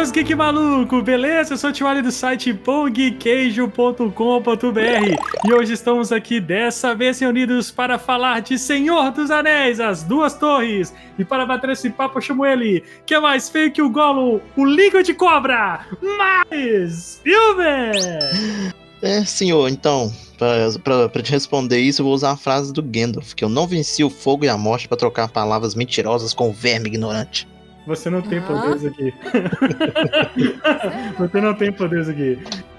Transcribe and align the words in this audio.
seus 0.00 0.12
geek 0.12 0.34
maluco, 0.34 1.02
beleza? 1.02 1.52
Eu 1.52 1.58
sou 1.58 1.68
o 1.68 1.72
Tiwali 1.74 2.00
do 2.00 2.10
site 2.10 2.54
pongqueijo.com.br 2.54 4.06
e 5.46 5.52
hoje 5.52 5.74
estamos 5.74 6.10
aqui 6.10 6.40
dessa 6.40 6.94
vez 6.94 7.18
reunidos 7.18 7.70
para 7.70 7.98
falar 7.98 8.40
de 8.40 8.58
Senhor 8.58 9.10
dos 9.10 9.30
Anéis, 9.30 9.78
as 9.78 10.02
duas 10.02 10.32
torres. 10.32 10.94
E 11.18 11.24
para 11.24 11.44
bater 11.44 11.68
esse 11.68 11.90
papo 11.90 12.16
eu 12.16 12.22
chamo 12.22 12.46
ele, 12.46 12.82
que 13.04 13.12
é 13.12 13.20
mais 13.20 13.50
feio 13.50 13.70
que 13.70 13.82
o 13.82 13.90
Golo, 13.90 14.40
o 14.56 14.64
Língua 14.64 15.02
de 15.02 15.12
Cobra, 15.12 15.84
mais 16.16 17.20
Silver! 17.22 17.92
É, 19.02 19.22
senhor, 19.26 19.68
então, 19.68 20.10
pra, 20.82 21.10
te 21.22 21.30
responder 21.30 21.78
isso, 21.78 22.00
eu 22.00 22.06
vou 22.06 22.14
usar 22.14 22.30
a 22.30 22.38
frase 22.38 22.72
do 22.72 22.82
Gandalf, 22.82 23.34
que 23.34 23.44
eu 23.44 23.50
não 23.50 23.66
venci 23.66 24.02
o 24.02 24.08
fogo 24.08 24.46
e 24.46 24.48
a 24.48 24.56
morte 24.56 24.88
para 24.88 24.96
trocar 24.96 25.28
palavras 25.28 25.74
mentirosas 25.74 26.32
com 26.32 26.48
o 26.48 26.54
verme 26.54 26.88
ignorante. 26.88 27.46
Você 27.86 28.10
não 28.10 28.22
tem 28.22 28.38
ah. 28.38 28.42
poderes 28.42 28.84
aqui. 28.84 29.14
Você 31.18 31.40
não 31.40 31.54
tem 31.54 31.72
poderes 31.72 32.08
aqui. 32.08 32.38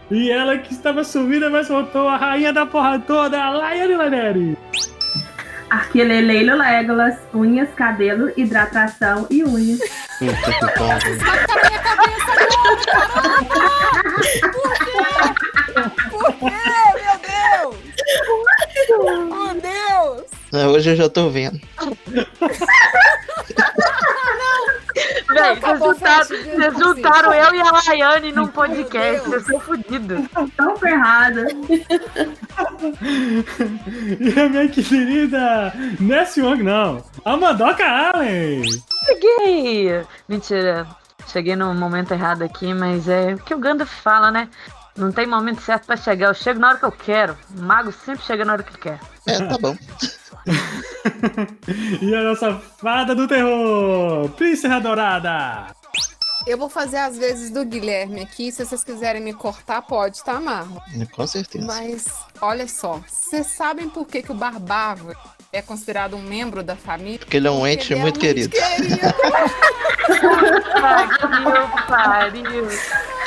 E 0.10 0.30
ela 0.30 0.58
que 0.58 0.74
estava 0.74 1.04
sumida, 1.04 1.50
mas 1.50 1.70
voltou 1.70 2.08
a 2.08 2.18
rainha 2.18 2.52
da 2.52 2.66
porra 2.66 3.00
toda, 3.00 3.42
a 3.42 3.50
Laiane 3.50 3.96
Laneri. 3.96 4.58
Arquileleilo 5.70 6.58
Legolas, 6.58 7.16
unhas, 7.34 7.70
cabelo, 7.76 8.30
hidratação 8.36 9.26
e 9.30 9.42
unhas. 9.42 9.80
Puta 10.20 10.36
que 10.36 10.60
pariu. 10.78 11.16
na 11.16 11.70
minha 11.70 11.80
cabeça 11.80 12.32
agora, 12.34 12.92
Por 14.52 14.74
quê? 14.80 15.00
Por 16.12 16.34
quê, 16.40 16.52
meu 17.00 17.16
Deus? 17.24 17.76
Oh, 19.32 19.54
Deus! 19.54 20.26
Hoje 20.74 20.90
eu 20.90 20.96
já 20.98 21.08
tô 21.10 21.30
vendo. 21.30 21.58
Véi, 25.30 25.56
vocês 25.56 25.80
juntaram, 25.80 26.26
vocês 26.26 26.78
juntaram 26.78 27.34
eu 27.34 27.56
e 27.56 27.62
a 27.62 27.72
Laiane 27.72 28.32
num 28.32 28.48
podcast. 28.48 29.32
Eu 29.32 29.42
sou 29.42 29.60
fodido. 29.60 30.28
Tão 30.58 30.76
ferrada. 30.78 31.48
e 34.20 34.40
a 34.40 34.50
minha 34.50 34.68
querida 34.68 35.74
Ness 36.00 36.38
Wong, 36.38 36.64
não. 36.64 37.04
A 37.26 37.38
Mandoca 37.38 37.86
Allen. 37.86 38.64
Cheguei. 39.06 40.06
Mentira. 40.28 40.88
Cheguei 41.28 41.56
no 41.56 41.74
momento 41.74 42.12
errado 42.14 42.44
aqui, 42.44 42.74
mas 42.74 43.08
é 43.08 43.34
o 43.34 43.38
que 43.38 43.54
o 43.54 43.60
Gandalf 43.60 43.92
fala, 44.02 44.32
né? 44.32 44.50
Não 44.98 45.12
tem 45.12 45.26
momento 45.26 45.62
certo 45.62 45.86
pra 45.86 45.96
chegar. 45.96 46.28
Eu 46.28 46.34
chego 46.34 46.60
na 46.60 46.70
hora 46.70 46.78
que 46.78 46.86
eu 46.86 46.92
quero. 46.92 47.38
O 47.58 47.62
mago 47.62 47.92
sempre 47.92 48.24
chega 48.26 48.44
na 48.44 48.54
hora 48.54 48.64
que 48.64 48.78
quer. 48.78 49.00
É, 49.28 49.40
tá 49.40 49.58
bom. 49.58 49.76
e 52.02 52.16
a 52.16 52.24
nossa 52.24 52.56
fada 52.56 53.16
do 53.16 53.28
terror, 53.28 54.30
Príncipe 54.30 54.80
Dourada. 54.80 55.76
Eu 56.48 56.58
vou 56.58 56.70
fazer 56.70 56.98
as 56.98 57.18
vezes 57.18 57.52
do 57.52 57.64
Guilherme 57.64 58.22
aqui. 58.22 58.52
Se 58.52 58.66
vocês 58.66 58.84
quiserem 58.84 59.22
me 59.22 59.34
cortar, 59.34 59.82
pode, 59.84 60.24
tá, 60.24 60.40
Marlon? 60.40 60.80
Com 61.12 61.28
certeza. 61.28 61.66
Mas, 61.66 62.08
olha 62.42 62.68
só. 62.68 63.00
Vocês 63.08 63.48
sabem 63.48 63.88
por 63.88 64.08
que, 64.08 64.24
que 64.24 64.32
o 64.32 64.36
Barbava 64.36 65.16
é 65.54 65.62
considerado 65.62 66.16
um 66.16 66.22
membro 66.22 66.64
da 66.64 66.76
família? 66.76 67.20
Porque 67.20 67.38
ele 67.38 67.48
é 67.48 67.52
um 67.52 67.68
ente 67.68 67.94
muito 67.96 68.16
é 68.16 68.18
um 68.18 68.22
querido. 68.22 68.50
querido. 68.50 68.98
pariu. 71.88 72.68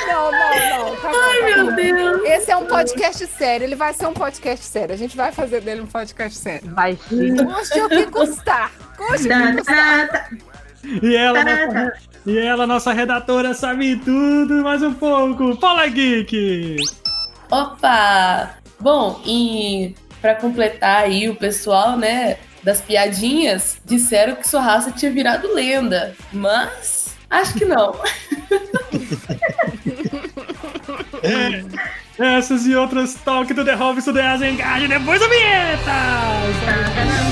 Não, 0.07 0.31
não, 0.31 0.31
não. 0.31 0.95
Tá 0.95 1.09
bom, 1.09 1.17
Ai, 1.17 1.39
tá 1.39 1.45
meu 1.45 1.65
bom. 1.65 1.75
Deus. 1.75 2.23
Esse 2.25 2.51
é 2.51 2.57
um 2.57 2.65
podcast 2.65 3.27
sério. 3.27 3.65
Ele 3.65 3.75
vai 3.75 3.93
ser 3.93 4.07
um 4.07 4.13
podcast 4.13 4.65
sério. 4.65 4.95
A 4.95 4.97
gente 4.97 5.15
vai 5.15 5.31
fazer 5.31 5.61
dele 5.61 5.81
um 5.81 5.87
podcast 5.87 6.37
sério. 6.37 6.73
Vai 6.73 6.97
sim. 7.07 7.35
Custe 7.35 7.79
o 7.79 7.89
que 7.89 8.05
custar. 8.07 8.71
Custe 8.97 9.27
o 9.27 9.47
que 9.47 9.57
custar. 9.57 10.29
E 11.01 11.15
ela, 11.15 11.43
nossa, 11.43 11.93
e 12.25 12.37
ela, 12.37 12.67
nossa 12.67 12.93
redatora, 12.93 13.53
sabe 13.53 13.95
tudo 13.97 14.63
mais 14.63 14.83
um 14.83 14.93
pouco. 14.93 15.55
Fala, 15.57 15.87
Geek! 15.87 16.77
Opa! 17.49 18.51
Bom, 18.79 19.19
e 19.25 19.95
para 20.25 20.33
completar 20.33 21.03
aí 21.03 21.29
o 21.29 21.35
pessoal, 21.35 21.95
né, 21.95 22.37
das 22.63 22.81
piadinhas, 22.81 23.77
disseram 23.85 24.35
que 24.35 24.47
sua 24.47 24.59
raça 24.59 24.91
tinha 24.91 25.11
virado 25.11 25.53
lenda, 25.53 26.15
mas 26.33 27.15
acho 27.29 27.53
que 27.53 27.63
não. 27.63 27.93
essas 32.17 32.65
e 32.65 32.73
outras 32.75 33.13
talk 33.23 33.53
do 33.53 33.63
The 33.63 33.75
Robson 33.75 34.13
do 34.13 34.19
Azengard 34.19 34.87
depois 34.87 35.19
da 35.19 35.27
vinheta! 35.27 35.91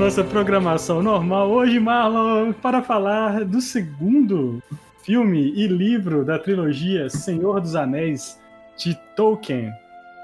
nossa 0.00 0.24
programação 0.24 1.02
normal. 1.02 1.50
Hoje, 1.50 1.78
Marlon, 1.78 2.54
para 2.54 2.82
falar 2.82 3.44
do 3.44 3.60
segundo 3.60 4.62
filme 5.02 5.52
e 5.54 5.66
livro 5.66 6.24
da 6.24 6.38
trilogia 6.38 7.10
Senhor 7.10 7.60
dos 7.60 7.76
Anéis 7.76 8.40
de 8.78 8.94
Tolkien. 9.14 9.70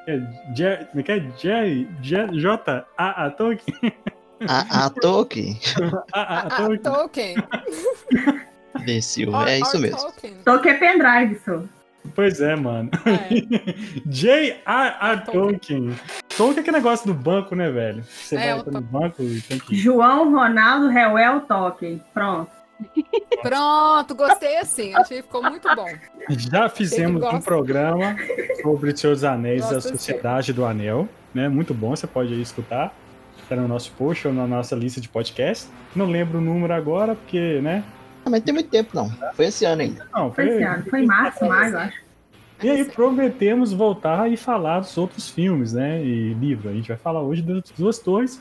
É, 0.07 0.19
J, 0.55 0.89
é 0.95 1.03
que 1.03 1.13
é? 1.13 1.19
J, 1.37 1.89
J, 2.01 2.27
J, 2.33 2.87
A, 2.97 3.27
A, 3.27 3.31
Tolkien. 3.31 3.93
A, 4.49 4.87
A, 4.87 4.91
Tolkien. 4.91 5.59
A, 6.11 6.39
A, 6.39 6.51
Tolkien. 6.57 6.79
Tolkien. 6.83 7.37
Imbecil, 8.81 9.37
é 9.47 9.59
isso 9.59 9.79
mesmo. 9.79 10.11
Tolkien 10.43 10.75
é 10.75 10.79
pendrive, 10.79 11.39
só. 11.45 11.63
Pois 12.17 12.41
é, 12.41 12.57
mano. 12.57 12.91
É. 13.05 13.29
J.R.R. 14.07 15.21
Tolkien. 15.27 15.95
Tolkien 16.35 16.57
é 16.57 16.61
aquele 16.61 16.77
negócio 16.79 17.07
do 17.07 17.13
banco, 17.13 17.55
né, 17.55 17.71
velho? 17.71 18.03
Você 18.05 18.37
é, 18.37 18.55
vai 18.55 18.73
no 18.73 18.81
banco 18.81 19.23
e 19.23 19.43
tem 19.43 19.59
que... 19.59 19.77
João 19.77 20.33
Ronaldo 20.33 20.89
Reuel 20.89 21.43
Tolkien. 21.43 22.03
Pronto. 22.15 22.51
Pronto, 23.43 24.15
gostei 24.15 24.57
assim. 24.57 24.95
Achei 24.95 25.19
que 25.19 25.25
ficou 25.25 25.43
muito 25.43 25.69
bom. 25.77 25.89
Já 26.31 26.71
fizemos 26.71 27.23
um 27.23 27.41
programa 27.41 28.17
sobre 28.63 28.91
o 28.91 28.97
Senhor 28.97 29.13
dos 29.13 29.25
Anéis 29.25 29.61
Gosto 29.61 29.75
da 29.75 29.81
Sociedade 29.83 30.55
do 30.55 30.65
Anel. 30.65 31.07
Né? 31.35 31.51
Muito 31.51 31.75
bom, 31.75 31.95
você 31.95 32.07
pode 32.07 32.33
ir 32.33 32.41
escutar. 32.41 32.95
Está 33.43 33.57
no 33.57 33.69
nosso 33.69 33.93
post 33.93 34.27
ou 34.27 34.33
na 34.33 34.47
nossa 34.47 34.75
lista 34.75 35.03
de 35.03 35.09
podcast. 35.09 35.69
Não 35.95 36.07
lembro 36.07 36.39
o 36.39 36.41
número 36.41 36.73
agora, 36.73 37.15
porque, 37.15 37.61
né? 37.61 37.85
Ah, 38.25 38.31
mas 38.31 38.43
tem 38.43 38.55
muito 38.55 38.71
tempo, 38.71 38.91
não. 38.95 39.11
Foi 39.35 39.47
esse 39.47 39.67
ano 39.67 39.83
ainda. 39.83 40.09
Não, 40.13 40.33
foi, 40.33 40.47
foi 40.47 40.55
esse 40.55 40.65
ano. 40.65 40.85
Foi 40.91 41.01
em 41.03 41.07
março, 41.07 41.45
maio, 41.45 41.79
acho. 41.79 42.06
E 42.63 42.71
aí 42.71 42.85
prometemos 42.85 43.73
voltar 43.73 44.31
e 44.31 44.37
falar 44.37 44.81
dos 44.81 44.97
outros 44.97 45.29
filmes, 45.29 45.73
né? 45.73 46.03
E 46.03 46.35
livro. 46.35 46.71
A 46.71 46.73
gente 46.73 46.89
vai 46.89 46.97
falar 46.97 47.21
hoje 47.21 47.43
das 47.43 47.65
duas 47.77 47.99
torres, 47.99 48.41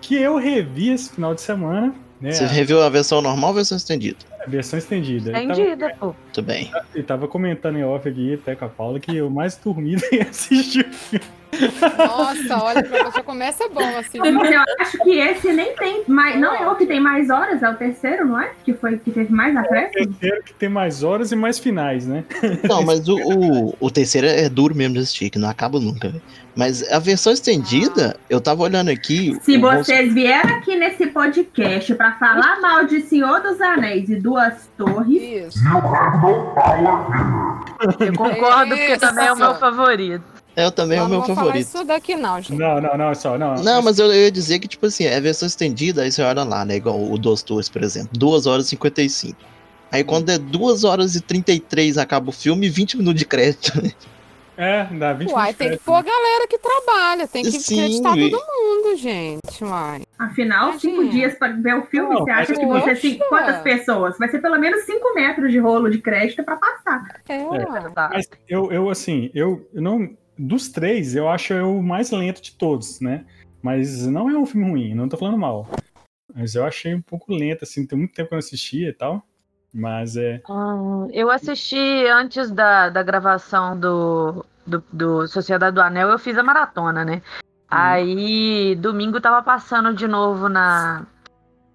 que 0.00 0.14
eu 0.14 0.36
revi 0.36 0.90
esse 0.90 1.12
final 1.12 1.34
de 1.34 1.40
semana. 1.40 1.94
Né, 2.20 2.32
Você 2.32 2.46
reviu 2.46 2.82
a 2.82 2.88
versão 2.88 3.22
normal 3.22 3.50
ou 3.50 3.54
a 3.54 3.56
versão 3.56 3.76
estendida? 3.76 4.18
a 4.40 4.50
versão 4.50 4.78
estendida. 4.78 5.30
Estendida, 5.30 5.94
pô. 6.00 6.06
Muito 6.06 6.42
bem. 6.42 6.70
Eu 6.94 7.04
tava 7.04 7.28
comentando 7.28 7.76
em 7.76 7.84
off 7.84 8.08
aqui, 8.08 8.34
até 8.34 8.56
com 8.56 8.64
a 8.64 8.68
Paula, 8.68 8.98
que 8.98 9.14
eu 9.14 9.28
mais 9.28 9.56
dormido 9.56 10.02
em 10.10 10.22
assistir 10.22 10.86
o 10.86 10.92
filme. 10.92 11.24
Nossa, 11.98 12.62
olha, 12.62 12.82
você 13.10 13.22
começa 13.22 13.68
bom 13.68 13.96
assim. 13.98 14.18
Mas 14.18 14.50
eu 14.52 14.60
acho 14.80 14.98
que 14.98 15.10
esse 15.18 15.52
nem 15.52 15.74
tem 15.76 16.04
mais. 16.06 16.38
Não 16.38 16.54
é 16.54 16.68
o 16.70 16.74
que 16.76 16.86
tem 16.86 17.00
mais 17.00 17.30
horas, 17.30 17.62
é 17.62 17.68
o 17.70 17.74
terceiro, 17.74 18.26
não 18.26 18.40
é? 18.40 18.50
Que 18.64 18.74
foi 18.74 18.98
que 18.98 19.10
teve 19.10 19.32
mais 19.32 19.56
acréscimo? 19.56 20.06
Terceiro 20.14 20.42
que 20.44 20.54
tem 20.54 20.68
mais 20.68 21.02
horas 21.02 21.32
e 21.32 21.36
mais 21.36 21.58
finais, 21.58 22.06
né? 22.06 22.24
Não, 22.68 22.82
mas 22.82 23.08
o, 23.08 23.16
o, 23.16 23.74
o 23.80 23.90
terceiro 23.90 24.26
é 24.26 24.48
duro 24.48 24.74
mesmo 24.74 24.94
de 24.94 25.00
assistir, 25.00 25.30
que 25.30 25.38
não 25.38 25.48
acaba 25.48 25.80
nunca. 25.80 26.08
velho. 26.08 26.22
Mas 26.56 26.82
a 26.90 26.98
versão 26.98 27.32
estendida, 27.32 28.16
eu 28.28 28.40
tava 28.40 28.62
olhando 28.64 28.90
aqui. 28.90 29.38
Se 29.42 29.56
o 29.56 29.60
Bolso- 29.60 29.84
vocês 29.84 30.12
vieram 30.12 30.56
aqui 30.56 30.74
nesse 30.76 31.06
podcast 31.06 31.94
pra 31.94 32.12
falar 32.12 32.60
mal 32.60 32.84
de 32.84 33.00
Senhor 33.02 33.40
dos 33.40 33.60
Anéis 33.60 34.08
e 34.10 34.16
Duas 34.16 34.68
Torres, 34.76 35.54
Isso. 35.54 35.58
Eu 38.00 38.12
concordo, 38.12 38.76
porque 38.76 38.96
também 38.98 39.26
é 39.26 39.32
o 39.32 39.36
meu 39.36 39.54
favorito. 39.54 40.37
É, 40.58 40.70
também 40.72 40.98
é 40.98 41.00
o 41.00 41.04
Não 41.04 41.10
meu 41.10 41.20
vamos 41.20 41.34
falar 41.36 41.46
favorito. 41.46 41.66
isso 41.68 41.84
daqui 41.84 42.16
não, 42.16 42.40
gente. 42.40 42.58
Não, 42.58 42.80
não, 42.80 42.96
não, 42.98 43.14
só, 43.14 43.38
não. 43.38 43.54
Não, 43.54 43.80
mas 43.80 43.98
eu, 43.98 44.06
eu 44.06 44.22
ia 44.24 44.30
dizer 44.30 44.58
que, 44.58 44.66
tipo 44.66 44.86
assim, 44.86 45.04
é 45.04 45.16
a 45.16 45.20
versão 45.20 45.46
estendida, 45.46 46.02
aí 46.02 46.10
você 46.10 46.20
olha 46.22 46.42
lá, 46.42 46.64
né? 46.64 46.76
Igual 46.76 47.00
o 47.00 47.16
Dos 47.16 47.42
Tours, 47.42 47.68
por 47.68 47.82
exemplo. 47.82 48.10
2 48.18 48.46
horas 48.46 48.66
e 48.66 48.70
55. 48.70 49.38
Aí 49.92 50.02
quando 50.02 50.30
é 50.30 50.36
2 50.36 50.82
horas 50.84 51.14
e 51.14 51.20
33 51.20 51.96
acaba 51.96 52.28
o 52.30 52.32
filme, 52.32 52.68
20 52.68 52.96
minutos 52.98 53.20
de 53.20 53.24
crédito. 53.24 53.72
É, 54.60 54.82
dá 54.86 55.12
20 55.12 55.30
Uai, 55.30 55.54
tem 55.54 55.70
que 55.70 55.76
pôr 55.76 55.94
a 55.94 56.02
galera 56.02 56.48
que 56.48 56.58
trabalha, 56.58 57.28
tem 57.28 57.44
que 57.44 57.52
Sim, 57.52 57.78
acreditar 57.78 58.10
todo 58.16 58.42
mundo, 58.44 58.96
gente. 58.96 59.62
Uai. 59.64 60.02
afinal, 60.18 60.70
Imagina. 60.70 60.80
cinco 60.80 61.08
dias 61.08 61.34
pra 61.38 61.48
ver 61.52 61.74
o 61.76 61.86
filme, 61.86 62.12
Não, 62.12 62.24
você 62.24 62.30
acha 62.32 62.54
que 62.54 62.66
você 62.66 62.94
tem 62.96 63.18
quantas 63.28 63.62
pessoas? 63.62 64.18
Vai 64.18 64.28
ser 64.28 64.40
pelo 64.40 64.58
menos 64.58 64.82
cinco 64.84 65.14
metros 65.14 65.52
de 65.52 65.60
rolo 65.60 65.88
de 65.88 65.98
crédito 66.00 66.42
pra 66.42 66.56
passar. 66.56 67.04
É. 67.28 67.38
Tá. 67.94 68.10
Mas 68.12 68.28
eu, 68.48 68.72
eu 68.72 68.90
assim, 68.90 69.30
eu, 69.32 69.64
eu 69.72 69.80
não. 69.80 70.10
Dos 70.38 70.68
três, 70.68 71.16
eu 71.16 71.28
acho 71.28 71.52
eu 71.52 71.76
o 71.76 71.82
mais 71.82 72.10
lento 72.10 72.40
de 72.40 72.52
todos, 72.52 73.00
né? 73.00 73.24
Mas 73.62 74.06
não 74.06 74.30
é 74.30 74.38
um 74.38 74.46
filme 74.46 74.70
ruim, 74.70 74.94
não 74.94 75.08
tô 75.08 75.16
falando 75.16 75.36
mal. 75.36 75.68
Mas 76.34 76.54
eu 76.54 76.64
achei 76.64 76.94
um 76.94 77.02
pouco 77.02 77.34
lento, 77.34 77.64
assim, 77.64 77.86
tem 77.86 77.98
muito 77.98 78.14
tempo 78.14 78.28
que 78.28 78.34
eu 78.34 78.36
não 78.36 78.44
assistia 78.44 78.88
e 78.88 78.92
tal. 78.92 79.26
Mas 79.74 80.16
é. 80.16 80.40
Ah, 80.48 81.06
eu 81.12 81.30
assisti 81.30 82.06
antes 82.06 82.50
da, 82.50 82.88
da 82.88 83.02
gravação 83.02 83.78
do, 83.78 84.44
do, 84.66 84.84
do 84.92 85.26
Sociedade 85.26 85.74
do 85.74 85.80
Anel, 85.80 86.08
eu 86.08 86.18
fiz 86.18 86.38
a 86.38 86.42
maratona, 86.42 87.04
né? 87.04 87.22
Aí, 87.70 88.74
domingo 88.76 89.20
tava 89.20 89.42
passando 89.42 89.92
de 89.92 90.08
novo 90.08 90.48
na. 90.48 91.06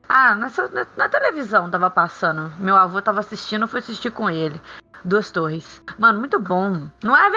Ah, 0.09 0.33
nessa, 0.35 0.67
na, 0.69 0.87
na 0.97 1.09
televisão 1.09 1.69
tava 1.69 1.89
passando. 1.89 2.51
Meu 2.59 2.75
avô 2.75 3.01
tava 3.01 3.19
assistindo, 3.19 3.63
eu 3.63 3.67
fui 3.67 3.79
assistir 3.79 4.11
com 4.11 4.29
ele. 4.29 4.59
Duas 5.05 5.29
Torres. 5.29 5.83
Mano, 5.99 6.19
muito 6.19 6.39
bom. 6.39 6.87
Não 7.03 7.15
é 7.15 7.29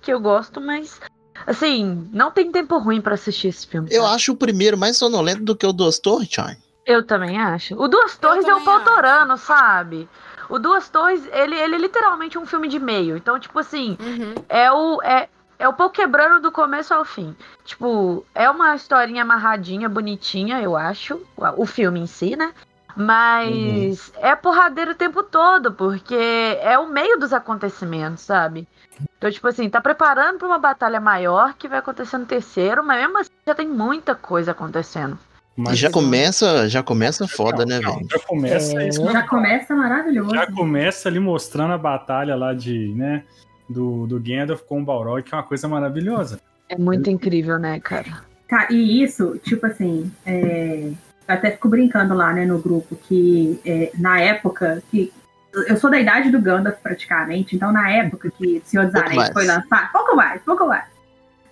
que 0.00 0.12
eu 0.12 0.20
gosto, 0.20 0.60
mas. 0.60 1.00
Assim, 1.46 2.08
não 2.12 2.30
tem 2.30 2.52
tempo 2.52 2.78
ruim 2.78 3.00
pra 3.00 3.14
assistir 3.14 3.48
esse 3.48 3.66
filme. 3.66 3.88
Eu 3.90 4.02
sabe? 4.02 4.14
acho 4.14 4.32
o 4.32 4.36
primeiro 4.36 4.76
mais 4.76 4.96
sonolento 4.96 5.42
do 5.42 5.56
que 5.56 5.66
o 5.66 5.72
Dos 5.72 5.98
Torres, 5.98 6.28
Charlie. 6.30 6.58
Eu 6.84 7.04
também 7.04 7.40
acho. 7.40 7.74
O 7.80 7.88
Duas 7.88 8.16
Torres 8.16 8.44
é 8.44 8.54
o 8.54 8.60
Pautorano, 8.64 9.36
sabe? 9.38 10.08
O 10.48 10.58
Duas 10.58 10.88
Torres, 10.88 11.26
ele, 11.32 11.56
ele 11.56 11.76
é 11.76 11.78
literalmente 11.78 12.38
um 12.38 12.44
filme 12.46 12.68
de 12.68 12.78
meio. 12.78 13.16
Então, 13.16 13.38
tipo 13.38 13.58
assim, 13.58 13.96
Uhum. 14.00 14.34
é 14.48 14.70
o, 14.70 15.00
é, 15.02 15.28
é 15.58 15.68
o 15.68 15.72
pau 15.72 15.90
quebrando 15.90 16.42
do 16.42 16.52
começo 16.52 16.92
ao 16.92 17.04
fim. 17.04 17.34
Tipo, 17.64 18.24
é 18.34 18.50
uma 18.50 18.74
historinha 18.74 19.22
amarradinha, 19.22 19.88
bonitinha, 19.88 20.60
eu 20.60 20.76
acho. 20.76 21.20
O 21.56 21.66
filme 21.66 22.00
em 22.00 22.06
si, 22.06 22.36
né? 22.36 22.52
Mas 22.96 24.12
é 24.16 24.34
porradeiro 24.36 24.90
o 24.92 24.96
tempo 24.96 25.22
todo, 25.22 25.72
porque 25.72 26.58
é 26.60 26.78
o 26.78 26.88
meio 26.88 27.18
dos 27.18 27.32
acontecimentos, 27.32 28.22
sabe? 28.22 28.68
Então, 29.18 29.30
tipo 29.30 29.46
assim, 29.46 29.68
tá 29.68 29.80
preparando 29.80 30.38
pra 30.38 30.48
uma 30.48 30.58
batalha 30.58 31.00
maior 31.00 31.54
que 31.54 31.68
vai 31.68 31.78
acontecer 31.78 32.18
no 32.18 32.26
terceiro, 32.26 32.84
mas 32.84 33.00
mesmo 33.00 33.18
assim 33.18 33.30
já 33.46 33.54
tem 33.54 33.68
muita 33.68 34.14
coisa 34.14 34.52
acontecendo. 34.52 35.18
Mas 35.56 35.78
já 35.78 35.90
começa, 35.90 36.68
já 36.68 36.82
começa 36.82 37.28
foda, 37.28 37.66
né, 37.66 37.78
Não, 37.78 37.94
velho? 37.94 38.08
Já 38.10 38.18
começa 38.20 38.84
isso. 38.84 39.12
Já 39.12 39.22
começa 39.26 39.74
maravilhoso. 39.74 40.34
Já 40.34 40.50
começa 40.50 41.08
ali 41.08 41.20
mostrando 41.20 41.72
a 41.72 41.78
batalha 41.78 42.34
lá 42.34 42.54
de, 42.54 42.88
né? 42.94 43.22
Do, 43.68 44.06
do 44.06 44.18
Gandalf 44.18 44.62
com 44.62 44.80
o 44.80 44.84
Balrog, 44.84 45.22
que 45.22 45.34
é 45.34 45.36
uma 45.36 45.44
coisa 45.44 45.68
maravilhosa. 45.68 46.40
É 46.68 46.76
muito 46.76 47.10
incrível, 47.10 47.58
né, 47.58 47.78
cara? 47.80 48.22
Tá, 48.48 48.68
e 48.70 49.02
isso, 49.02 49.38
tipo 49.44 49.66
assim, 49.66 50.10
é, 50.26 50.90
eu 51.28 51.34
até 51.34 51.50
fico 51.50 51.68
brincando 51.68 52.14
lá, 52.14 52.32
né, 52.32 52.44
no 52.44 52.58
grupo, 52.58 52.96
que 52.96 53.60
é, 53.64 53.90
na 53.96 54.20
época 54.20 54.82
que. 54.90 55.12
Eu 55.52 55.76
sou 55.76 55.90
da 55.90 55.98
idade 56.00 56.30
do 56.30 56.40
Gandalf, 56.40 56.78
praticamente, 56.82 57.54
então 57.54 57.70
na 57.72 57.90
época 57.90 58.30
que 58.30 58.62
Senhor 58.64 58.84
dos 58.86 58.92
Pouco 58.94 59.06
Anéis 59.08 59.16
mais. 59.22 59.32
foi 59.32 59.46
lançado. 59.46 59.92
Pouco 59.92 60.16
mais, 60.16 60.42
pouco 60.42 60.66
mais. 60.66 60.84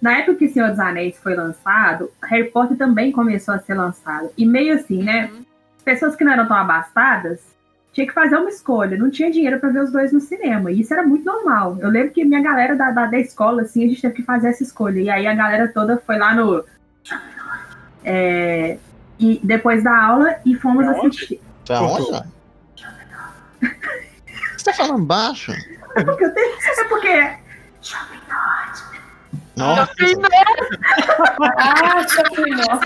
Na 0.00 0.18
época 0.18 0.36
que 0.38 0.48
Senhor 0.48 0.70
dos 0.70 0.78
Anéis 0.80 1.18
foi 1.18 1.34
lançado, 1.34 2.10
Harry 2.24 2.50
Potter 2.50 2.76
também 2.78 3.12
começou 3.12 3.52
a 3.54 3.58
ser 3.58 3.74
lançado. 3.74 4.30
E 4.38 4.46
meio 4.46 4.74
assim, 4.74 5.02
né? 5.02 5.30
Pessoas 5.84 6.16
que 6.16 6.24
não 6.24 6.32
eram 6.32 6.46
tão 6.48 6.56
abastadas 6.56 7.40
tinha 7.92 8.06
que 8.06 8.12
fazer 8.14 8.36
uma 8.36 8.48
escolha. 8.48 8.96
Não 8.96 9.10
tinha 9.10 9.30
dinheiro 9.30 9.60
pra 9.60 9.68
ver 9.68 9.82
os 9.82 9.92
dois 9.92 10.12
no 10.12 10.20
cinema. 10.20 10.70
E 10.70 10.80
isso 10.80 10.94
era 10.94 11.02
muito 11.02 11.24
normal. 11.26 11.76
Eu 11.80 11.90
lembro 11.90 12.12
que 12.12 12.24
minha 12.24 12.40
galera 12.40 12.74
da, 12.76 12.90
da, 12.92 13.06
da 13.06 13.18
escola, 13.18 13.62
assim, 13.62 13.84
a 13.84 13.88
gente 13.88 14.00
teve 14.00 14.14
que 14.14 14.22
fazer 14.22 14.48
essa 14.48 14.62
escolha. 14.62 15.00
E 15.00 15.10
aí 15.10 15.26
a 15.26 15.34
galera 15.34 15.68
toda 15.68 15.98
foi 15.98 16.16
lá 16.16 16.34
no. 16.34 16.64
É, 18.04 18.78
e 19.18 19.40
depois 19.44 19.82
da 19.82 19.94
aula 20.02 20.36
e 20.46 20.54
fomos 20.54 20.86
Pra 20.86 20.94
onde? 20.98 21.08
assistir. 21.08 21.40
Foi 21.66 21.76
aonde, 21.76 21.96
Cortou. 22.04 22.14
ó? 22.16 22.39
Você 24.56 24.64
tá 24.64 24.72
falando 24.72 25.04
baixo? 25.04 25.52
É 25.96 26.04
porque 26.04 26.24
eu 26.24 26.34
tenho. 26.34 26.56
É 26.78 26.84
porque. 26.84 27.36
Nossa, 29.56 29.90
Ah, 31.58 32.08
shopping 32.08 32.50
mall. 32.54 32.80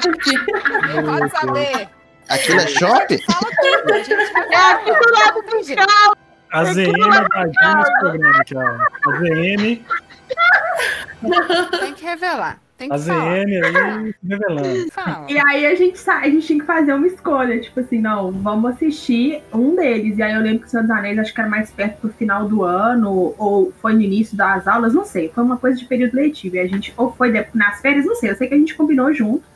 Pode 1.04 1.30
saber. 1.30 1.88
aquilo 2.28 2.60
é 2.60 2.66
shopping? 2.66 3.18
Fala 3.22 3.50
tudo, 3.60 3.92
a 3.92 3.98
gente 4.02 4.32
vai 4.32 4.48
É 4.52 4.72
aqui 4.72 4.90
do 4.92 5.12
lado 5.12 5.42
do 5.42 5.62
gente. 5.62 5.86
A 6.52 6.64
ZN 6.64 6.92
invadindo 6.92 7.80
esse 7.82 7.92
programa 8.00 8.40
aqui, 8.40 8.54
ó. 8.56 8.60
A 8.60 9.16
ZN, 9.18 9.84
Tem 11.80 11.94
que 11.94 12.04
revelar. 12.04 12.58
Tem 12.84 12.92
a 12.92 12.98
que 12.98 13.04
falar. 13.04 13.34
ZN 13.36 13.64
aí 13.64 14.14
revelando. 14.22 14.92
Fala. 14.92 15.26
E 15.30 15.38
aí 15.38 15.66
a 15.66 15.74
gente, 15.74 16.10
a 16.10 16.28
gente 16.28 16.46
tinha 16.46 16.60
que 16.60 16.66
fazer 16.66 16.92
uma 16.92 17.06
escolha, 17.06 17.60
tipo 17.60 17.80
assim, 17.80 17.98
não, 18.00 18.30
vamos 18.30 18.72
assistir 18.72 19.42
um 19.52 19.74
deles. 19.74 20.18
E 20.18 20.22
aí 20.22 20.34
eu 20.34 20.40
lembro 20.40 20.60
que 20.60 20.66
o 20.66 20.70
Senhor 20.70 20.82
dos 20.82 20.90
Anéis 20.90 21.18
acho 21.18 21.32
que 21.32 21.40
era 21.40 21.48
mais 21.48 21.70
perto 21.70 22.00
pro 22.00 22.10
final 22.10 22.48
do 22.48 22.62
ano, 22.62 23.34
ou 23.38 23.72
foi 23.80 23.94
no 23.94 24.00
início 24.00 24.36
das 24.36 24.66
aulas, 24.66 24.92
não 24.92 25.04
sei. 25.04 25.30
Foi 25.34 25.42
uma 25.42 25.56
coisa 25.56 25.78
de 25.78 25.86
período 25.86 26.14
letivo. 26.14 26.56
E 26.56 26.60
a 26.60 26.66
gente, 26.66 26.92
ou 26.96 27.12
foi 27.12 27.32
nas 27.54 27.80
férias, 27.80 28.04
não 28.04 28.14
sei. 28.16 28.30
Eu 28.30 28.36
sei 28.36 28.48
que 28.48 28.54
a 28.54 28.58
gente 28.58 28.74
combinou 28.74 29.12
junto. 29.12 29.54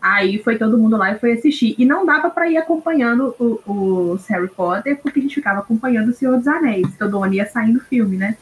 Aí 0.00 0.38
foi 0.38 0.58
todo 0.58 0.76
mundo 0.76 0.98
lá 0.98 1.12
e 1.12 1.18
foi 1.18 1.32
assistir. 1.32 1.74
E 1.78 1.86
não 1.86 2.04
dava 2.04 2.28
pra 2.28 2.46
ir 2.46 2.58
acompanhando 2.58 3.34
o, 3.38 4.12
os 4.12 4.26
Harry 4.28 4.48
Potter, 4.48 5.00
porque 5.00 5.18
a 5.18 5.22
gente 5.22 5.34
ficava 5.34 5.60
acompanhando 5.60 6.10
o 6.10 6.12
Senhor 6.12 6.36
dos 6.36 6.46
Anéis. 6.46 6.86
Todo 6.98 7.22
ano 7.22 7.32
ia 7.32 7.46
saindo 7.46 7.78
o 7.78 7.82
filme, 7.82 8.18
né? 8.18 8.36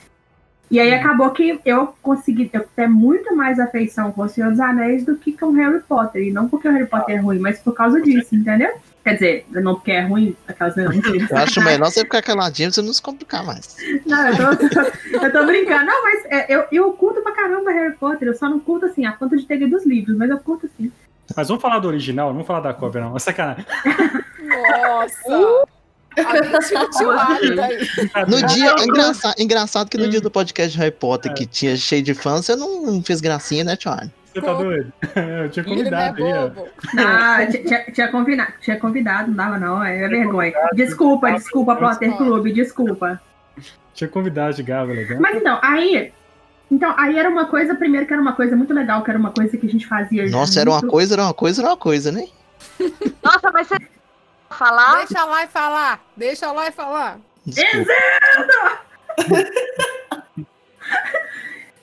E 0.72 0.80
aí 0.80 0.94
acabou 0.94 1.28
que 1.32 1.60
eu 1.66 1.94
consegui 2.00 2.50
ter 2.74 2.88
muito 2.88 3.36
mais 3.36 3.60
afeição 3.60 4.10
com 4.10 4.22
o 4.22 4.28
Senhor 4.28 4.48
dos 4.48 4.58
Anéis 4.58 5.04
do 5.04 5.16
que 5.16 5.32
com 5.32 5.52
Harry 5.52 5.80
Potter. 5.80 6.22
E 6.22 6.32
não 6.32 6.48
porque 6.48 6.66
o 6.66 6.72
Harry 6.72 6.86
Potter 6.86 7.16
é 7.16 7.18
ruim, 7.18 7.38
mas 7.38 7.58
por 7.58 7.74
causa 7.74 8.00
disso, 8.00 8.34
entendeu? 8.34 8.72
Quer 9.04 9.14
dizer, 9.14 9.46
não 9.50 9.74
porque 9.74 9.92
é 9.92 10.00
ruim, 10.00 10.34
aquelas 10.48 10.74
não. 10.76 10.84
Eu 10.84 11.36
acho 11.36 11.60
melhor 11.60 11.90
você 11.90 12.00
ficar 12.00 12.22
caladinho 12.22 12.70
pra 12.70 12.74
você 12.74 12.80
não 12.80 12.92
se 12.94 13.02
complicar 13.02 13.44
mais. 13.44 13.76
Não, 14.06 14.28
eu 14.28 14.56
tô, 14.56 14.80
eu 15.20 15.32
tô 15.32 15.44
brincando. 15.44 15.84
Não, 15.84 16.02
mas 16.04 16.24
é, 16.30 16.46
eu, 16.48 16.64
eu 16.72 16.90
curto 16.92 17.20
pra 17.20 17.32
caramba 17.32 17.70
Harry 17.70 17.94
Potter. 17.96 18.28
Eu 18.28 18.34
só 18.34 18.48
não 18.48 18.58
curto 18.58 18.86
assim, 18.86 19.04
a 19.04 19.12
conta 19.12 19.36
de 19.36 19.44
ter 19.44 19.56
lido 19.56 19.76
os 19.76 19.84
livros, 19.84 20.16
mas 20.16 20.30
eu 20.30 20.38
curto 20.38 20.64
assim. 20.64 20.90
Mas 21.36 21.48
vamos 21.48 21.60
falar 21.60 21.80
do 21.80 21.88
original, 21.88 22.28
não 22.28 22.34
vamos 22.34 22.46
falar 22.46 22.60
da 22.60 22.72
cópia, 22.72 23.02
não. 23.02 23.14
É 23.14 23.18
sacanagem. 23.18 23.66
Nossa! 24.40 25.36
Aí. 25.36 25.81
No 28.28 28.46
dia, 28.46 28.74
engraçado, 28.82 29.34
engraçado 29.38 29.88
que 29.88 29.98
no 29.98 30.08
dia 30.08 30.20
do 30.20 30.30
podcast 30.30 30.72
de 30.72 30.78
Harry 30.78 30.92
Potter, 30.92 31.32
que 31.34 31.46
tinha 31.46 31.76
cheio 31.76 32.02
de 32.02 32.14
fãs, 32.14 32.46
você 32.46 32.56
não 32.56 33.02
fez 33.02 33.20
gracinha, 33.20 33.64
né, 33.64 33.76
Charlie? 33.78 34.10
Você 34.32 34.40
tá 34.40 34.52
doido? 34.54 34.92
Eu 35.44 35.50
tinha 35.50 35.62
é 35.64 35.68
convidado 35.68 36.24
aí, 36.24 36.32
ó. 36.32 36.48
bobo. 36.48 36.68
Ah, 36.98 37.38
tinha- 37.50 37.84
tinha, 37.92 38.08
convidado, 38.08 38.52
tinha 38.60 38.78
convidado, 38.78 39.28
não 39.28 39.36
dava 39.36 39.58
não, 39.58 39.84
é 39.84 40.08
vergonha. 40.08 40.52
Desculpa, 40.74 41.30
desculpa, 41.32 41.76
Potter 41.76 42.16
Clube, 42.16 42.52
desculpa. 42.52 43.20
Tinha 43.94 44.08
convidado 44.08 44.54
de 44.54 44.62
Gava, 44.62 44.92
legal. 44.92 45.20
Mas 45.20 45.36
então, 45.36 45.58
aí. 45.62 46.12
Então, 46.70 46.94
aí 46.96 47.18
era 47.18 47.28
uma 47.28 47.44
coisa, 47.44 47.74
primeiro 47.74 48.06
que 48.06 48.12
era 48.14 48.22
uma 48.22 48.32
coisa 48.32 48.56
muito 48.56 48.72
legal, 48.72 49.02
que 49.02 49.10
era 49.10 49.18
uma 49.18 49.30
coisa 49.30 49.54
que 49.58 49.66
a 49.66 49.68
gente 49.68 49.86
fazia. 49.86 50.26
Nossa, 50.30 50.58
era 50.60 50.70
uma 50.70 50.80
coisa, 50.80 51.14
era 51.14 51.24
uma 51.24 51.34
coisa, 51.34 51.60
era 51.60 51.68
uma 51.70 51.76
coisa, 51.76 52.10
né? 52.10 52.26
Nossa, 53.22 53.52
mas 53.52 53.68
você 53.68 53.76
falar? 54.52 54.98
Deixa 54.98 55.24
lá 55.24 55.44
e 55.44 55.48
falar. 55.48 56.00
Deixa 56.16 56.52
lá 56.52 56.68
e 56.68 56.72
falar. 56.72 57.18
Desculpa. 57.46 58.80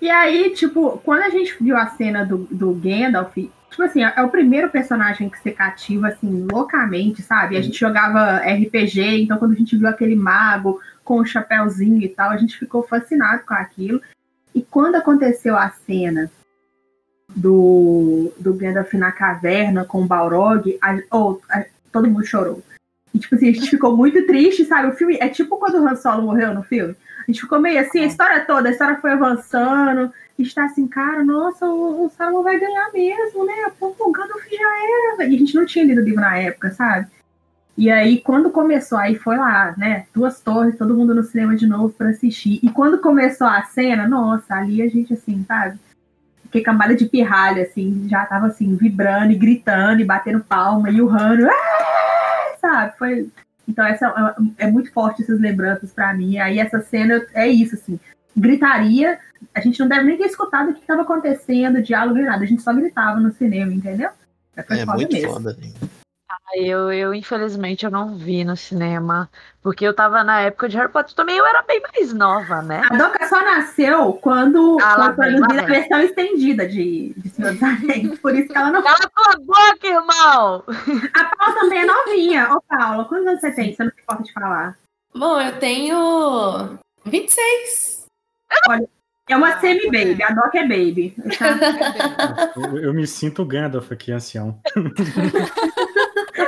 E 0.02 0.10
aí, 0.10 0.52
tipo, 0.52 0.98
quando 1.04 1.24
a 1.24 1.30
gente 1.30 1.62
viu 1.62 1.76
a 1.76 1.88
cena 1.88 2.26
do, 2.26 2.38
do 2.50 2.74
Gandalf, 2.74 3.36
Tipo 3.80 3.84
assim, 3.84 4.04
é 4.04 4.22
o 4.24 4.30
primeiro 4.30 4.70
personagem 4.70 5.30
que 5.30 5.40
você 5.40 5.52
cativa, 5.52 6.08
assim, 6.08 6.48
loucamente, 6.52 7.22
sabe? 7.22 7.56
A 7.56 7.62
gente 7.62 7.80
jogava 7.80 8.38
RPG, 8.38 9.22
então 9.22 9.38
quando 9.38 9.54
a 9.54 9.56
gente 9.56 9.78
viu 9.78 9.88
aquele 9.88 10.16
mago 10.16 10.82
com 11.04 11.20
o 11.20 11.26
chapéuzinho 11.26 12.02
e 12.02 12.10
tal, 12.10 12.32
a 12.32 12.38
gente 12.38 12.58
ficou 12.58 12.84
fascinado 12.84 13.44
com 13.46 13.54
aquilo. 13.54 14.02
E 14.54 14.62
quando 14.62 14.96
aconteceu 14.96 15.56
a 15.56 15.70
cena 15.70 16.30
do, 17.34 18.34
do 18.40 18.54
Gandalf 18.54 18.94
na 18.96 19.12
caverna 19.12 19.86
com 19.86 20.02
o 20.02 20.08
Balrog, 20.08 20.78
a, 20.82 20.98
oh, 21.12 21.40
a, 21.50 21.64
todo 21.91 22.10
mundo 22.10 22.25
chorou. 22.25 22.63
E, 23.13 23.19
tipo 23.19 23.36
assim, 23.36 23.50
a 23.50 23.53
gente 23.53 23.69
ficou 23.69 23.96
muito 23.96 24.25
triste, 24.25 24.65
sabe? 24.65 24.89
O 24.89 24.96
filme 24.96 25.17
é 25.19 25.27
tipo 25.29 25.58
quando 25.58 25.75
o 25.75 25.88
Han 25.88 25.96
Solo 25.96 26.24
morreu 26.24 26.53
no 26.53 26.63
filme. 26.63 26.96
A 27.27 27.31
gente 27.31 27.41
ficou 27.41 27.60
meio 27.60 27.79
assim, 27.79 28.00
a 28.00 28.05
história 28.05 28.46
toda, 28.46 28.69
a 28.69 28.72
história 28.72 28.98
foi 28.98 29.12
avançando. 29.12 30.12
A 30.39 30.41
gente 30.41 30.55
tá 30.55 30.65
assim, 30.65 30.88
cara, 30.88 31.24
nossa, 31.24 31.65
o, 31.65 32.05
o 32.05 32.10
Saruman 32.10 32.43
vai 32.43 32.60
ganhar 32.60 32.91
mesmo, 32.93 33.46
né? 33.46 33.72
Pô, 33.79 33.93
o 34.00 34.12
Gandalf 34.12 34.43
já 34.50 35.15
era. 35.17 35.25
E 35.25 35.36
a 35.36 35.39
gente 35.39 35.55
não 35.55 35.65
tinha 35.65 35.86
lido 35.86 36.01
o 36.01 36.03
livro 36.03 36.22
na 36.22 36.38
época, 36.38 36.72
sabe? 36.72 37.08
E 37.77 37.89
aí, 37.89 38.19
quando 38.22 38.50
começou, 38.50 38.98
aí 38.98 39.15
foi 39.15 39.38
lá, 39.38 39.74
né? 39.77 40.05
Duas 40.13 40.41
torres, 40.41 40.77
todo 40.77 40.96
mundo 40.96 41.15
no 41.15 41.24
cinema 41.24 41.55
de 41.55 41.67
novo 41.67 41.93
para 41.93 42.10
assistir. 42.10 42.60
E 42.63 42.69
quando 42.69 43.00
começou 43.00 43.48
a 43.48 43.63
cena, 43.63 44.08
nossa, 44.08 44.55
ali 44.55 44.81
a 44.81 44.88
gente, 44.88 45.13
assim, 45.13 45.46
sabe? 45.48 45.79
Fiquei 46.50 46.63
camada 46.63 46.96
de 46.96 47.06
pirralha, 47.06 47.62
assim, 47.62 48.08
já 48.10 48.25
tava 48.25 48.48
assim, 48.48 48.75
vibrando 48.75 49.32
e 49.32 49.36
gritando 49.36 50.01
e 50.01 50.06
batendo 50.06 50.39
palma 50.39 50.89
e 50.89 51.00
urrando. 51.00 51.48
Ah! 51.48 52.58
Sabe? 52.60 52.98
Foi. 52.98 53.29
Então, 53.68 53.86
essa 53.86 54.36
é, 54.58 54.65
é 54.65 54.72
muito 54.72 54.91
forte 54.91 55.22
essas 55.22 55.39
lembranças 55.39 55.91
para 55.91 56.12
mim. 56.12 56.39
Aí 56.39 56.60
essa 56.60 56.82
cena 56.82 57.24
é 57.36 57.48
isso, 57.48 57.75
assim. 57.75 58.00
Gritaria, 58.36 59.20
a 59.53 59.60
gente 59.60 59.79
não 59.79 59.88
deve 59.88 60.06
nem 60.06 60.18
ter 60.18 60.25
escutado 60.25 60.72
o 60.72 60.74
que 60.74 60.82
estava 60.82 61.03
acontecendo, 61.03 61.84
diálogo 61.84 62.18
e 62.18 62.24
nada. 62.24 62.44
A 62.44 62.48
gente 62.48 62.63
só 62.63 62.74
gritava 62.74 63.20
no 63.20 63.32
cinema, 63.32 63.72
entendeu? 63.72 64.10
É, 64.56 64.79
é 64.79 64.86
muito 64.86 65.13
mesmo. 65.13 65.34
foda, 65.34 65.56
hein? 65.62 65.74
Eu, 66.55 66.91
eu, 66.91 67.13
infelizmente, 67.13 67.86
eu 67.86 67.91
não 67.91 68.15
vi 68.15 68.43
no 68.43 68.55
cinema, 68.55 69.29
porque 69.62 69.86
eu 69.86 69.93
tava 69.93 70.24
na 70.24 70.41
época 70.41 70.67
de 70.67 70.77
Harry 70.77 70.91
Potter 70.91 71.15
também, 71.15 71.38
eu 71.38 71.45
era 71.45 71.62
bem 71.63 71.81
mais 71.93 72.13
nova, 72.13 72.62
né? 72.62 72.81
A 72.89 72.95
Doca 72.95 73.27
só 73.27 73.43
nasceu 73.43 74.13
quando, 74.13 74.77
ah, 74.81 75.13
quando 75.13 75.43
a 75.43 75.65
versão 75.65 76.00
estendida 76.01 76.67
de, 76.67 77.13
de 77.17 77.29
Senhor 77.29 77.53
dos 77.53 77.63
Anéis, 77.63 78.19
por 78.19 78.36
isso 78.36 78.48
que 78.48 78.57
ela 78.57 78.71
não... 78.71 78.81
Cala 78.81 78.98
tua 78.98 79.39
boca, 79.39 79.88
irmão! 79.88 80.63
A 81.13 81.36
Paula 81.36 81.59
também 81.59 81.81
é 81.81 81.86
novinha. 81.86 82.53
Ô, 82.53 82.62
Paula, 82.62 83.05
quantos 83.05 83.27
anos 83.27 83.41
você 83.41 83.51
tem? 83.51 83.74
Você 83.74 83.83
não 83.83 83.91
se 83.91 84.01
importa 84.01 84.24
de 84.24 84.33
falar. 84.33 84.77
Bom, 85.15 85.41
eu 85.41 85.59
tenho 85.59 86.79
26. 87.05 88.05
Olha, 88.67 88.88
é 89.29 89.38
uma 89.38 89.59
semi-baby, 89.59 90.24
a 90.24 90.31
Doc 90.31 90.55
é 90.55 90.62
baby. 90.67 91.15
Eu, 92.55 92.77
eu 92.79 92.93
me 92.93 93.05
sinto 93.05 93.45
Gandalf 93.45 93.91
aqui, 93.91 94.12
ancião. 94.12 94.59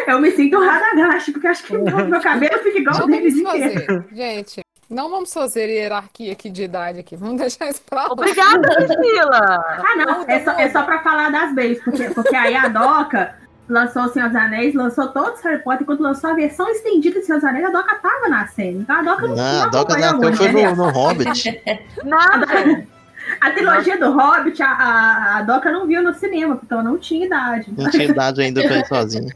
Eu 0.08 0.20
me 0.20 0.32
sinto 0.32 0.60
Radagashi, 0.60 1.32
porque 1.32 1.48
acho 1.48 1.64
que 1.64 1.78
meu 1.78 2.22
cabelo 2.22 2.60
fica 2.64 2.80
igual 2.80 3.00
não 3.00 3.08
deles 3.08 3.36
inteiro. 3.36 4.06
Gente, 4.12 4.62
não 4.90 5.10
vamos 5.10 5.34
fazer 5.34 5.70
hierarquia 5.70 6.34
aqui 6.34 6.50
de 6.50 6.64
idade 6.64 7.00
aqui. 7.00 7.16
Vamos 7.16 7.38
deixar 7.38 7.70
isso 7.70 7.82
pra 7.90 8.04
lá. 8.04 8.12
Obrigada, 8.12 8.68
Priscila! 8.76 9.30
ah, 9.32 9.96
não. 9.96 10.26
É 10.28 10.44
só, 10.44 10.52
é 10.52 10.70
só 10.70 10.84
pra 10.84 11.02
falar 11.02 11.32
das 11.32 11.56
vezes, 11.56 11.82
porque, 11.82 12.10
porque 12.10 12.36
aí 12.36 12.56
a 12.56 12.68
Doca 12.68 13.36
lançou 13.70 14.04
o 14.04 14.10
Senhor 14.10 14.28
dos 14.28 14.36
Anéis, 14.36 14.76
lançou 14.76 15.08
todos 15.08 15.40
os 15.40 15.46
Harry 15.46 15.64
Potter, 15.64 15.86
quando 15.86 16.02
lançou 16.02 16.32
a 16.32 16.34
versão 16.34 16.70
estendida 16.70 17.22
de 17.22 17.26
Senhor 17.26 17.40
dos 17.40 17.50
Anéis, 17.50 17.66
a 17.66 17.70
Doca 17.70 17.96
tava 17.96 18.28
nascendo. 18.28 18.82
Então 18.82 18.98
a 18.98 19.02
Doca 19.02 19.28
não, 19.28 19.36
não 19.36 19.64
a 19.64 19.68
Doca 19.68 19.98
nasceu 19.98 20.34
foi 20.34 20.52
no, 20.52 20.76
no 20.76 20.90
Hobbit. 20.90 21.62
Nada. 22.04 22.48
A 23.40 23.52
trilogia 23.52 23.98
do 23.98 24.12
Hobbit, 24.12 24.62
a, 24.62 24.68
a, 24.68 25.38
a, 25.38 25.42
Doca 25.44 25.72
não 25.72 25.88
viu 25.88 26.04
no 26.04 26.14
cinema, 26.14 26.60
então 26.62 26.80
ela 26.80 26.90
não 26.90 26.98
tinha 26.98 27.26
idade. 27.26 27.74
Não 27.78 27.90
tinha 27.90 28.06
idade 28.06 28.42
ainda 28.42 28.62
pra 28.62 28.80
ir 28.80 28.86
sozinha. 28.88 29.34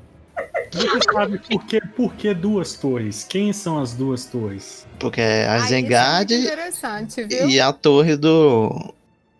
Você 0.71 1.13
sabe 1.13 1.39
por 1.39 1.65
que, 1.65 1.81
por 1.81 2.13
que 2.15 2.33
duas 2.33 2.73
torres? 2.73 3.23
Quem 3.23 3.53
são 3.53 3.79
as 3.79 3.93
duas 3.93 4.25
torres? 4.25 4.85
Porque 4.99 5.21
é 5.21 5.47
a 5.47 5.59
Zengard 5.59 6.33
é 6.33 7.47
e 7.47 7.59
a 7.59 7.71
torre 7.73 8.15
do, 8.15 8.93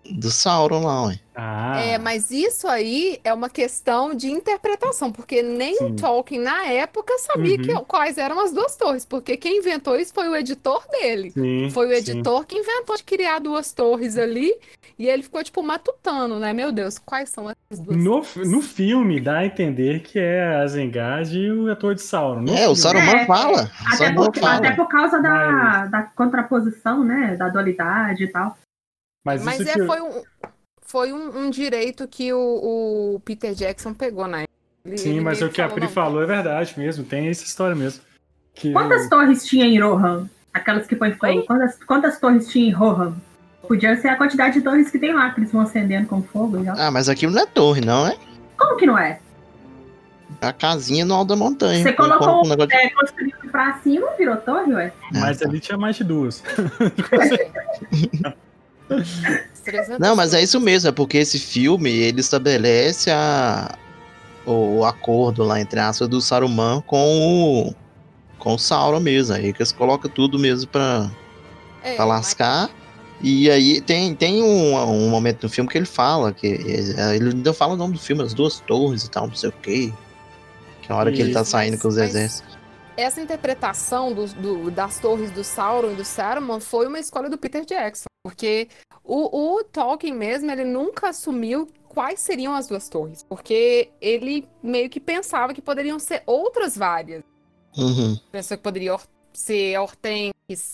do 0.10 0.32
Sauron 0.32 0.84
lá, 0.84 1.08
ué. 1.08 1.20
Ah. 1.36 1.82
É, 1.82 1.98
mas 1.98 2.32
isso 2.32 2.68
aí 2.68 3.20
é 3.24 3.34
uma 3.34 3.50
questão 3.50 4.16
de 4.16 4.32
interpretação, 4.32 5.12
porque 5.12 5.44
nem 5.44 5.76
Sim. 5.76 5.86
o 5.86 5.96
Tolkien, 5.96 6.42
na 6.42 6.66
época, 6.68 7.14
sabia 7.20 7.58
uhum. 7.58 7.62
que, 7.62 7.86
quais 7.86 8.18
eram 8.18 8.40
as 8.40 8.54
duas 8.54 8.76
torres, 8.78 9.06
porque 9.06 9.36
quem 9.36 9.58
inventou 9.58 10.00
isso 10.00 10.14
foi 10.14 10.30
o 10.30 10.36
editor 10.36 10.88
dele. 10.90 11.32
Sim, 11.32 11.70
foi 11.72 11.88
o 11.88 11.94
editor 11.94 12.40
sim. 12.42 12.46
que 12.48 12.58
inventou 12.58 12.96
de 12.96 13.04
criar 13.04 13.40
duas 13.40 13.74
torres 13.74 14.18
ali, 14.18 14.54
e 14.98 15.08
ele 15.08 15.24
ficou, 15.24 15.44
tipo, 15.44 15.62
matutando, 15.62 16.40
né? 16.40 16.54
Meu 16.54 16.72
Deus, 16.72 16.98
quais 16.98 17.30
são 17.30 17.50
as 17.50 17.80
duas 17.80 17.98
no, 17.98 18.22
torres? 18.22 18.50
No 18.50 18.62
filme, 18.62 19.20
dá 19.20 19.40
a 19.40 19.46
entender 19.46 20.00
que 20.00 20.18
é 20.18 20.56
a 20.56 20.66
Zengard 20.68 21.38
e 21.38 21.52
o 21.52 21.70
ator 21.70 21.96
de 21.96 22.02
Sauron. 22.02 22.42
No 22.42 22.54
é, 22.54 22.58
filme. 22.60 22.72
o 22.72 22.76
Saruman 22.78 23.18
é, 23.18 23.26
fala. 23.26 23.72
Até, 23.94 24.14
por, 24.14 24.38
fala. 24.38 24.56
até 24.56 24.72
por 24.72 24.88
causa 24.88 25.22
da, 25.22 25.52
mas... 25.52 25.92
da 25.92 26.04
contraposição, 26.04 27.04
né? 27.04 27.36
Da 27.36 27.50
dualidade 27.50 28.24
e 28.24 28.28
tal. 28.30 28.58
Mas, 29.26 29.44
mas 29.44 29.60
é, 29.60 29.74
que... 29.74 29.86
foi 29.86 30.00
um 30.00 30.24
foi 30.86 31.12
um, 31.12 31.46
um 31.46 31.50
direito 31.50 32.08
que 32.08 32.32
o, 32.32 33.16
o, 33.16 33.20
Peter 33.26 33.54
Jackson 33.54 33.94
pegou 33.94 34.28
na 34.28 34.42
época. 34.42 34.54
Ele, 34.86 34.98
Sim, 34.98 35.12
ele 35.12 35.22
mas 35.22 35.42
o 35.42 35.50
que 35.50 35.62
a 35.62 35.68
Pri 35.68 35.82
não. 35.82 35.90
falou 35.90 36.22
é 36.22 36.26
verdade 36.26 36.76
mesmo, 36.78 37.04
tem 37.04 37.28
essa 37.28 37.44
história 37.44 37.76
mesmo. 37.76 38.02
Quantas 38.72 39.10
torres 39.10 39.46
tinha 39.46 39.66
em 39.66 39.80
Rohan? 39.80 40.30
Aquelas 40.54 40.88
que 40.88 40.96
põem 40.96 41.14
fogo. 41.14 41.44
Quantas, 41.44 41.84
quantas 41.84 42.20
torres 42.20 42.48
tinha 42.48 42.70
em 42.70 42.72
Rohan? 42.72 43.16
Podia 43.68 44.00
ser 44.00 44.10
a 44.10 44.16
quantidade 44.16 44.54
de 44.54 44.62
torres 44.62 44.90
que 44.92 45.00
tem 45.00 45.14
lá, 45.14 45.32
que 45.32 45.40
eles 45.42 45.52
vão 45.52 45.62
acendendo 45.62 46.08
com 46.08 46.22
fogo. 46.22 46.64
Já. 46.64 46.74
Ah, 46.78 46.92
mas 46.92 47.10
aquilo 47.10 47.34
não 47.34 47.42
é 47.42 47.46
torre, 47.48 47.82
não 47.82 48.08
é? 48.08 48.16
Como 48.56 48.78
que 48.78 48.86
não 48.86 48.98
é? 48.98 49.20
A 50.40 50.54
casinha 50.54 51.04
no 51.04 51.16
alto 51.16 51.30
da 51.30 51.36
montanha. 51.36 51.84
Você 51.84 51.94
colocou 51.94 52.46
um 52.46 52.48
negócio... 52.48 52.74
é, 52.74 52.90
construído 52.92 53.50
pra 53.52 53.80
cima, 53.80 54.08
virou 54.18 54.38
torre, 54.38 54.74
ué? 54.74 54.94
Mas 55.12 55.42
ali 55.42 55.60
tinha 55.60 55.78
mais 55.78 55.96
de 55.96 56.04
duas. 56.04 56.44
Não, 60.00 60.16
mas 60.16 60.34
é 60.34 60.44
isso 60.44 60.60
mesmo, 60.60 60.90
é 60.90 60.92
porque 60.92 61.18
esse 61.18 61.40
filme 61.40 61.90
ele 61.90 62.22
estabelece 62.22 63.10
a, 63.10 63.76
o, 64.46 64.78
o 64.78 64.86
acordo 64.86 65.44
lá, 65.44 65.60
entre 65.60 65.80
aspas, 65.80 66.08
do 66.08 66.22
Saruman 66.22 66.82
com 66.82 67.68
o, 67.68 67.74
com 68.38 68.54
o 68.54 68.60
Sauron 68.60 69.00
mesmo. 69.00 69.36
Aí 69.36 69.52
que 69.52 69.62
eles 69.62 69.72
colocam 69.72 70.10
tudo 70.10 70.38
mesmo 70.38 70.70
pra, 70.70 71.10
é, 71.84 71.96
pra 71.96 72.06
lascar. 72.06 72.70
Mas... 72.70 72.86
E 73.22 73.50
aí 73.50 73.82
tem, 73.82 74.14
tem 74.14 74.44
um, 74.44 74.76
um 74.76 75.10
momento 75.10 75.44
no 75.44 75.50
filme 75.50 75.70
que 75.70 75.78
ele 75.78 75.86
fala, 75.86 76.32
que 76.32 76.46
ele 76.46 77.30
ainda 77.30 77.54
fala 77.54 77.74
o 77.74 77.78
nome 77.78 77.94
do 77.94 78.00
filme, 78.00 78.22
as 78.22 78.34
duas 78.34 78.60
torres 78.60 79.06
e 79.06 79.10
tal, 79.10 79.28
não 79.28 79.36
sei 79.36 79.50
o 79.50 79.54
quê. 79.54 79.92
Que 80.82 80.92
é 80.92 80.94
a 80.94 80.98
hora 80.98 81.10
isso, 81.10 81.18
que 81.18 81.24
ele 81.24 81.34
tá 81.34 81.44
saindo 81.44 81.80
com 81.80 81.88
os 81.88 81.98
exércitos 81.98 82.56
essa 82.98 83.22
interpretação 83.22 84.14
do, 84.14 84.26
do, 84.28 84.72
das 84.72 85.00
torres 85.00 85.30
do 85.32 85.44
Sauron 85.44 85.92
e 85.92 85.96
do 85.96 86.06
Saruman 86.06 86.60
foi 86.60 86.88
uma 86.88 87.00
escolha 87.00 87.30
do 87.30 87.38
Peter 87.38 87.66
Jackson, 87.66 88.06
porque 88.26 88.70
o, 89.04 89.58
o, 89.58 89.64
Tolkien 89.64 90.16
mesmo, 90.16 90.50
ele 90.50 90.66
nunca 90.66 91.10
assumiu 91.10 91.68
quais 91.88 92.20
seriam 92.20 92.56
as 92.56 92.68
duas 92.68 92.90
torres, 92.90 93.22
porque 93.22 93.92
ele 94.02 94.50
meio 94.64 94.90
que 94.90 95.00
pensava 95.00 95.54
que 95.54 95.62
poderiam 95.62 96.00
ser 96.00 96.24
outras 96.26 96.76
várias. 96.76 97.24
Uhum. 97.78 98.18
Pensou 98.32 98.58
que 98.58 98.64
poderia 98.64 98.98
ser 99.32 99.76
a 99.76 99.84
Hortense, 99.84 100.34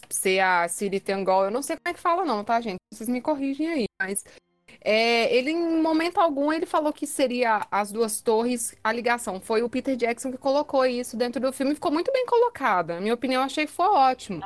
ser 0.10 0.40
a 0.40 0.66
Ciri 0.70 1.02
Tengol, 1.02 1.44
eu 1.44 1.52
não 1.52 1.62
sei 1.62 1.76
como 1.76 1.90
é 1.90 1.94
que 1.94 2.00
fala 2.00 2.24
não, 2.24 2.42
tá, 2.42 2.62
gente? 2.62 2.80
Vocês 2.90 3.10
me 3.10 3.20
corrigem 3.20 3.68
aí, 3.68 3.86
mas 4.02 4.24
é, 4.80 5.36
ele, 5.36 5.52
em 5.52 5.82
momento 5.82 6.22
algum, 6.22 6.54
ele 6.54 6.66
falou 6.66 6.94
que 6.94 7.06
seria 7.06 7.68
as 7.70 7.92
duas 7.92 8.22
torres 8.22 8.74
a 8.82 8.94
ligação. 8.94 9.42
Foi 9.42 9.62
o 9.62 9.70
Peter 9.70 9.98
Jackson 9.98 10.32
que 10.32 10.38
colocou 10.38 10.86
isso 10.86 11.18
dentro 11.18 11.42
do 11.42 11.52
filme 11.52 11.74
e 11.74 11.76
ficou 11.76 11.92
muito 11.92 12.14
bem 12.14 12.26
colocada. 12.26 12.96
Na 12.96 13.02
minha 13.02 13.14
opinião, 13.14 13.44
achei 13.44 13.66
que 13.66 13.74
foi 13.74 13.88
ótimo. 13.88 14.42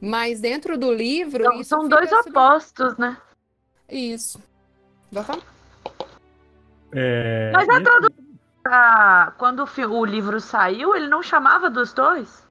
Mas 0.00 0.40
dentro 0.40 0.76
do 0.76 0.92
livro. 0.92 1.44
Então, 1.44 1.64
são 1.64 1.88
dois 1.88 2.10
opostos, 2.12 2.96
né? 2.96 3.16
Isso. 3.88 4.40
É... 6.92 7.50
Mas 7.52 7.68
a 7.68 7.80
tradução. 7.80 8.24
Quando 9.36 9.64
o, 9.64 9.98
o, 9.98 10.04
livro 10.04 10.40
saiu, 10.40 10.94
ele 10.94 11.06
não 11.06 11.22
chamava 11.22 11.68
duas 11.68 11.92
torres? 11.92 12.42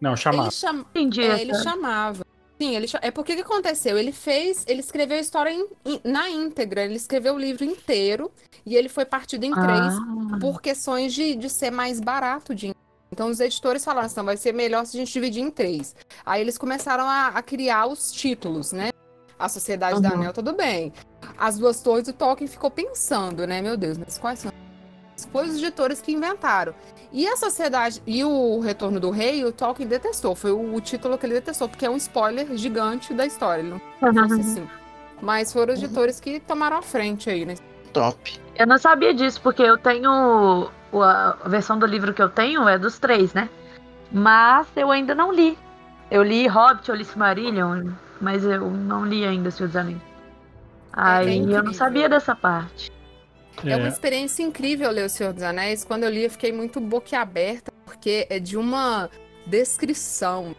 Não, 0.00 0.16
chamava. 0.16 0.44
Ele, 0.44 0.52
cham... 0.52 0.78
Entendi, 0.78 1.22
é, 1.22 1.40
ele 1.40 1.54
chamava. 1.56 2.24
Sim, 2.58 2.74
ele 2.74 2.86
é 3.02 3.10
porque 3.10 3.32
o 3.32 3.36
que 3.36 3.42
aconteceu? 3.42 3.98
Ele 3.98 4.12
fez, 4.12 4.64
ele 4.66 4.80
escreveu 4.80 5.18
a 5.18 5.20
história 5.20 5.50
in, 5.50 5.66
in, 5.84 6.00
na 6.04 6.30
íntegra, 6.30 6.84
ele 6.84 6.94
escreveu 6.94 7.34
o 7.34 7.38
livro 7.38 7.64
inteiro 7.64 8.30
e 8.64 8.76
ele 8.76 8.88
foi 8.88 9.04
partido 9.04 9.44
em 9.44 9.52
três 9.52 9.94
ah. 9.94 10.38
por 10.40 10.62
questões 10.62 11.12
de, 11.12 11.34
de 11.34 11.50
ser 11.50 11.70
mais 11.70 12.00
barato 12.00 12.54
de 12.54 12.74
então 13.10 13.28
os 13.28 13.40
editores 13.40 13.84
falaram 13.84 14.06
assim, 14.06 14.22
vai 14.22 14.36
ser 14.36 14.52
melhor 14.52 14.84
se 14.84 14.96
a 14.96 15.00
gente 15.00 15.12
dividir 15.12 15.42
em 15.42 15.50
três. 15.50 15.94
Aí 16.24 16.40
eles 16.40 16.58
começaram 16.58 17.04
a, 17.04 17.28
a 17.28 17.42
criar 17.42 17.86
os 17.86 18.12
títulos, 18.12 18.72
né? 18.72 18.90
A 19.38 19.48
Sociedade 19.48 19.96
uhum. 19.96 20.00
da 20.02 20.10
Anel, 20.10 20.32
tudo 20.32 20.52
bem. 20.54 20.92
As 21.36 21.58
duas 21.58 21.80
torres, 21.80 22.08
o 22.08 22.12
Tolkien 22.12 22.48
ficou 22.48 22.70
pensando, 22.70 23.46
né? 23.46 23.60
Meu 23.60 23.76
Deus, 23.76 23.98
mas 23.98 24.18
quais 24.18 24.38
são? 24.40 24.52
Foi 25.32 25.46
os 25.46 25.56
editores 25.56 26.00
que 26.00 26.12
inventaram. 26.12 26.74
E 27.12 27.26
a 27.26 27.36
Sociedade 27.36 28.02
e 28.06 28.24
o 28.24 28.60
Retorno 28.60 28.98
do 28.98 29.10
Rei, 29.10 29.44
o 29.44 29.52
Tolkien 29.52 29.88
detestou. 29.88 30.34
Foi 30.34 30.52
o, 30.52 30.74
o 30.74 30.80
título 30.80 31.16
que 31.16 31.24
ele 31.24 31.34
detestou, 31.34 31.68
porque 31.68 31.86
é 31.86 31.90
um 31.90 31.96
spoiler 31.96 32.56
gigante 32.56 33.14
da 33.14 33.24
história. 33.24 33.60
Ele 33.62 33.70
não 33.70 33.80
uhum. 34.02 34.40
assim. 34.40 34.68
Mas 35.22 35.52
foram 35.52 35.72
os 35.72 35.82
editores 35.82 36.20
que 36.20 36.40
tomaram 36.40 36.76
a 36.76 36.82
frente 36.82 37.30
aí, 37.30 37.46
né? 37.46 37.54
top. 37.96 38.38
Eu 38.56 38.66
não 38.66 38.76
sabia 38.76 39.14
disso, 39.14 39.40
porque 39.40 39.62
eu 39.62 39.78
tenho. 39.78 40.70
A 41.02 41.48
versão 41.48 41.78
do 41.78 41.86
livro 41.86 42.12
que 42.14 42.22
eu 42.22 42.28
tenho 42.28 42.68
é 42.68 42.78
dos 42.78 42.98
três, 42.98 43.32
né? 43.34 43.48
Mas 44.12 44.66
eu 44.76 44.90
ainda 44.90 45.14
não 45.14 45.32
li. 45.32 45.58
Eu 46.10 46.22
li 46.22 46.46
Hobbit, 46.46 46.88
eu 46.88 46.94
li 46.94 47.04
Silmarillion, 47.04 47.90
mas 48.20 48.44
eu 48.44 48.70
não 48.70 49.04
li 49.04 49.24
ainda 49.24 49.50
Senhor 49.50 49.68
dos 49.68 49.76
Anéis. 49.76 49.98
Aí 50.92 51.40
é 51.40 51.58
eu 51.58 51.62
não 51.62 51.72
sabia 51.72 52.08
dessa 52.08 52.34
parte. 52.34 52.90
É. 53.64 53.70
é 53.70 53.76
uma 53.76 53.88
experiência 53.88 54.42
incrível 54.42 54.90
ler 54.90 55.04
O 55.04 55.08
Senhor 55.08 55.32
dos 55.32 55.42
Anéis. 55.42 55.84
Quando 55.84 56.04
eu 56.04 56.10
li, 56.10 56.24
eu 56.24 56.30
fiquei 56.30 56.52
muito 56.52 56.80
boquiaberta, 56.80 57.72
porque 57.84 58.26
é 58.30 58.38
de 58.38 58.56
uma 58.56 59.10
descrição, 59.46 60.54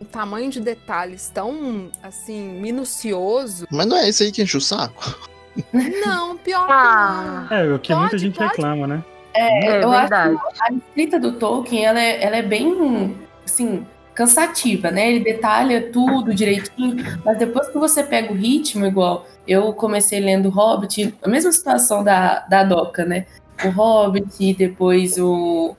um 0.00 0.04
tamanho 0.04 0.50
de 0.50 0.60
detalhes 0.60 1.30
tão, 1.32 1.90
assim, 2.02 2.60
minucioso. 2.60 3.66
Mas 3.70 3.86
não 3.86 3.96
é 3.96 4.08
isso 4.08 4.22
aí 4.22 4.32
que 4.32 4.42
enche 4.42 4.56
o 4.56 4.60
saco? 4.60 5.30
Não, 5.72 6.38
pior 6.38 6.66
que 6.66 6.72
ah. 6.72 7.46
não. 7.50 7.56
É, 7.56 7.74
o 7.74 7.78
que 7.78 7.88
pode, 7.88 8.00
muita 8.00 8.18
gente 8.18 8.38
pode. 8.38 8.50
reclama, 8.50 8.86
né? 8.86 9.04
É, 9.34 9.66
é 9.66 9.84
eu 9.84 9.90
verdade. 9.90 10.36
acho 10.36 10.54
que 10.54 10.62
a 10.62 10.72
escrita 10.76 11.18
do 11.18 11.32
Tolkien, 11.32 11.84
ela 11.84 12.00
é, 12.00 12.22
ela 12.22 12.36
é 12.36 12.42
bem, 12.42 13.16
assim, 13.44 13.86
cansativa, 14.14 14.90
né? 14.90 15.10
Ele 15.10 15.24
detalha 15.24 15.90
tudo 15.90 16.34
direitinho, 16.34 16.96
mas 17.24 17.38
depois 17.38 17.68
que 17.68 17.78
você 17.78 18.02
pega 18.02 18.32
o 18.32 18.36
ritmo, 18.36 18.86
igual 18.86 19.26
eu 19.46 19.72
comecei 19.72 20.20
lendo 20.20 20.50
Hobbit, 20.50 21.14
a 21.22 21.28
mesma 21.28 21.50
situação 21.50 22.04
da, 22.04 22.40
da 22.40 22.62
Doca, 22.62 23.04
né? 23.04 23.26
O 23.64 23.68
Hobbit, 23.70 24.54
depois 24.54 25.18
o, 25.18 25.74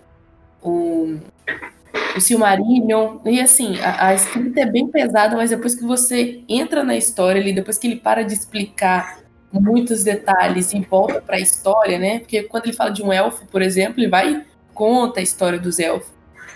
o, 0.61 1.17
o 2.15 2.21
Silmarillion, 2.21 3.19
e 3.25 3.39
assim, 3.39 3.79
a, 3.79 4.07
a, 4.07 4.13
escrita 4.13 4.61
é 4.61 4.65
bem 4.65 4.87
pesada, 4.87 5.35
mas 5.35 5.49
depois 5.51 5.75
que 5.75 5.83
você 5.83 6.41
entra 6.49 6.83
na 6.83 6.95
história 6.95 7.39
ali, 7.39 7.53
depois 7.53 7.77
que 7.77 7.87
ele 7.87 7.97
para 7.97 8.23
de 8.23 8.33
explicar 8.33 9.22
muitos 9.53 10.03
detalhes 10.03 10.73
e 10.73 10.79
volta 10.79 11.21
para 11.21 11.35
a 11.35 11.39
história, 11.39 11.99
né? 11.99 12.19
Porque 12.19 12.43
quando 12.43 12.65
ele 12.65 12.73
fala 12.73 12.89
de 12.89 13.03
um 13.03 13.13
elfo, 13.13 13.45
por 13.45 13.61
exemplo, 13.61 13.99
ele 13.99 14.09
vai 14.09 14.43
conta 14.73 15.19
a 15.19 15.23
história 15.23 15.59
dos 15.59 15.79
elfos. 15.79 16.11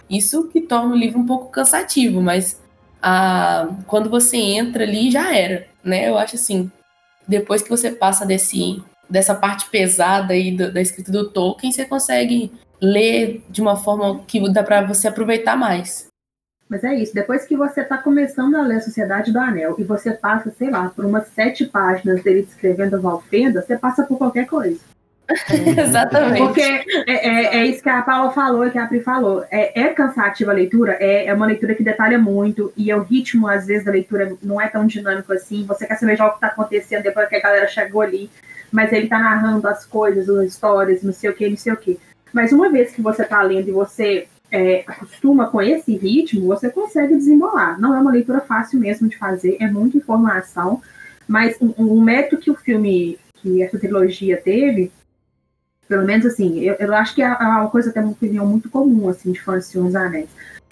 Isso 0.10 0.48
que 0.48 0.62
torna 0.62 0.94
o 0.94 0.98
livro 0.98 1.20
um 1.20 1.26
pouco 1.26 1.52
cansativo, 1.52 2.22
mas 2.22 2.62
a, 3.02 3.70
quando 3.86 4.10
você 4.10 4.38
entra 4.38 4.84
ali 4.84 5.12
já 5.12 5.36
era, 5.36 5.68
né? 5.84 6.10
Eu 6.10 6.18
acho 6.18 6.36
assim, 6.36 6.72
depois 7.28 7.62
que 7.62 7.70
você 7.70 7.92
passa 7.92 8.26
desse, 8.26 8.82
dessa 9.10 9.36
parte 9.36 9.70
pesada 9.70 10.34
aí 10.34 10.56
da, 10.56 10.70
da 10.70 10.82
escrita 10.82 11.12
do 11.12 11.30
Tolkien, 11.30 11.72
você 11.72 11.86
consegue 11.86 12.52
ler 12.82 13.44
de 13.50 13.62
uma 13.62 13.76
forma 13.76 14.24
que 14.26 14.40
dá 14.52 14.64
para 14.64 14.82
você 14.82 15.08
aproveitar 15.08 15.56
mais. 15.56 16.07
Mas 16.70 16.84
é 16.84 16.94
isso, 16.96 17.14
depois 17.14 17.46
que 17.46 17.56
você 17.56 17.82
está 17.82 17.98
começando 17.98 18.56
a 18.56 18.62
ler 18.62 18.78
a 18.78 18.82
Sociedade 18.82 19.32
do 19.32 19.40
Anel 19.40 19.76
e 19.78 19.84
você 19.84 20.12
passa, 20.12 20.52
sei 20.52 20.70
lá, 20.70 20.90
por 20.90 21.06
umas 21.06 21.28
sete 21.30 21.66
páginas 21.66 22.22
dele 22.22 22.44
descrevendo 22.44 23.02
Valfenda, 23.02 23.62
você 23.62 23.78
passa 23.78 24.04
por 24.04 24.18
qualquer 24.18 24.46
coisa. 24.48 24.78
Exatamente. 25.78 26.40
Porque 26.40 26.62
é, 26.62 27.04
é, 27.08 27.58
é, 27.58 27.66
isso 27.66 27.84
que 27.84 27.90
a 27.90 28.02
Paula 28.02 28.32
falou 28.32 28.66
e 28.66 28.72
que 28.72 28.78
a 28.78 28.88
Pri 28.88 29.02
falou. 29.02 29.46
É, 29.52 29.82
é 29.82 29.88
cansativa 29.90 30.52
a 30.52 30.56
leitura, 30.56 30.98
é, 31.00 31.26
é 31.28 31.34
uma 31.34 31.46
leitura 31.46 31.76
que 31.76 31.84
detalha 31.84 32.18
muito, 32.18 32.72
e 32.78 32.94
o 32.94 33.02
ritmo, 33.02 33.48
às 33.48 33.66
vezes, 33.66 33.86
da 33.86 33.92
leitura 33.92 34.36
não 34.42 34.60
é 34.60 34.68
tão 34.68 34.86
dinâmico 34.86 35.34
assim. 35.34 35.66
Você 35.66 35.86
quer 35.86 35.96
saber 35.96 36.18
já 36.18 36.26
o 36.26 36.32
que 36.32 36.38
está 36.38 36.48
acontecendo 36.48 37.04
depois 37.04 37.28
que 37.28 37.36
a 37.36 37.42
galera 37.42 37.68
chegou 37.68 38.02
ali, 38.02 38.30
mas 38.72 38.92
ele 38.92 39.06
está 39.06 39.20
narrando 39.20 39.68
as 39.68 39.86
coisas, 39.86 40.30
as 40.30 40.48
histórias, 40.48 41.04
não 41.04 41.14
sei 41.14 41.30
o 41.30 41.34
que, 41.34 41.50
não 41.50 41.58
sei 41.58 41.74
o 41.74 41.78
que. 41.78 42.00
Mas 42.34 42.52
uma 42.52 42.70
vez 42.70 42.92
que 42.92 43.02
você 43.02 43.24
está 43.24 43.42
lendo 43.42 43.70
e 43.70 43.72
você 43.72 44.28
é, 44.52 44.84
acostuma 44.88 45.48
com 45.48 45.62
esse 45.62 45.96
ritmo, 45.96 46.48
você 46.48 46.70
consegue 46.70 47.16
desembolar. 47.16 47.80
Não 47.80 47.96
é 47.96 48.00
uma 48.00 48.12
leitura 48.12 48.42
fácil 48.42 48.80
mesmo 48.80 49.08
de 49.08 49.18
fazer, 49.18 49.58
é 49.60 49.70
muita 49.70 49.98
informação, 49.98 50.82
mas 51.28 51.58
um, 51.62 51.74
um 51.78 52.02
método 52.02 52.42
que 52.42 52.52
o 52.52 52.56
filme, 52.56 53.20
que 53.36 53.62
essa 53.62 53.78
trilogia 53.78 54.38
teve, 54.38 54.92
pelo 55.88 56.06
menos 56.06 56.26
assim, 56.26 56.60
eu, 56.60 56.76
eu 56.76 56.94
acho 56.94 57.16
que 57.16 57.22
é 57.22 57.28
uma 57.28 57.70
coisa 57.70 57.90
até 57.90 58.02
uma 58.02 58.12
opinião 58.12 58.46
muito 58.46 58.70
comum, 58.70 59.10
assim, 59.10 59.32
de 59.32 59.42
fãs 59.42 59.66
de 59.66 59.72
Senhor 59.72 59.86
dos 59.86 59.96
Anéis. 59.96 60.30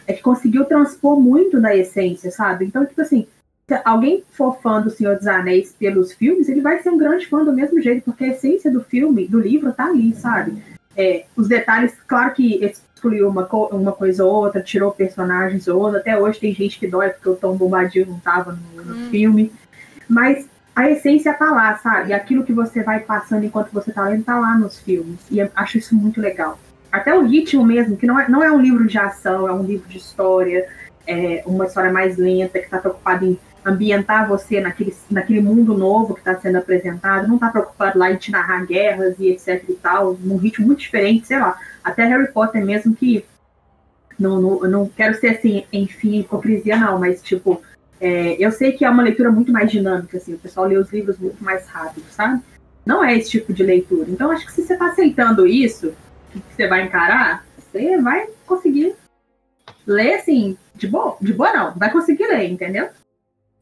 É 0.08 0.14
que 0.14 0.22
conseguiu 0.22 0.66
transpor 0.66 1.20
muito 1.20 1.60
da 1.60 1.76
essência, 1.76 2.30
sabe? 2.32 2.66
Então, 2.66 2.86
tipo 2.86 3.02
assim, 3.02 3.28
se 3.68 3.82
alguém 3.84 4.24
for 4.30 4.62
fã 4.62 4.82
do 4.82 4.92
Senhor 4.92 5.16
dos 5.16 5.26
Anéis 5.26 5.74
pelos 5.78 6.14
filmes, 6.14 6.48
ele 6.48 6.62
vai 6.62 6.82
ser 6.82 6.92
um 6.92 6.98
grande 6.98 7.28
fã 7.28 7.44
do 7.44 7.54
mesmo 7.54 7.82
jeito, 7.82 8.04
porque 8.04 8.26
a 8.26 8.28
essência 8.28 8.72
do 8.72 8.84
filme, 8.84 9.28
do 9.28 9.40
livro, 9.40 9.74
tá 9.74 9.86
ali, 9.86 10.14
sabe? 10.14 10.62
É, 10.98 11.26
os 11.36 11.48
detalhes, 11.48 11.94
claro 12.08 12.34
que 12.34 12.64
excluiu 12.64 13.30
uma, 13.30 13.48
uma 13.72 13.92
coisa 13.92 14.24
ou 14.24 14.34
outra, 14.34 14.62
tirou 14.62 14.92
personagens 14.92 15.68
ou 15.68 15.80
outra, 15.80 16.00
até 16.00 16.18
hoje 16.18 16.40
tem 16.40 16.54
gente 16.54 16.80
que 16.80 16.88
dói 16.88 17.10
porque 17.10 17.30
o 17.30 17.36
Tom 17.36 17.56
Bombadil 17.56 18.06
não 18.06 18.20
tava 18.20 18.58
no, 18.76 18.84
no 18.84 18.96
hum. 18.96 19.10
filme, 19.10 19.52
mas 20.08 20.48
a 20.76 20.90
essência 20.90 21.34
tá 21.34 21.52
lá, 21.52 21.78
sabe? 21.78 22.14
Aquilo 22.14 22.44
que 22.44 22.52
você 22.52 22.84
vai 22.84 23.00
passando 23.00 23.46
enquanto 23.46 23.72
você 23.72 23.94
tá 23.94 24.04
lendo 24.04 24.24
tá 24.24 24.38
lá 24.38 24.58
nos 24.58 24.80
filmes. 24.80 25.20
E 25.32 25.40
eu 25.40 25.50
acho 25.56 25.78
isso 25.78 25.96
muito 25.96 26.20
legal. 26.20 26.60
Até 26.92 27.18
o 27.18 27.26
ritmo 27.26 27.64
mesmo, 27.66 27.96
que 27.96 28.06
não 28.06 28.20
é, 28.20 28.30
não 28.30 28.44
é 28.44 28.52
um 28.52 28.60
livro 28.60 28.86
de 28.86 28.98
ação, 28.98 29.48
é 29.48 29.54
um 29.54 29.64
livro 29.64 29.88
de 29.88 29.98
história, 29.98 30.68
é 31.08 31.44
uma 31.46 31.66
história 31.66 31.92
mais 31.92 32.18
lenta, 32.18 32.60
que 32.60 32.66
está 32.66 32.78
preocupado 32.78 33.26
em 33.26 33.40
ambientar 33.66 34.28
você 34.28 34.62
naquele, 34.62 34.96
naquele 35.10 35.42
mundo 35.42 35.76
novo 35.76 36.14
que 36.14 36.20
está 36.20 36.40
sendo 36.40 36.58
apresentado, 36.60 37.28
não 37.28 37.36
está 37.36 37.50
preocupado 37.50 37.98
lá 37.98 38.12
em 38.12 38.16
te 38.16 38.32
narrar 38.32 38.66
guerras 38.66 39.16
e 39.20 39.30
etc 39.30 39.64
e 39.68 39.74
tal, 39.74 40.14
num 40.22 40.38
ritmo 40.38 40.68
muito 40.68 40.80
diferente, 40.80 41.28
sei 41.28 41.40
lá. 41.40 41.58
Até 41.84 42.06
Harry 42.06 42.32
Potter 42.32 42.64
mesmo 42.64 42.96
que 42.96 43.26
não, 44.20 44.40
não, 44.40 44.60
não 44.62 44.88
quero 44.88 45.16
ser 45.16 45.30
assim, 45.30 45.66
enfim, 45.74 46.20
hipocrisia 46.20 46.78
não, 46.78 47.00
mas 47.00 47.22
tipo, 47.22 47.62
é, 48.00 48.36
eu 48.40 48.52
sei 48.52 48.72
que 48.72 48.86
é 48.86 48.90
uma 48.90 49.04
leitura 49.04 49.32
muito 49.32 49.52
mais 49.52 49.72
dinâmica, 49.72 50.18
assim, 50.18 50.36
o 50.36 50.40
pessoal 50.40 50.68
lê 50.68 50.78
os 50.78 50.92
livros 50.92 51.18
muito 51.18 51.44
mais 51.44 51.68
rápido, 51.68 52.06
sabe? 52.12 52.42
Não 52.86 53.04
é 53.04 53.18
esse 53.18 53.32
tipo 53.32 53.52
de 53.52 53.64
leitura. 53.64 54.10
Então, 54.10 54.30
acho 54.30 54.46
que 54.46 54.52
se 54.52 54.62
você 54.64 54.74
está 54.74 54.88
aceitando 54.88 55.48
isso, 55.48 55.92
que 56.32 56.42
você 56.56 56.68
vai 56.68 56.84
encarar, 56.84 57.46
você 57.58 58.00
vai 58.00 58.28
conseguir 58.46 58.96
ler, 59.88 60.16
assim, 60.16 60.56
de 60.76 60.88
boa, 60.88 61.18
de 61.20 61.34
boa 61.34 61.52
não, 61.52 61.74
vai 61.74 61.92
conseguir 61.92 62.28
ler, 62.28 62.50
entendeu? 62.50 62.90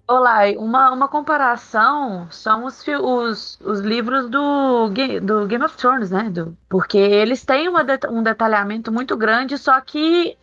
Olá, 0.06 0.40
uma, 0.58 0.92
uma 0.92 1.08
comparação 1.08 2.28
são 2.30 2.66
os, 2.66 2.84
os, 2.88 3.60
os 3.62 3.80
livros 3.80 4.30
do, 4.30 4.90
do 5.22 5.48
Game 5.48 5.64
of 5.64 5.78
Thrones, 5.78 6.12
né? 6.12 6.30
Do, 6.30 6.58
porque 6.68 6.98
eles 6.98 7.46
têm 7.46 7.70
uma, 7.70 7.86
um 8.10 8.22
detalhamento 8.22 8.92
muito 8.92 9.16
grande, 9.16 9.58
só 9.58 9.80
que 9.80 10.38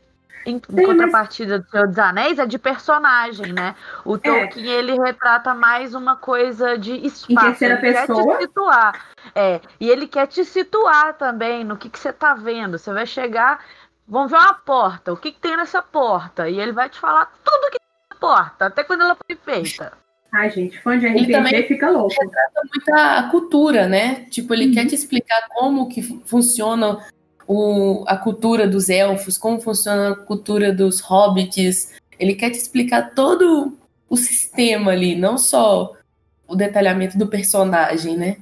em, 0.46 0.56
em 0.56 0.86
contrapartida 0.86 1.58
do 1.58 1.68
Senhor 1.68 1.88
dos 1.88 1.98
Anéis, 1.98 2.38
é 2.38 2.46
de 2.46 2.58
personagem, 2.58 3.52
né? 3.52 3.74
O 4.02 4.16
é. 4.16 4.18
Tolkien, 4.18 4.70
é. 4.70 4.78
ele 4.78 4.98
retrata 4.98 5.54
mais 5.54 5.94
uma 5.94 6.16
coisa 6.16 6.78
de 6.78 6.94
espaço. 7.06 7.30
Em 7.30 7.36
terceira 7.36 7.74
ele 7.74 7.92
pessoa. 7.92 8.24
quer 8.24 8.36
te 8.36 8.42
situar. 8.42 9.06
É, 9.34 9.60
e 9.78 9.90
ele 9.90 10.06
quer 10.06 10.26
te 10.26 10.44
situar 10.44 11.14
também 11.14 11.64
no 11.64 11.76
que, 11.76 11.90
que 11.90 11.98
você 11.98 12.12
tá 12.12 12.32
vendo. 12.32 12.78
Você 12.78 12.92
vai 12.92 13.04
chegar, 13.04 13.62
vamos 14.08 14.30
ver 14.30 14.38
uma 14.38 14.54
porta, 14.54 15.12
o 15.12 15.16
que, 15.16 15.32
que 15.32 15.40
tem 15.40 15.56
nessa 15.56 15.82
porta? 15.82 16.48
E 16.48 16.58
ele 16.58 16.72
vai 16.72 16.88
te 16.88 16.98
falar 16.98 17.30
tudo 17.44 17.70
que 17.70 17.78
tem 18.20 18.28
na 18.28 18.34
porta, 18.34 18.66
até 18.66 18.84
quando 18.84 19.02
ela 19.02 19.16
foi 19.16 19.36
feita. 19.36 19.92
Ai, 20.32 20.50
gente, 20.50 20.78
fã 20.80 20.98
de 20.98 21.08
RPG 21.08 21.32
também 21.32 21.66
fica 21.66 21.90
louco. 21.90 22.14
Retrata 22.20 22.60
muito 22.72 22.94
a 22.94 23.22
cultura, 23.30 23.88
né? 23.88 24.26
Tipo, 24.30 24.54
ele 24.54 24.66
uhum. 24.66 24.74
quer 24.74 24.86
te 24.86 24.94
explicar 24.94 25.48
como 25.48 25.88
que 25.88 26.02
funciona 26.24 27.04
o, 27.48 28.04
a 28.06 28.16
cultura 28.16 28.68
dos 28.68 28.88
elfos, 28.88 29.36
como 29.36 29.60
funciona 29.60 30.10
a 30.10 30.16
cultura 30.16 30.72
dos 30.72 31.00
hobbits. 31.00 31.94
Ele 32.18 32.34
quer 32.34 32.50
te 32.50 32.58
explicar 32.58 33.12
todo 33.12 33.76
o 34.08 34.16
sistema 34.16 34.92
ali, 34.92 35.16
não 35.16 35.36
só 35.36 35.96
o 36.46 36.54
detalhamento 36.54 37.18
do 37.18 37.26
personagem, 37.26 38.16
né? 38.16 38.36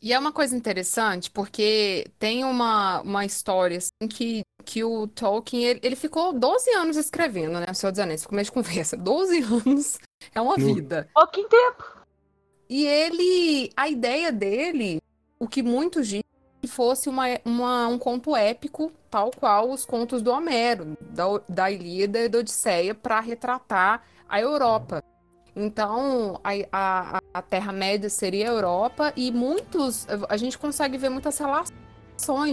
E 0.00 0.12
é 0.12 0.18
uma 0.18 0.32
coisa 0.32 0.54
interessante, 0.54 1.30
porque 1.30 2.06
tem 2.18 2.44
uma, 2.44 3.00
uma 3.00 3.24
história 3.24 3.78
assim, 3.78 4.08
que, 4.08 4.42
que 4.64 4.82
o 4.82 5.06
Tolkien, 5.06 5.64
ele, 5.64 5.80
ele 5.82 5.96
ficou 5.96 6.32
12 6.32 6.70
anos 6.70 6.96
escrevendo, 6.96 7.60
né? 7.60 7.66
O 7.70 7.74
Senhor 7.74 7.92
dos 7.92 8.00
Anéis, 8.00 8.26
começo 8.26 8.50
de 8.50 8.52
conversa. 8.52 8.96
12 8.96 9.38
anos 9.66 9.98
é 10.34 10.40
uma 10.40 10.56
vida. 10.56 11.08
Pouquinho 11.14 11.48
tempo. 11.48 11.84
E 12.68 12.86
ele, 12.86 13.70
a 13.76 13.88
ideia 13.88 14.32
dele, 14.32 15.00
o 15.38 15.46
que 15.46 15.62
muitos 15.62 16.08
dizem, 16.08 16.24
que 16.62 16.66
fosse 16.66 17.10
uma, 17.10 17.24
uma, 17.44 17.88
um 17.88 17.98
conto 17.98 18.34
épico, 18.34 18.90
tal 19.10 19.30
qual 19.30 19.70
os 19.70 19.84
contos 19.84 20.22
do 20.22 20.30
Homero, 20.30 20.96
da, 21.00 21.24
da 21.46 21.70
Ilíada 21.70 22.20
e 22.20 22.28
da 22.28 22.38
Odisseia, 22.38 22.94
para 22.94 23.20
retratar 23.20 24.02
a 24.26 24.40
Europa. 24.40 25.02
Então, 25.54 26.40
a, 26.42 26.50
a, 26.72 27.20
a 27.34 27.42
Terra-média 27.42 28.08
seria 28.08 28.50
a 28.50 28.54
Europa 28.54 29.12
e 29.14 29.30
muitos. 29.30 30.06
A 30.28 30.36
gente 30.36 30.58
consegue 30.58 30.96
ver 30.98 31.10
muitas 31.10 31.38
relações 31.38 31.83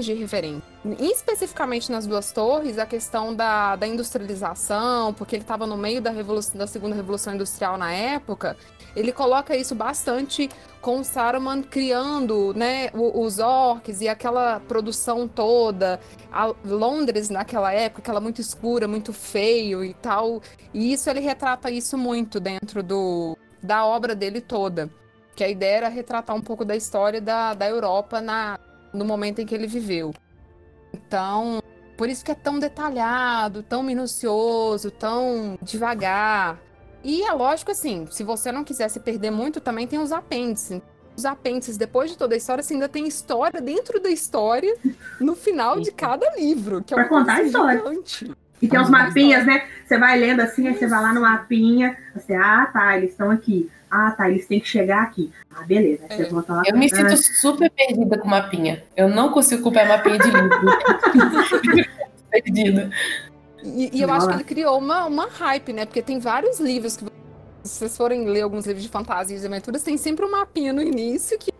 de 0.02 0.13
referência. 0.13 0.63
Especificamente 1.00 1.91
nas 1.91 2.08
duas 2.08 2.32
torres, 2.32 2.78
a 2.78 2.86
questão 2.86 3.34
da, 3.34 3.76
da 3.76 3.88
industrialização, 3.88 5.13
porque 5.13 5.36
ele 5.36 5.43
estava 5.43 5.67
no 5.67 5.78
meio 5.78 6.02
da, 6.02 6.10
revolução, 6.10 6.58
da 6.58 6.67
segunda 6.67 6.95
revolução 6.95 7.34
industrial 7.34 7.78
na 7.78 7.93
época, 7.93 8.58
ele 8.95 9.12
coloca 9.12 9.56
isso 9.56 9.74
bastante 9.74 10.50
com 10.82 11.04
Saruman 11.04 11.62
criando 11.62 12.54
né, 12.56 12.89
os 12.93 13.39
orcs 13.39 14.02
e 14.02 14.10
aquela 14.10 14.60
produção 14.62 15.28
toda. 15.28 16.00
A 16.32 16.54
Londres 16.65 17.30
naquela 17.30 17.71
época, 17.71 18.02
aquela 18.02 18.19
muito 18.19 18.41
escura, 18.41 18.88
muito 18.88 19.13
feio 19.13 19.86
e 19.86 19.93
tal. 19.93 20.41
E 20.74 20.91
isso 20.91 21.10
ele 21.10 21.19
retrata 21.19 21.69
isso 21.69 21.97
muito 21.97 22.39
dentro 22.39 22.82
do, 22.82 23.38
da 23.62 23.86
obra 23.86 24.15
dele 24.15 24.41
toda. 24.41 24.89
Que 25.36 25.43
a 25.43 25.50
ideia 25.50 25.78
era 25.78 25.88
retratar 25.88 26.36
um 26.36 26.41
pouco 26.41 26.65
da 26.65 26.76
história 26.76 27.21
da, 27.21 27.54
da 27.54 27.69
Europa 27.69 28.19
na, 28.19 28.60
no 28.93 29.06
momento 29.06 29.39
em 29.39 29.45
que 29.45 29.56
ele 29.56 29.67
viveu. 29.67 30.13
Então, 30.93 31.62
por 31.97 32.10
isso 32.10 32.23
que 32.23 32.32
é 32.32 32.36
tão 32.36 32.60
detalhado, 32.60 33.63
tão 33.63 33.84
minucioso, 33.84 34.91
tão 34.91 35.58
devagar. 35.62 36.60
E 37.04 37.23
é 37.23 37.32
lógico 37.32 37.71
assim, 37.71 38.08
se 38.10 38.23
você 38.23 38.51
não 38.51 38.63
quiser 38.63 38.89
se 38.89 38.99
perder 38.99 39.32
muito, 39.32 39.60
também 39.60 39.88
tem 39.88 39.99
os 39.99 40.12
apêndices. 40.12 40.82
Os 41.15 41.25
apêndices, 41.25 41.77
depois 41.77 42.12
de 42.12 42.17
toda 42.17 42.34
a 42.34 42.38
história, 42.38 42.63
você 42.63 42.73
ainda 42.73 42.88
tem 42.88 43.08
história 43.08 43.62
dentro 43.62 43.99
da 43.99 44.10
história 44.10 44.75
no 45.19 45.36
final 45.36 45.80
de 45.80 45.91
cada 45.91 46.30
livro. 46.36 46.84
Que 46.84 46.93
é 46.93 46.97
pra 46.97 47.10
contar 47.10 47.36
a 47.36 47.43
história. 47.43 47.80
Gigante. 47.80 48.32
E 48.62 48.67
tem 48.67 48.80
uns 48.80 48.89
mapinhas, 48.89 49.45
né? 49.45 49.67
Você 49.86 49.97
vai 49.97 50.17
lendo 50.17 50.41
assim, 50.41 50.67
aí 50.67 50.76
você 50.76 50.88
vai 50.88 51.02
lá 51.02 51.13
no 51.13 51.21
mapinha, 51.21 51.97
você, 52.13 52.34
ah, 52.36 52.69
tá, 52.71 52.97
eles 52.97 53.12
estão 53.12 53.32
aqui. 53.32 53.69
Ah, 53.89 54.12
tá, 54.12 54.30
eles 54.30 54.45
têm 54.45 54.60
que 54.60 54.67
chegar 54.67 55.02
aqui. 55.04 55.32
Ah, 55.54 55.63
beleza. 55.63 56.04
Aí 56.10 56.17
você 56.17 56.24
É. 56.24 56.30
volta 56.30 56.54
lá. 56.54 56.63
Eu 56.65 56.78
me 56.78 56.86
ah, 56.86 56.89
sinto 56.95 57.17
super 57.17 57.69
perdida 57.69 58.17
com 58.17 58.28
mapinha. 58.28 58.84
Eu 58.95 59.10
não 59.10 59.32
consigo 59.32 59.63
comprar 59.63 59.86
mapinha 59.86 60.17
de 60.17 60.30
livro. 60.30 60.50
perdida. 62.32 62.89
E, 63.63 63.97
e 63.97 64.02
eu 64.02 64.12
acho 64.12 64.28
que 64.28 64.34
ele 64.34 64.43
criou 64.43 64.78
uma, 64.78 65.06
uma 65.06 65.28
hype, 65.28 65.74
né? 65.74 65.86
Porque 65.86 66.02
tem 66.02 66.19
vários 66.19 66.60
livros 66.60 66.95
que, 66.95 67.06
se 67.63 67.80
vocês 67.80 67.97
forem 67.97 68.26
ler 68.26 68.41
alguns 68.41 68.65
livros 68.65 68.84
de 68.84 68.89
fantasia 68.89 69.38
e 69.38 69.45
aventuras, 69.45 69.84
tem 69.84 69.97
sempre 69.97 70.26
um 70.26 70.32
mapinha 70.32 70.71
no 70.71 70.82
início 70.82 71.38
que. 71.38 71.52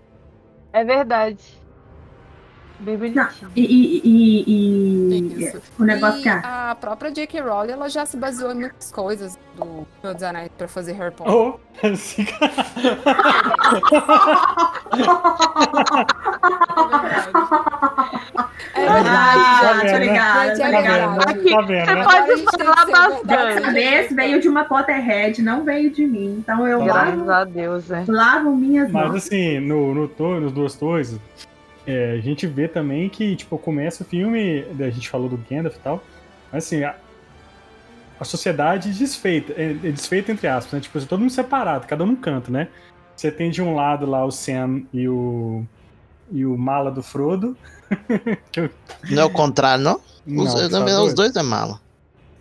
É 0.72 0.86
verdade. 0.86 1.61
Bem 2.82 2.98
bonitinho. 2.98 3.52
E, 3.56 3.62
e, 3.64 4.02
e, 4.04 5.20
e 5.38 5.44
Isso. 5.46 5.62
o 5.80 5.84
negócio 5.84 6.20
e 6.20 6.24
que 6.24 6.30
a. 6.30 6.72
a 6.72 6.76
própria 6.76 7.12
J.K. 7.12 7.42
Rowling, 7.42 7.72
ela 7.74 7.88
já 7.90 8.06
se 8.06 8.18
baseou 8.18 8.52
em 8.52 8.56
muitas 8.56 8.92
coisas 8.92 9.38
do 9.56 9.86
Senhor 10.02 10.14
dos 10.16 10.24
Anéis 10.24 10.50
pra 10.58 10.68
fazer 10.68 10.94
Harry 10.94 11.14
Potter. 11.14 11.32
Oh, 11.34 11.60
esse 11.88 12.26
cara- 12.26 12.52
É 18.74 18.88
Ah, 18.88 19.74
verdade, 19.84 20.62
é 20.62 20.70
verdade. 20.72 21.50
Tá 21.52 21.62
vendo, 21.62 21.68
né? 21.70 21.86
Pode 21.86 22.00
Agora 22.00 22.24
a 22.24 22.36
gente 22.38 22.46
tem 22.58 22.66
falar 22.66 22.86
que 22.86 22.92
ser 22.92 23.26
verdade, 23.26 23.54
bastante. 23.60 23.74
seja 23.74 24.02
Esse 24.02 24.14
veio 24.14 24.42
de 24.42 24.50
uma 24.50 24.64
Potterhead, 24.64 25.42
não 25.42 25.64
veio 25.64 25.90
de 25.92 26.06
mim. 26.06 26.38
Então 26.40 26.68
eu 26.68 26.80
Tá 26.80 26.86
lavo, 26.86 27.12
Graças 27.12 27.30
a 27.30 27.44
Deus, 27.46 27.92
é. 27.92 28.04
lavo 28.08 28.56
minhas 28.56 28.92
Mas 28.92 29.08
mãos. 29.10 29.16
assim, 29.26 29.60
no, 29.60 29.94
no 29.94 30.08
nos 30.40 30.52
duas 30.52 30.76
torres, 30.76 31.18
é, 31.86 32.12
a 32.12 32.22
gente 32.22 32.46
vê 32.48 32.68
também 32.68 33.10
que, 33.10 33.36
tipo, 33.36 33.58
começa 33.58 34.04
o 34.04 34.06
filme, 34.06 34.66
a 34.80 34.90
gente 34.90 35.10
falou 35.10 35.30
do 35.30 35.38
Gandalf 35.38 35.76
e 35.76 35.80
tal, 35.80 36.04
mas 36.52 36.66
assim, 36.66 36.84
a, 36.84 36.96
a 38.20 38.24
sociedade 38.24 38.94
desfeita, 38.94 39.54
é, 39.54 39.72
é 39.72 39.92
desfeita 39.92 40.32
entre 40.32 40.48
aspas, 40.48 40.74
né? 40.74 40.80
Tipo, 40.80 41.04
todo 41.06 41.20
mundo 41.20 41.32
separado, 41.32 41.88
cada 41.88 42.04
um 42.04 42.08
num 42.08 42.16
canto, 42.16 42.52
né? 42.52 42.68
Você 43.16 43.32
tem 43.32 43.50
de 43.50 43.62
um 43.62 43.76
lado 43.76 44.06
lá 44.06 44.26
o 44.26 44.32
Sam 44.32 44.84
e 44.94 45.08
o 45.08 45.66
e 46.32 46.46
o 46.46 46.58
mala 46.58 46.90
do 46.90 47.04
Frodo. 47.04 47.58
Não 49.10 49.22
é 49.22 49.26
o 49.26 49.30
contrário, 49.30 49.84
não? 49.84 50.00
Não, 50.26 50.46
Os, 50.46 50.54
tá 50.54 51.02
os 51.04 51.14
dois 51.14 51.36
é 51.36 51.44
mala. 51.44 51.81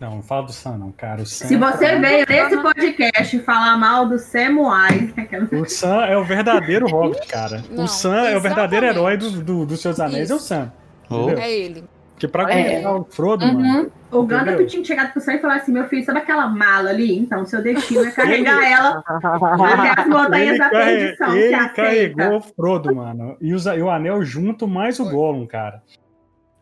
Não, 0.01 0.17
não 0.17 0.23
fala 0.23 0.47
do 0.47 0.53
Sam 0.53 0.79
não, 0.79 0.91
cara. 0.93 1.21
O 1.23 1.27
Sam, 1.27 1.47
Se 1.47 1.57
você 1.57 1.99
veio 1.99 2.25
nesse 2.27 2.57
podcast 2.57 3.39
falar 3.41 3.77
mal 3.77 4.09
do 4.09 4.19
Samwise, 4.19 5.13
aquela- 5.17 5.45
o 5.61 5.67
Sam 5.69 6.07
é 6.07 6.17
o 6.17 6.25
verdadeiro 6.25 6.87
Hobbit, 6.91 7.27
cara. 7.27 7.63
Não, 7.71 7.85
o 7.85 7.89
Sam 7.89 8.17
é 8.29 8.37
o 8.37 8.41
verdadeiro 8.41 8.87
herói 8.87 9.17
do, 9.19 9.27
exatamente. 9.27 9.45
do, 9.47 9.67
dos 9.67 9.81
seus 9.83 10.01
anéis, 10.01 10.31
é 10.31 10.35
o 10.35 10.37
Isso. 10.39 10.47
Sam. 10.47 10.73
Oh. 11.11 11.29
É 11.31 11.51
ele. 11.53 11.85
Porque 12.15 12.29
pra 12.29 12.51
É. 12.53 12.65
conquistar 12.65 12.93
o 12.97 13.05
Frodo, 13.11 13.47
mano, 13.47 13.91
Uhum. 14.13 14.21
o 14.21 14.23
Gandalf 14.27 14.49
Entendeu? 14.49 14.67
tinha 14.67 14.85
chegado 14.85 15.13
pro 15.13 15.21
céu 15.23 15.37
e 15.37 15.39
falar 15.39 15.57
assim: 15.57 15.73
meu 15.73 15.85
filho, 15.89 16.05
sabe 16.05 16.19
aquela 16.19 16.47
mala 16.49 16.91
ali? 16.91 17.19
Então, 17.19 17.45
seu 17.47 17.63
destino 17.63 18.05
é 18.05 18.11
carregar 18.11 18.63
ela 18.63 19.03
até 19.07 20.01
as 20.03 20.07
montanhas 20.07 20.49
ele, 20.51 20.59
da 20.59 20.71
carre- 20.71 20.97
perdição. 20.99 21.37
ele 21.37 21.55
aceita. 21.55 21.75
carregou 21.75 22.37
o 22.37 22.41
Frodo, 22.43 22.95
mano. 22.95 23.37
E, 23.41 23.55
os- 23.55 23.65
e 23.67 23.81
o 23.81 23.91
anel 23.91 24.23
junto 24.23 24.69
mais 24.69 24.99
o 25.01 25.05
Foi. 25.05 25.13
Gollum, 25.15 25.47
cara. 25.47 25.83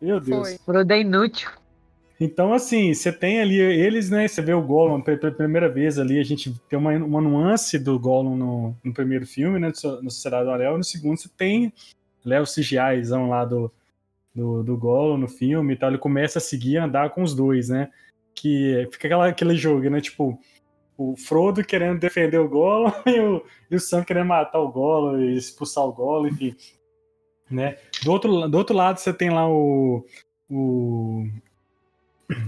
Meu 0.01 0.19
Deus. 0.21 0.47
Foi. 0.47 0.57
Frodo 0.65 0.93
é 0.93 1.01
inútil. 1.01 1.49
Então, 2.19 2.53
assim, 2.53 2.93
você 2.93 3.13
tem 3.13 3.39
ali 3.39 3.57
eles, 3.57 4.09
né? 4.09 4.27
Você 4.27 4.41
vê 4.41 4.53
o 4.53 4.61
Gollum 4.61 4.99
pe- 5.01 5.15
pela 5.15 5.33
primeira 5.33 5.69
vez 5.69 5.97
ali, 5.97 6.19
a 6.19 6.23
gente 6.23 6.53
tem 6.69 6.77
uma, 6.77 6.91
uma 6.91 7.21
nuance 7.21 7.79
do 7.79 7.97
Gollum 7.97 8.35
no, 8.35 8.75
no 8.83 8.93
primeiro 8.93 9.25
filme, 9.25 9.57
né? 9.57 9.71
So- 9.73 10.01
No 10.01 10.11
Sociedade 10.11 10.43
do 10.45 10.51
Anel. 10.51 10.77
No 10.77 10.83
segundo, 10.83 11.17
você 11.17 11.29
tem 11.37 11.71
né, 12.25 12.41
o 12.41 12.45
CGIzão 12.45 13.29
lá 13.29 13.45
do, 13.45 13.71
do, 14.35 14.63
do 14.63 14.75
Gollum 14.77 15.17
no 15.17 15.29
filme 15.29 15.73
e 15.73 15.77
tal. 15.77 15.89
Ele 15.89 15.97
começa 15.97 16.39
a 16.39 16.41
seguir 16.41 16.77
andar 16.77 17.09
com 17.11 17.23
os 17.23 17.33
dois, 17.33 17.69
né? 17.69 17.89
Que 18.35 18.87
fica 18.91 19.07
aquela, 19.07 19.27
aquele 19.29 19.55
jogo, 19.55 19.89
né? 19.89 20.01
Tipo, 20.01 20.37
o 20.97 21.15
Frodo 21.15 21.63
querendo 21.63 21.99
defender 22.01 22.37
o 22.39 22.49
Gollum 22.49 22.91
e 23.07 23.17
o, 23.21 23.41
e 23.71 23.75
o 23.77 23.79
Sam 23.79 24.03
querendo 24.03 24.27
matar 24.27 24.59
o 24.59 24.69
Gollum 24.71 25.21
e 25.21 25.37
expulsar 25.37 25.85
o 25.85 25.93
Gollum, 25.93 26.27
enfim. 26.27 26.53
Né? 27.49 27.77
Do, 28.03 28.11
outro, 28.11 28.49
do 28.49 28.57
outro 28.57 28.75
lado, 28.75 28.99
você 28.99 29.13
tem 29.13 29.29
lá 29.29 29.49
o. 29.49 30.05
o 30.49 31.25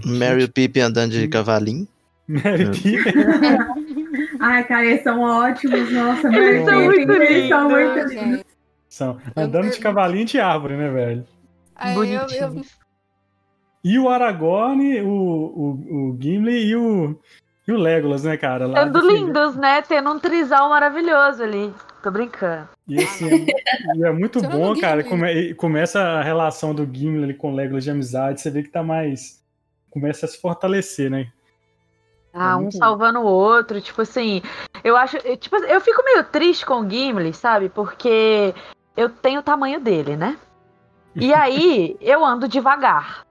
Mary 0.04 0.44
e 0.44 0.48
Pippin 0.48 0.80
andando 0.80 1.12
de 1.12 1.28
cavalinho. 1.28 1.86
Mary 2.28 2.64
É. 2.64 2.70
Pippin. 2.70 3.02
Ai, 4.40 4.64
cara, 4.64 4.84
eles 4.84 5.02
são 5.02 5.20
ótimos. 5.20 5.92
Nossa, 5.92 6.28
Eles 6.28 6.64
Mary 6.64 6.64
são 6.64 6.90
Pippin, 6.90 7.06
muito 7.06 7.12
eles 7.22 7.48
são 7.48 7.68
lindos. 7.78 7.94
muito 7.94 8.14
lindos. 8.14 8.44
São 8.88 9.18
andando 9.36 9.70
de 9.70 9.78
cavalinho 9.78 10.26
de 10.26 10.38
árvore, 10.40 10.76
né, 10.76 10.90
velho? 10.90 11.24
Aí 11.74 11.94
eu, 11.96 12.04
eu, 12.04 12.20
Bonitinho. 12.26 12.64
E 13.84 13.98
o 13.98 14.08
Aragorn, 14.08 15.00
o, 15.00 15.08
o, 15.08 16.10
o 16.12 16.18
Gimli 16.20 16.66
e 16.66 16.76
o, 16.76 17.18
e 17.66 17.72
o 17.72 17.76
Legolas, 17.76 18.22
né, 18.22 18.36
cara? 18.36 18.66
Lá 18.66 18.84
Sendo 18.84 19.00
lindos, 19.10 19.56
né? 19.56 19.82
Tendo 19.82 20.10
um 20.12 20.18
trisal 20.20 20.68
maravilhoso 20.68 21.42
ali. 21.42 21.72
Tô 22.02 22.10
brincando. 22.10 22.68
E 22.86 23.02
assim, 23.02 23.46
e 23.96 24.04
é 24.04 24.12
muito 24.12 24.40
bom, 24.42 24.78
cara. 24.78 25.02
Come, 25.02 25.54
começa 25.54 26.00
a 26.00 26.22
relação 26.22 26.72
do 26.74 26.84
Gimli 26.84 27.24
ali 27.24 27.34
com 27.34 27.50
o 27.52 27.54
Legolas 27.56 27.82
de 27.84 27.90
amizade. 27.90 28.40
Você 28.40 28.50
vê 28.50 28.62
que 28.62 28.68
tá 28.70 28.82
mais. 28.82 29.41
Começa 29.92 30.26
a 30.26 30.28
se 30.28 30.40
fortalecer, 30.40 31.10
né? 31.10 31.30
Ah, 32.32 32.52
É 32.52 32.56
um 32.56 32.70
salvando 32.70 33.20
o 33.20 33.24
outro, 33.26 33.80
tipo 33.80 34.02
assim. 34.02 34.42
Eu 34.82 34.96
acho. 34.96 35.18
eu, 35.18 35.36
Tipo, 35.36 35.56
eu 35.56 35.80
fico 35.80 36.02
meio 36.02 36.24
triste 36.24 36.64
com 36.64 36.80
o 36.80 36.88
Gimli, 36.88 37.32
sabe? 37.34 37.68
Porque 37.68 38.54
eu 38.96 39.08
tenho 39.10 39.40
o 39.40 39.42
tamanho 39.42 39.78
dele, 39.78 40.16
né? 40.16 40.38
E 41.14 41.32
aí 41.34 41.96
eu 42.00 42.24
ando 42.24 42.48
devagar. 42.48 43.26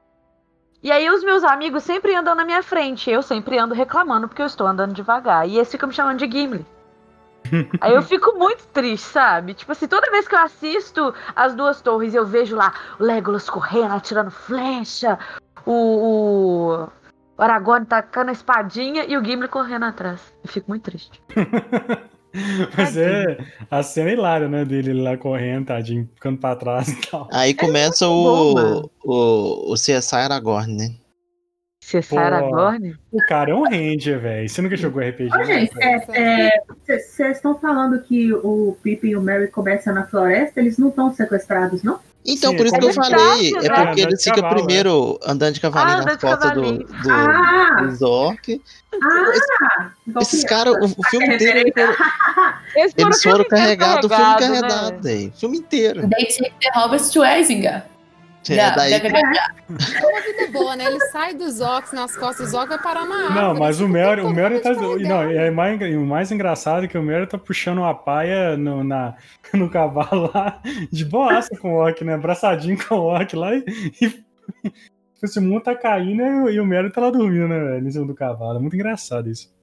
E 0.83 0.91
aí 0.91 1.09
os 1.09 1.23
meus 1.23 1.43
amigos 1.43 1.83
sempre 1.83 2.15
andam 2.15 2.35
na 2.35 2.45
minha 2.45 2.63
frente. 2.63 3.09
Eu 3.09 3.21
sempre 3.21 3.57
ando 3.57 3.73
reclamando 3.73 4.27
porque 4.27 4.41
eu 4.41 4.47
estou 4.47 4.65
andando 4.67 4.93
devagar. 4.93 5.47
E 5.47 5.57
eles 5.57 5.71
ficam 5.71 5.87
me 5.89 5.93
chamando 5.95 6.17
de 6.17 6.31
Gimli. 6.31 6.65
Aí 7.81 7.93
eu 7.93 8.01
fico 8.03 8.37
muito 8.37 8.65
triste, 8.67 9.07
sabe? 9.07 9.53
Tipo 9.53 9.71
assim, 9.71 9.87
toda 9.87 10.11
vez 10.11 10.27
que 10.27 10.35
eu 10.35 10.39
assisto 10.39 11.13
as 11.35 11.55
duas 11.55 11.81
torres, 11.81 12.13
eu 12.13 12.25
vejo 12.25 12.55
lá 12.55 12.73
o 12.99 13.03
Legolas 13.03 13.49
correndo, 13.49 13.93
atirando 13.93 14.29
flecha, 14.31 15.17
o, 15.65 16.87
o, 17.37 17.43
Aragorn 17.43 17.85
tacando 17.85 18.29
a 18.29 18.33
espadinha 18.33 19.05
e 19.05 19.17
o 19.17 19.23
Gimli 19.23 19.47
correndo 19.47 19.85
atrás. 19.85 20.33
Eu 20.43 20.51
fico 20.51 20.69
muito 20.69 20.83
triste. 20.83 21.21
Mas 22.77 22.95
é. 22.95 23.37
A 23.69 23.83
cena 23.83 24.09
é 24.09 24.13
hilária, 24.13 24.47
né? 24.47 24.63
Dele 24.63 24.93
lá 24.93 25.17
correndo, 25.17 25.67
tadinho, 25.67 26.09
ficando 26.15 26.39
pra 26.39 26.55
trás 26.55 26.87
e 26.87 26.95
tal. 27.09 27.27
Aí 27.31 27.53
começa 27.53 28.05
bom, 28.05 28.51
o, 28.51 28.53
mano. 28.53 28.91
o, 29.03 29.73
o 29.73 29.73
CSI 29.73 30.15
Aragorn, 30.15 30.73
né? 30.73 30.95
É 31.93 32.01
Pô. 32.01 32.17
Aragorn? 32.17 32.95
O 33.11 33.17
cara 33.27 33.51
é 33.51 33.55
um 33.55 33.63
ranger, 33.63 34.19
velho. 34.19 34.47
Você 34.47 34.61
nunca 34.61 34.77
jogou 34.77 35.01
RPG? 35.01 35.33
Ô, 35.33 35.37
né, 35.39 35.45
gente, 35.45 35.75
cara? 35.75 36.51
vocês 36.85 37.35
estão 37.35 37.59
falando 37.59 38.01
que 38.01 38.33
o 38.33 38.77
Pippin 38.81 39.09
e 39.09 39.15
o 39.17 39.21
Mary 39.21 39.47
começam 39.47 39.93
na 39.93 40.07
floresta, 40.07 40.59
eles 40.59 40.77
não 40.77 40.87
estão 40.89 41.13
sequestrados, 41.13 41.83
não? 41.83 41.99
Então, 42.25 42.51
Sim, 42.51 42.57
por 42.57 42.65
isso 42.67 42.75
é 42.75 42.79
que 42.79 42.85
eu 42.85 42.93
falei. 42.93 43.51
né? 43.51 43.59
É 43.65 43.69
porque 43.69 43.95
de 43.95 44.01
eles 44.01 44.23
ficam 44.23 44.43
cavalo, 44.43 44.55
primeiro 44.55 45.19
andando 45.25 45.53
de 45.53 45.59
cavalinho 45.59 46.07
Ah, 46.07 46.11
de 46.11 46.17
costas 46.19 46.51
do, 46.51 46.61
do, 46.77 47.11
Ah! 47.11 47.81
dos 47.81 48.01
orcs. 48.01 48.59
Ah! 48.93 49.89
igual 50.07 50.21
Esses 50.21 50.43
caras, 50.43 50.75
o, 50.75 50.85
o 50.97 51.03
filme 51.09 51.27
inteiro. 51.35 51.59
Eles 52.75 52.93
eles 52.95 53.23
foram 53.23 53.43
carregados, 53.45 54.05
o 54.05 54.15
filme 54.15 54.35
carregado, 54.37 54.91
né? 54.95 54.99
velho. 55.01 55.29
O 55.35 55.39
filme 55.39 55.57
inteiro. 55.57 56.07
Daí 56.07 56.25
tinha 56.25 56.49
que 56.51 56.55
ter 56.59 56.71
Robert 56.79 57.03
Schwarzenegger. 57.03 57.83
É, 58.49 58.55
Da- 58.55 58.69
daí, 58.75 58.99
da- 58.99 59.09
É 60.01 60.05
uma 60.07 60.21
vida 60.21 60.51
boa, 60.51 60.75
né? 60.75 60.85
Ele 60.85 60.99
sai 61.11 61.33
dos 61.35 61.61
Ox 61.61 61.91
nas 61.93 62.15
costas 62.17 62.47
dos 62.51 62.53
Ox 62.59 62.69
vai 62.69 62.81
parar 62.81 63.05
na 63.05 63.15
árvore. 63.27 63.33
Não, 63.35 63.53
mas 63.55 63.79
o 63.79 63.85
Fica 63.87 63.99
Mary, 63.99 64.21
o 64.21 64.29
Mary 64.33 64.59
tá. 64.59 64.73
Não, 64.73 65.21
é 65.21 65.51
mais, 65.51 65.79
o 65.95 66.05
mais 66.05 66.31
engraçado 66.31 66.85
é 66.85 66.87
que 66.87 66.97
o 66.97 67.03
Mary 67.03 67.27
tá 67.27 67.37
puxando 67.37 67.77
uma 67.79 67.93
paia 67.93 68.57
no, 68.57 68.83
na, 68.83 69.15
no 69.53 69.69
cavalo 69.69 70.31
lá, 70.33 70.59
de 70.91 71.05
boaça 71.05 71.55
com 71.57 71.73
o 71.73 71.75
Orc, 71.77 72.03
né? 72.03 72.15
Abraçadinho 72.15 72.77
com 72.87 72.95
o 72.95 73.03
Orc 73.03 73.35
lá 73.35 73.53
e. 73.55 73.63
e 74.01 74.21
esse 75.23 75.39
mundo 75.39 75.61
tá 75.61 75.75
caindo 75.75 76.23
e 76.23 76.41
o- 76.41 76.49
e 76.49 76.59
o 76.59 76.65
Mary 76.65 76.89
tá 76.91 76.99
lá 77.01 77.11
dormindo, 77.11 77.47
né, 77.47 77.59
velho? 77.59 77.87
Em 77.87 77.91
cima 77.91 78.07
do 78.07 78.15
cavalo. 78.15 78.57
É 78.57 78.59
muito 78.59 78.75
engraçado 78.75 79.29
isso. 79.29 79.53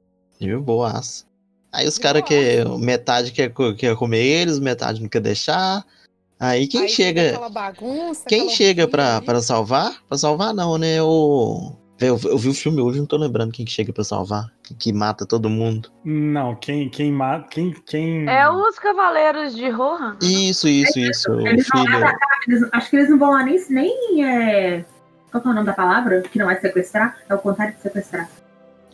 viu? 0.40 0.60
Boaça. 0.62 1.24
Aí 1.72 1.86
os 1.86 1.98
caras 1.98 2.22
que 2.22 2.64
metade 2.78 3.32
quer, 3.32 3.52
quer 3.76 3.94
comer 3.96 4.24
eles, 4.24 4.58
metade 4.60 5.02
não 5.02 5.08
quer 5.08 5.20
deixar. 5.20 5.84
Aí 6.40 6.66
quem 6.68 6.82
Aí 6.82 6.88
chega. 6.88 7.28
aquela 7.30 7.48
bagunça, 7.48 8.24
Quem 8.28 8.42
aquela 8.42 8.56
chega 8.56 8.86
pra, 8.88 9.16
ali. 9.16 9.26
pra 9.26 9.40
salvar? 9.42 9.92
Pra 10.08 10.16
salvar 10.16 10.54
não, 10.54 10.78
né? 10.78 11.02
O, 11.02 11.72
Eu, 12.00 12.16
eu, 12.24 12.38
vi 12.38 12.48
o 12.48 12.54
filme 12.54 12.80
hoje, 12.80 13.00
não 13.00 13.06
tô 13.06 13.16
lembrando 13.16 13.50
quem 13.52 13.64
que 13.64 13.72
chega 13.72 13.92
pra 13.92 14.04
salvar, 14.04 14.46
que, 14.62 14.72
que 14.72 14.92
mata 14.92 15.26
todo 15.26 15.50
mundo. 15.50 15.90
Não, 16.04 16.54
quem 16.54 16.88
quem 16.88 17.10
mata, 17.10 17.48
quem, 17.50 17.72
quem 17.84 18.28
É 18.28 18.48
os 18.48 18.78
Cavaleiros 18.78 19.52
de 19.54 19.68
Rohan. 19.68 20.16
Isso, 20.22 20.68
isso, 20.68 20.96
É 20.98 21.02
isso. 21.02 21.32
Eles 21.40 21.66
vão 21.74 21.84
filho. 21.84 21.96
atacar, 21.96 22.28
eles- 22.46 22.68
acho 22.72 22.90
que 22.90 22.96
eles 22.96 23.10
não 23.10 23.18
vão 23.18 23.30
lá 23.32 23.42
nem. 23.42 23.64
nem 23.68 24.24
é... 24.24 24.84
Qual 25.32 25.42
que 25.42 25.48
é 25.48 25.50
o 25.50 25.54
nome 25.54 25.66
da 25.66 25.72
palavra? 25.74 26.22
Que 26.22 26.38
não 26.38 26.48
é 26.50 26.54
sequestrar? 26.60 27.18
É 27.28 27.34
o 27.34 27.38
contrário 27.38 27.74
de 27.74 27.82
sequestrar. 27.82 28.30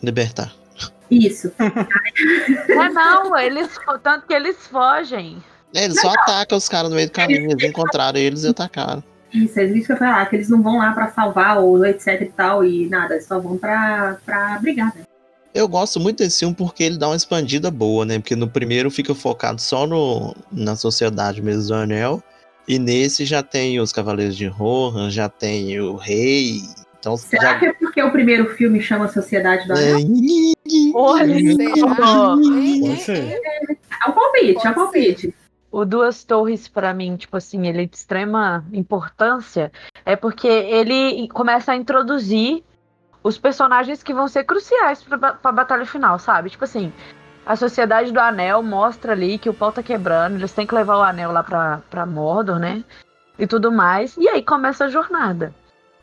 Libertar. 0.02 0.52
Isso. 1.10 1.52
É 2.68 2.88
não, 2.88 3.36
eles 3.38 3.68
tanto 4.02 4.26
que 4.26 4.32
eles 4.34 4.66
fogem. 4.66 5.42
É, 5.74 5.84
eles 5.84 6.00
só 6.00 6.08
atacam 6.10 6.56
os 6.56 6.68
caras 6.68 6.88
no 6.88 6.96
meio 6.96 7.08
do 7.08 7.12
caminho. 7.12 7.50
Eles 7.50 7.68
encontraram 7.68 8.18
eles 8.18 8.44
e 8.44 8.48
atacaram. 8.48 9.02
Isso, 9.32 9.58
é 9.58 9.64
isso 9.64 9.86
que 9.86 9.92
eu 9.92 9.96
falar, 9.96 10.24
que 10.26 10.36
eles 10.36 10.48
não 10.48 10.62
vão 10.62 10.78
lá 10.78 10.92
pra 10.92 11.10
salvar 11.10 11.58
ou 11.58 11.84
etc 11.84 12.20
e 12.20 12.26
tal, 12.26 12.64
e 12.64 12.88
nada, 12.88 13.14
eles 13.14 13.26
só 13.26 13.40
vão 13.40 13.58
pra, 13.58 14.16
pra 14.24 14.60
brigar, 14.60 14.94
né? 14.94 15.02
Eu 15.52 15.66
gosto 15.66 15.98
muito 15.98 16.18
desse 16.18 16.38
filme 16.40 16.54
porque 16.54 16.84
ele 16.84 16.98
dá 16.98 17.08
uma 17.08 17.16
expandida 17.16 17.68
boa, 17.70 18.04
né? 18.04 18.18
Porque 18.18 18.36
no 18.36 18.48
primeiro 18.48 18.90
fica 18.90 19.14
focado 19.14 19.60
só 19.60 19.86
no, 19.86 20.34
na 20.52 20.76
sociedade 20.76 21.42
mesmo 21.42 21.68
do 21.68 21.74
Anel. 21.74 22.22
E 22.66 22.78
nesse 22.78 23.24
já 23.24 23.42
tem 23.42 23.78
os 23.78 23.92
Cavaleiros 23.92 24.36
de 24.36 24.46
Rohan, 24.46 25.10
já 25.10 25.28
tem 25.28 25.80
o 25.80 25.96
Rei. 25.96 26.62
Então 26.98 27.16
Será 27.16 27.52
já. 27.52 27.58
que 27.58 27.66
é 27.66 27.72
porque 27.72 28.02
o 28.02 28.10
primeiro 28.10 28.50
filme 28.54 28.80
chama 28.80 29.06
Sociedade 29.08 29.66
do 29.66 29.74
Anel? 29.74 29.98
Olha? 30.94 31.34
É 34.04 34.08
um 34.08 34.12
palpite, 34.12 34.66
é 34.66 34.70
um 34.70 34.74
palpite. 34.74 35.34
O 35.76 35.84
Duas 35.84 36.22
Torres, 36.22 36.68
pra 36.68 36.94
mim, 36.94 37.16
tipo 37.16 37.36
assim, 37.36 37.66
ele 37.66 37.82
é 37.82 37.86
de 37.86 37.96
extrema 37.96 38.64
importância, 38.72 39.72
é 40.06 40.14
porque 40.14 40.46
ele 40.46 41.26
começa 41.30 41.72
a 41.72 41.76
introduzir 41.76 42.62
os 43.24 43.36
personagens 43.38 44.00
que 44.00 44.14
vão 44.14 44.28
ser 44.28 44.44
cruciais 44.44 45.02
pra, 45.02 45.16
ba- 45.16 45.32
pra 45.32 45.50
batalha 45.50 45.84
final, 45.84 46.16
sabe? 46.16 46.50
Tipo 46.50 46.62
assim, 46.62 46.92
a 47.44 47.56
Sociedade 47.56 48.12
do 48.12 48.20
Anel 48.20 48.62
mostra 48.62 49.10
ali 49.14 49.36
que 49.36 49.50
o 49.50 49.54
pau 49.54 49.72
tá 49.72 49.82
quebrando, 49.82 50.36
eles 50.36 50.52
têm 50.52 50.64
que 50.64 50.76
levar 50.76 50.96
o 50.96 51.02
anel 51.02 51.32
lá 51.32 51.42
pra, 51.42 51.80
pra 51.90 52.06
Mordor, 52.06 52.60
né? 52.60 52.84
E 53.36 53.44
tudo 53.44 53.72
mais. 53.72 54.16
E 54.16 54.28
aí 54.28 54.44
começa 54.44 54.84
a 54.84 54.88
jornada. 54.88 55.52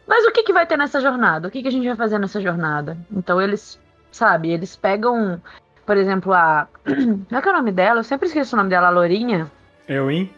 Mas 0.06 0.26
o 0.26 0.32
que, 0.34 0.44
que 0.44 0.52
vai 0.52 0.66
ter 0.66 0.78
nessa 0.78 1.00
jornada? 1.00 1.48
O 1.48 1.52
que, 1.52 1.62
que 1.62 1.70
a 1.70 1.72
gente 1.72 1.88
vai 1.88 1.96
fazer 1.96 2.20
nessa 2.20 2.42
jornada? 2.42 2.98
Então 3.10 3.42
eles, 3.42 3.80
sabe, 4.12 4.50
eles 4.52 4.76
pegam, 4.76 5.42
por 5.86 5.96
exemplo, 5.96 6.34
a. 6.34 6.68
Como 6.84 7.26
é 7.32 7.42
que 7.42 7.48
é 7.48 7.52
o 7.52 7.56
nome 7.56 7.72
dela? 7.72 8.02
Eu 8.02 8.04
sempre 8.04 8.28
esqueço 8.28 8.54
o 8.54 8.58
nome 8.58 8.70
dela, 8.70 8.88
a 8.88 8.92
Lourinha. 8.92 9.50
Eu, 9.92 10.10
hein? 10.10 10.34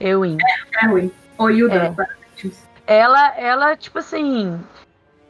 Ewin. 0.00 0.36
É 0.82 0.86
ruim. 0.86 1.12
Ou 1.38 1.50
Yuda. 1.50 1.94
É. 2.86 2.96
Ela, 2.98 3.34
ela, 3.36 3.76
tipo 3.76 3.98
assim. 3.98 4.58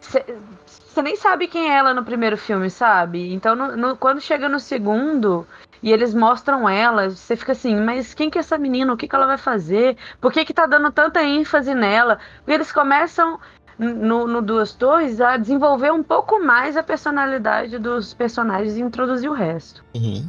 Você 0.01 1.03
nem 1.03 1.17
sabe 1.17 1.47
quem 1.47 1.71
é 1.71 1.77
ela 1.77 1.93
no 1.93 2.05
primeiro 2.05 2.37
filme, 2.39 2.71
sabe? 2.71 3.33
Então, 3.35 3.55
no- 3.55 3.77
no- 3.77 3.97
quando 3.97 4.21
chega 4.21 4.49
no 4.49 4.59
segundo 4.59 5.47
e 5.83 5.93
eles 5.93 6.15
mostram 6.15 6.67
ela, 6.69 7.11
você 7.11 7.37
fica 7.37 7.53
assim, 7.53 7.77
mas 7.77 8.15
quem 8.15 8.31
que 8.31 8.39
é 8.39 8.41
essa 8.41 8.57
menina? 8.57 8.93
O 8.93 8.97
que, 8.97 9.07
que 9.07 9.15
ela 9.15 9.27
vai 9.27 9.37
fazer? 9.37 9.97
Por 10.21 10.33
que, 10.33 10.45
que 10.45 10.55
tá 10.55 10.65
dando 10.65 10.91
tanta 10.91 11.23
ênfase 11.23 11.75
nela? 11.75 12.19
Porque 12.39 12.53
eles 12.53 12.73
começam 12.73 13.39
no, 13.79 14.27
no 14.27 14.41
Duas 14.41 14.73
Torres 14.73 15.21
a 15.21 15.37
desenvolver 15.37 15.93
um 15.93 16.03
pouco 16.03 16.43
mais 16.43 16.77
a 16.79 16.83
personalidade 16.83 17.79
dos 17.79 18.15
personagens 18.15 18.77
e 18.77 18.81
introduzir 18.81 19.29
o 19.29 19.35
resto. 19.35 19.85
Uhum. 19.95 20.27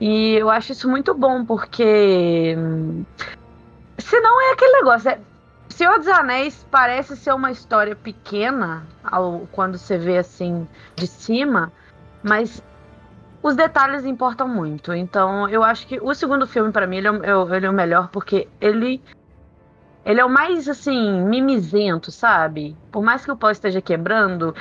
E 0.00 0.34
eu 0.34 0.48
acho 0.50 0.72
isso 0.72 0.88
muito 0.88 1.14
bom, 1.14 1.44
porque. 1.44 2.54
hum, 2.56 3.04
Senão 4.00 4.40
é 4.42 4.52
aquele 4.52 4.72
negócio. 4.78 5.10
É... 5.10 5.20
Senhor 5.72 5.98
dos 5.98 6.08
Anéis 6.08 6.66
parece 6.70 7.16
ser 7.16 7.32
uma 7.32 7.50
história 7.50 7.94
pequena 7.94 8.86
ao... 9.04 9.46
quando 9.48 9.78
você 9.78 9.96
vê 9.96 10.18
assim 10.18 10.66
de 10.96 11.06
cima, 11.06 11.72
mas 12.22 12.60
os 13.42 13.54
detalhes 13.56 14.04
importam 14.04 14.48
muito. 14.48 14.92
Então 14.94 15.48
eu 15.48 15.62
acho 15.62 15.86
que 15.86 16.00
o 16.00 16.14
segundo 16.14 16.46
filme, 16.46 16.72
pra 16.72 16.86
mim, 16.86 16.96
ele 16.98 17.08
é, 17.08 17.10
o- 17.12 17.24
eu- 17.24 17.54
ele 17.54 17.66
é 17.66 17.70
o 17.70 17.74
melhor, 17.74 18.08
porque 18.10 18.48
ele. 18.60 19.02
Ele 20.04 20.18
é 20.20 20.24
o 20.24 20.30
mais, 20.30 20.66
assim, 20.66 21.20
mimizento, 21.22 22.10
sabe? 22.10 22.74
Por 22.90 23.02
mais 23.02 23.24
que 23.24 23.30
o 23.30 23.36
pau 23.36 23.50
esteja 23.50 23.82
quebrando, 23.82 24.54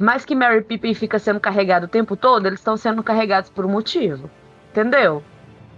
mais 0.00 0.24
que 0.24 0.34
Mary 0.34 0.62
Pippin 0.64 0.94
fica 0.94 1.18
sendo 1.18 1.40
carregado 1.40 1.84
o 1.86 1.88
tempo 1.90 2.16
todo, 2.16 2.46
eles 2.46 2.60
estão 2.60 2.76
sendo 2.76 3.02
carregados 3.04 3.50
por 3.50 3.66
um 3.66 3.70
motivo. 3.70 4.30
Entendeu? 4.76 5.22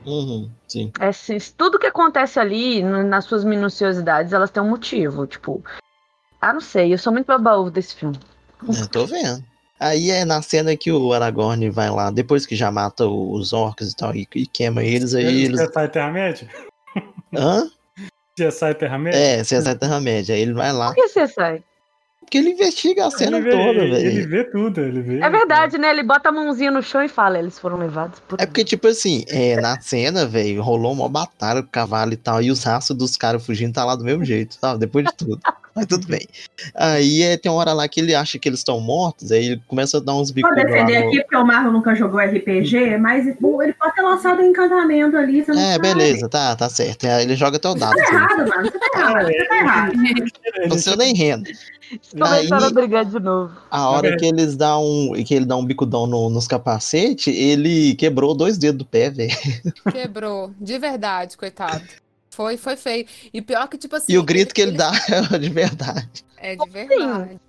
Uhum, 0.05 0.51
sim. 0.67 0.93
É, 0.99 1.07
assim, 1.07 1.39
tudo 1.57 1.79
que 1.79 1.87
acontece 1.87 2.41
ali, 2.41 2.83
nas 2.83 3.27
suas 3.27 3.45
minuciosidades, 3.45 4.33
elas 4.33 4.51
têm 4.51 4.61
um 4.61 4.69
motivo. 4.69 5.25
Tipo, 5.25 5.63
ah, 6.41 6.53
não 6.53 6.61
sei, 6.61 6.93
eu 6.93 6.99
sou 6.99 7.13
muito 7.13 7.27
babaú 7.27 7.71
desse 7.71 7.95
filme. 7.95 8.19
É, 8.69 8.87
tô 8.91 9.07
vendo. 9.07 9.45
Aí 9.79 10.11
é 10.11 10.25
na 10.25 10.43
cena 10.43 10.77
que 10.77 10.91
o 10.91 11.13
Aragorn 11.13 11.71
vai 11.71 11.89
lá, 11.89 12.11
depois 12.11 12.45
que 12.45 12.57
já 12.57 12.73
mata 12.73 13.07
os 13.07 13.53
orcs 13.53 13.93
e 13.93 13.97
tal, 13.97 14.17
e, 14.17 14.27
e 14.35 14.47
queima 14.49 14.83
eles, 14.83 15.15
aí 15.15 15.45
eles. 15.45 15.61
Você 15.61 15.73
sai 15.73 15.89
Terra-média? 15.89 16.49
Hã? 17.33 17.71
Você 18.37 18.51
sai 18.51 18.75
Terra-média? 18.75 19.17
É, 19.17 19.45
César 19.45 19.77
Terra-média. 19.77 20.35
Aí 20.35 20.41
ele 20.41 20.55
vai 20.55 20.73
lá. 20.73 20.89
Por 20.89 20.97
que 20.97 21.09
você 21.09 21.29
sai? 21.29 21.63
Porque 22.29 22.37
ele 22.37 22.51
investiga 22.51 23.07
a 23.07 23.11
cena 23.11 23.41
vê, 23.41 23.49
toda, 23.51 23.63
ele, 23.83 23.97
ele 23.97 24.11
velho. 24.11 24.29
vê 24.29 24.45
tudo, 24.45 24.81
ele 24.83 25.01
vê. 25.01 25.19
É 25.21 25.31
verdade, 25.31 25.79
né? 25.79 25.89
Ele 25.89 26.03
bota 26.03 26.29
a 26.29 26.33
mãozinha 26.33 26.71
no 26.71 26.83
chão 26.83 27.03
e 27.03 27.09
fala, 27.09 27.39
eles 27.39 27.59
foram 27.59 27.79
levados 27.79 28.21
por. 28.21 28.39
É 28.39 28.45
porque, 28.45 28.65
tipo 28.65 28.87
assim, 28.87 29.25
é, 29.29 29.59
na 29.59 29.81
cena, 29.81 30.27
velho, 30.27 30.61
rolou 30.63 30.93
uma 30.93 31.09
batalha 31.09 31.63
com 31.63 31.69
o 31.69 31.73
cavalo 31.73 32.13
e 32.13 32.17
tal, 32.17 32.43
e 32.43 32.51
os 32.51 32.63
rastros 32.63 32.99
dos 32.99 33.17
caras 33.17 33.45
fugindo 33.45 33.73
tá 33.73 33.83
lá 33.83 33.97
do 33.97 34.05
mesmo 34.05 34.27
jeito, 34.27 34.57
sabe? 34.61 34.79
Depois 34.81 35.07
de 35.07 35.13
tudo. 35.17 35.41
Mas 35.75 35.87
tudo 35.87 36.09
bem. 36.09 36.27
Aí 36.75 37.23
é, 37.23 37.37
tem 37.37 37.53
uma 37.53 37.61
hora 37.61 37.73
lá 37.73 37.87
que 37.87 38.01
ele 38.01 38.13
acha 38.13 38.37
que 38.37 38.49
eles 38.49 38.59
estão 38.59 38.81
mortos, 38.81 39.31
aí 39.31 39.47
ele 39.47 39.63
começa 39.69 39.99
a 39.99 40.01
dar 40.01 40.13
uns 40.15 40.31
Vou 40.31 40.35
bicos 40.35 40.51
lá 40.51 40.65
defender 40.65 41.01
no... 41.03 41.07
aqui 41.07 41.21
porque 41.23 41.37
o 41.37 41.45
Marlon 41.47 41.71
nunca 41.71 41.95
jogou 41.95 42.19
RPG, 42.19 42.99
mas 42.99 43.33
pô, 43.37 43.63
ele 43.63 43.73
pode 43.75 43.95
ter 43.95 44.03
lançado 44.03 44.43
um 44.43 44.47
encantamento 44.47 45.17
ali. 45.17 45.45
Você 45.45 45.53
não 45.53 45.61
É, 45.61 45.73
sabe. 45.75 45.83
beleza, 45.83 46.29
tá, 46.29 46.57
tá 46.57 46.69
certo. 46.69 47.05
É, 47.07 47.23
Ele 47.23 47.37
joga 47.37 47.59
até 47.59 47.69
o 47.69 47.75
dado. 47.77 47.95
Tá 47.95 48.03
assim. 48.03 48.13
errado, 48.15 48.49
mano. 48.49 48.63
Você 48.73 48.79
tá 48.79 48.99
errado. 48.99 49.27
Você 49.29 49.45
tá 49.47 49.57
errado. 49.57 49.93
Ele- 49.95 50.69
Você 50.69 50.97
nem 50.97 51.15
renda. 51.15 51.49
Começaram 52.11 52.57
Aí- 52.59 52.65
a 52.65 52.71
brigar 52.71 53.05
de 53.05 53.19
novo. 53.19 53.55
A 53.71 53.89
hora 53.91 54.09
É. 54.09 54.17
que 54.17 54.27
eles 54.27 54.57
dão 54.57 54.85
um, 54.85 55.13
que 55.25 55.35
ele 55.35 55.45
dá 55.47 55.57
um 55.57 55.65
bicudão 55.65 56.07
no- 56.07 56.29
nos 56.29 56.47
capacetes, 56.47 57.35
ele 57.35 57.95
quebrou 57.95 58.35
dois 58.35 58.59
dedos 58.59 58.79
do 58.79 58.85
pé, 58.85 59.09
velho. 59.11 59.31
Quebrou. 59.93 60.53
De 60.61 60.79
verdade, 60.79 61.37
coitado. 61.37 61.83
Foi, 62.31 62.57
foi 62.57 62.77
feio. 62.77 63.07
E 63.33 63.41
pior 63.43 63.67
que, 63.69 63.79
tipo 63.79 63.97
assim. 63.97 64.13
E 64.13 64.19
o 64.19 64.23
grito 64.23 64.55
que 64.55 64.61
ele 64.61 64.73
dá 64.73 64.93
é 65.33 65.39
de 65.39 65.49
verdade. 65.49 66.25
É 66.37 66.55
de 66.57 66.71
verdade. 66.71 67.41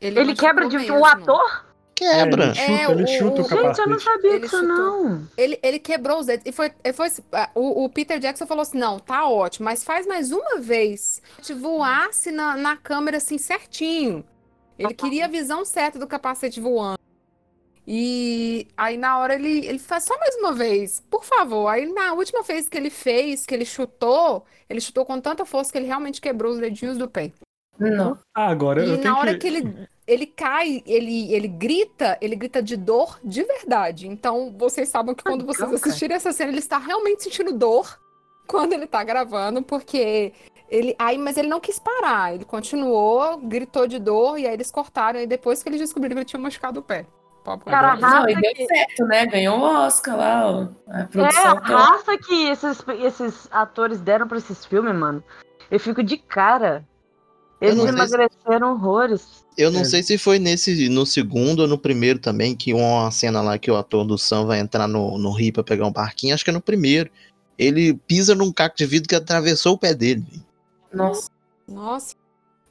Ele, 0.00 0.20
machucou 0.20 0.36
quebra 0.36 0.68
de 0.68 0.76
mesmo. 0.78 0.96
um 0.98 1.04
ator? 1.04 1.65
Quebra. 1.96 2.44
ele 2.44 2.54
chuta, 2.54 2.70
É, 2.70 2.90
ele 2.92 3.02
o- 3.04 3.06
chuta 3.06 3.40
o, 3.42 3.44
o- 3.44 3.48
Gente, 3.48 3.50
eu 3.52 3.56
não 3.64 3.72
capacete. 3.72 4.04
sabia 4.04 4.30
Ele 4.32 4.40
disso, 4.40 4.62
não. 4.62 5.28
Ele, 5.36 5.58
ele 5.62 5.78
quebrou 5.78 6.20
os 6.20 6.26
dedos. 6.26 6.44
E 6.46 6.52
foi, 6.52 6.70
foi 6.94 7.08
o, 7.54 7.84
o 7.84 7.88
Peter 7.88 8.18
Jackson 8.20 8.46
falou 8.46 8.62
assim: 8.62 8.76
não, 8.78 8.98
tá 8.98 9.26
ótimo, 9.26 9.64
mas 9.64 9.82
faz 9.82 10.06
mais 10.06 10.30
uma 10.30 10.58
vez. 10.60 11.22
Se 11.40 11.54
voasse 11.54 12.30
na, 12.30 12.54
na 12.56 12.76
câmera 12.76 13.16
assim 13.16 13.38
certinho. 13.38 14.24
Ele 14.78 14.92
queria 14.92 15.24
a 15.24 15.28
visão 15.28 15.64
certa 15.64 15.98
do 15.98 16.06
capacete 16.06 16.60
voando. 16.60 16.98
E 17.88 18.66
aí 18.76 18.96
na 18.96 19.18
hora 19.18 19.34
ele, 19.36 19.64
ele 19.64 19.78
faz 19.78 20.04
só 20.04 20.18
mais 20.18 20.34
uma 20.36 20.52
vez, 20.52 21.00
por 21.08 21.24
favor. 21.24 21.68
Aí 21.68 21.86
na 21.90 22.12
última 22.14 22.42
vez 22.42 22.68
que 22.68 22.76
ele 22.76 22.90
fez, 22.90 23.46
que 23.46 23.54
ele 23.54 23.64
chutou, 23.64 24.44
ele 24.68 24.80
chutou 24.80 25.06
com 25.06 25.20
tanta 25.20 25.46
força 25.46 25.70
que 25.72 25.78
ele 25.78 25.86
realmente 25.86 26.20
quebrou 26.20 26.52
os 26.52 26.58
dedinhos 26.58 26.98
do 26.98 27.08
pé. 27.08 27.32
Não. 27.78 28.18
Ah, 28.34 28.48
agora 28.48 28.84
eu 28.84 28.94
E 28.94 28.98
tenho 28.98 29.04
na 29.14 29.18
hora 29.18 29.32
que... 29.34 29.38
que 29.40 29.46
ele, 29.46 29.88
ele 30.06 30.26
cai, 30.26 30.82
ele, 30.86 31.32
ele 31.34 31.48
grita, 31.48 32.16
ele 32.20 32.36
grita 32.36 32.62
de 32.62 32.76
dor 32.76 33.18
de 33.24 33.42
verdade. 33.42 34.06
Então, 34.06 34.54
vocês 34.56 34.88
sabem 34.88 35.14
que 35.14 35.24
quando 35.24 35.44
vocês 35.44 35.72
assistirem 35.72 36.16
essa 36.16 36.32
cena, 36.32 36.50
ele 36.50 36.60
está 36.60 36.78
realmente 36.78 37.24
sentindo 37.24 37.52
dor 37.52 37.98
quando 38.46 38.72
ele 38.72 38.86
tá 38.86 39.02
gravando, 39.02 39.62
porque 39.62 40.32
ele. 40.68 40.94
Aí, 40.98 41.18
mas 41.18 41.36
ele 41.36 41.48
não 41.48 41.60
quis 41.60 41.78
parar, 41.78 42.34
ele 42.34 42.44
continuou, 42.44 43.38
gritou 43.38 43.86
de 43.86 43.98
dor, 43.98 44.38
e 44.38 44.46
aí 44.46 44.54
eles 44.54 44.70
cortaram, 44.70 45.20
e 45.20 45.26
depois 45.26 45.62
que 45.62 45.68
eles 45.68 45.80
descobriram 45.80 46.14
que 46.14 46.18
ele 46.20 46.24
tinha 46.26 46.40
machucado 46.40 46.80
o 46.80 46.82
pé. 46.82 47.06
Papo 47.44 47.64
Cara, 47.66 47.92
a 47.92 47.96
Não, 47.96 48.08
raça 48.08 48.30
e 48.32 48.34
deu 48.40 48.54
que- 48.54 48.66
certo, 48.66 49.04
né? 49.06 49.24
Ganhou 49.26 49.58
o 49.58 49.62
Oscar 49.62 50.16
lá, 50.16 50.46
ó. 50.50 50.68
A 50.88 51.00
É, 51.00 51.04
produção 51.04 51.58
a 51.58 51.60
raça 51.60 52.18
que 52.18 52.48
esses, 52.48 52.84
esses 53.04 53.48
atores 53.52 54.00
deram 54.00 54.26
pra 54.26 54.38
esses 54.38 54.64
filmes, 54.66 54.92
mano. 54.96 55.22
Eu 55.70 55.78
fico 55.78 56.02
de 56.02 56.16
cara. 56.18 56.84
Eles 57.60 57.74
não 57.76 57.84
sei 57.86 57.92
se- 57.92 58.14
emagreceram 58.14 58.72
horrores. 58.72 59.44
Eu 59.56 59.70
não 59.70 59.80
É. 59.80 59.84
sei 59.84 60.02
se 60.02 60.18
foi 60.18 60.38
nesse 60.38 60.88
no 60.90 61.06
segundo 61.06 61.60
ou 61.60 61.66
no 61.68 61.78
primeiro 61.78 62.18
também, 62.18 62.54
que 62.54 62.74
uma 62.74 63.10
cena 63.10 63.40
lá 63.40 63.56
que 63.58 63.70
o 63.70 63.76
ator 63.76 64.04
do 64.04 64.18
Sam 64.18 64.44
vai 64.44 64.60
entrar 64.60 64.86
no, 64.86 65.16
no 65.16 65.30
rio 65.32 65.52
pra 65.52 65.64
pegar 65.64 65.86
um 65.86 65.92
barquinho, 65.92 66.34
acho 66.34 66.44
que 66.44 66.50
é 66.50 66.52
no 66.52 66.60
primeiro. 66.60 67.10
Ele 67.58 67.94
pisa 68.06 68.34
num 68.34 68.52
caco 68.52 68.76
de 68.76 68.84
vidro 68.84 69.08
que 69.08 69.14
atravessou 69.14 69.74
o 69.74 69.78
pé 69.78 69.94
dele. 69.94 70.26
Nossa. 70.92 71.30
Nossa, 71.66 72.14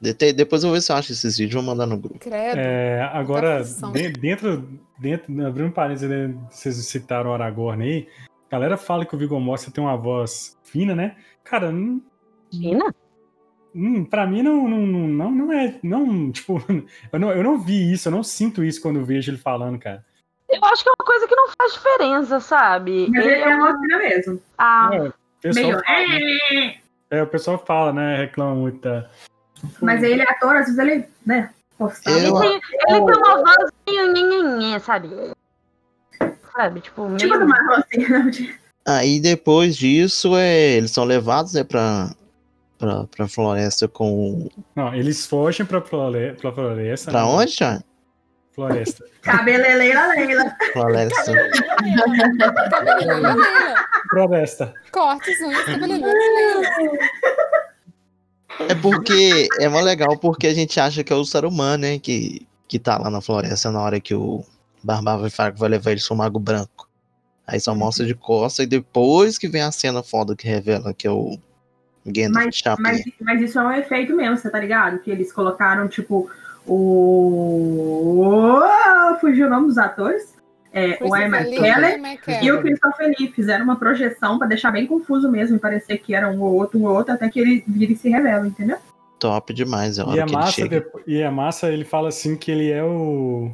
De- 0.00 0.32
depois 0.32 0.62
eu 0.62 0.68
vou 0.70 0.74
ver 0.76 0.80
se 0.82 0.92
eu 0.92 0.96
acho 0.96 1.10
esses 1.12 1.36
vídeos, 1.36 1.54
vou 1.54 1.62
mandar 1.62 1.86
no 1.86 1.98
grupo. 1.98 2.18
credo. 2.20 2.58
É, 2.58 3.02
agora, 3.12 3.62
de- 3.64 4.12
dentro, 4.12 4.68
dentro, 4.98 5.46
abrindo 5.46 5.68
um 5.68 5.72
parênteses, 5.72 6.08
né, 6.08 6.34
vocês 6.50 6.76
citaram 6.86 7.30
o 7.30 7.32
Aragorn 7.34 7.82
aí, 7.82 8.08
a 8.48 8.52
galera 8.52 8.76
fala 8.76 9.04
que 9.04 9.14
o 9.14 9.18
Viggo 9.18 9.38
Mortensen 9.40 9.72
tem 9.72 9.82
uma 9.82 9.96
voz 9.96 10.56
fina, 10.62 10.94
né? 10.94 11.16
Cara, 11.42 11.72
não, 11.72 12.00
Fina? 12.50 12.94
Hum, 13.76 14.04
pra 14.04 14.26
mim 14.26 14.42
não, 14.42 14.68
não, 14.68 14.86
não, 14.86 15.30
não 15.30 15.52
é. 15.52 15.78
Não, 15.82 16.30
tipo, 16.32 16.62
eu 17.12 17.18
não, 17.18 17.30
eu 17.30 17.42
não 17.44 17.58
vi 17.58 17.92
isso, 17.92 18.08
eu 18.08 18.12
não 18.12 18.22
sinto 18.22 18.64
isso 18.64 18.80
quando 18.80 18.98
eu 18.98 19.04
vejo 19.04 19.30
ele 19.30 19.38
falando, 19.38 19.78
cara. 19.78 20.04
Eu 20.48 20.64
acho 20.64 20.82
que 20.82 20.88
é 20.88 20.92
uma 20.98 21.06
coisa 21.06 21.26
que 21.28 21.34
não 21.36 21.48
faz 21.60 21.72
diferença, 21.72 22.40
sabe? 22.40 23.08
Mas 23.10 23.26
ele 23.26 23.34
é 23.42 23.56
uma 23.56 23.78
cena 23.78 23.98
mesmo. 23.98 24.42
Ah, 24.56 24.90
É, 24.92 24.98
o 25.08 25.12
pessoal 25.42 25.66
Meio. 25.66 25.82
fala, 25.84 26.08
né? 26.08 26.74
É, 27.10 27.22
o 27.22 27.26
pessoal 27.26 27.64
fala, 27.66 27.92
né? 27.92 28.16
Reclama 28.16 28.54
muito 28.54 28.80
da. 28.80 29.10
Mas 29.82 30.02
ele 30.02 30.22
é 30.22 30.30
ator, 30.30 30.56
às 30.56 30.66
vezes 30.66 30.78
ele, 30.78 31.04
né? 31.24 31.50
Postado. 31.78 32.16
Ele, 32.16 32.32
tem, 32.38 32.60
ele 32.88 33.04
tem 33.04 33.16
uma 33.16 33.36
voz 33.36 33.70
meio 33.86 34.80
sabe? 34.80 35.10
Sabe, 36.56 36.80
tipo, 36.80 37.06
meio... 37.06 37.18
Tipo 37.18 37.38
do 37.38 37.46
Marlon, 37.46 37.74
assim, 37.74 38.08
não, 38.08 38.30
de- 38.30 38.54
Aí 38.86 39.20
depois 39.20 39.76
disso, 39.76 40.36
é, 40.36 40.76
eles 40.76 40.90
são 40.92 41.04
levados 41.04 41.52
né, 41.54 41.64
pra, 41.64 42.14
pra, 42.78 43.04
pra 43.04 43.28
floresta 43.28 43.88
com. 43.88 44.48
Não, 44.74 44.94
eles 44.94 45.26
fogem 45.26 45.66
pra, 45.66 45.80
flore... 45.80 46.34
pra 46.34 46.52
floresta. 46.52 47.10
Pra 47.10 47.22
né? 47.22 47.26
onde, 47.26 47.52
já? 47.52 47.82
Floresta. 48.54 49.04
Cabeleleila 49.22 50.06
Leila. 50.08 50.56
Floresta. 50.72 51.32
Cabeleireiro 52.70 53.22
Leila. 53.22 53.36
Floresta. 54.10 54.74
Unhas, 54.94 55.64
cabeleireiro 55.64 56.18
Leila. 56.36 56.98
É 58.68 58.74
porque 58.74 59.48
é 59.60 59.68
mó 59.68 59.80
legal 59.80 60.16
porque 60.18 60.46
a 60.46 60.54
gente 60.54 60.80
acha 60.80 61.04
que 61.04 61.12
é 61.12 61.16
o 61.16 61.24
Saruman, 61.24 61.76
né? 61.76 61.98
Que, 61.98 62.46
que 62.66 62.78
tá 62.78 62.96
lá 62.96 63.10
na 63.10 63.20
floresta 63.20 63.70
na 63.70 63.82
hora 63.82 64.00
que 64.00 64.14
o 64.14 64.44
Barbava 64.82 65.28
que 65.28 65.58
vai 65.58 65.68
levar 65.68 65.90
eles 65.90 66.06
pro 66.06 66.16
Mago 66.16 66.38
Branco. 66.38 66.88
Aí 67.46 67.60
só 67.60 67.74
mostra 67.74 68.06
de 68.06 68.14
costa 68.14 68.62
e 68.62 68.66
depois 68.66 69.36
que 69.36 69.48
vem 69.48 69.62
a 69.62 69.70
cena 69.70 70.02
foda 70.02 70.34
que 70.34 70.48
revela 70.48 70.94
que 70.94 71.06
é 71.06 71.10
o 71.10 71.38
Mas, 72.34 72.54
mas, 72.82 73.02
mas 73.20 73.40
isso 73.42 73.58
é 73.58 73.62
um 73.62 73.72
efeito 73.72 74.14
mesmo, 74.14 74.36
você 74.36 74.48
tá 74.50 74.58
ligado? 74.58 74.98
Que 75.00 75.10
eles 75.10 75.32
colocaram, 75.32 75.88
tipo, 75.88 76.30
o. 76.66 78.62
Fugiu 79.20 79.46
o 79.46 79.50
nome 79.50 79.66
dos 79.68 79.78
atores? 79.78 80.34
É, 80.72 80.98
o 81.00 81.16
Ian 81.16 81.28
McKellen 81.28 82.02
e 82.42 82.52
o 82.52 82.60
Christopher 82.60 83.14
Lee. 83.18 83.32
Fizeram 83.32 83.64
uma 83.64 83.76
projeção 83.76 84.38
pra 84.38 84.46
deixar 84.46 84.70
bem 84.70 84.86
confuso 84.86 85.30
mesmo 85.30 85.56
e 85.56 85.58
parecer 85.58 85.98
que 85.98 86.14
era 86.14 86.28
um 86.28 86.40
ou 86.42 86.54
outro, 86.54 86.78
um 86.78 86.84
ou 86.84 86.94
outro, 86.94 87.14
até 87.14 87.28
que 87.30 87.40
ele 87.40 87.64
vira 87.66 87.92
e 87.92 87.96
se 87.96 88.10
revela, 88.10 88.46
entendeu? 88.46 88.76
Top 89.18 89.54
demais, 89.54 89.98
é 89.98 90.02
a 90.02 90.04
E 90.04 90.08
hora 90.08 90.20
é, 90.20 90.24
que 90.24 90.28
ele 90.30 90.36
massa 90.36 90.52
chega. 90.52 90.68
depo- 90.68 91.00
e 91.06 91.18
é 91.18 91.30
massa, 91.30 91.68
ele 91.72 91.84
fala 91.84 92.08
assim 92.08 92.36
que 92.36 92.50
ele 92.50 92.70
é 92.70 92.84
o. 92.84 93.50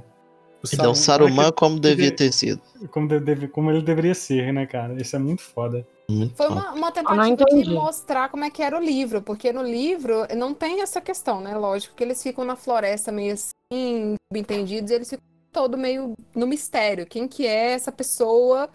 o 0.64 0.68
Ele 0.72 0.82
é 0.82 0.88
o 0.88 0.94
Saruman 0.94 1.50
como 1.52 1.78
devia 1.80 2.10
que- 2.10 2.16
ter 2.16 2.32
sido. 2.32 2.60
Como, 2.90 3.08
de- 3.08 3.20
deve- 3.20 3.48
como 3.48 3.70
ele 3.70 3.82
deveria 3.82 4.14
ser, 4.14 4.52
né, 4.52 4.66
cara? 4.66 5.00
Isso 5.00 5.14
é 5.16 5.18
muito 5.18 5.42
foda. 5.42 5.86
Muito 6.08 6.36
Foi 6.36 6.48
uma, 6.48 6.72
uma 6.72 6.88
Eu 6.88 6.92
tentativa 6.92 7.46
não 7.52 7.62
de 7.62 7.70
mostrar 7.70 8.28
como 8.28 8.44
é 8.44 8.50
que 8.50 8.62
era 8.62 8.76
o 8.78 8.82
livro, 8.82 9.22
porque 9.22 9.52
no 9.52 9.62
livro 9.62 10.26
não 10.36 10.52
tem 10.52 10.80
essa 10.82 11.00
questão, 11.00 11.40
né? 11.40 11.56
Lógico 11.56 11.94
que 11.94 12.02
eles 12.04 12.22
ficam 12.22 12.44
na 12.44 12.56
floresta 12.56 13.10
meio 13.12 13.34
assim, 13.34 14.14
subentendidos, 14.30 14.90
e 14.90 14.94
eles 14.94 15.10
ficam 15.10 15.24
todo 15.52 15.78
meio 15.78 16.14
no 16.34 16.46
mistério. 16.46 17.06
Quem 17.06 17.26
que 17.28 17.46
é 17.46 17.72
essa 17.72 17.92
pessoa? 17.92 18.68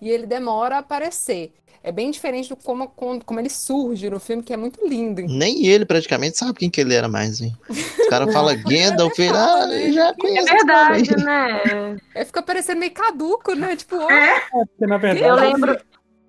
E 0.00 0.10
ele 0.10 0.26
demora 0.26 0.76
a 0.76 0.78
aparecer. 0.80 1.52
É 1.84 1.90
bem 1.90 2.10
diferente 2.10 2.48
do 2.48 2.56
como, 2.56 2.88
como, 2.88 3.24
como 3.24 3.40
ele 3.40 3.50
surge 3.50 4.08
no 4.08 4.20
filme, 4.20 4.42
que 4.42 4.52
é 4.52 4.56
muito 4.56 4.86
lindo. 4.86 5.20
Nem 5.22 5.66
ele 5.66 5.84
praticamente 5.84 6.38
sabe 6.38 6.54
quem 6.60 6.70
que 6.70 6.80
ele 6.80 6.94
era 6.94 7.08
mais, 7.08 7.40
hein? 7.40 7.52
Os 7.68 8.08
caras 8.08 8.30
falam 8.32 8.54
Gandalf, 8.62 9.18
ele, 9.18 9.36
ah, 9.36 9.66
eu 9.70 9.92
já 9.92 10.08
É 10.08 10.12
conheço 10.14 10.54
esse 10.54 10.66
cara 10.66 10.94
aí. 10.94 11.02
verdade, 11.02 11.24
né? 11.24 11.96
Aí 12.14 12.24
fica 12.24 12.42
parecendo 12.42 12.78
meio 12.80 12.92
caduco, 12.92 13.54
né? 13.54 13.74
Tipo, 13.74 13.96
ó, 13.96 14.08
Porque, 14.08 14.86
na 14.86 14.96
verdade, 14.98 15.26
Eu 15.26 15.34
lembro, 15.34 15.76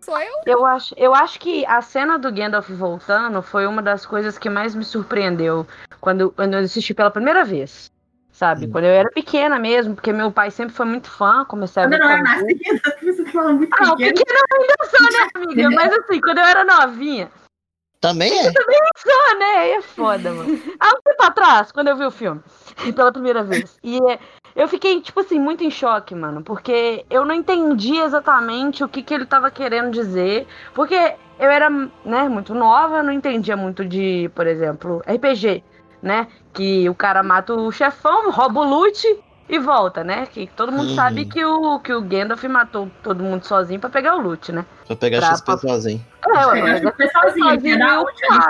sou 0.04 0.20
eu? 0.20 0.34
eu 0.48 0.66
acho, 0.66 0.96
eu 0.98 1.14
acho 1.14 1.40
que 1.40 1.64
a 1.68 1.82
cena 1.82 2.18
do 2.18 2.32
Gandalf 2.32 2.70
voltando 2.72 3.42
foi 3.44 3.68
uma 3.68 3.82
das 3.82 4.06
coisas 4.08 4.40
que 4.40 4.50
mais 4.50 4.74
me 4.74 4.84
surpreendeu 4.84 5.68
quando, 6.02 6.32
quando 6.32 6.56
eu 6.56 6.62
assisti 6.62 6.96
pela 6.96 7.12
primeira 7.12 7.46
vez. 7.46 7.92
Sabe? 8.34 8.66
Hum. 8.66 8.72
Quando 8.72 8.86
eu 8.86 8.92
era 8.92 9.10
pequena 9.12 9.60
mesmo, 9.60 9.94
porque 9.94 10.12
meu 10.12 10.32
pai 10.32 10.50
sempre 10.52 10.74
foi 10.76 10.88
muito 10.88 11.10
fã, 11.10 11.46
comecei 11.46 11.84
a 11.84 11.86
Quando 11.86 11.92
ver 11.94 12.00
não 12.00 12.10
é 12.10 12.18
com- 12.18 12.24
nascida, 12.24 12.82
você 13.04 13.26
falando 13.28 13.58
muito 13.60 13.74
Ah, 13.74 13.92
pequeno. 13.96 14.18
pequena 14.18 14.40
eu 14.52 14.62
ainda 14.62 14.76
sou, 14.90 15.12
né, 15.12 15.30
amiga? 15.36 15.70
Mas 15.72 15.94
assim, 15.94 16.20
quando 16.20 16.38
eu 16.40 16.44
era 16.44 16.64
novinha, 16.64 17.30
Também 18.02 18.32
é. 18.34 18.48
Ah, 18.50 19.36
né? 19.36 19.46
Aí 19.60 19.72
é 19.74 19.82
foda, 19.82 20.34
mano. 20.34 20.60
Há 20.80 20.88
um 20.90 21.02
tempo 21.04 21.24
atrás, 21.24 21.72
quando 21.72 21.88
eu 21.90 21.96
vi 21.96 22.06
o 22.06 22.12
filme, 22.12 22.42
pela 22.96 23.12
primeira 23.14 23.44
vez. 23.44 23.78
E 23.84 23.98
é, 24.12 24.20
eu 24.56 24.68
fiquei, 24.68 25.00
tipo 25.00 25.20
assim, 25.20 25.40
muito 25.40 25.64
em 25.64 25.70
choque, 25.72 26.14
mano. 26.16 26.44
Porque 26.44 27.06
eu 27.12 27.24
não 27.26 27.34
entendi 27.36 27.96
exatamente 27.98 28.84
o 28.84 28.90
que, 28.90 29.02
que 29.04 29.14
ele 29.14 29.26
tava 29.28 29.50
querendo 29.52 29.92
dizer. 29.92 30.46
Porque 30.74 30.96
eu 31.40 31.50
era, 31.52 31.70
né, 31.70 32.28
muito 32.28 32.54
nova, 32.56 32.98
eu 32.98 33.04
não 33.04 33.14
entendia 33.14 33.56
muito 33.56 33.86
de, 33.86 34.30
por 34.36 34.48
exemplo, 34.48 35.02
RPG, 35.06 35.64
né? 36.04 36.28
Que 36.54 36.88
o 36.90 36.94
cara 36.94 37.24
mata 37.24 37.54
o 37.54 37.72
chefão, 37.72 38.30
rouba 38.30 38.60
o 38.60 38.64
loot 38.64 39.02
e 39.48 39.58
volta, 39.58 40.04
né? 40.04 40.26
Que 40.26 40.48
todo 40.48 40.72
mundo 40.72 40.90
Uhum. 40.90 40.96
sabe 40.96 41.26
que 41.26 41.44
o, 41.44 41.80
que 41.80 41.94
o 41.94 42.02
Gandalf 42.02 42.44
matou 42.44 42.92
todo 43.02 43.24
mundo 43.24 43.44
sozinho 43.46 43.80
pra 43.80 43.90
pegar 43.90 44.16
o 44.18 44.22
loot, 44.22 44.52
né? 44.52 44.66
Pra 44.86 44.96
pegar 44.98 45.20
Pra- 45.20 45.36
XP 45.36 45.58
sozinho. 45.60 46.06
É, 46.28 46.46
ué, 46.48 46.60
É, 46.60 46.82
mas 46.84 46.96
foi 46.96 47.08
sozinho, 47.10 47.50
sozinho 47.50 48.06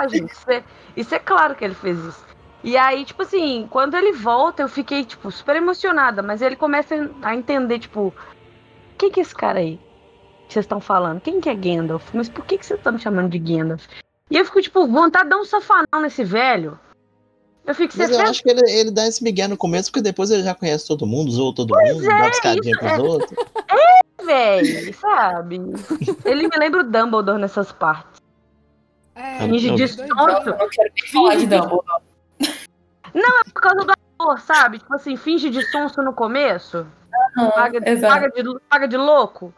e 0.06 0.08
gente. 0.10 0.32
Isso 0.32 0.50
é, 0.50 0.64
isso 0.96 1.14
é 1.14 1.18
claro 1.18 1.54
que 1.54 1.64
ele 1.64 1.74
fez 1.74 1.96
isso. 1.98 2.24
E 2.64 2.76
aí, 2.76 3.04
tipo 3.04 3.22
assim, 3.22 3.68
quando 3.70 3.94
ele 3.94 4.12
volta, 4.12 4.62
eu 4.62 4.68
fiquei, 4.68 5.04
tipo, 5.04 5.30
super 5.30 5.54
emocionada. 5.54 6.22
Mas 6.22 6.40
ele 6.42 6.56
começa 6.56 6.94
a 7.22 7.34
entender, 7.34 7.78
tipo, 7.78 8.12
quem 8.98 9.10
que 9.10 9.20
é 9.20 9.22
esse 9.22 9.34
cara 9.34 9.58
aí 9.60 9.78
que 10.48 10.54
vocês 10.54 10.64
estão 10.64 10.80
falando? 10.80 11.20
Quem 11.20 11.40
que 11.40 11.48
é 11.50 11.54
Gandalf? 11.54 12.08
Mas 12.14 12.28
por 12.28 12.44
que, 12.44 12.56
que 12.58 12.64
vocês 12.66 12.78
estão 12.80 12.92
me 12.94 12.98
chamando 12.98 13.28
de 13.28 13.38
Gandalf? 13.38 13.84
E 14.30 14.38
eu 14.38 14.44
fico, 14.46 14.62
tipo, 14.62 14.86
vontade 14.86 15.24
de 15.24 15.30
dar 15.30 15.36
um 15.36 15.44
safanão 15.44 16.00
nesse 16.00 16.24
velho. 16.24 16.78
Eu 17.66 17.74
fico, 17.74 17.94
Mas 17.96 18.10
eu 18.10 18.20
acho 18.20 18.42
que 18.42 18.50
ele, 18.50 18.70
ele 18.70 18.90
dá 18.90 19.06
esse 19.06 19.24
migué 19.24 19.48
no 19.48 19.56
começo, 19.56 19.90
porque 19.90 20.02
depois 20.02 20.30
ele 20.30 20.42
já 20.42 20.54
conhece 20.54 20.86
todo 20.86 21.06
mundo, 21.06 21.30
zoou 21.30 21.54
todo 21.54 21.74
mundo, 21.74 22.02
dá 22.02 22.30
piscadinha 22.30 22.76
pros 22.78 22.92
é. 22.92 22.98
outros. 22.98 23.30
velho, 24.24 24.94
sabe? 24.94 25.60
Ele 26.24 26.48
me 26.48 26.56
lembra 26.58 26.80
o 26.80 26.84
Dumbledore 26.84 27.40
nessas 27.40 27.72
partes. 27.72 28.20
É, 29.14 29.38
Finge 29.38 29.68
não. 29.68 29.76
de. 29.76 29.82
Eu 29.82 30.58
não 30.58 30.68
quero 30.68 30.92
nem 30.94 31.12
falar 31.12 31.36
de 31.36 31.46
Dumbledore. 31.46 32.02
por 33.52 33.60
causa 33.60 33.84
do 33.84 33.92
ator, 33.92 34.40
sabe? 34.40 34.78
Tipo 34.78 34.94
assim, 34.94 35.16
finge 35.16 35.50
de 35.50 35.62
sonso 35.70 36.02
no 36.02 36.12
começo. 36.12 36.86
Paga 37.54 37.80
de, 37.80 37.96
paga, 38.00 38.30
de, 38.30 38.60
paga 38.68 38.88
de 38.88 38.96
louco. 38.96 39.54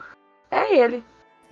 É 0.51 0.79
ele. 0.79 1.03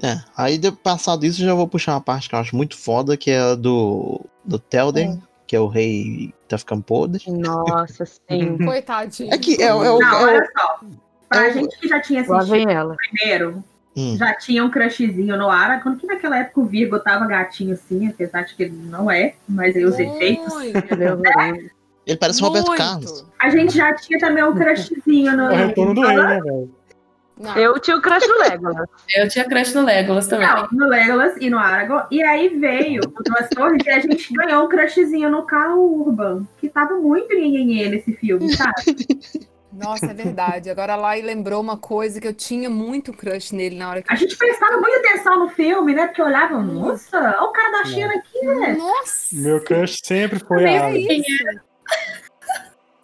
É, 0.03 0.19
aí 0.37 0.59
de, 0.59 0.71
passado 0.73 1.25
isso, 1.25 1.43
eu 1.43 1.47
já 1.47 1.55
vou 1.55 1.69
puxar 1.69 1.93
uma 1.93 2.01
parte 2.01 2.29
que 2.29 2.35
eu 2.35 2.39
acho 2.39 2.57
muito 2.57 2.77
foda, 2.77 3.17
que 3.17 3.31
é 3.31 3.41
a 3.41 3.55
do, 3.55 4.21
do 4.45 4.59
Telden, 4.59 5.23
que 5.55 5.57
é 5.57 5.61
o 5.61 5.69
rei 5.69 6.35
tá 6.49 6.59
ficando 6.59 6.83
podre. 6.83 7.23
Nossa, 7.31 8.05
sim. 8.29 8.59
Coitadinho. 8.59 9.33
É 9.33 9.39
que 9.39 9.63
é, 9.63 9.73
o- 9.73 9.85
é 9.85 9.91
o. 9.93 9.99
Não, 10.01 10.19
é 10.19 10.25
olha 10.25 10.51
só. 10.59 10.81
Pra 11.29 11.47
é 11.47 11.53
gente 11.53 11.79
que 11.79 11.87
já 11.89 12.01
tinha 12.01 12.23
assistido 12.23 12.71
ela. 12.71 12.97
primeiro, 12.97 13.63
Hum. 13.97 14.17
já 14.19 14.35
tinha 14.35 14.65
um 14.65 14.69
crushzinho 14.71 15.37
no 15.37 15.49
Aragorn, 15.49 15.97
que 15.97 16.07
naquela 16.09 16.39
época 16.39 16.61
o 16.61 16.65
Virgo 16.67 16.99
tava 16.99 17.25
gatinho 17.27 17.75
assim, 17.75 18.09
apesar 18.09 18.43
de 18.43 18.55
que 18.57 18.65
ele 18.65 18.77
não 18.87 19.09
é, 19.09 19.35
mas 19.49 19.77
aí 19.77 19.85
os 19.85 19.97
efeitos. 19.97 20.53
Muito, 20.53 20.77
Ele 20.93 21.05
é 21.05 21.13
horroroso. 21.15 21.71
Ele 22.05 22.19
parece 22.19 22.43
o 22.43 22.47
Roberto. 22.47 22.75
Carlos. 22.75 23.25
A 23.41 23.49
gente 23.51 23.77
já 23.77 23.95
tinha 23.95 24.19
também 24.19 24.43
um 24.43 24.53
crushzinho 24.55 25.37
no. 25.37 25.45
É 25.45 25.55
o 25.55 25.69
retorno 25.69 25.95
do 25.95 26.01
rei, 26.03 26.17
né, 26.17 26.41
velho? 26.41 26.71
Não. 27.39 27.57
Eu 27.57 27.79
tinha 27.81 27.97
o 27.97 28.01
crush 28.01 28.27
no 28.27 28.39
Legolas. 28.39 28.89
Eu 29.15 29.29
tinha 29.29 29.45
crush 29.45 29.75
no 29.75 29.85
Legolas 29.85 30.27
também. 30.27 30.47
Não, 30.47 30.69
no 30.71 30.87
Legolas 30.87 31.35
e 31.41 31.51
no 31.51 31.59
Aragorn. 31.59 32.07
E 32.11 32.23
aí 32.23 32.49
veio 32.49 33.03
o 33.03 33.23
Duas 33.23 33.49
Torres 33.49 33.83
e 33.85 33.91
a 33.91 33.99
gente 33.99 34.33
ganhou 34.33 34.65
um 34.65 34.69
crushzinho 34.69 35.29
no 35.29 35.45
Carl 35.45 35.79
Urban, 35.79 36.47
que 36.59 36.69
tava 36.69 36.95
muito 36.95 37.35
nhenhenhê 37.35 37.89
nesse 37.89 38.13
filme, 38.13 38.55
sabe? 38.57 38.75
Nossa, 39.75 40.07
é 40.07 40.15
verdade. 40.15 40.71
Agora 40.71 40.95
lá 40.95 41.19
e 41.19 41.23
lembrou 41.23 41.61
uma 41.61 41.77
coisa 41.77 42.21
que 42.21 42.29
eu 42.29 42.33
tinha 42.33 42.71
muito 42.71 43.13
crush 43.13 43.53
nele 43.53 43.77
na 43.77 43.91
hora 43.91 44.03
que 44.03 44.13
A 44.13 44.15
gente 44.15 44.37
prestava 44.37 44.81
muita 44.81 44.99
atenção 44.99 45.41
no 45.41 45.49
filme, 45.49 45.95
né? 45.95 46.07
Porque 46.07 46.23
olhava, 46.23 46.63
nossa, 46.63 47.19
olha 47.19 47.43
o 47.43 47.53
cara 47.53 47.83
da 47.83 47.85
China 47.85 48.15
aqui, 48.15 48.47
né? 48.47 48.77
Nossa! 48.79 49.29
Meu 49.33 49.63
crush 49.65 49.99
sempre 50.05 50.39
foi 50.39 50.65
a 50.65 50.71
era 50.71 50.87
Alia. 50.87 51.25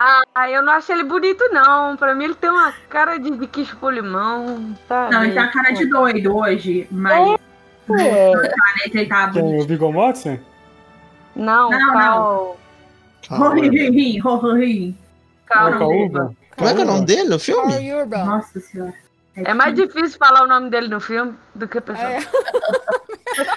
Ah, 0.03 0.51
eu 0.51 0.63
não 0.63 0.73
acho 0.73 0.91
ele 0.91 1.05
bonito, 1.05 1.45
não. 1.53 1.95
Pra 1.95 2.15
mim, 2.15 2.25
ele 2.25 2.35
tem 2.35 2.49
uma 2.49 2.73
cara 2.89 3.19
de, 3.19 3.31
de 3.31 3.47
queijo 3.47 3.77
polimão, 3.77 4.75
sabe? 4.89 5.13
Não, 5.13 5.25
ele 5.25 5.33
tem 5.35 5.43
a 5.43 5.49
cara 5.49 5.71
de 5.73 5.85
doido 5.85 6.37
hoje, 6.37 6.89
mas 6.91 7.37
É. 7.99 8.33
ele 8.95 9.07
bonito. 9.43 9.63
o 9.63 9.67
Viggo 9.67 9.93
Mortensen? 9.93 10.41
Não, 11.37 11.71
Não, 11.71 11.93
Cal... 11.93 12.57
Oi, 13.31 13.69
oi, 14.25 14.95
Cal... 15.47 15.69
É 15.69 15.77
o 15.77 15.79
Caúba? 15.79 16.35
Como 16.57 16.71
é 16.71 16.75
que 16.75 16.81
é 16.81 16.85
o 16.85 16.87
nome 16.87 17.05
dele 17.07 17.29
no 17.29 17.39
filme? 17.39 17.75
Nossa 18.07 18.59
senhora. 18.59 18.95
É 19.37 19.55
mais 19.55 19.75
difícil 19.75 20.19
falar 20.19 20.45
o 20.45 20.49
nome 20.49 20.71
dele 20.71 20.89
no 20.89 21.01
filme 21.01 21.35
do 21.55 21.69
que 21.69 21.79
a 21.79 21.83
pessoa. 21.83 22.09
É. 22.09 22.21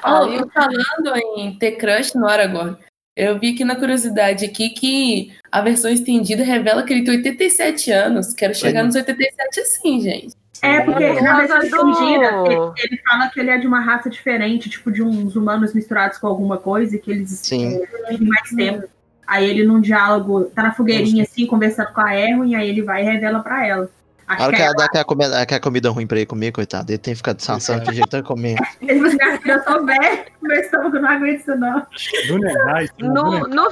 Oh, 0.06 0.26
e 0.28 0.40
falando 0.52 1.18
em 1.36 1.58
ter 1.58 1.74
crush 1.74 2.14
no 2.14 2.28
Aragorn, 2.28 2.78
eu 3.16 3.40
vi 3.40 3.52
aqui 3.52 3.64
na 3.64 3.76
curiosidade 3.76 4.46
aqui 4.46 4.70
que 4.70 5.32
a 5.52 5.62
versão 5.62 5.92
estendida 5.92 6.44
revela 6.44 6.84
que 6.84 6.94
ele 6.94 7.04
tem 7.04 7.18
87 7.18 7.92
anos. 7.92 8.34
Quero 8.34 8.56
chegar 8.56 8.82
Oi. 8.82 8.88
nos 8.88 8.96
87 8.96 9.60
assim, 9.60 10.02
gente. 10.02 10.36
É, 10.62 10.80
porque 10.80 11.04
É, 11.04 11.22
na 11.22 11.38
versão 11.38 11.62
estendida, 11.62 12.28
ele, 12.46 12.72
ele 12.78 13.02
fala 13.04 13.30
que 13.30 13.40
ele 13.40 13.50
é 13.50 13.58
de 13.58 13.68
uma 13.68 13.82
raça 13.82 14.10
diferente, 14.10 14.70
tipo 14.70 14.92
de 14.92 15.04
uns 15.04 15.36
humanos 15.36 15.74
misturados 15.74 16.18
com 16.18 16.26
alguma 16.26 16.58
coisa, 16.58 16.96
e 16.96 17.00
que 17.00 17.12
eles 17.12 17.32
Sim. 17.32 17.76
é, 17.76 18.12
vivem 18.12 18.28
mais 18.28 18.50
tempo. 18.50 18.88
Aí 19.28 19.50
ele, 19.50 19.66
num 19.66 19.82
diálogo, 19.82 20.46
tá 20.46 20.64
na 20.64 20.74
fogueirinha, 20.74 21.24
assim, 21.24 21.46
conversando 21.46 21.94
com 21.94 22.02
a 22.02 22.16
Erwin, 22.18 22.56
aí 22.56 22.70
ele 22.70 22.82
vai 22.82 23.02
e 23.02 23.06
revela 23.06 23.42
pra 23.42 23.66
ela. 23.66 23.90
A 24.28 24.34
Acho 24.34 24.44
hora 24.44 24.52
que 24.52 24.58
que 24.58 24.62
é 24.62 24.66
ela 24.66 24.74
dá 24.76 24.86
aquela 24.86 25.04
comida, 25.06 25.42
aquela 25.42 25.60
comida 25.62 25.90
ruim 25.90 26.08
pra 26.08 26.18
ele 26.18 26.26
comer, 26.26 26.52
coitado, 26.52 26.92
ele 26.92 26.98
tem 26.98 27.14
que 27.14 27.18
ficar 27.18 27.34
descansando 27.34 27.84
que 27.84 27.94
jeito 27.94 28.10
tá 28.10 28.24
comendo. 28.24 28.62
Ele 28.82 28.96
falou 29.00 29.08
assim, 29.08 29.18
"Ah, 29.22 29.40
eu 29.52 29.64
sou 29.64 29.86
velho, 29.86 30.26
meu 30.42 30.60
estômago 30.60 31.00
não 31.00 31.10
aguenta 31.10 31.42
isso 31.42 31.56
não. 31.56 31.86
Do 32.28 32.38
Nedai. 32.40 32.90
No, 33.00 33.48
no, 33.48 33.68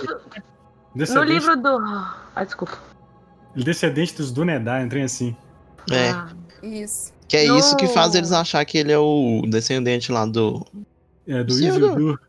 no 1.15 1.23
livro 1.23 1.55
do. 1.55 1.77
Ah, 2.35 2.43
desculpa. 2.43 2.77
descendente 3.55 4.15
dos 4.15 4.31
Dunedai, 4.31 4.83
entrem 4.83 5.03
assim. 5.03 5.35
É, 5.91 6.09
Ah, 6.09 6.27
Isso. 6.61 7.13
que 7.27 7.37
é 7.37 7.45
isso 7.45 7.75
que 7.77 7.85
No- 7.85 7.93
faz 7.93 8.13
eles 8.15 8.31
achar 8.31 8.63
que 8.65 8.77
ele 8.77 8.91
é 8.91 8.97
o 8.99 9.41
descendente 9.47 10.11
lá 10.11 10.25
do 10.25 10.65
É, 11.27 11.43
do 11.43 11.53
Isildur 11.53 12.19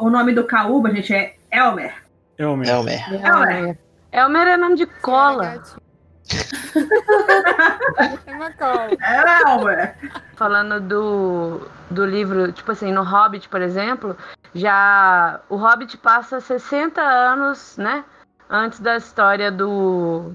o 0.00 0.10
nome 0.10 0.32
do 0.34 0.44
Caúba, 0.44 0.90
gente, 0.94 1.12
é 1.14 1.34
Elmer. 1.50 1.94
Elmer. 2.38 2.68
Elmer. 2.68 3.24
Elmer. 3.24 3.78
Elmer 4.12 4.46
é 4.48 4.56
nome 4.56 4.76
de 4.76 4.86
cola. 4.86 5.54
É 5.54 5.60
uma 8.28 8.52
cola. 8.52 8.88
Elmer. 9.46 9.94
Falando 10.34 10.80
do, 10.80 11.68
do 11.90 12.06
livro, 12.06 12.52
tipo 12.52 12.72
assim, 12.72 12.92
no 12.92 13.02
Hobbit, 13.02 13.48
por 13.48 13.60
exemplo, 13.60 14.16
já. 14.54 15.40
O 15.48 15.56
Hobbit 15.56 15.96
passa 15.98 16.40
60 16.40 17.00
anos, 17.00 17.76
né? 17.76 18.04
Antes 18.48 18.80
da 18.80 18.96
história 18.96 19.50
do. 19.50 20.32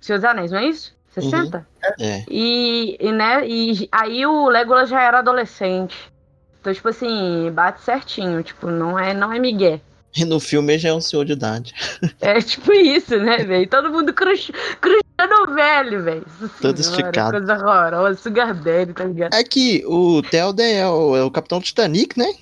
Senhor 0.00 0.18
dos 0.18 0.24
Anéis, 0.24 0.50
não 0.50 0.58
é 0.58 0.66
isso? 0.66 0.96
60? 1.08 1.66
É. 1.98 2.24
E, 2.28 2.96
e, 3.00 3.12
né, 3.12 3.46
e 3.46 3.88
aí 3.90 4.24
o 4.24 4.48
Legolas 4.48 4.88
já 4.88 5.02
era 5.02 5.18
adolescente. 5.18 6.12
Então, 6.60 6.72
tipo 6.72 6.88
assim, 6.88 7.50
bate 7.52 7.80
certinho. 7.80 8.42
Tipo, 8.42 8.68
não 8.68 8.98
é, 8.98 9.14
não 9.14 9.32
é 9.32 9.38
migué. 9.38 9.80
E 10.16 10.24
no 10.24 10.40
filme 10.40 10.78
já 10.78 10.88
é 10.88 10.92
um 10.92 11.00
senhor 11.00 11.24
de 11.24 11.32
idade. 11.32 11.74
É 12.20 12.40
tipo 12.40 12.72
isso, 12.72 13.16
né, 13.18 13.38
velho? 13.38 13.68
Todo 13.68 13.90
mundo 13.90 14.12
cruz, 14.12 14.50
cruzando 14.80 15.54
velho, 15.54 16.02
velho. 16.02 16.26
Todo 16.60 16.80
esticado. 16.80 17.32
Coisa 17.38 17.54
horrorosa, 17.54 18.18
sugar 18.20 18.54
daddy, 18.54 18.92
tá 18.92 19.04
ligado? 19.04 19.34
É 19.34 19.44
que 19.44 19.84
o 19.86 20.22
Telden 20.22 20.76
é 20.78 20.86
o, 20.86 21.16
é 21.16 21.22
o 21.22 21.30
capitão 21.30 21.60
Titanic, 21.60 22.18
né? 22.18 22.32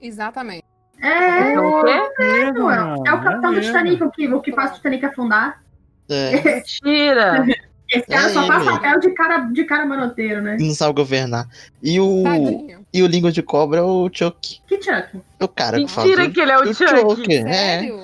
Exatamente. 0.00 0.64
É, 1.00 1.50
Então, 1.50 1.66
o 1.80 1.84
quê? 1.84 2.22
mesmo, 2.22 2.70
é, 2.70 2.76
é 2.76 3.12
o 3.12 3.22
capitão 3.22 3.40
do 3.52 3.56
mesmo. 3.56 3.72
Titanic, 3.72 4.02
o 4.04 4.10
que, 4.10 4.28
o 4.28 4.40
que 4.40 4.52
faz 4.52 4.72
o 4.72 4.74
Titanic 4.74 5.04
afundar. 5.06 5.62
É, 6.08 6.42
Mentira! 6.42 7.44
Esse 7.92 8.06
cara 8.06 8.30
É 8.30 8.32
só 8.32 8.46
faz 8.46 8.62
ele. 8.66 8.70
papel 8.72 9.00
de 9.00 9.10
cara, 9.10 9.38
de 9.40 9.64
cara 9.64 9.86
manoteiro, 9.86 10.40
né? 10.40 10.56
não 10.58 10.74
sabe 10.74 10.94
governar. 10.94 11.46
E 11.82 12.00
o, 12.00 12.22
Tadinho. 12.22 12.86
e 12.92 13.02
o 13.02 13.06
Língua 13.06 13.30
de 13.30 13.42
Cobra 13.42 13.80
é 13.80 13.82
o 13.82 14.08
Chuck. 14.12 14.60
Que 14.66 14.76
Chuck? 14.82 15.20
O 15.40 15.48
cara 15.48 15.76
que 15.78 15.88
faz 15.88 16.06
Mentira 16.08 16.30
que 16.30 16.40
ele 16.40 16.52
é 16.52 16.58
o 16.58 16.62
o 16.62 16.74
Chuck. 16.74 17.34
É. 17.36 17.52
Sério? 17.52 18.02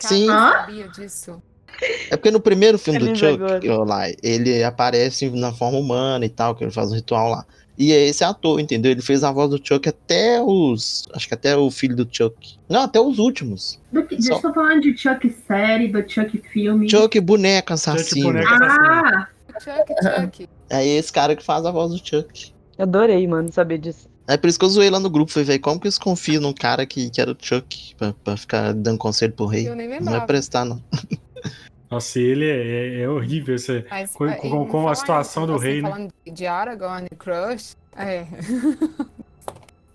Sim. 0.00 0.26
Cara, 0.26 0.60
sabia 0.60 0.88
disso. 0.88 1.42
É 2.10 2.16
porque 2.16 2.30
no 2.32 2.40
primeiro 2.40 2.76
filme 2.76 2.98
do 2.98 3.16
Feliz 3.16 3.18
Chuck, 3.18 3.68
lá, 3.68 4.08
ele 4.22 4.64
aparece 4.64 5.30
na 5.30 5.52
forma 5.52 5.78
humana 5.78 6.24
e 6.24 6.28
tal, 6.28 6.54
que 6.56 6.64
ele 6.64 6.72
faz 6.72 6.90
um 6.90 6.94
ritual 6.96 7.30
lá. 7.30 7.46
E 7.78 7.92
é 7.92 8.06
esse 8.08 8.24
ator, 8.24 8.58
entendeu? 8.58 8.90
Ele 8.90 9.00
fez 9.00 9.22
a 9.22 9.30
voz 9.30 9.48
do 9.50 9.60
Chuck 9.62 9.88
até 9.88 10.42
os. 10.42 11.04
Acho 11.14 11.28
que 11.28 11.34
até 11.34 11.56
o 11.56 11.70
filho 11.70 11.94
do 11.94 12.08
Chuck. 12.10 12.56
Não, 12.68 12.82
até 12.82 12.98
os 13.00 13.18
últimos. 13.20 13.80
Do 13.92 14.02
que, 14.04 14.20
Só. 14.20 14.34
estou 14.34 14.52
falando 14.52 14.80
de 14.82 14.96
Chuck 14.98 15.30
série, 15.46 15.86
do 15.86 16.00
Chuck 16.10 16.36
filme. 16.52 16.90
Chuck 16.90 17.20
boneco 17.20 17.72
assassino. 17.72 18.26
boneco. 18.32 18.48
Ah, 18.52 19.28
Chuck, 19.60 19.94
Chuck. 20.02 20.48
É 20.68 20.84
esse 20.86 21.12
cara 21.12 21.36
que 21.36 21.44
faz 21.44 21.64
a 21.64 21.70
voz 21.70 21.92
do 21.92 21.98
Chuck. 22.04 22.52
Adorei, 22.76 23.26
mano, 23.28 23.50
saber 23.52 23.78
disso. 23.78 24.08
É 24.26 24.36
por 24.36 24.48
isso 24.48 24.58
que 24.58 24.64
eu 24.64 24.68
zoei 24.68 24.90
lá 24.90 25.00
no 25.00 25.08
grupo. 25.08 25.30
Falei, 25.32 25.46
velho, 25.46 25.60
como 25.60 25.80
que 25.80 25.86
eles 25.86 25.96
confiam 25.98 26.42
num 26.42 26.52
cara 26.52 26.84
que, 26.84 27.08
que 27.10 27.20
era 27.20 27.30
o 27.32 27.36
Chuck 27.40 27.94
pra, 27.96 28.12
pra 28.24 28.36
ficar 28.36 28.74
dando 28.74 28.98
conselho 28.98 29.32
pro 29.32 29.46
rei? 29.46 29.68
Eu 29.68 29.74
nem 29.76 29.86
Não 29.86 29.94
vai 29.94 30.00
lembrava. 30.00 30.26
prestar, 30.26 30.64
não. 30.64 30.82
Nossa, 31.90 32.18
ele 32.20 32.44
é, 32.48 32.66
é- 32.66 33.00
é 33.02 33.08
horrível. 33.08 33.56
Mas, 33.90 34.12
Com- 34.12 34.26
é, 34.26 34.34
com- 34.36 34.66
com 34.66 34.88
a 34.88 34.94
situação 34.94 35.46
do 35.46 35.56
rei, 35.56 35.80
né? 35.82 35.88
Falando 35.90 36.12
de 36.26 36.46
Aragorn 36.46 37.06
e 37.10 37.16
Crush, 37.16 37.76
é. 37.96 38.26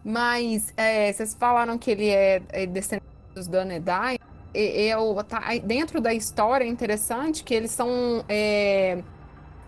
Mas 0.04 0.74
é, 0.76 1.12
vocês 1.14 1.34
falaram 1.34 1.78
que 1.78 1.92
ele 1.92 2.10
é, 2.10 2.42
é 2.50 2.66
descendente 2.66 3.06
dos 3.34 3.48
Dunedain. 3.48 4.18
E, 4.54 4.88
e 4.90 4.96
o- 4.96 5.24
tá, 5.24 5.42
dentro 5.64 6.02
da 6.02 6.14
história 6.14 6.66
é 6.66 6.68
interessante 6.68 7.44
que 7.44 7.54
eles 7.54 7.72
são 7.72 8.24
é, 8.28 9.02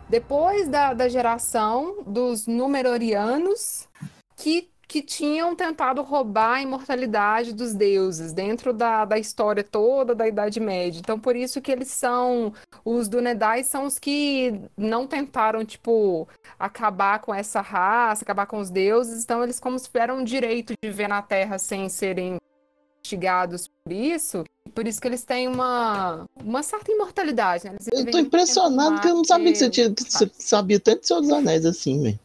depois 0.10 0.68
da, 0.68 0.94
da 0.94 1.08
geração 1.08 2.04
dos 2.06 2.46
Númenóreanos 2.48 3.88
que, 4.36 4.70
que 4.88 5.02
tinham 5.02 5.56
tentado 5.56 6.02
roubar 6.02 6.56
a 6.56 6.62
imortalidade 6.62 7.54
dos 7.54 7.74
deuses 7.74 8.34
dentro 8.34 8.74
da, 8.74 9.06
da 9.06 9.18
história 9.18 9.64
toda 9.64 10.14
da 10.14 10.28
Idade 10.28 10.60
Média. 10.60 11.00
Então, 11.00 11.20
por 11.20 11.36
isso 11.36 11.62
que 11.62 11.72
eles 11.72 11.90
são 11.90 12.54
os 12.84 13.08
Dunedai 13.08 13.64
são 13.64 13.86
os 13.86 13.98
que 13.98 14.62
não 14.78 15.08
tentaram, 15.08 15.66
tipo, 15.66 16.28
acabar 16.60 17.20
com 17.20 17.34
essa 17.34 17.62
raça, 17.62 18.24
acabar 18.24 18.46
com 18.46 18.60
os 18.60 18.70
deuses. 18.70 19.24
Então, 19.24 19.44
eles 19.44 19.60
como 19.60 19.80
se 19.80 19.86
tiveram 19.86 20.22
o 20.22 20.26
direito 20.26 20.74
de 20.74 20.90
viver 20.90 21.08
na 21.08 21.22
Terra 21.22 21.58
sem 21.58 21.90
serem 21.90 22.38
investigados 23.06 23.68
por 23.68 23.94
isso. 23.94 24.44
Por 24.74 24.88
isso 24.88 25.00
que 25.00 25.08
eles 25.08 25.24
têm 25.24 25.48
uma, 25.48 26.26
uma 26.44 26.64
certa 26.64 26.92
imortalidade, 26.92 27.70
né? 27.70 27.78
Eu 27.94 28.10
tô 28.10 28.18
impressionado 28.18 29.00
que 29.00 29.08
eu 29.08 29.16
não 29.16 29.24
sabia 29.24 29.52
que 29.52 29.58
você, 29.58 29.70
tinha, 29.70 29.94
que 29.94 30.04
você 30.04 30.30
sabia 30.38 30.80
tanto 30.80 31.02
de 31.02 31.08
Senhor 31.08 31.22
dos 31.22 31.32
Anéis 31.32 31.66
assim, 31.66 32.02
velho. 32.02 32.20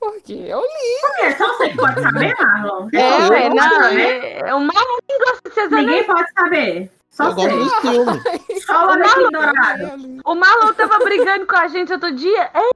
Porque 0.00 0.32
eu 0.34 0.60
li. 0.60 1.00
por 1.00 1.16
quê? 1.16 1.30
Só 1.36 1.48
você 1.56 1.68
que 1.70 1.76
pode 1.76 2.00
saber, 2.02 2.34
Marlon? 2.38 2.88
É, 2.94 3.48
não 3.48 3.84
é, 3.84 4.38
é 4.50 4.54
o 4.54 4.60
Marlon 4.60 4.98
nem 5.08 5.18
gosta 5.18 5.48
de 5.48 5.54
ser 5.54 5.68
Ninguém 5.70 6.04
pode 6.04 6.32
saber. 6.32 6.90
Só 7.10 7.24
Eu 7.30 7.34
gosto 7.34 7.50
você. 7.50 7.64
dos 7.64 7.78
filmes. 7.80 8.22
Só 8.64 8.84
o 8.84 9.30
Dourado. 9.30 9.96
Li. 9.96 10.20
O 10.24 10.34
Marlon 10.34 10.72
tava 10.74 10.98
brigando 11.04 11.46
com 11.46 11.56
a 11.56 11.66
gente 11.68 11.92
outro 11.92 12.14
dia. 12.14 12.50
É, 12.54 12.70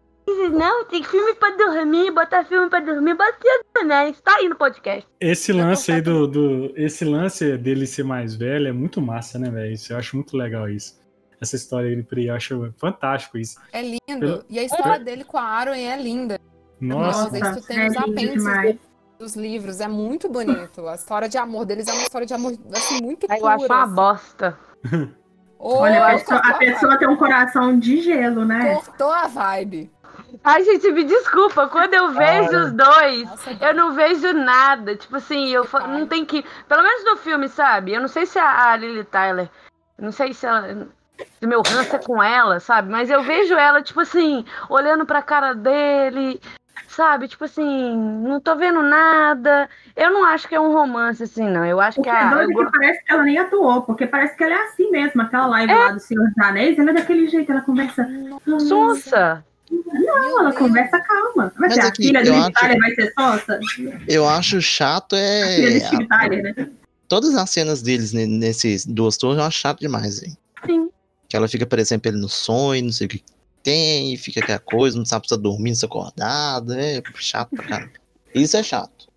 não, 0.51 0.85
tem 0.85 1.03
filme 1.05 1.35
pra 1.35 1.51
dormir, 1.51 2.11
botar 2.11 2.45
filme 2.45 2.69
pra 2.69 2.81
dormir, 2.81 3.15
bota 3.15 3.37
Anéis. 3.81 4.21
Tá 4.21 4.37
aí 4.37 4.49
no 4.49 4.57
podcast. 4.57 5.07
esse 5.21 5.53
lance 5.53 5.93
aí 5.93 6.01
do, 6.01 6.27
do. 6.27 6.73
Esse 6.77 7.05
lance 7.05 7.57
dele 7.57 7.87
ser 7.87 8.05
mais 8.05 8.35
velho 8.35 8.69
é 8.69 8.73
muito 8.73 9.01
massa, 9.01 9.39
né, 9.39 9.51
velho? 9.51 9.73
Isso, 9.73 9.93
Eu 9.93 9.99
acho 9.99 10.17
muito 10.17 10.37
legal 10.37 10.69
isso. 10.69 11.01
Essa 11.41 11.57
história 11.57 11.89
dele, 11.91 12.29
eu 12.29 12.35
acho 12.35 12.73
fantástico 12.79 13.37
isso. 13.37 13.61
É 13.73 13.83
lindo. 13.83 13.99
Pelo- 14.21 14.45
E 14.49 14.59
a 14.61 14.63
história 14.63 14.99
dele 15.01 15.25
com 15.25 15.37
a 15.39 15.43
Aaron 15.43 15.75
é 15.75 15.97
linda. 16.01 16.41
Nossa, 16.83 17.39
Nossa, 17.39 17.59
isso 17.59 17.69
tem 17.69 17.81
é 17.81 17.89
os 17.89 17.97
apêndices 17.97 18.77
dos 19.19 19.37
livros. 19.37 19.81
É 19.81 19.87
muito 19.89 20.29
bonito. 20.29 20.87
A 20.89 20.95
história 20.97 21.29
de 21.29 21.39
amor 21.39 21.65
deles 21.65 21.87
é 21.87 21.93
uma 21.93 22.03
história 22.03 22.27
de 22.27 22.35
amor 22.35 22.53
assim, 22.75 23.01
muito 23.03 23.27
Aí 23.31 23.39
eu 23.39 23.43
pura. 23.43 23.55
acho 23.55 23.67
uma 23.67 23.83
assim. 23.85 23.95
bosta. 23.95 24.59
Oh, 25.59 25.77
Olha, 25.79 26.05
a 26.07 26.11
pessoa, 26.19 26.41
a 26.41 26.55
pessoa 26.55 26.99
tem 26.99 27.09
um 27.09 27.17
coração 27.17 27.79
de 27.79 28.01
gelo, 28.01 28.45
né? 28.45 28.75
Cortou 28.75 29.13
a 29.13 29.29
vibe. 29.29 29.91
Ai, 30.43 30.65
gente, 30.65 30.91
me 30.91 31.05
desculpa. 31.05 31.69
Quando 31.69 31.95
eu 31.95 32.11
vejo 32.13 32.57
os 32.65 32.73
dois, 32.73 33.25
Nossa, 33.31 33.51
eu 33.61 33.75
não 33.75 33.93
vejo 33.93 34.33
nada. 34.33 34.97
Tipo 34.97 35.17
assim, 35.17 35.49
eu 35.51 35.65
fa- 35.65 35.87
não 35.87 36.07
tem 36.07 36.25
que. 36.25 36.45
Pelo 36.69 36.83
menos 36.83 37.05
no 37.05 37.17
filme, 37.17 37.49
sabe? 37.49 37.93
Eu 37.93 38.01
não 38.01 38.09
sei 38.09 38.27
se 38.27 38.39
a, 38.41 38.73
a 38.73 38.77
Lily 38.77 39.05
Tyler. 39.05 39.49
eu 39.99 40.05
Não 40.05 40.11
sei 40.13 40.35
se 40.35 40.45
ela. 40.47 40.89
Se 41.39 41.47
meu 41.47 41.63
ranço 41.63 41.95
é 41.95 41.99
com 42.01 42.21
ela, 42.21 42.59
sabe? 42.59 42.91
Mas 42.91 43.09
eu 43.09 43.23
vejo 43.23 43.55
ela, 43.55 43.81
tipo 43.83 44.01
assim, 44.01 44.45
olhando 44.69 45.07
pra 45.07 45.23
cara 45.23 45.55
dele, 45.55 46.41
sabe? 46.95 47.29
Tipo 47.29 47.45
assim, 47.45 47.97
não 47.97 48.41
tô 48.41 48.55
vendo 48.57 48.83
nada. 48.83 49.69
Eu 49.97 50.11
não 50.13 50.25
acho 50.25 50.49
que 50.49 50.55
é 50.55 50.61
um 50.61 50.73
romance, 50.73 51.23
assim, 51.23 51.49
não. 51.49 51.65
Eu 51.65 51.81
acho 51.81 52.01
O 52.01 52.03
que 52.03 52.11
que 52.11 52.15
é 52.17 52.21
a. 52.21 52.31
doido 52.35 52.53
eu 52.53 52.63
é 52.63 52.65
que 52.67 52.73
parece 52.73 53.05
que 53.05 53.13
ela 53.13 53.23
nem 53.23 53.39
atuou, 53.39 53.83
porque 53.83 54.07
parece 54.07 54.37
que 54.37 54.45
ela 54.45 54.55
é 54.55 54.63
assim 54.65 54.91
mesmo. 54.91 55.23
Aquela 55.23 55.47
live 55.47 55.73
lá 55.73 55.93
do 55.93 56.01
Senhor 56.01 56.27
dos 56.29 56.39
Anéis, 56.45 56.79
ela 56.79 56.91
é 56.91 56.95
daquele 56.95 57.29
jeito, 57.29 57.51
ela 57.53 57.61
conversa. 57.63 58.07
Sonsa. 58.69 59.45
Não, 59.71 60.41
ela 60.41 60.53
conversa 60.53 61.01
calma. 61.01 61.53
Mas 61.57 61.75
ser 61.75 61.81
a 61.81 61.87
aqui, 61.89 62.03
filha 62.07 62.23
do 62.23 62.29
eu 62.29 62.43
Steve 62.43 62.53
acho- 62.67 62.79
vai 62.79 62.91
ser 62.95 63.13
sonsa? 63.19 63.61
Eu 64.07 64.29
acho 64.29 64.61
chato 64.61 65.15
A 65.15 65.19
é. 65.19 65.81
filha 65.81 65.99
do 65.99 66.09
Tyler, 66.09 66.43
né? 66.57 66.71
Todas 67.09 67.35
as 67.35 67.51
cenas 67.51 67.83
deles 67.83 68.13
ne- 68.13 68.27
nesses 68.27 68.85
duas 68.87 69.17
torres 69.17 69.39
eu 69.39 69.45
acho 69.45 69.59
chato 69.61 69.81
demais, 69.81 70.21
velho. 70.21 70.37
Sim. 70.67 70.91
Que 71.29 71.37
ela 71.37 71.49
fica, 71.49 71.65
por 71.67 71.79
exemplo, 71.79 72.11
ele 72.11 72.19
no 72.19 72.29
sonho, 72.29 72.85
não 72.85 72.93
sei 72.93 73.07
o 73.07 73.11
que 73.11 73.23
tem, 73.63 74.17
fica 74.17 74.41
aquela 74.41 74.59
coisa, 74.59 74.99
não 74.99 75.05
sabe 75.05 75.27
se 75.27 75.35
tá 75.35 75.41
dormindo, 75.41 75.77
se 75.77 75.85
acordada. 75.85 76.81
É 76.81 77.03
chato 77.17 77.51
pra 77.51 77.67
caramba. 77.67 77.93
Isso 78.35 78.57
é 78.57 78.63
chato. 78.63 79.09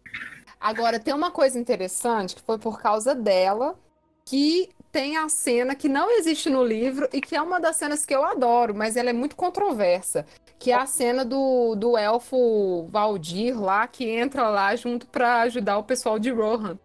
Agora, 0.60 1.00
tem 1.00 1.14
uma 1.14 1.32
coisa 1.32 1.60
interessante 1.60 2.36
que 2.36 2.42
foi 2.42 2.58
por 2.58 2.82
causa 2.82 3.14
dela 3.14 3.78
que 4.26 4.70
tem 4.92 5.18
a 5.18 5.30
cena 5.30 5.76
que 5.76 5.88
não 5.88 6.10
existe 6.10 6.50
no 6.50 6.64
livro 6.64 7.08
e 7.14 7.22
que 7.22 7.36
é 7.36 7.42
uma 7.42 7.60
das 7.60 7.76
cenas 7.76 8.06
que 8.06 8.16
eu 8.16 8.24
adoro, 8.24 8.74
mas 8.74 8.96
ela 8.96 9.10
é 9.10 9.14
muito 9.14 9.36
controversa, 9.36 10.26
que 10.58 10.72
é 10.72 10.76
a 10.76 10.86
cena 10.86 11.24
do, 11.24 11.76
do 11.76 11.98
elfo 11.98 12.88
Valdir 12.90 13.60
lá, 13.62 13.86
que 13.88 14.10
entra 14.10 14.50
lá 14.50 14.76
junto 14.76 15.06
pra 15.08 15.42
ajudar 15.42 15.78
o 15.78 15.84
pessoal 15.84 16.18
de 16.18 16.32
Rohan. 16.32 16.80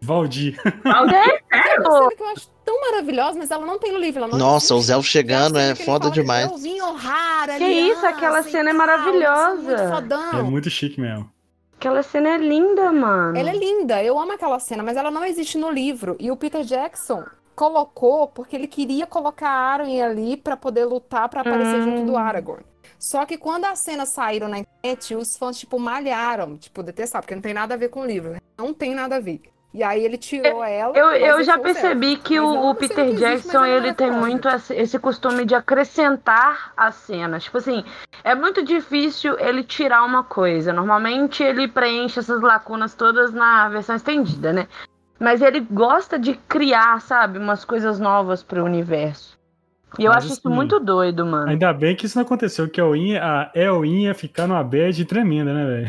Valdir. 0.00 0.60
Valdir, 0.84 1.16
É 1.50 1.62
cena 1.62 2.08
que 2.16 2.22
eu 2.22 2.28
acho 2.28 2.48
tão 2.64 2.80
maravilhosa, 2.80 3.38
mas 3.38 3.50
ela 3.50 3.66
não 3.66 3.78
tem 3.78 3.92
no 3.92 3.98
livro. 3.98 4.22
Ela 4.22 4.28
não 4.32 4.38
Nossa, 4.38 4.74
existe. 4.74 4.80
os 4.84 4.90
elfos 4.90 5.10
chegando 5.10 5.58
é 5.58 5.74
foda 5.74 6.10
demais. 6.10 6.62
Vim 6.62 6.80
honrar 6.80 7.48
Que 7.58 7.64
isso, 7.64 8.06
aquela 8.06 8.42
cena 8.42 8.70
é 8.70 8.72
maravilhosa. 8.72 9.72
É 9.74 9.88
Fodão. 9.88 10.44
muito 10.50 10.70
chique 10.70 11.00
mesmo. 11.00 11.30
Aquela 11.76 12.02
cena 12.02 12.30
é 12.30 12.38
linda, 12.38 12.90
mano. 12.92 13.36
Ela 13.38 13.50
é 13.50 13.56
linda, 13.56 14.02
eu 14.02 14.18
amo 14.18 14.32
aquela 14.32 14.58
cena, 14.58 14.82
mas 14.82 14.96
ela 14.96 15.10
não 15.10 15.24
existe 15.24 15.56
no 15.58 15.70
livro. 15.70 16.16
E 16.18 16.30
o 16.30 16.36
Peter 16.36 16.62
Jackson 16.64 17.24
colocou 17.54 18.28
porque 18.28 18.54
ele 18.56 18.66
queria 18.68 19.06
colocar 19.06 19.48
a 19.48 19.72
Arwen 19.74 20.02
ali 20.02 20.36
pra 20.36 20.56
poder 20.56 20.84
lutar 20.84 21.28
pra 21.28 21.40
aparecer 21.40 21.80
Hum. 21.80 21.84
junto 21.84 22.06
do 22.06 22.16
Aragorn. 22.16 22.64
Só 22.98 23.24
que 23.24 23.36
quando 23.38 23.64
as 23.64 23.78
cenas 23.78 24.08
saíram 24.08 24.48
na 24.48 24.58
internet, 24.58 25.14
os 25.14 25.36
fãs, 25.36 25.58
tipo, 25.58 25.78
malharam, 25.78 26.56
tipo, 26.56 26.82
detestaram, 26.82 27.22
porque 27.22 27.34
não 27.34 27.42
tem 27.42 27.54
nada 27.54 27.74
a 27.74 27.76
ver 27.76 27.90
com 27.90 28.00
o 28.00 28.06
livro, 28.06 28.30
né? 28.30 28.38
Não 28.56 28.74
tem 28.74 28.92
nada 28.94 29.16
a 29.16 29.20
ver. 29.20 29.40
E 29.72 29.82
aí 29.82 30.02
ele 30.02 30.16
tirou 30.16 30.64
ela. 30.64 30.96
Eu, 30.96 31.10
eu 31.10 31.44
já 31.44 31.56
os 31.56 31.62
percebi 31.62 32.12
elfos. 32.12 32.26
que 32.26 32.40
o, 32.40 32.70
o 32.70 32.74
Peter 32.74 33.04
existe, 33.04 33.20
Jackson 33.20 33.64
é 33.64 33.76
ele 33.76 33.92
tem 33.92 34.10
muito 34.10 34.48
esse, 34.48 34.98
costume 34.98 35.44
de 35.44 35.54
acrescentar 35.54 36.72
as 36.76 36.94
cenas. 36.94 37.44
Tipo 37.44 37.58
assim, 37.58 37.84
é 38.24 38.34
muito 38.34 38.64
difícil 38.64 39.38
ele 39.38 39.62
tirar 39.62 40.04
uma 40.04 40.24
coisa. 40.24 40.72
Normalmente 40.72 41.42
ele 41.42 41.68
preenche 41.68 42.18
essas 42.18 42.40
lacunas 42.40 42.94
todas 42.94 43.32
na 43.32 43.68
versão 43.68 43.94
estendida, 43.94 44.52
né? 44.52 44.68
Mas 45.20 45.42
ele 45.42 45.60
gosta 45.60 46.18
de 46.18 46.34
criar, 46.34 47.00
sabe, 47.02 47.38
umas 47.38 47.64
coisas 47.64 48.00
novas 48.00 48.42
pro 48.42 48.64
universo. 48.64 49.37
E 49.96 50.04
eu 50.04 50.10
Mas, 50.10 50.18
acho 50.18 50.32
isso 50.32 50.46
assim, 50.46 50.54
muito 50.54 50.78
doido, 50.78 51.24
mano. 51.24 51.48
Ainda 51.48 51.72
bem 51.72 51.96
que 51.96 52.06
isso 52.06 52.18
não 52.18 52.24
aconteceu, 52.24 52.68
que 52.68 52.80
a 52.80 52.84
El 52.84 52.96
ia, 52.96 53.22
a 53.22 53.86
ia 53.86 54.14
ficar 54.14 54.46
numa 54.46 54.62
bad 54.62 55.04
tremenda, 55.04 55.54
né, 55.54 55.64
velho? 55.64 55.88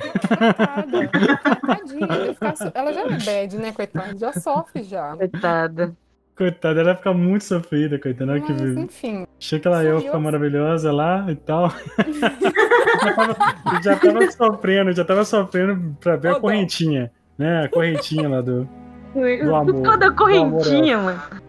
Coitada. 0.92 1.60
Tadinha, 1.68 2.08
ela 2.10 2.26
ia 2.26 2.34
ficar 2.34 2.72
ela 2.74 2.94
já 2.94 3.02
é 3.02 3.18
bad, 3.18 3.58
né, 3.58 3.72
coitada? 3.72 4.18
Já 4.18 4.34
sofre 4.34 4.84
já. 4.84 5.16
Coitada. 5.18 5.96
Coitada, 6.36 6.80
ela 6.80 6.92
ia 6.92 6.96
ficar 6.96 7.14
muito 7.14 7.44
sofrida, 7.44 8.00
coitada. 8.00 8.32
Olha 8.32 8.42
que 8.42 8.54
Mas, 8.54 8.78
enfim. 8.78 9.28
Achei 9.38 9.60
aquela 9.60 9.78
Sumiu 9.80 9.96
elfa 9.96 10.10
assim. 10.10 10.24
maravilhosa 10.24 10.92
lá 10.94 11.26
e 11.30 11.36
tal. 11.36 11.70
já, 13.04 13.14
tava, 13.14 13.36
já 13.84 13.96
tava 13.98 14.32
sofrendo, 14.32 14.92
já 14.94 15.06
tava 15.06 15.26
sofrendo 15.26 15.98
pra 16.00 16.16
ver 16.16 16.32
Ô, 16.32 16.38
a 16.38 16.40
correntinha, 16.40 17.12
né? 17.38 17.66
A 17.66 17.70
correntinha 17.70 18.30
lá 18.30 18.40
do. 18.40 18.68
Do 19.14 19.56
amor, 19.56 19.82
Toda 19.84 20.10
do 20.10 20.16
correntinha, 20.16 20.98
mano. 21.00 21.49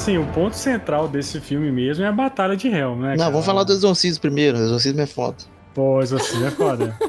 Assim, 0.00 0.16
o 0.16 0.26
ponto 0.32 0.56
central 0.56 1.06
desse 1.06 1.38
filme 1.40 1.70
mesmo 1.70 2.02
é 2.02 2.08
a 2.08 2.12
Batalha 2.12 2.56
de 2.56 2.68
Helm, 2.68 3.00
né? 3.00 3.10
Não, 3.10 3.18
cara? 3.18 3.30
vamos 3.30 3.44
falar 3.44 3.64
do 3.64 3.72
exorcismo 3.72 4.22
primeiro. 4.22 4.56
O 4.56 4.62
exorcismo 4.62 5.00
é 5.02 5.06
foda. 5.06 5.36
Pô, 5.74 5.98
assim 5.98 6.44
é 6.44 6.50
foda. 6.50 6.96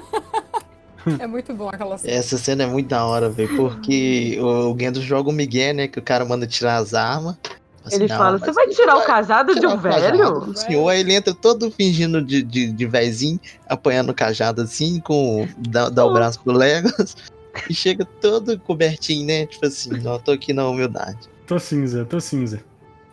É 1.17 1.25
muito 1.25 1.51
bom 1.55 1.67
aquela 1.67 1.97
cena. 1.97 2.13
Essa 2.13 2.37
cena 2.37 2.61
é 2.61 2.67
muito 2.67 2.89
da 2.89 3.03
hora, 3.03 3.27
velho. 3.27 3.57
Porque 3.57 4.37
o 4.39 4.77
Gendo 4.79 5.01
joga 5.01 5.31
o 5.31 5.33
Miguel, 5.33 5.73
né? 5.73 5.87
Que 5.87 5.97
o 5.97 6.01
cara 6.01 6.23
manda 6.23 6.45
tirar 6.45 6.75
as 6.75 6.93
armas. 6.93 7.37
Assim, 7.83 7.95
Ele 7.95 8.07
não, 8.07 8.17
fala: 8.19 8.37
Você 8.37 8.51
vai 8.51 8.67
tirar 8.67 8.97
o 8.97 9.01
casado 9.03 9.55
de 9.55 9.61
tirar 9.61 9.73
um 9.73 9.77
o 9.77 9.81
cajado 9.81 10.17
velho? 10.17 10.39
do 10.41 10.55
senhor, 10.59 10.87
aí 10.89 10.99
ele 10.99 11.15
entra 11.15 11.33
todo 11.33 11.71
fingindo 11.71 12.21
de, 12.21 12.43
de, 12.43 12.71
de 12.71 12.85
vezinho, 12.85 13.39
apanhando 13.67 14.11
o 14.11 14.13
cajado 14.13 14.61
assim, 14.61 14.99
com 14.99 15.47
dá, 15.57 15.89
dá 15.89 16.05
o 16.05 16.13
braço 16.13 16.39
pro 16.39 16.53
Legolas. 16.53 17.15
E 17.67 17.73
chega 17.73 18.05
todo 18.05 18.57
cobertinho, 18.59 19.25
né? 19.25 19.47
Tipo 19.47 19.65
assim, 19.65 19.89
não, 20.01 20.19
tô 20.19 20.31
aqui 20.31 20.53
na 20.53 20.69
humildade. 20.69 21.17
Tô 21.47 21.59
cinza, 21.59 22.05
tô 22.05 22.21
cinza. 22.21 22.63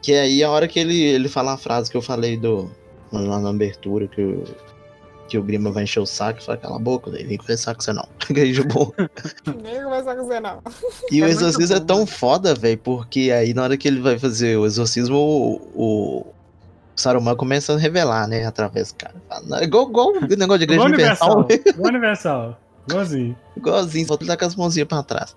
Que 0.09 0.14
aí 0.14 0.42
a 0.42 0.50
hora 0.50 0.66
que 0.66 0.80
ele, 0.80 0.98
ele 0.98 1.28
fala 1.28 1.52
a 1.52 1.59
frase 1.59 1.90
que 1.90 1.94
eu 1.94 2.00
falei 2.00 2.34
do. 2.34 2.70
Lá 3.12 3.38
na 3.40 3.50
abertura, 3.50 4.09
que 4.09 4.22
o, 4.22 4.42
que 5.28 5.36
o 5.36 5.42
Grima 5.42 5.70
vai 5.70 5.82
encher 5.82 6.00
o 6.00 6.06
saco 6.06 6.40
e 6.40 6.44
fala, 6.46 6.56
cala 6.56 6.76
a 6.76 6.78
boca, 6.78 7.11
daí 7.11 7.24
vem 7.24 7.36
conversar 7.36 7.74
com 7.74 7.82
você 7.82 7.92
não. 7.92 8.09
Beijo 8.32 8.64
bom. 8.64 8.90
Nem 9.62 9.82
começar 9.82 10.16
com 10.16 10.24
você, 10.24 10.40
não. 10.40 10.62
E 11.12 11.20
É 11.20 11.26
o 11.26 11.28
exorcismo 11.28 11.76
é 11.76 11.80
bom, 11.80 11.84
tão 11.84 12.06
foda, 12.06 12.54
velho, 12.54 12.78
porque 12.78 13.30
aí 13.30 13.52
na 13.52 13.64
hora 13.64 13.76
que 13.76 13.86
ele 13.86 14.00
vai 14.00 14.18
fazer 14.18 14.56
o 14.56 14.64
exorcismo, 14.64 15.14
o, 15.14 15.56
o 15.74 16.26
Saruman 16.96 17.36
começa 17.36 17.74
a 17.74 17.76
revelar, 17.76 18.26
né, 18.26 18.46
através 18.46 18.90
do 18.90 18.96
cara. 18.96 19.16
Fala, 19.28 19.62
Igual, 19.62 19.90
igual 19.90 20.09
o 20.09 20.20
negócio 20.20 20.59
de 20.59 20.64
igreja 20.64 20.80
Igual 20.80 20.88
universal, 20.88 21.38
Universal. 21.40 21.74
Igual 21.74 21.88
Universal. 21.90 22.61
Igualzinho. 22.88 23.36
igualzinho, 23.54 24.06
só 24.06 24.16
tá 24.16 24.38
com 24.38 24.44
as 24.46 24.56
mãozinhas 24.56 24.88
pra 24.88 25.02
trás. 25.02 25.36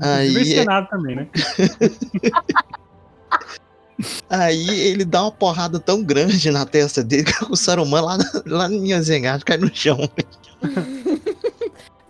Aí... 0.00 0.36
Aí, 0.36 0.44
Senado 0.44 0.88
também, 0.88 1.14
né? 1.14 1.28
aí 4.30 4.68
ele 4.90 5.04
dá 5.04 5.22
uma 5.22 5.32
porrada 5.32 5.78
tão 5.80 6.02
grande 6.02 6.50
na 6.50 6.64
testa 6.66 7.02
dele 7.02 7.24
que 7.24 7.44
o 7.50 7.56
Saruman 7.56 8.00
lá, 8.00 8.18
lá 8.46 8.68
em 8.70 8.92
Azengard 8.92 9.44
cai 9.44 9.56
no 9.56 9.74
chão 9.74 9.98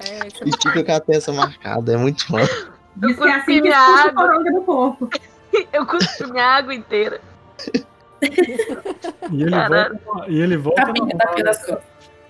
É, 0.00 0.26
isso 0.28 0.44
e 0.44 0.50
fica 0.62 0.84
com 0.84 0.92
a 0.92 1.00
testa 1.00 1.32
marcada. 1.32 1.92
É 1.92 1.96
muito 1.96 2.26
foda. 2.26 2.48
Diz 2.96 3.16
que 3.16 3.24
é 3.24 3.32
assim 3.34 3.38
cuspi 3.40 3.54
que 3.54 3.60
minha 3.62 3.76
expulsa 3.78 4.04
o 4.04 4.08
água. 4.08 4.26
coronga 4.26 4.50
do 4.52 4.60
corpo. 4.62 5.10
Eu 5.72 5.86
cuspi 5.86 6.30
minha 6.30 6.44
água 6.44 6.74
inteira. 6.74 7.20
E 9.30 9.42
ele 9.42 9.50
Caralho. 9.50 9.98
volta, 10.04 10.30
e 10.30 10.40
ele 10.40 10.56
volta 10.56 10.84
normal. 10.86 11.18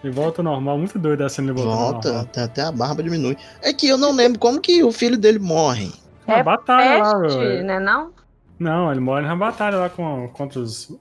Ele 0.04 0.12
volta 0.12 0.42
normal, 0.42 0.78
muito 0.78 0.98
doido 0.98 1.24
a 1.24 1.28
cena 1.28 1.50
ele 1.50 1.60
volta 1.60 2.12
Volta, 2.12 2.42
até- 2.44 2.62
a 2.62 2.70
barba 2.72 3.02
diminui. 3.02 3.36
É 3.62 3.72
que 3.72 3.88
eu 3.88 3.98
não 3.98 4.12
lembro 4.12 4.38
como 4.38 4.60
que 4.60 4.82
o 4.84 4.92
filho 4.92 5.16
dele 5.18 5.38
morre. 5.38 5.92
É 6.26 6.42
batalha 6.42 7.02
lá, 7.02 7.20
Peste, 7.20 7.38
velho. 7.38 7.64
né 7.64 7.80
não? 7.80 8.10
Não, 8.58 8.90
ele 8.90 9.00
morre 9.00 9.22
na 9.26 9.36
batalha 9.36 9.76
lá 9.76 9.88
com, 9.88 10.28
contra 10.28 10.58
os. 10.60 10.96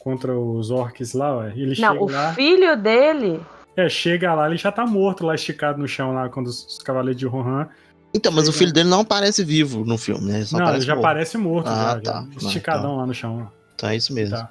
Contra 0.00 0.36
os 0.36 0.70
orcs 0.70 1.12
lá, 1.12 1.36
ué. 1.38 1.52
Ele 1.54 1.80
Não, 1.80 1.92
chega 1.92 2.04
o 2.04 2.10
lá. 2.10 2.32
filho 2.34 2.76
dele. 2.76 3.40
É, 3.76 3.88
chega 3.88 4.34
lá, 4.34 4.46
ele 4.48 4.56
já 4.56 4.72
tá 4.72 4.84
morto 4.84 5.24
lá, 5.24 5.34
esticado 5.34 5.78
no 5.78 5.86
chão 5.86 6.12
lá, 6.12 6.28
quando 6.28 6.48
os, 6.48 6.64
os 6.66 6.78
cavaleiros 6.78 7.18
de 7.18 7.26
Rohan. 7.26 7.68
Então, 8.12 8.30
mas 8.32 8.48
o 8.48 8.52
filho 8.52 8.72
dele 8.72 8.88
não 8.88 9.00
aparece 9.00 9.44
vivo 9.44 9.84
no 9.84 9.96
filme, 9.96 10.30
né? 10.32 10.44
Só 10.44 10.58
Não, 10.58 10.64
ele 10.64 10.70
aparece 10.70 10.86
já 10.86 10.94
morto. 10.94 11.02
parece 11.04 11.38
morto, 11.38 11.68
Ah, 11.68 11.72
já, 11.72 12.00
tá. 12.00 12.12
já. 12.12 12.18
Ah, 12.20 12.26
Esticadão 12.36 12.96
lá 12.96 13.06
no 13.06 13.14
chão. 13.14 13.50
Então 13.74 13.88
é 13.88 13.96
isso 13.96 14.12
mesmo. 14.12 14.36
Tá. 14.36 14.50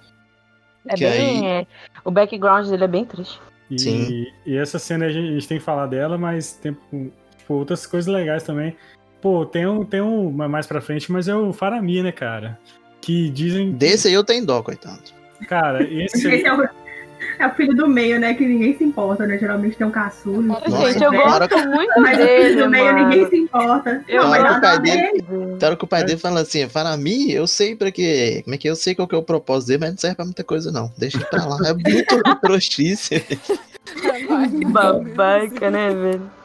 É 0.87 0.95
Que 0.95 1.03
bem. 1.05 1.47
é, 1.47 1.67
o 2.03 2.09
background 2.09 2.67
dele 2.67 2.83
é 2.85 2.87
bem 2.87 3.05
triste. 3.05 3.39
E, 3.69 3.77
Sim. 3.79 4.25
e 4.45 4.57
essa 4.57 4.79
cena 4.79 5.05
a 5.05 5.09
gente, 5.09 5.29
a 5.29 5.33
gente 5.33 5.47
tem 5.47 5.57
que 5.59 5.63
falar 5.63 5.85
dela, 5.85 6.17
mas 6.17 6.53
tem 6.53 6.75
tipo, 7.37 7.53
outras 7.53 7.85
coisas 7.85 8.11
legais 8.11 8.41
também. 8.43 8.75
Pô, 9.21 9.45
tem 9.45 9.67
um, 9.67 9.85
tem 9.85 10.01
um 10.01 10.31
mais 10.31 10.65
pra 10.65 10.81
frente, 10.81 11.11
mas 11.11 11.27
é 11.27 11.35
o 11.35 11.53
Faramir, 11.53 12.03
né, 12.03 12.11
cara? 12.11 12.57
Que 12.99 13.29
dizem. 13.29 13.71
Desse 13.71 14.07
aí 14.07 14.13
eu 14.13 14.23
tenho 14.23 14.45
dó, 14.45 14.61
coitado. 14.63 14.99
Cara, 15.47 15.83
esse 15.83 16.27
aí. 16.27 16.43
É 16.43 16.53
o, 16.53 16.67
é 17.39 17.47
o 17.47 17.51
filho 17.51 17.75
do 17.75 17.87
meio, 17.87 18.19
né? 18.19 18.33
Que 18.33 18.45
ninguém 18.45 18.75
se 18.77 18.83
importa, 18.83 19.25
né? 19.27 19.37
Geralmente 19.37 19.75
tem 19.77 19.85
um 19.85 19.91
caçulo. 19.91 20.41
Nossa, 20.41 20.69
Gente, 20.69 21.03
eu 21.03 21.11
né? 21.11 21.17
Gosto 21.19 21.69
muito 21.69 22.01
Mas 22.01 22.17
o 22.17 22.21
dele. 22.21 22.43
filho 22.49 22.63
do 22.63 22.69
meio 22.69 22.85
mano. 22.85 23.09
ninguém 23.09 23.29
se 23.29 23.37
importa. 23.37 24.03
Eu 24.07 24.23
não, 24.23 24.29
mas 24.29 24.55
do 24.55 24.61
pai 24.61 24.79
dele. 24.79 25.25
Então 25.55 25.75
que 25.75 25.83
o 25.83 25.87
pai 25.87 26.03
dele 26.03 26.19
fala 26.19 26.41
assim, 26.41 26.67
Faramir, 26.67 27.35
eu 27.35 27.45
sei 27.47 27.75
pra 27.75 27.91
que. 27.91 28.41
Como 28.43 28.55
é 28.55 28.57
que 28.57 28.67
é? 28.67 28.71
eu 28.71 28.75
sei 28.75 28.95
qual 28.95 29.07
que 29.07 29.15
é 29.15 29.17
o 29.17 29.23
propósito 29.23 29.67
dele, 29.69 29.79
mas 29.81 29.89
não 29.91 29.97
serve 29.97 30.15
pra 30.15 30.25
muita 30.25 30.43
coisa, 30.43 30.71
não. 30.71 30.91
Deixa 30.97 31.17
ele 31.17 31.25
pra 31.25 31.45
lá. 31.45 31.57
É 31.67 31.73
muito 31.73 32.39
trouxice. 32.41 33.19
Que 33.21 34.65
babaca, 34.65 35.69
né, 35.71 35.89
velho? 35.91 36.40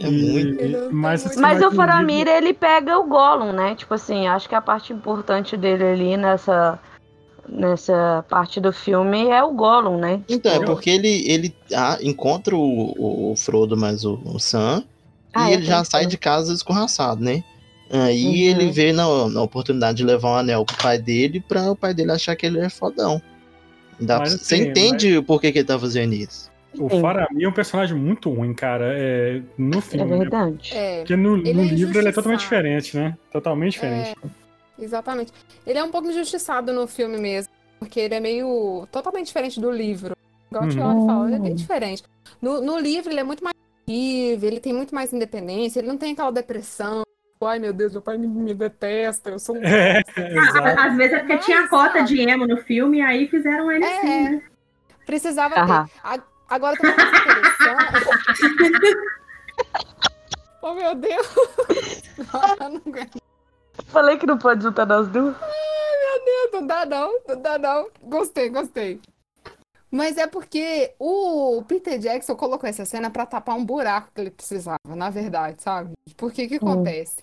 É 0.00 0.08
muito. 0.10 0.60
E- 0.64 0.88
mas, 0.90 1.24
assim, 1.26 1.40
Mas 1.40 1.60
no 1.60 1.68
o 1.68 1.72
Faramir, 1.72 2.26
ele 2.26 2.52
pega 2.52 2.98
o 2.98 3.06
Gollum, 3.06 3.52
né? 3.52 3.74
Tipo 3.76 3.94
assim, 3.94 4.26
acho 4.26 4.48
que 4.48 4.54
a 4.54 4.60
parte 4.60 4.92
importante 4.92 5.56
dele 5.56 5.84
ali 5.84 6.16
nessa, 6.16 6.78
nessa 7.48 8.24
parte 8.28 8.60
do 8.60 8.72
filme 8.72 9.28
é 9.28 9.42
o 9.42 9.52
Gollum, 9.52 9.98
né? 9.98 10.20
Então, 10.28 10.52
é 10.52 10.56
Eu- 10.56 10.64
porque 10.64 10.90
ele, 10.90 11.24
ele 11.30 11.54
ah, 11.74 11.98
encontra 12.02 12.56
o, 12.56 13.30
o 13.32 13.36
Frodo 13.36 13.76
mais 13.76 14.04
o, 14.04 14.20
o 14.24 14.38
Sam 14.38 14.82
Ah, 15.32 15.48
e 15.48 15.52
é, 15.52 15.54
ele 15.54 15.64
já 15.64 15.84
sai 15.84 16.06
de 16.06 16.16
casa 16.16 16.52
escorraçado, 16.52 17.22
né? 17.22 17.42
Aí 17.90 18.24
Uhum. 18.24 18.60
ele 18.60 18.70
vê 18.72 18.92
na, 18.92 19.28
na 19.28 19.42
oportunidade 19.42 19.98
de 19.98 20.04
levar 20.04 20.30
um 20.30 20.36
anel 20.36 20.64
pro 20.64 20.76
pai 20.78 20.98
dele 20.98 21.40
pra 21.40 21.70
o 21.70 21.76
pai 21.76 21.92
dele 21.94 22.12
achar 22.12 22.34
que 22.34 22.46
ele 22.46 22.58
é 22.58 22.68
fodão. 22.70 23.20
Dá 24.00 24.18
Mas, 24.18 24.30
pra- 24.30 24.36
assim, 24.36 24.44
você 24.44 24.56
entende 24.56 25.22
por 25.22 25.40
que, 25.40 25.52
que 25.52 25.58
ele 25.58 25.66
tá 25.68 25.78
fazendo 25.78 26.14
isso. 26.14 26.50
O. 26.82 27.00
Faramir 27.00 27.44
é 27.46 27.48
um 27.48 27.52
personagem 27.52 27.96
muito 27.96 28.30
ruim, 28.30 28.52
cara. 28.54 28.92
É, 28.96 29.40
no 29.58 29.78
É 29.78 29.80
filme. 29.80 30.10
né? 30.10 30.18
verdade. 30.18 30.70
É, 30.74 30.98
Porque 30.98 31.16
no, 31.16 31.36
Ele 31.38 31.52
no 31.54 31.62
é 31.62 31.64
livro 31.66 31.98
ele 31.98 32.08
é 32.08 32.12
totalmente 32.12 32.40
diferente, 32.40 32.96
né? 32.96 33.16
Totalmente 33.32 33.72
diferente. 33.74 34.16
exatamente. 34.78 35.32
Ele 35.66 35.78
é 35.78 35.84
um 35.84 35.90
pouco 35.90 36.08
injustiçado 36.08 36.72
no 36.72 36.86
filme 36.86 37.16
mesmo, 37.18 37.52
porque 37.78 38.00
ele 38.00 38.14
é 38.14 38.20
meio 38.20 38.86
totalmente 38.90 39.26
diferente 39.26 39.60
do 39.60 39.70
livro. 39.70 40.16
Igual 40.50 40.64
a 40.64 40.68
Tia 40.68 40.86
Uhum. 40.86 41.06
fala, 41.06 41.26
ele 41.26 41.36
é 41.36 41.38
bem 41.38 41.54
diferente. 41.54 42.02
No, 42.40 42.60
no 42.60 42.78
livro 42.78 43.10
ele 43.12 43.20
é 43.20 43.24
muito 43.24 43.42
mais 43.42 43.54
livre, 43.86 44.46
ele 44.46 44.60
tem 44.60 44.72
muito 44.72 44.94
mais 44.94 45.12
independência, 45.12 45.78
ele 45.80 45.88
não 45.88 45.96
tem 45.98 46.12
aquela 46.12 46.30
depressão. 46.32 47.02
tipo, 47.32 47.46
Ai 47.46 47.58
meu 47.58 47.72
Deus, 47.72 47.92
meu 47.92 48.00
pai 48.02 48.16
me, 48.16 48.26
me 48.26 48.54
detesta, 48.54 49.30
eu 49.30 49.38
sou 49.38 49.56
um. 49.56 49.60
É. 49.64 50.00
Ah, 50.76 50.86
Às 50.86 50.96
vezes 50.96 51.12
é 51.14 51.18
porque 51.20 51.38
tinha 51.38 51.60
a 51.64 51.68
cota 51.68 52.02
de 52.02 52.20
emo 52.20 52.46
no 52.46 52.56
filme 52.58 52.98
e 52.98 53.02
aí 53.02 53.28
fizeram 53.28 53.70
ele 53.70 53.84
assim, 53.84 54.08
É. 54.08 54.30
né? 54.30 54.42
Precisava 55.06 55.54
ter. 55.54 55.90
A- 56.02 56.20
Agora 56.54 56.76
também 56.76 56.94
é 56.94 57.08
interessante. 57.20 58.06
oh, 60.62 60.72
meu 60.74 60.94
Deus! 60.94 61.26
Não, 62.32 62.70
não 62.70 62.76
aguento. 62.86 63.20
Falei 63.86 64.16
que 64.16 64.26
não 64.26 64.38
pode 64.38 64.62
juntar 64.62 64.86
nós 64.86 65.08
duas. 65.08 65.34
Ai, 65.42 65.48
meu 65.50 66.24
Deus, 66.24 66.50
não 66.52 66.64
dá 66.64 66.86
não, 66.86 67.20
não 67.26 67.42
dá 67.42 67.58
não. 67.58 67.88
Gostei, 68.02 68.48
gostei. 68.48 69.00
Mas 69.90 70.16
é 70.16 70.28
porque 70.28 70.94
o 70.96 71.60
Peter 71.66 71.98
Jackson 71.98 72.36
colocou 72.36 72.68
essa 72.68 72.84
cena 72.84 73.10
para 73.10 73.26
tapar 73.26 73.56
um 73.56 73.64
buraco 73.64 74.12
que 74.14 74.20
ele 74.20 74.30
precisava, 74.30 74.78
na 74.86 75.10
verdade, 75.10 75.60
sabe? 75.60 75.92
Porque 76.16 76.44
o 76.44 76.48
que 76.48 76.54
hum. 76.54 76.70
acontece? 76.70 77.16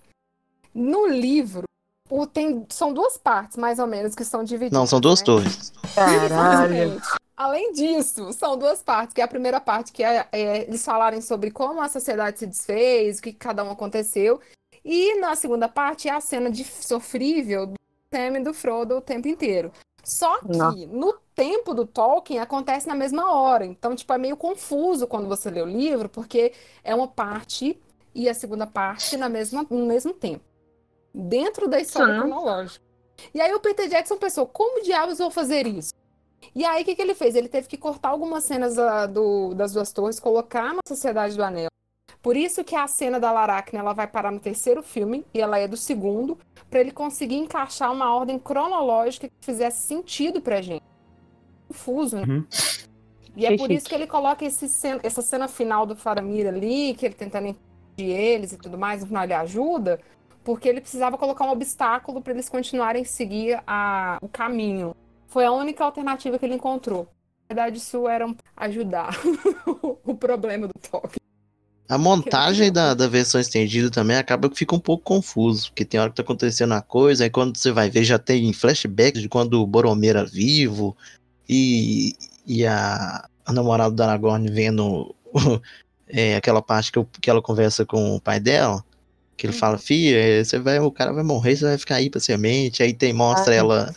No 0.76 1.08
livro, 1.08 1.64
o, 2.10 2.28
tem, 2.28 2.66
são 2.68 2.94
duas 2.94 3.18
partes, 3.18 3.56
mais 3.56 3.80
ou 3.80 3.88
menos, 3.88 4.14
que 4.14 4.26
são 4.26 4.44
divididas. 4.44 4.78
Não, 4.78 4.86
são 4.86 5.00
duas 5.00 5.22
né? 5.22 5.26
torres. 5.26 5.72
Caralho. 5.96 7.02
Além 7.36 7.72
disso, 7.72 8.32
são 8.34 8.58
duas 8.58 8.84
partes, 8.84 9.14
que 9.14 9.22
é 9.22 9.24
a 9.24 9.28
primeira 9.28 9.60
parte, 9.60 9.92
que 9.92 10.04
é, 10.04 10.28
é, 10.32 10.64
eles 10.64 10.84
falarem 10.84 11.22
sobre 11.22 11.50
como 11.52 11.82
a 11.82 11.90
sociedade 11.90 12.40
se 12.40 12.48
desfez, 12.48 13.20
o 13.20 13.22
que 13.22 13.34
cada 13.34 13.64
um 13.64 13.72
aconteceu. 13.72 14.40
E 14.84 15.16
na 15.20 15.36
segunda 15.36 15.68
parte 15.68 16.08
é 16.08 16.12
a 16.12 16.22
cena 16.22 16.50
de 16.50 16.64
sofrível 16.64 17.68
do 17.68 17.76
Sam 18.14 18.40
e 18.40 18.44
do 18.44 18.54
Frodo 18.54 18.98
o 18.98 19.02
tempo 19.02 19.28
inteiro. 19.28 19.72
Só 20.04 20.40
que 20.40 20.58
Não. 20.58 20.72
no 20.88 21.14
tempo 21.36 21.74
do 21.74 21.86
Tolkien 21.86 22.40
acontece 22.40 22.88
na 22.88 22.96
mesma 22.96 23.32
hora. 23.34 23.66
Então, 23.66 23.96
tipo, 23.96 24.12
é 24.12 24.18
meio 24.18 24.36
confuso 24.36 25.08
quando 25.08 25.28
você 25.28 25.50
lê 25.50 25.62
o 25.62 25.66
livro, 25.66 26.10
porque 26.10 26.54
é 26.84 26.94
uma 26.94 27.08
parte 27.08 27.80
e 28.14 28.28
a 28.28 28.34
segunda 28.34 28.68
parte 28.68 29.16
na 29.16 29.30
mesma, 29.30 29.66
no 29.70 29.86
mesmo 29.86 30.14
tempo. 30.14 30.44
Dentro 31.14 31.68
da 31.68 31.80
história 31.80 32.14
Sim. 32.14 32.20
cronológica. 32.22 32.84
E 33.34 33.40
aí 33.40 33.54
o 33.54 33.60
Peter 33.60 33.88
Jackson 33.88 34.18
pensou, 34.18 34.48
como 34.48 34.82
diabos 34.82 35.20
vou 35.20 35.30
fazer 35.30 35.68
isso? 35.68 35.94
E 36.54 36.66
aí 36.66 36.82
o 36.82 36.86
que, 36.86 36.96
que 36.96 37.02
ele 37.02 37.16
fez? 37.16 37.36
Ele 37.36 37.48
teve 37.48 37.68
que 37.68 37.78
cortar 37.78 38.10
algumas 38.10 38.44
cenas 38.44 38.76
da, 38.76 39.06
do, 39.06 39.54
das 39.54 39.74
duas 39.74 39.92
torres, 39.92 40.20
colocar 40.20 40.74
na 40.74 40.82
Sociedade 40.88 41.36
do 41.36 41.44
Anel. 41.44 41.70
Por 42.22 42.38
isso 42.38 42.64
que 42.64 42.76
a 42.76 42.88
cena 42.88 43.20
da 43.20 43.32
Laracne 43.32 43.80
ela 43.80 43.94
vai 43.94 44.08
parar 44.08 44.32
no 44.32 44.39
terceiro 44.39 44.84
filme 44.84 45.26
e 45.34 45.42
ela 45.42 45.58
é 45.58 45.68
do 45.68 45.78
segundo, 45.78 46.38
para 46.70 46.80
ele 46.80 46.92
conseguir 46.92 47.36
encaixar 47.36 47.92
uma 47.92 48.14
ordem 48.14 48.38
cronológica 48.38 49.28
que 49.28 49.34
fizesse 49.42 49.88
sentido 49.88 50.39
pra 50.39 50.62
gente. 50.62 50.84
Confuso, 51.68 52.18
né? 52.18 52.24
Uhum. 52.28 52.46
E 53.36 53.46
é 53.46 53.58
por 53.58 53.72
isso 53.72 53.88
que 53.88 53.96
ele 53.96 54.06
coloca 54.06 54.46
esse 54.46 54.68
cena, 54.68 55.00
essa 55.04 55.22
cena 55.22 55.48
final 55.48 55.86
do 55.86 55.96
Faramir 55.96 56.48
ali, 56.48 56.94
que 56.94 57.06
ele 57.06 57.16
tentando 57.16 57.48
impedir 57.48 58.12
eles 58.12 58.52
e 58.52 58.58
tudo 58.58 58.78
mais, 58.78 59.02
no 59.02 59.08
final 59.08 59.24
ele 59.24 59.34
ajuda, 59.34 60.00
porque 60.44 60.68
ele 60.68 60.82
precisava 60.82 61.18
colocar 61.18 61.46
um 61.46 61.52
obstáculo 61.52 62.22
para 62.22 62.34
eles 62.34 62.50
continuarem 62.50 63.04
a 63.04 63.06
seguir 63.06 63.62
a, 63.66 64.20
o 64.22 64.28
caminho. 64.28 64.96
Foi 65.32 65.46
a 65.46 65.52
única 65.52 65.86
alternativa 65.86 66.38
que 66.38 66.46
ele 66.46 66.56
encontrou. 66.56 67.08
Na 67.50 67.56
verdade, 67.56 67.78
isso 67.78 68.06
era 68.06 68.28
ajudar 68.58 69.18
o 70.04 70.14
problema 70.14 70.68
do 70.68 70.74
toque. 70.74 71.16
A 71.88 71.98
montagem 71.98 72.70
da, 72.72 72.94
da 72.94 73.08
versão 73.08 73.40
estendida 73.40 73.90
também 73.90 74.18
acaba 74.18 74.50
que 74.50 74.58
fica 74.58 74.76
um 74.76 74.80
pouco 74.80 75.06
confuso, 75.06 75.70
porque 75.70 75.86
tem 75.86 76.00
hora 76.00 76.10
que 76.10 76.18
tá 76.18 76.22
acontecendo 76.22 76.72
uma 76.72 76.82
coisa, 76.82 77.24
aí 77.24 77.30
quando 77.30 77.58
você 77.58 77.72
vai 77.72 77.90
ver 77.90 78.04
já 78.04 78.20
tem 78.20 78.52
flashbacks 78.52 79.22
de 79.22 79.30
quando 79.30 79.62
o 79.62 79.68
Boromir 79.68 80.12
era 80.12 80.26
vivo 80.26 80.96
e, 81.48 82.14
e 82.46 82.66
a, 82.66 83.26
a 83.46 83.54
namorada 83.54 83.96
da 83.96 84.08
Aragorn 84.08 84.50
vendo 84.50 85.16
é, 86.08 86.36
aquela 86.36 86.62
parte 86.62 86.92
que, 86.92 87.00
eu, 87.00 87.08
que 87.22 87.30
ela 87.30 87.42
conversa 87.42 87.86
com 87.86 88.16
o 88.16 88.22
pai 88.22 88.40
dela, 88.40 88.84
que 89.38 89.48
ele 89.48 89.54
fala, 89.54 89.76
uhum. 89.76 89.82
filha, 89.82 90.44
você 90.44 90.60
vai, 90.60 90.80
o 90.80 90.92
cara 90.92 91.14
vai 91.14 91.24
morrer, 91.24 91.56
você 91.56 91.66
vai 91.66 91.78
ficar 91.78 91.96
aí 91.96 92.10
pra 92.10 92.20
semente, 92.20 92.84
aí 92.84 92.94
tem, 92.94 93.14
mostra 93.14 93.54
ah, 93.54 93.58
ela 93.58 93.96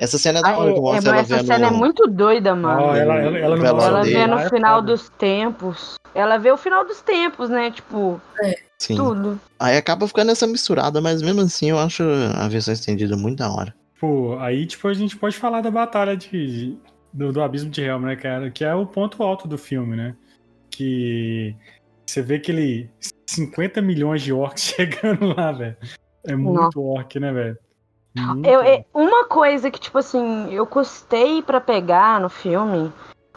essa 0.00 0.16
cena 0.16 0.38
é 0.38 0.42
da 0.42 0.56
hora, 0.56 0.72
que 0.72 0.80
mostra 0.80 1.10
é, 1.10 1.12
ela 1.12 1.20
essa 1.20 1.36
vendo... 1.36 1.46
cena 1.46 1.66
é 1.66 1.70
muito 1.70 2.06
doida, 2.06 2.56
mano. 2.56 2.86
Oh, 2.86 2.94
ela, 2.94 3.16
ela, 3.16 3.38
ela, 3.38 3.68
ela 3.68 4.02
vê 4.02 4.26
no 4.26 4.38
final 4.48 4.80
dos 4.80 5.10
tempos. 5.10 5.96
Ela 6.14 6.38
vê 6.38 6.50
o 6.50 6.56
final 6.56 6.86
dos 6.86 7.02
tempos, 7.02 7.50
né? 7.50 7.70
Tipo, 7.70 8.18
é. 8.42 8.54
Sim. 8.78 8.96
tudo. 8.96 9.38
Aí 9.58 9.76
acaba 9.76 10.08
ficando 10.08 10.30
essa 10.30 10.46
misturada, 10.46 11.02
mas 11.02 11.20
mesmo 11.20 11.42
assim 11.42 11.68
eu 11.68 11.78
acho 11.78 12.02
a 12.34 12.48
versão 12.48 12.72
estendida 12.72 13.14
muito 13.14 13.40
da 13.40 13.52
hora. 13.52 13.74
Pô, 14.00 14.38
aí 14.38 14.64
tipo 14.64 14.88
a 14.88 14.94
gente 14.94 15.18
pode 15.18 15.36
falar 15.36 15.60
da 15.60 15.70
batalha 15.70 16.16
de, 16.16 16.78
do, 17.12 17.30
do 17.30 17.42
Abismo 17.42 17.68
de 17.68 17.82
Helm, 17.82 18.06
né, 18.06 18.16
cara? 18.16 18.50
Que 18.50 18.64
é 18.64 18.74
o 18.74 18.86
ponto 18.86 19.22
alto 19.22 19.46
do 19.46 19.58
filme, 19.58 19.96
né? 19.96 20.16
Que 20.70 21.54
você 22.06 22.22
vê 22.22 22.36
aquele 22.36 22.88
50 23.26 23.82
milhões 23.82 24.22
de 24.22 24.32
orcs 24.32 24.62
chegando 24.74 25.34
lá, 25.36 25.52
velho. 25.52 25.76
É 26.24 26.34
muito 26.34 26.58
Nossa. 26.58 26.80
orc, 26.80 27.20
né, 27.20 27.32
velho? 27.34 27.58
Eu, 28.14 28.62
eu, 28.62 28.84
uma 28.92 29.24
coisa 29.24 29.70
que, 29.70 29.78
tipo 29.78 29.98
assim, 29.98 30.52
eu 30.52 30.66
custei 30.66 31.42
para 31.42 31.60
pegar 31.60 32.20
no 32.20 32.28
filme, 32.28 32.92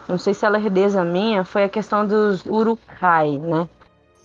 não 0.08 0.18
sei 0.18 0.34
se 0.34 0.46
ela 0.46 0.58
é 0.58 0.62
herdeza 0.62 1.04
minha, 1.04 1.46
foi 1.46 1.64
a 1.66 1.70
questão 1.70 2.06
dos 2.08 2.44
Urukai, 2.46 3.38
né? 3.38 3.68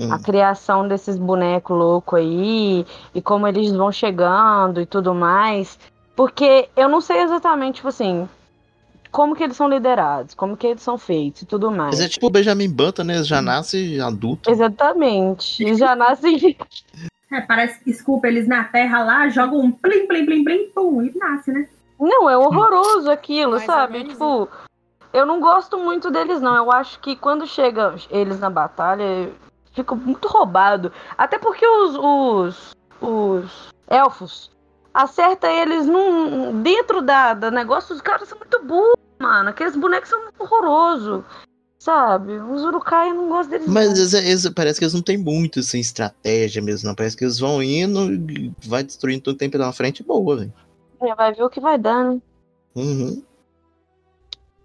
Hum. 0.00 0.12
A 0.12 0.18
criação 0.18 0.86
desses 0.88 1.18
bonecos 1.18 1.76
loucos 1.76 2.18
aí, 2.18 2.86
e 3.14 3.20
como 3.20 3.46
eles 3.46 3.72
vão 3.72 3.92
chegando 3.92 4.80
e 4.80 4.86
tudo 4.86 5.14
mais. 5.14 5.78
Porque 6.16 6.68
eu 6.76 6.88
não 6.88 7.00
sei 7.00 7.22
exatamente, 7.22 7.76
tipo 7.76 7.88
assim, 7.88 8.28
como 9.10 9.36
que 9.36 9.42
eles 9.42 9.56
são 9.56 9.68
liderados, 9.68 10.34
como 10.34 10.56
que 10.56 10.66
eles 10.66 10.82
são 10.82 10.96
feitos 10.96 11.42
e 11.42 11.46
tudo 11.46 11.70
mais. 11.70 11.96
Mas 11.96 12.00
é 12.00 12.08
tipo 12.08 12.26
o 12.26 12.30
Benjamin 12.30 12.70
Button, 12.70 13.04
né? 13.04 13.22
Já 13.22 13.42
nasce 13.42 14.00
adulto. 14.00 14.50
Exatamente. 14.50 15.62
Eles 15.62 15.78
já 15.78 15.94
nascem 15.94 16.56
É, 17.30 17.40
parece 17.42 17.78
que, 17.80 17.86
desculpa, 17.86 18.26
eles 18.26 18.48
na 18.48 18.64
terra 18.64 19.04
lá 19.04 19.28
jogam 19.28 19.60
um 19.60 19.70
plim, 19.70 20.06
plim, 20.06 20.24
plim, 20.24 20.44
plim, 20.44 20.70
pum, 20.70 21.02
e 21.02 21.16
nasce, 21.16 21.52
né? 21.52 21.68
Não, 22.00 22.30
é 22.30 22.36
horroroso 22.36 23.10
aquilo, 23.10 23.52
Mais 23.52 23.64
sabe? 23.64 24.04
Tipo, 24.04 24.48
eu 25.12 25.26
não 25.26 25.40
gosto 25.40 25.76
muito 25.78 26.10
deles, 26.10 26.40
não. 26.40 26.56
Eu 26.56 26.70
acho 26.70 27.00
que 27.00 27.16
quando 27.16 27.46
chega 27.46 27.94
eles 28.10 28.38
na 28.38 28.48
batalha, 28.48 29.30
fica 29.72 29.94
muito 29.94 30.28
roubado. 30.28 30.92
Até 31.16 31.38
porque 31.38 31.66
os, 31.66 31.96
os, 31.96 32.76
os 33.00 33.68
elfos 33.88 34.50
acerta 34.94 35.50
eles 35.50 35.86
num, 35.86 36.62
dentro 36.62 37.02
da, 37.02 37.34
da 37.34 37.50
negócio, 37.50 37.94
os 37.94 38.00
caras 38.00 38.28
são 38.28 38.38
muito 38.38 38.62
burros, 38.64 38.96
mano. 39.18 39.50
Aqueles 39.50 39.76
bonecos 39.76 40.08
são 40.08 40.20
horrorosos. 40.38 41.24
Sabe? 41.78 42.32
Os 42.40 42.64
Urukai 42.64 43.10
eu 43.10 43.14
não 43.14 43.28
gosto 43.28 43.50
deles. 43.50 43.68
Mas 43.68 43.96
eles, 43.96 44.12
eles, 44.12 44.48
parece 44.50 44.80
que 44.80 44.84
eles 44.84 44.94
não 44.94 45.02
têm 45.02 45.16
muito 45.16 45.60
assim, 45.60 45.78
estratégia 45.78 46.60
mesmo, 46.60 46.88
não. 46.88 46.94
Parece 46.94 47.16
que 47.16 47.24
eles 47.24 47.38
vão 47.38 47.62
indo 47.62 48.12
e 48.12 48.52
vai 48.66 48.82
destruindo 48.82 49.22
todo 49.22 49.34
o 49.36 49.38
tempo 49.38 49.56
na 49.56 49.72
frente 49.72 50.02
boa, 50.02 50.36
velho. 50.36 50.52
É, 51.00 51.14
vai 51.14 51.32
ver 51.32 51.44
o 51.44 51.50
que 51.50 51.60
vai 51.60 51.78
dar, 51.78 52.04
né? 52.04 52.20
Uhum. 52.74 53.22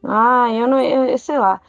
Ah, 0.03 0.51
eu 0.51 0.67
não. 0.67 0.79
Eu, 0.79 1.17
sei 1.17 1.37
lá. 1.37 1.61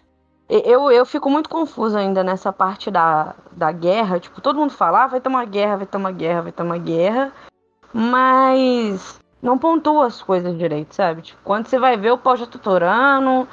Eu, 0.48 0.90
eu 0.90 1.06
fico 1.06 1.30
muito 1.30 1.48
confuso 1.48 1.96
ainda 1.96 2.22
nessa 2.24 2.52
parte 2.52 2.90
da, 2.90 3.34
da 3.52 3.70
guerra. 3.70 4.20
Tipo, 4.20 4.40
todo 4.40 4.58
mundo 4.58 4.72
fala, 4.72 5.04
ah, 5.04 5.06
vai 5.06 5.20
ter 5.20 5.28
uma 5.28 5.44
guerra, 5.44 5.76
vai 5.76 5.86
ter 5.86 5.96
uma 5.96 6.10
guerra, 6.10 6.42
vai 6.42 6.52
ter 6.52 6.62
uma 6.62 6.78
guerra. 6.78 7.32
Mas 7.92 9.20
não 9.42 9.58
pontua 9.58 10.06
as 10.06 10.22
coisas 10.22 10.56
direito, 10.56 10.94
sabe? 10.94 11.22
Tipo, 11.22 11.40
quando 11.44 11.66
você 11.66 11.78
vai 11.78 11.96
ver 11.96 12.12
o 12.12 12.18
pau 12.18 12.36
já 12.36 12.46
tutorando, 12.46 13.46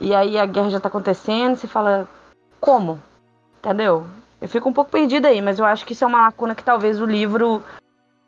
e 0.00 0.14
aí 0.14 0.38
a 0.38 0.46
guerra 0.46 0.70
já 0.70 0.80
tá 0.80 0.88
acontecendo, 0.88 1.56
você 1.56 1.66
fala, 1.66 2.08
como? 2.60 3.00
Entendeu? 3.58 4.06
Eu 4.40 4.48
fico 4.48 4.68
um 4.68 4.72
pouco 4.72 4.90
perdida 4.90 5.28
aí, 5.28 5.42
mas 5.42 5.58
eu 5.58 5.66
acho 5.66 5.84
que 5.84 5.92
isso 5.92 6.04
é 6.04 6.06
uma 6.06 6.22
lacuna 6.22 6.54
que 6.54 6.64
talvez 6.64 7.00
o 7.00 7.04
livro 7.04 7.62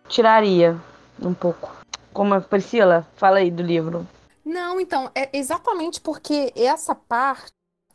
tiraria 0.06 0.76
um 1.20 1.32
pouco. 1.32 1.70
Como 2.12 2.34
a 2.34 2.40
Priscila, 2.40 3.06
fala 3.16 3.38
aí 3.38 3.50
do 3.50 3.62
livro. 3.62 4.06
Não, 4.44 4.78
então, 4.78 5.10
é 5.14 5.30
exatamente 5.32 6.00
porque 6.00 6.52
essa 6.54 6.94
parte 6.94 7.52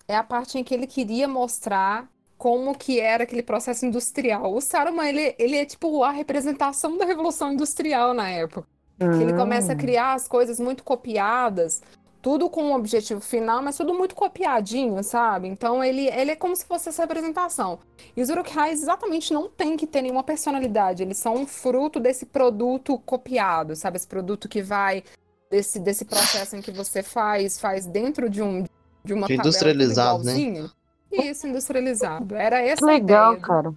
é 0.07 0.15
a 0.15 0.23
parte 0.23 0.57
em 0.57 0.63
que 0.63 0.73
ele 0.73 0.87
queria 0.87 1.27
mostrar 1.27 2.07
como 2.37 2.75
que 2.75 2.99
era 2.99 3.23
aquele 3.23 3.43
processo 3.43 3.85
industrial. 3.85 4.53
O 4.53 4.61
Saruman, 4.61 5.07
ele, 5.07 5.35
ele 5.37 5.57
é 5.57 5.65
tipo 5.65 6.03
a 6.03 6.11
representação 6.11 6.97
da 6.97 7.05
Revolução 7.05 7.51
Industrial 7.51 8.13
na 8.13 8.29
época. 8.29 8.67
Ele 8.99 9.33
começa 9.33 9.73
a 9.73 9.75
ah. 9.75 9.77
criar 9.77 10.13
as 10.13 10.27
coisas 10.27 10.59
muito 10.59 10.83
copiadas, 10.83 11.83
tudo 12.27 12.49
com 12.49 12.61
um 12.61 12.73
objetivo 12.73 13.21
final, 13.21 13.61
mas 13.61 13.77
tudo 13.77 13.93
muito 13.93 14.13
copiadinho, 14.13 15.01
sabe? 15.01 15.47
Então 15.47 15.81
ele, 15.81 16.09
ele 16.09 16.31
é 16.31 16.35
como 16.35 16.53
se 16.53 16.65
fosse 16.65 16.89
essa 16.89 17.03
representação. 17.03 17.79
E 18.17 18.21
os 18.21 18.27
Uruk-hais 18.27 18.81
exatamente 18.81 19.33
não 19.33 19.47
tem 19.47 19.77
que 19.77 19.87
ter 19.87 20.01
nenhuma 20.01 20.23
personalidade, 20.23 21.03
eles 21.03 21.17
são 21.17 21.35
um 21.35 21.47
fruto 21.47 22.01
desse 22.01 22.25
produto 22.25 22.99
copiado, 23.05 23.77
sabe? 23.77 23.95
Esse 23.95 24.07
produto 24.07 24.49
que 24.49 24.61
vai 24.61 25.05
desse, 25.49 25.79
desse 25.79 26.03
processo 26.03 26.57
em 26.57 26.61
que 26.61 26.69
você 26.69 27.01
faz, 27.01 27.61
faz 27.61 27.85
dentro 27.85 28.29
de 28.29 28.41
um 28.41 28.65
de 29.05 29.13
uma 29.13 29.31
industrializado, 29.31 30.25
né? 30.25 30.69
Isso, 31.09 31.47
industrializado. 31.47 32.35
Era 32.35 32.59
essa 32.59 32.85
Legal, 32.85 33.35
ideia. 33.35 33.47
cara. 33.47 33.73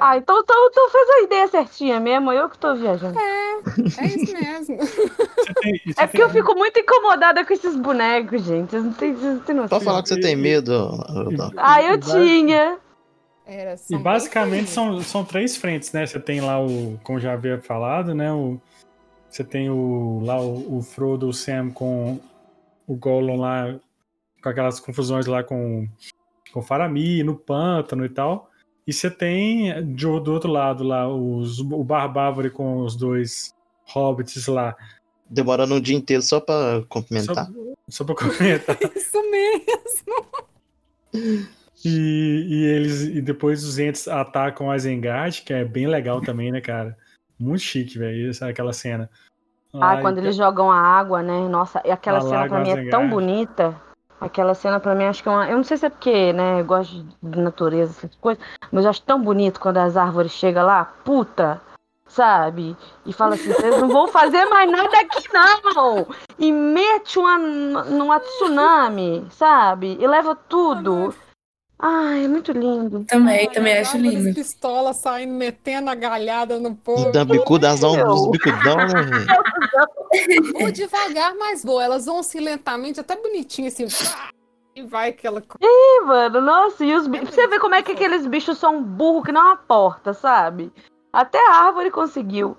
Ah, 0.00 0.16
então, 0.16 0.40
então, 0.40 0.68
então 0.68 0.90
fez 0.90 1.10
a 1.10 1.22
ideia 1.22 1.48
certinha 1.48 2.00
mesmo, 2.00 2.32
eu 2.32 2.48
que 2.48 2.58
tô 2.58 2.74
viajando. 2.74 3.18
É, 3.18 3.52
é 3.98 4.06
isso 4.06 4.32
mesmo. 4.32 4.78
Tem, 5.60 5.80
é 5.96 6.06
porque 6.06 6.22
eu 6.22 6.30
fico 6.30 6.54
muito 6.54 6.78
incomodada 6.78 7.44
com 7.44 7.52
esses 7.52 7.76
bonecos, 7.76 8.42
gente. 8.42 8.70
Vocês 8.70 8.84
não 8.84 8.92
têm, 8.92 9.12
não 9.12 9.38
têm 9.40 9.54
noção. 9.54 9.68
Pode 9.68 9.84
falar 9.84 10.02
que 10.02 10.08
você 10.08 10.20
tem 10.20 10.36
medo. 10.36 10.90
Ah, 11.56 11.82
eu 11.82 11.98
tinha. 11.98 12.78
Era, 13.46 13.76
e 13.88 13.96
basicamente 13.96 14.68
são, 14.68 15.00
são 15.02 15.24
três 15.24 15.56
frentes, 15.56 15.92
né? 15.92 16.04
Você 16.04 16.18
tem 16.18 16.40
lá 16.40 16.60
o, 16.60 16.98
como 17.04 17.20
já 17.20 17.32
havia 17.32 17.60
falado, 17.62 18.12
né? 18.12 18.32
O, 18.32 18.60
você 19.30 19.44
tem 19.44 19.70
o, 19.70 20.20
lá 20.24 20.40
o, 20.40 20.78
o 20.78 20.82
Frodo, 20.82 21.28
o 21.28 21.32
Sam 21.32 21.70
com 21.70 22.18
o 22.86 22.96
Gollum 22.96 23.36
lá 23.36 23.78
com 24.46 24.50
aquelas 24.50 24.78
confusões 24.78 25.26
lá 25.26 25.42
com, 25.42 25.88
com 26.52 26.62
Faramir, 26.62 27.24
no 27.24 27.34
pântano 27.34 28.04
e 28.04 28.08
tal. 28.08 28.48
E 28.86 28.92
você 28.92 29.10
tem 29.10 29.82
do, 29.94 30.20
do 30.20 30.32
outro 30.32 30.50
lado 30.50 30.84
lá 30.84 31.08
os, 31.08 31.58
o 31.58 31.82
Barbávore 31.82 32.50
com 32.50 32.78
os 32.78 32.94
dois 32.94 33.54
hobbits 33.84 34.46
lá. 34.46 34.76
Demorando 35.28 35.74
um 35.74 35.80
dia 35.80 35.96
inteiro 35.96 36.22
só 36.22 36.38
pra 36.38 36.82
cumprimentar. 36.88 37.46
Só, 37.46 37.52
só 37.88 38.04
pra 38.04 38.14
comentar. 38.14 38.78
Isso 38.94 39.30
mesmo. 39.30 40.26
E, 41.84 42.46
e 42.48 42.64
eles 42.64 43.02
e 43.02 43.20
depois 43.20 43.64
os 43.64 43.78
entes 43.78 44.06
atacam 44.06 44.70
a 44.70 44.78
Zengard, 44.78 45.42
que 45.42 45.52
é 45.52 45.64
bem 45.64 45.86
legal 45.86 46.20
também, 46.20 46.52
né, 46.52 46.60
cara? 46.60 46.96
Muito 47.38 47.62
chique, 47.62 47.98
velho, 47.98 48.30
aquela 48.40 48.72
cena. 48.72 49.10
Ah, 49.74 49.90
Ai, 49.90 50.00
quando 50.00 50.18
eles 50.18 50.36
jogam 50.36 50.70
a 50.70 50.78
água, 50.78 51.22
né? 51.22 51.48
Nossa, 51.48 51.82
e 51.84 51.90
aquela 51.90 52.20
cena 52.20 52.48
pra 52.48 52.60
mim 52.60 52.70
é 52.70 52.88
tão 52.88 53.08
bonita. 53.08 53.80
Aquela 54.20 54.54
cena 54.54 54.80
pra 54.80 54.94
mim 54.94 55.04
acho 55.04 55.22
que 55.22 55.28
é 55.28 55.32
uma. 55.32 55.48
Eu 55.48 55.56
não 55.56 55.64
sei 55.64 55.76
se 55.76 55.86
é 55.86 55.90
porque, 55.90 56.32
né? 56.32 56.60
Eu 56.60 56.64
gosto 56.64 57.04
de 57.22 57.38
natureza, 57.38 57.92
essas 57.92 58.14
coisas. 58.16 58.42
Mas 58.72 58.84
eu 58.84 58.90
acho 58.90 59.02
tão 59.02 59.20
bonito 59.20 59.60
quando 59.60 59.76
as 59.76 59.96
árvores 59.96 60.32
chegam 60.32 60.64
lá. 60.64 60.84
Puta! 61.04 61.60
Sabe? 62.08 62.76
E 63.04 63.12
fala 63.12 63.34
assim: 63.34 63.52
vocês 63.52 63.78
não 63.78 63.88
vão 63.88 64.08
fazer 64.08 64.46
mais 64.46 64.70
nada 64.70 64.98
aqui, 65.00 65.28
não! 65.32 66.06
E 66.38 66.50
mete 66.50 67.18
uma, 67.18 67.36
numa 67.36 68.18
tsunami, 68.20 69.26
sabe? 69.30 69.98
E 70.00 70.06
leva 70.06 70.34
tudo. 70.34 71.14
Ai, 71.78 72.24
é 72.24 72.28
muito 72.28 72.52
lindo. 72.52 73.04
Também, 73.04 73.50
também 73.50 73.78
acho 73.78 73.98
lindo. 73.98 74.34
pistolas 74.34 74.96
saindo, 74.96 75.34
metendo 75.34 75.90
a 75.90 75.94
galhada 75.94 76.58
no 76.58 76.74
povo. 76.74 77.12
Da 77.12 77.24
bicudazão, 77.24 77.96
dos 77.96 78.30
bicudão, 78.30 78.76
né, 78.76 79.26
Vou 80.58 80.72
devagar, 80.72 81.34
mas 81.34 81.62
vou. 81.62 81.80
Elas 81.80 82.06
vão 82.06 82.20
assim 82.20 82.40
lentamente, 82.40 82.98
até 82.98 83.14
bonitinho, 83.14 83.68
assim. 83.68 83.86
E 84.74 84.82
vai 84.82 85.10
aquela 85.10 85.42
coisa. 85.42 85.58
Ih, 85.62 86.06
mano, 86.06 86.40
nossa, 86.40 86.82
e 86.82 86.94
os 86.94 87.06
bichos. 87.06 87.30
Você 87.30 87.46
vê 87.46 87.58
como 87.58 87.74
é 87.74 87.82
que 87.82 87.92
aqueles 87.92 88.26
bichos 88.26 88.56
são 88.56 88.82
burros 88.82 89.24
que 89.24 89.32
não 89.32 89.40
é 89.42 89.44
uma 89.44 89.56
porta, 89.56 90.14
sabe? 90.14 90.72
Até 91.12 91.38
a 91.38 91.66
árvore 91.66 91.90
conseguiu. 91.90 92.56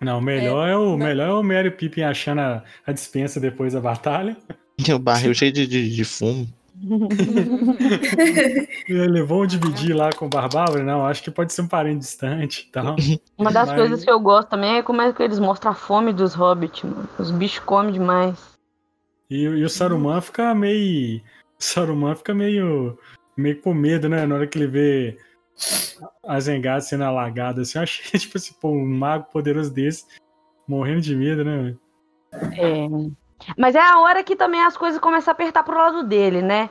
Não, 0.00 0.18
o 0.18 0.22
melhor 0.22 0.68
é, 0.68 0.72
é 0.72 0.76
o, 0.76 0.96
melhor 0.96 1.28
é 1.28 1.32
o 1.32 1.42
Mary 1.44 1.70
Pippin 1.70 2.02
achando 2.02 2.40
a, 2.40 2.64
a 2.84 2.92
dispensa 2.92 3.38
depois 3.38 3.72
da 3.72 3.80
batalha. 3.80 4.36
E 4.84 4.92
o 4.92 4.98
barril 4.98 5.32
cheio 5.32 5.52
de, 5.52 5.64
de, 5.64 5.94
de 5.94 6.04
fumo. 6.04 6.48
Vão 9.26 9.46
dividir 9.46 9.94
lá 9.94 10.12
com 10.12 10.26
o 10.26 10.28
Barbárvore? 10.28 10.82
Não, 10.82 11.06
acho 11.06 11.22
que 11.22 11.30
pode 11.30 11.52
ser 11.52 11.62
um 11.62 11.68
parente 11.68 12.00
distante 12.00 12.66
e 12.68 12.72
tal. 12.72 12.96
Uma 13.38 13.52
das 13.52 13.68
Mas... 13.68 13.78
coisas 13.78 14.04
que 14.04 14.10
eu 14.10 14.18
gosto 14.18 14.48
também 14.48 14.76
é 14.76 14.82
como 14.82 15.00
é 15.00 15.12
que 15.12 15.22
eles 15.22 15.38
mostram 15.38 15.70
a 15.70 15.74
fome 15.74 16.12
dos 16.12 16.34
hobbits, 16.34 16.82
mano. 16.82 17.08
Os 17.18 17.30
bichos 17.30 17.60
comem 17.60 17.92
demais. 17.92 18.58
E, 19.30 19.42
e 19.42 19.64
o 19.64 19.68
Saruman 19.68 20.20
fica 20.20 20.54
meio. 20.54 21.20
O 21.58 21.62
Saruman 21.62 22.16
fica 22.16 22.34
meio. 22.34 22.98
meio 23.36 23.60
com 23.60 23.72
medo, 23.72 24.08
né? 24.08 24.26
Na 24.26 24.34
hora 24.34 24.46
que 24.46 24.58
ele 24.58 24.66
vê 24.66 25.18
a 26.26 26.40
Zengada 26.40 26.80
sendo 26.80 27.04
alagada, 27.04 27.62
assim, 27.62 27.78
eu 27.78 27.82
achei, 27.82 28.04
tipo 28.18 28.36
assim, 28.36 28.54
pô, 28.60 28.70
um 28.70 28.86
mago 28.86 29.30
poderoso 29.30 29.72
desse 29.72 30.04
morrendo 30.66 31.00
de 31.00 31.14
medo, 31.14 31.44
né? 31.44 31.76
É. 32.32 32.88
Mas 33.56 33.74
é 33.74 33.80
a 33.80 33.98
hora 34.00 34.22
que 34.22 34.36
também 34.36 34.62
as 34.62 34.76
coisas 34.76 35.00
começam 35.00 35.30
a 35.30 35.34
apertar 35.34 35.62
pro 35.62 35.76
lado 35.76 36.02
dele, 36.02 36.42
né? 36.42 36.70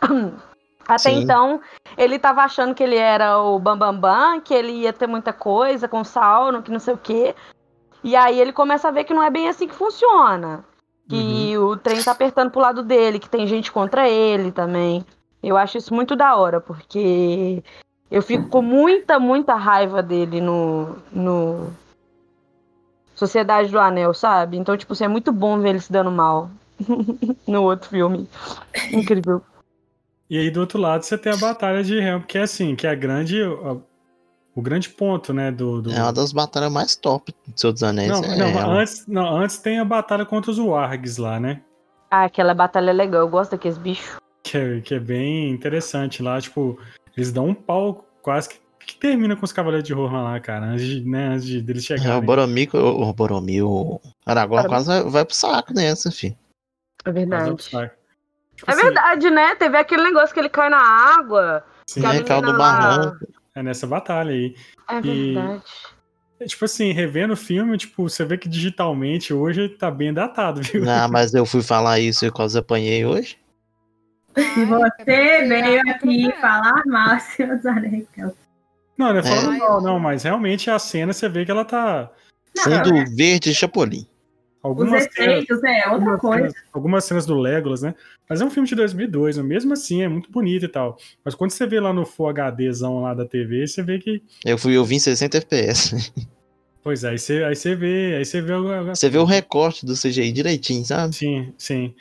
Até 0.86 1.10
Sim. 1.10 1.22
então, 1.22 1.60
ele 1.96 2.18
tava 2.18 2.42
achando 2.42 2.74
que 2.74 2.82
ele 2.82 2.96
era 2.96 3.38
o 3.38 3.58
Bambambam, 3.60 4.00
Bam 4.00 4.30
Bam, 4.32 4.40
que 4.40 4.52
ele 4.52 4.72
ia 4.72 4.92
ter 4.92 5.06
muita 5.06 5.32
coisa 5.32 5.86
com 5.86 6.00
o 6.00 6.04
Sauron, 6.04 6.62
que 6.62 6.70
não 6.70 6.80
sei 6.80 6.94
o 6.94 6.98
quê. 6.98 7.34
E 8.02 8.16
aí 8.16 8.40
ele 8.40 8.52
começa 8.52 8.88
a 8.88 8.90
ver 8.90 9.04
que 9.04 9.14
não 9.14 9.22
é 9.22 9.30
bem 9.30 9.48
assim 9.48 9.68
que 9.68 9.74
funciona. 9.74 10.64
Que 11.08 11.56
uhum. 11.56 11.66
o 11.66 11.76
trem 11.76 12.02
tá 12.02 12.12
apertando 12.12 12.50
pro 12.50 12.60
lado 12.60 12.82
dele, 12.82 13.18
que 13.18 13.28
tem 13.28 13.46
gente 13.46 13.70
contra 13.70 14.08
ele 14.08 14.50
também. 14.50 15.04
Eu 15.42 15.56
acho 15.56 15.78
isso 15.78 15.94
muito 15.94 16.16
da 16.16 16.36
hora, 16.36 16.60
porque 16.60 17.62
eu 18.10 18.22
fico 18.22 18.48
com 18.48 18.62
muita, 18.62 19.18
muita 19.18 19.54
raiva 19.54 20.02
dele 20.02 20.40
no, 20.40 20.96
no, 21.12 21.72
Sociedade 23.20 23.70
do 23.70 23.78
Anel, 23.78 24.14
sabe? 24.14 24.56
Então, 24.56 24.74
tipo, 24.78 24.94
assim, 24.94 25.04
é 25.04 25.08
muito 25.08 25.30
bom 25.30 25.60
ver 25.60 25.68
ele 25.68 25.80
se 25.80 25.92
dando 25.92 26.10
mal 26.10 26.50
no 27.46 27.64
outro 27.64 27.90
filme. 27.90 28.26
Incrível. 28.90 29.42
E 30.30 30.38
aí, 30.38 30.50
do 30.50 30.60
outro 30.60 30.78
lado, 30.78 31.02
você 31.02 31.18
tem 31.18 31.30
a 31.30 31.36
Batalha 31.36 31.84
de 31.84 31.98
Helm, 31.98 32.22
que 32.22 32.38
é 32.38 32.42
assim, 32.42 32.74
que 32.74 32.86
é 32.86 32.90
a 32.90 32.94
grande. 32.94 33.42
A, 33.42 33.76
o 34.54 34.62
grande 34.62 34.88
ponto, 34.88 35.34
né? 35.34 35.52
Do, 35.52 35.82
do, 35.82 35.92
É 35.92 36.02
uma 36.02 36.14
das 36.14 36.32
batalhas 36.32 36.72
mais 36.72 36.96
top 36.96 37.34
do 37.46 37.60
Senhor 37.60 37.72
dos 37.74 37.82
Anéis. 37.82 38.08
Não, 38.08 38.24
é 38.24 38.36
não, 38.38 38.70
antes, 38.70 39.06
não, 39.06 39.36
antes 39.36 39.58
tem 39.58 39.78
a 39.78 39.84
batalha 39.84 40.24
contra 40.24 40.50
os 40.50 40.58
Wargs 40.58 41.18
lá, 41.18 41.38
né? 41.38 41.60
Ah, 42.10 42.24
aquela 42.24 42.54
batalha 42.54 42.88
é 42.88 42.94
legal, 42.94 43.20
eu 43.20 43.28
gosto 43.28 43.50
daqueles 43.50 43.76
bichos. 43.76 44.16
Que 44.42 44.56
é, 44.56 44.80
que 44.80 44.94
é 44.94 44.98
bem 44.98 45.50
interessante 45.50 46.22
lá, 46.22 46.40
tipo, 46.40 46.78
eles 47.14 47.30
dão 47.30 47.48
um 47.48 47.54
pau 47.54 48.02
quase 48.22 48.48
que 48.48 48.56
que 48.86 48.96
termina 48.96 49.36
com 49.36 49.44
os 49.44 49.52
Cavaleiros 49.52 49.86
de 49.86 49.92
Rohan 49.92 50.22
lá, 50.22 50.40
cara, 50.40 50.66
antes 50.66 50.86
de, 50.86 51.04
né, 51.04 51.28
antes 51.28 51.46
de 51.46 51.60
deles 51.60 51.84
chegarem. 51.84 52.12
É, 52.12 52.16
o 52.16 52.22
Boromir, 52.22 52.74
o, 52.74 53.08
o 53.08 53.12
Boromir, 53.12 53.64
o 53.64 54.00
Aragorn 54.26 54.68
quase 54.68 54.86
vai, 54.86 55.02
vai 55.04 55.24
pro 55.24 55.34
saco 55.34 55.72
nessa, 55.72 56.10
filho. 56.10 56.36
É 57.04 57.12
verdade. 57.12 57.54
Tipo 57.56 57.78
é 57.78 58.74
assim, 58.74 58.82
verdade, 58.82 59.30
né? 59.30 59.54
Teve 59.54 59.76
aquele 59.78 60.02
negócio 60.02 60.34
que 60.34 60.40
ele 60.40 60.48
cai 60.48 60.68
na 60.68 60.80
água. 60.80 61.64
Sim, 61.86 62.04
é, 62.04 62.22
caiu 62.22 62.42
do 62.42 62.56
barranco. 62.56 63.26
É 63.54 63.62
nessa 63.62 63.86
batalha 63.86 64.32
aí. 64.32 64.54
É 64.88 65.00
verdade. 65.00 65.62
E, 66.40 66.46
tipo 66.46 66.64
assim, 66.64 66.92
revendo 66.92 67.34
o 67.34 67.36
filme, 67.36 67.76
tipo, 67.76 68.08
você 68.08 68.24
vê 68.24 68.38
que 68.38 68.48
digitalmente 68.48 69.32
hoje 69.32 69.68
tá 69.68 69.90
bem 69.90 70.12
datado, 70.12 70.62
viu? 70.62 70.84
Não, 70.84 71.08
mas 71.12 71.34
eu 71.34 71.44
fui 71.44 71.62
falar 71.62 71.98
isso 71.98 72.24
e 72.24 72.30
quase 72.30 72.58
apanhei 72.58 73.04
hoje. 73.04 73.38
E 74.36 74.64
você 74.64 75.46
veio 75.46 75.80
aqui 75.90 76.32
falar 76.40 76.82
mal, 76.86 77.18
seus 77.36 77.64
anéis. 77.66 78.06
Não, 79.00 79.14
não 79.14 79.18
é 79.18 79.22
falando 79.22 79.54
é. 79.54 79.58
mal, 79.58 79.82
não, 79.82 79.98
mas 79.98 80.24
realmente 80.24 80.70
a 80.70 80.78
cena 80.78 81.14
você 81.14 81.26
vê 81.26 81.46
que 81.46 81.50
ela 81.50 81.64
tá. 81.64 82.10
Fundo 82.62 82.94
é... 82.94 83.04
verde 83.04 83.54
Chapolin. 83.54 84.06
Algumas 84.62 85.06
Os 85.06 85.06
efeitos, 85.06 85.58
cenas, 85.58 85.64
é, 85.64 85.88
outra 85.88 85.94
algumas 85.94 86.20
coisa. 86.20 86.48
Cenas, 86.50 86.54
algumas 86.70 87.04
cenas 87.06 87.26
do 87.26 87.34
Legolas, 87.34 87.80
né? 87.80 87.94
Mas 88.28 88.42
é 88.42 88.44
um 88.44 88.50
filme 88.50 88.68
de 88.68 88.74
2002, 88.74 89.38
né? 89.38 89.42
mesmo 89.42 89.72
assim 89.72 90.02
é 90.02 90.08
muito 90.08 90.30
bonito 90.30 90.66
e 90.66 90.68
tal. 90.68 90.98
Mas 91.24 91.34
quando 91.34 91.50
você 91.50 91.66
vê 91.66 91.80
lá 91.80 91.94
no 91.94 92.04
Full 92.04 92.30
HDzão 92.30 93.00
lá 93.00 93.14
da 93.14 93.24
TV, 93.24 93.66
você 93.66 93.82
vê 93.82 93.98
que. 93.98 94.22
Eu 94.44 94.58
fui 94.58 94.76
ouvir 94.76 94.96
em 94.96 95.00
60 95.00 95.38
FPS. 95.38 96.12
Pois 96.82 97.04
é, 97.04 97.10
aí 97.10 97.18
você, 97.18 97.44
aí 97.44 97.54
você 97.54 97.74
vê. 97.74 98.16
Aí 98.16 98.24
você 98.24 98.40
vê, 98.40 98.52
você 98.88 99.08
vê 99.08 99.18
o 99.18 99.24
recorte 99.24 99.84
do 99.84 99.94
CGI 99.94 100.32
direitinho, 100.32 100.84
sabe? 100.84 101.14
Sim, 101.14 101.54
sim. 101.58 101.94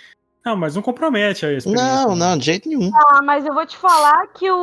Não, 0.45 0.55
mas 0.55 0.75
não 0.75 0.81
compromete 0.81 1.45
a 1.45 1.51
experiência. 1.51 2.05
Não, 2.05 2.15
não, 2.15 2.37
de 2.37 2.45
jeito 2.45 2.69
nenhum. 2.69 2.89
Ah, 2.95 3.21
mas 3.21 3.45
eu 3.45 3.53
vou 3.53 3.65
te 3.65 3.75
falar 3.75 4.27
que 4.27 4.49
o, 4.49 4.57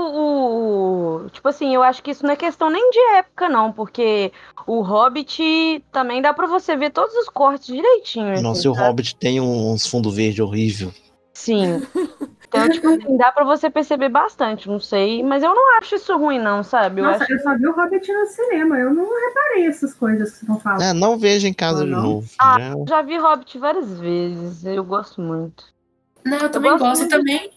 o, 1.24 1.30
Tipo 1.30 1.48
assim, 1.48 1.74
eu 1.74 1.82
acho 1.82 2.02
que 2.02 2.10
isso 2.10 2.24
não 2.24 2.32
é 2.32 2.36
questão 2.36 2.70
nem 2.70 2.90
de 2.90 2.98
época, 3.16 3.48
não, 3.48 3.70
porque 3.70 4.32
o 4.66 4.80
Hobbit 4.80 5.84
também 5.92 6.22
dá 6.22 6.32
pra 6.32 6.46
você 6.46 6.76
ver 6.76 6.90
todos 6.90 7.14
os 7.14 7.28
cortes 7.28 7.66
direitinho. 7.66 8.40
Nossa, 8.40 8.60
assim, 8.60 8.68
o 8.68 8.72
Hobbit 8.72 9.16
tem 9.16 9.40
uns 9.40 9.86
fundo 9.86 10.10
verde 10.10 10.42
horrível. 10.42 10.92
Sim. 11.34 11.82
Então, 12.56 12.68
tipo 12.70 12.88
assim, 12.88 13.16
dá 13.16 13.32
pra 13.32 13.44
você 13.44 13.68
perceber 13.70 14.08
bastante, 14.08 14.68
não 14.68 14.80
sei. 14.80 15.22
Mas 15.22 15.42
eu 15.42 15.54
não 15.54 15.78
acho 15.78 15.94
isso 15.94 16.16
ruim, 16.16 16.38
não, 16.38 16.62
sabe? 16.62 17.00
Eu 17.00 17.04
Nossa, 17.04 17.24
acho... 17.24 17.32
eu 17.32 17.38
só 17.40 17.56
vi 17.56 17.66
o 17.66 17.72
Hobbit 17.72 18.12
no 18.12 18.26
cinema. 18.26 18.78
Eu 18.78 18.92
não 18.92 19.04
reparei 19.04 19.66
essas 19.66 19.94
coisas 19.94 20.32
que 20.32 20.40
estão 20.40 20.58
falando. 20.60 20.82
É, 20.82 20.92
não 20.92 21.18
vejo 21.18 21.46
em 21.46 21.52
casa 21.52 21.84
de 21.84 21.90
novo. 21.90 22.28
Ah, 22.38 22.58
né? 22.58 22.74
já 22.88 23.02
vi 23.02 23.18
Hobbit 23.18 23.58
várias 23.58 23.98
vezes. 23.98 24.64
Eu 24.64 24.84
gosto 24.84 25.20
muito. 25.20 25.64
Não, 26.24 26.38
eu 26.38 26.50
também 26.50 26.70
eu 26.70 26.78
gosto. 26.78 27.02
gosto. 27.02 27.10
também 27.10 27.50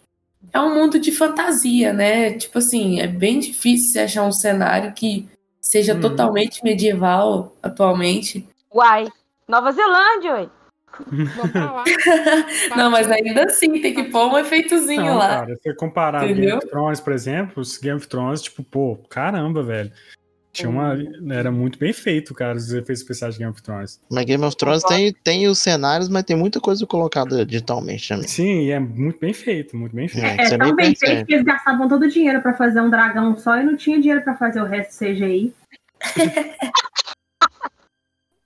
é 0.54 0.60
um 0.60 0.74
mundo 0.74 1.00
de 1.00 1.12
fantasia, 1.12 1.94
né? 1.94 2.34
Tipo 2.34 2.60
assim, 2.60 3.00
é 3.00 3.08
bem 3.08 3.40
difícil 3.40 3.92
você 3.92 4.00
achar 4.00 4.24
um 4.24 4.32
cenário 4.32 4.94
que 4.94 5.28
seja 5.60 5.94
hum. 5.94 6.00
totalmente 6.00 6.64
medieval 6.64 7.56
atualmente. 7.62 8.48
Uai, 8.74 9.08
Nova 9.48 9.72
Zelândia, 9.72 10.50
uai. 11.12 11.86
não, 12.76 12.92
mas 12.92 13.10
ainda 13.10 13.46
assim, 13.46 13.82
tem 13.82 13.94
que 13.94 14.04
pôr 14.06 14.32
um 14.32 14.38
efeitozinho 14.38 15.06
não, 15.06 15.18
lá. 15.18 15.40
Cara, 15.40 15.60
se 15.62 15.74
comparar 15.76 16.24
Entendeu? 16.26 16.44
Game 16.44 16.58
of 16.58 16.68
Thrones, 16.68 17.00
por 17.00 17.14
exemplo, 17.14 17.62
os 17.62 17.78
Game 17.78 17.98
of 17.98 18.08
Thrones, 18.08 18.42
tipo, 18.42 18.64
pô, 18.64 18.98
caramba, 19.10 19.64
velho. 19.64 19.92
Tinha 20.52 20.70
uma, 20.70 20.98
era 21.32 21.52
muito 21.52 21.78
bem 21.78 21.94
feito, 21.94 22.34
cara, 22.34 22.58
os 22.58 22.74
efeitos 22.74 23.02
especiais 23.02 23.36
de 23.36 23.40
Game 23.40 23.52
of 23.52 23.62
Thrones. 23.62 24.02
Mas 24.10 24.26
Game 24.26 24.44
of 24.44 24.58
Thrones 24.58 24.84
tem, 24.84 25.14
tem 25.24 25.48
os 25.48 25.60
cenários, 25.60 26.10
mas 26.10 26.24
tem 26.24 26.36
muita 26.36 26.60
coisa 26.60 26.86
colocada 26.88 27.46
digitalmente 27.46 28.10
também. 28.10 28.28
Sim, 28.28 28.62
e 28.64 28.72
é 28.72 28.80
muito 28.80 29.20
bem 29.20 29.34
feito, 29.34 29.78
muito 29.78 29.96
bem 29.96 30.08
feito. 30.08 30.26
É, 30.26 30.56
é 30.56 30.58
tão 30.58 30.76
bem 30.76 30.96
feito 30.96 31.26
que 31.26 31.34
eles 31.34 31.46
gastavam 31.46 31.88
todo 31.88 32.04
o 32.04 32.10
dinheiro 32.10 32.42
pra 32.42 32.54
fazer 32.54 32.82
um 32.82 32.90
dragão 32.90 33.38
só 33.38 33.58
e 33.58 33.64
não 33.64 33.78
tinha 33.78 34.00
dinheiro 34.00 34.24
pra 34.24 34.36
fazer 34.36 34.62
o 34.62 34.66
resto 34.66 34.98
CGI. 34.98 35.54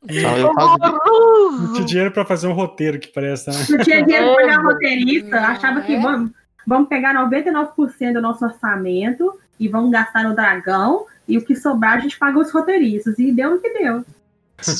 Não, 0.09 0.37
eu 0.37 0.53
faço... 0.53 0.77
Não 0.79 1.73
tinha 1.73 1.85
dinheiro 1.85 2.11
pra 2.11 2.25
fazer 2.25 2.47
um 2.47 2.53
roteiro 2.53 2.99
que 2.99 3.07
parece, 3.07 3.49
né? 3.49 3.55
Não 3.69 3.77
tinha 3.79 4.03
dinheiro 4.03 4.33
pra 4.33 4.43
pagar 4.43 4.63
roteirista, 4.63 5.39
achava 5.39 5.81
que 5.81 5.97
vamos, 5.97 6.31
vamos 6.67 6.89
pegar 6.89 7.13
99% 7.13 8.13
do 8.13 8.21
nosso 8.21 8.43
orçamento 8.43 9.39
e 9.59 9.67
vamos 9.67 9.91
gastar 9.91 10.23
no 10.23 10.35
dragão 10.35 11.05
e 11.27 11.37
o 11.37 11.45
que 11.45 11.55
sobrar 11.55 11.97
a 11.97 11.99
gente 11.99 12.17
paga 12.19 12.37
os 12.37 12.51
roteiristas. 12.51 13.17
E 13.17 13.31
deu 13.31 13.55
o 13.55 13.61
que 13.61 13.69
deu. 13.69 14.03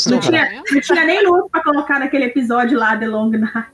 Não 0.10 0.20
tinha, 0.20 0.62
não 0.72 0.82
tinha 0.82 1.06
nem 1.06 1.26
luz 1.26 1.46
pra 1.52 1.64
colocar 1.64 2.00
naquele 2.00 2.26
episódio 2.26 2.78
lá, 2.78 2.98
The 2.98 3.08
Long 3.08 3.32
Night. 3.32 3.68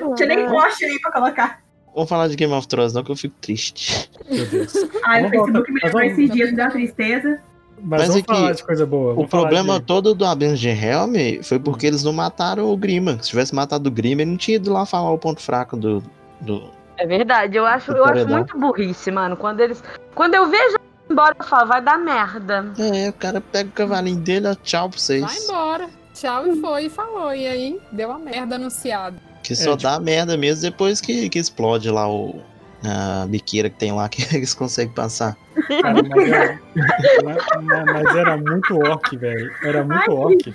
Não 0.00 0.14
tinha 0.14 0.28
nem 0.28 0.46
poste 0.46 0.84
aí 0.84 0.98
pra 1.00 1.12
colocar. 1.12 1.60
Vamos 1.94 2.08
falar 2.08 2.28
de 2.28 2.36
Game 2.36 2.52
of 2.52 2.66
Thrones, 2.66 2.92
não, 2.92 3.04
que 3.04 3.12
eu 3.12 3.16
fico 3.16 3.36
triste. 3.40 4.10
Meu 4.28 4.44
Deus. 4.46 4.72
Ai, 5.04 5.24
o 5.24 5.30
Facebook 5.30 5.70
me 5.72 5.80
lembrou 5.82 6.02
esses 6.02 6.30
dias 6.30 6.54
da 6.56 6.68
tristeza. 6.68 7.40
Mas, 7.82 8.00
Mas 8.00 8.08
vamos 8.08 8.16
é 8.16 8.22
que 8.22 8.34
falar 8.34 8.52
de 8.52 8.64
coisa 8.64 8.86
boa. 8.86 9.14
O 9.14 9.26
problema 9.28 9.78
de- 9.78 9.84
todo 9.86 10.14
do 10.14 10.24
de 10.56 10.68
Helm 10.68 11.14
foi 11.42 11.58
porque 11.58 11.86
eles 11.86 12.02
não 12.02 12.12
mataram 12.12 12.66
o 12.70 12.76
Grima. 12.76 13.18
Se 13.22 13.28
tivesse 13.30 13.54
matado 13.54 13.88
o 13.88 13.92
Grima, 13.92 14.22
ele 14.22 14.30
não 14.30 14.38
tinha 14.38 14.56
ido 14.56 14.72
lá 14.72 14.86
falar 14.86 15.10
o 15.10 15.18
ponto 15.18 15.40
fraco 15.40 15.76
do. 15.76 16.02
do... 16.40 16.70
É 16.96 17.06
verdade, 17.06 17.56
eu 17.56 17.66
acho, 17.66 17.90
eu 17.92 18.04
acho 18.04 18.26
muito 18.28 18.58
burrice, 18.58 19.10
mano. 19.10 19.36
Quando 19.36 19.60
eles. 19.60 19.82
Quando 20.14 20.34
eu 20.34 20.48
vejo 20.48 20.76
ele 20.76 20.78
embora, 21.10 21.34
eu 21.38 21.44
falo, 21.44 21.68
vai 21.68 21.82
dar 21.82 21.98
merda. 21.98 22.72
É, 22.78 23.10
o 23.10 23.12
cara 23.12 23.40
pega 23.40 23.68
o 23.68 23.72
cavalinho 23.72 24.20
dele, 24.20 24.48
ó, 24.48 24.54
tchau 24.54 24.88
pra 24.88 24.98
Vai 24.98 24.98
vocês. 24.98 25.44
embora. 25.44 25.88
Tchau 26.14 26.46
e 26.46 26.60
foi 26.60 26.84
e 26.86 26.88
falou. 26.88 27.34
E 27.34 27.46
aí, 27.46 27.80
deu 27.90 28.12
a 28.12 28.18
merda 28.18 28.54
anunciada. 28.54 29.16
Que 29.42 29.54
só 29.56 29.72
É, 29.72 29.76
dá 29.76 29.98
merda 29.98 30.36
mesmo 30.36 30.62
depois 30.62 31.00
que, 31.00 31.28
que 31.28 31.38
explode 31.38 31.90
lá 31.90 32.08
o. 32.08 32.40
A 32.86 33.26
biqueira 33.26 33.68
que 33.70 33.76
tem 33.76 33.92
lá 33.92 34.08
que 34.10 34.22
eles 34.36 34.54
conseguem 34.54 34.94
passar. 34.94 35.36
Cara, 35.82 36.02
mas, 36.02 36.28
era, 36.28 37.84
mas- 37.92 38.16
era 38.16 38.36
muito 38.36 38.76
orc, 38.78 39.16
velho. 39.16 39.52
Era 39.62 39.84
muito 39.84 40.00
Ai, 40.00 40.08
orc. 40.10 40.54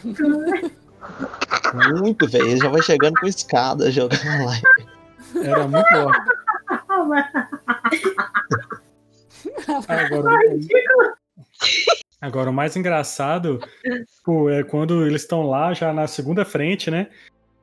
Muito, 1.99 2.27
velho. 2.27 2.47
Ele 2.47 2.57
já 2.57 2.69
vai 2.69 2.81
chegando 2.81 3.19
com 3.19 3.27
escada 3.27 3.91
jogando 3.91 4.45
lá. 4.45 4.53
Era 5.43 5.67
muito 5.67 5.95
orc. 5.95 6.19
Agora, 9.87 10.39
agora, 12.21 12.49
o 12.49 12.53
mais 12.53 12.75
engraçado 12.75 13.59
tipo, 14.17 14.49
é 14.49 14.63
quando 14.63 15.05
eles 15.05 15.21
estão 15.21 15.43
lá 15.43 15.73
já 15.73 15.93
na 15.93 16.07
segunda 16.07 16.43
frente, 16.45 16.89
né? 16.91 17.07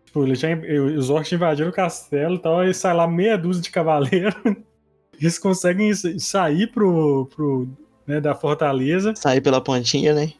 Tipo, 0.04 0.24
eles 0.24 0.38
já, 0.38 0.48
os 0.96 1.10
orcs 1.10 1.32
invadiram 1.32 1.70
o 1.70 1.72
castelo 1.72 2.36
e 2.36 2.38
tal, 2.38 2.60
aí 2.60 2.72
sai 2.74 2.94
lá 2.94 3.06
meia 3.06 3.36
dúzia 3.36 3.62
de 3.62 3.70
cavaleiros. 3.70 4.34
Eles 5.20 5.38
conseguem 5.38 5.92
sa- 5.94 6.08
sair 6.18 6.66
pro, 6.68 7.26
pro, 7.34 7.68
né, 8.06 8.20
da 8.20 8.34
fortaleza. 8.34 9.14
Sair 9.16 9.40
pela 9.40 9.60
pontinha, 9.60 10.14
né? 10.14 10.32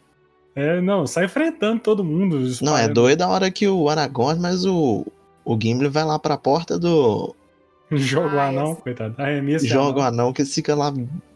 É, 0.55 0.81
não, 0.81 1.07
sai 1.07 1.27
enfrentando 1.27 1.81
todo 1.81 2.03
mundo. 2.05 2.41
Não, 2.63 2.77
é 2.77 2.89
doido 2.89 3.23
a 3.23 3.29
hora 3.29 3.51
que 3.51 3.69
o 3.69 3.89
Aragorn, 3.89 4.41
mas 4.41 4.65
o. 4.65 5.07
O 5.45 5.57
Gimli 5.61 5.89
vai 5.89 6.05
lá 6.05 6.19
pra 6.19 6.37
porta 6.37 6.79
do. 6.79 7.35
Joga 7.93 8.35
o 8.37 8.39
Ah, 8.41 8.49
anão, 8.49 8.73
esse- 8.73 8.83
coitado. 8.83 9.15
Arremesso 9.19 9.65
de 9.65 9.71
Joga 9.71 9.99
o 9.99 10.03
anão. 10.03 10.25
anão 10.25 10.33
que 10.33 10.43
eles 10.43 10.53
ficam 10.55 10.77
lá 10.79 10.93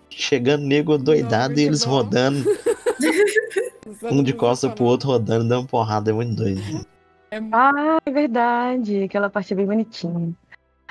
chegando 0.08 0.64
nego 0.64 0.98
doidado 0.98 1.48
muito 1.54 1.60
e 1.60 1.64
eles 1.64 1.84
bom. 1.84 1.90
rodando, 1.92 2.44
um 4.10 4.22
de 4.22 4.32
costas 4.32 4.72
pro 4.74 4.84
outro 4.84 5.08
rodando, 5.08 5.46
dando 5.48 5.68
porrada, 5.68 6.10
é 6.10 6.14
muito 6.14 6.34
doido. 6.34 6.60
Ah, 7.52 7.98
é 8.04 8.10
verdade. 8.10 9.04
Aquela 9.04 9.30
parte 9.30 9.52
é 9.52 9.56
bem 9.56 9.66
bonitinha. 9.66 10.32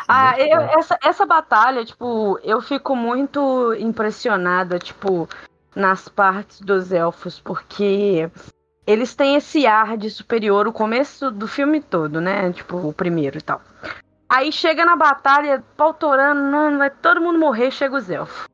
Ah, 0.07 0.33
eu- 0.39 0.61
essa, 0.79 0.97
essa 1.03 1.25
batalha, 1.25 1.83
tipo, 1.85 2.39
eu 2.43 2.61
fico 2.61 2.95
muito 2.95 3.73
impressionada, 3.75 4.79
tipo, 4.79 5.27
nas 5.75 6.07
partes 6.09 6.61
dos 6.61 6.91
elfos, 6.91 7.39
porque 7.39 8.29
eles 8.87 9.15
têm 9.15 9.35
esse 9.35 9.67
ar 9.67 9.97
de 9.97 10.09
superior 10.09 10.67
o 10.67 10.73
começo 10.73 11.29
do 11.29 11.47
filme 11.47 11.81
todo, 11.81 12.19
né? 12.19 12.51
Tipo, 12.51 12.77
o 12.77 12.93
primeiro 12.93 13.37
e 13.37 13.41
tal. 13.41 13.61
Aí 14.27 14.51
chega 14.51 14.85
na 14.85 14.95
batalha, 14.95 15.63
pautorando, 15.75 16.41
não, 16.41 16.77
vai 16.77 16.89
todo 16.89 17.21
mundo 17.21 17.39
morrer, 17.39 17.71
chega 17.71 17.95
os 17.95 18.09
elfos. 18.09 18.47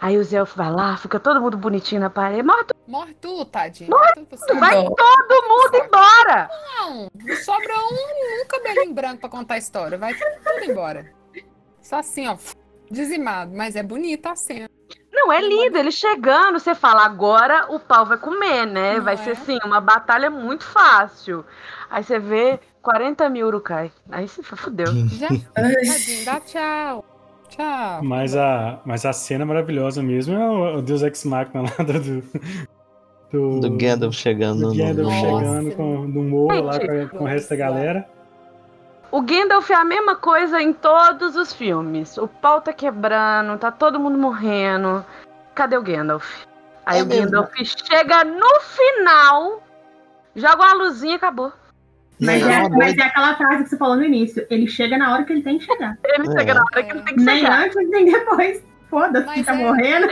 Aí 0.00 0.16
os 0.16 0.32
elfos 0.32 0.56
vai 0.56 0.70
lá, 0.70 0.96
fica 0.96 1.20
todo 1.20 1.40
mundo 1.40 1.58
bonitinho 1.58 2.00
na 2.00 2.08
parede. 2.08 2.42
Morre 2.42 2.64
Morre 2.88 3.14
tu, 3.20 3.44
tadinho. 3.44 3.90
Morre 3.90 4.26
tu 4.26 4.58
vai 4.58 4.82
todo 4.82 5.48
mundo 5.48 5.76
embora! 5.76 6.48
Não, 6.78 7.08
sobra 7.36 7.74
um, 7.74 8.42
um 8.42 8.46
cabelinho 8.48 8.94
branco 8.94 9.20
pra 9.20 9.28
contar 9.28 9.54
a 9.54 9.58
história. 9.58 9.98
Vai 9.98 10.14
tudo 10.14 10.70
embora. 10.70 11.12
Só 11.82 11.96
assim, 11.96 12.26
ó. 12.26 12.36
Dizimado. 12.90 13.54
Mas 13.54 13.76
é 13.76 13.82
bonita 13.82 14.30
a 14.30 14.36
cena. 14.36 14.68
Não, 15.12 15.30
é 15.30 15.40
lindo, 15.40 15.76
ele 15.76 15.92
chegando, 15.92 16.58
você 16.58 16.74
fala, 16.74 17.04
agora 17.04 17.66
o 17.68 17.78
pau 17.78 18.06
vai 18.06 18.16
comer, 18.16 18.64
né? 18.66 18.96
Não 18.96 19.04
vai 19.04 19.14
é? 19.14 19.16
ser 19.18 19.32
assim, 19.32 19.58
uma 19.64 19.80
batalha 19.80 20.30
muito 20.30 20.64
fácil. 20.64 21.44
Aí 21.90 22.02
você 22.02 22.18
vê 22.18 22.58
40 22.80 23.28
mil 23.28 23.48
Urukai. 23.48 23.92
Aí 24.10 24.26
você 24.26 24.42
fudeu. 24.42 24.86
Já 25.08 25.28
tadinho, 25.28 26.24
dá 26.24 26.40
tchau. 26.40 27.04
Tchau. 27.50 28.02
Mas 28.02 28.36
a, 28.36 28.80
mas 28.84 29.04
a 29.04 29.12
cena 29.12 29.44
maravilhosa 29.44 30.02
mesmo 30.02 30.34
é 30.34 30.50
o, 30.50 30.78
o 30.78 30.82
Deus 30.82 31.02
Ex 31.02 31.24
Machina 31.24 31.62
lá 31.62 31.84
do. 31.84 32.22
Do, 33.30 33.60
Do 33.60 33.76
Gandalf 33.76 34.14
chegando 34.14 34.60
do 34.60 34.68
no. 34.68 34.76
Gandalf 34.76 35.08
Nossa. 35.08 35.20
chegando 35.20 35.76
com, 35.76 36.08
no 36.08 36.22
morro 36.24 36.62
lá 36.62 36.80
com, 36.80 37.18
com 37.18 37.24
o 37.24 37.26
resto 37.26 37.50
da 37.50 37.56
galera. 37.56 38.08
O 39.12 39.22
Gandalf 39.22 39.68
é 39.70 39.74
a 39.74 39.84
mesma 39.84 40.14
coisa 40.16 40.62
em 40.62 40.72
todos 40.72 41.36
os 41.36 41.52
filmes. 41.52 42.16
O 42.16 42.28
pau 42.28 42.60
tá 42.60 42.72
quebrando, 42.72 43.58
tá 43.58 43.70
todo 43.70 43.98
mundo 43.98 44.16
morrendo. 44.16 45.04
Cadê 45.54 45.76
o 45.76 45.82
Gandalf? 45.82 46.44
Aí 46.86 47.00
É 47.00 47.02
o 47.02 47.06
mesmo. 47.06 47.24
Gandalf 47.24 47.52
chega 47.64 48.24
no 48.24 48.60
final, 48.60 49.62
joga 50.34 50.62
uma 50.62 50.74
luzinha 50.74 51.14
e 51.14 51.16
acabou. 51.16 51.52
Mas, 52.20 52.42
é, 52.42 52.60
doido. 52.60 52.76
mas 52.76 52.98
é 52.98 53.02
aquela 53.02 53.34
frase 53.36 53.64
que 53.64 53.70
você 53.70 53.76
falou 53.76 53.96
no 53.96 54.04
início. 54.04 54.46
Ele 54.50 54.66
chega 54.66 54.98
na 54.98 55.12
hora 55.12 55.24
que 55.24 55.32
ele 55.32 55.42
tem 55.42 55.58
que 55.58 55.64
chegar. 55.64 55.98
Ele 56.04 56.28
É. 56.28 56.32
chega 56.38 56.54
na 56.54 56.60
hora 56.60 56.82
que 56.82 56.90
ele 56.92 57.00
tem 57.02 57.14
que 57.16 57.22
Nem 57.22 57.38
chegar. 57.40 57.64
antes, 57.64 57.90
nem 57.90 58.04
depois. 58.04 58.62
Foda-se, 58.90 59.44
tá 59.44 59.54
é- 59.54 59.56
morrendo. 59.56 60.08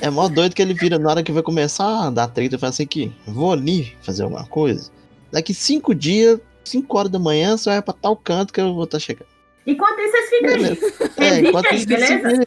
É 0.00 0.08
mó 0.10 0.26
doido 0.28 0.54
que 0.54 0.62
ele 0.62 0.72
vira 0.74 0.98
na 0.98 1.10
hora 1.10 1.22
que 1.22 1.30
vai 1.30 1.42
começar 1.42 2.06
a 2.06 2.10
dar 2.10 2.28
treta 2.28 2.56
e 2.56 2.58
fala 2.58 2.70
assim 2.70 2.82
aqui, 2.84 3.12
vou 3.26 3.52
ali 3.52 3.94
fazer 4.02 4.22
alguma 4.22 4.46
coisa. 4.46 4.90
Daqui 5.30 5.52
cinco 5.52 5.94
dias, 5.94 6.40
cinco 6.64 6.96
horas 6.98 7.10
da 7.10 7.18
manhã, 7.18 7.56
você 7.56 7.68
vai 7.70 7.82
pra 7.82 7.92
tal 7.92 8.16
canto 8.16 8.52
que 8.54 8.60
eu 8.60 8.72
vou 8.74 8.84
estar 8.84 8.98
chegando. 8.98 9.26
Enquanto 9.66 9.98
isso, 10.00 10.12
vocês 10.12 10.30
ficam 10.30 10.50
aí. 10.54 11.14
É, 11.18 11.74
aí, 11.74 11.86
beleza? 11.86 12.44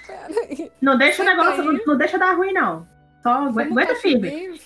Não 0.82 0.98
deixa 0.98 1.22
o 1.22 1.26
negócio, 1.26 1.64
não, 1.64 1.80
não 1.86 1.98
deixa 1.98 2.18
dar 2.18 2.36
ruim, 2.36 2.52
não. 2.54 2.88
Só 3.24 3.30
agu- 3.30 3.54
Vamos 3.54 3.72
aguenta 3.72 3.96
firme. 3.96 4.60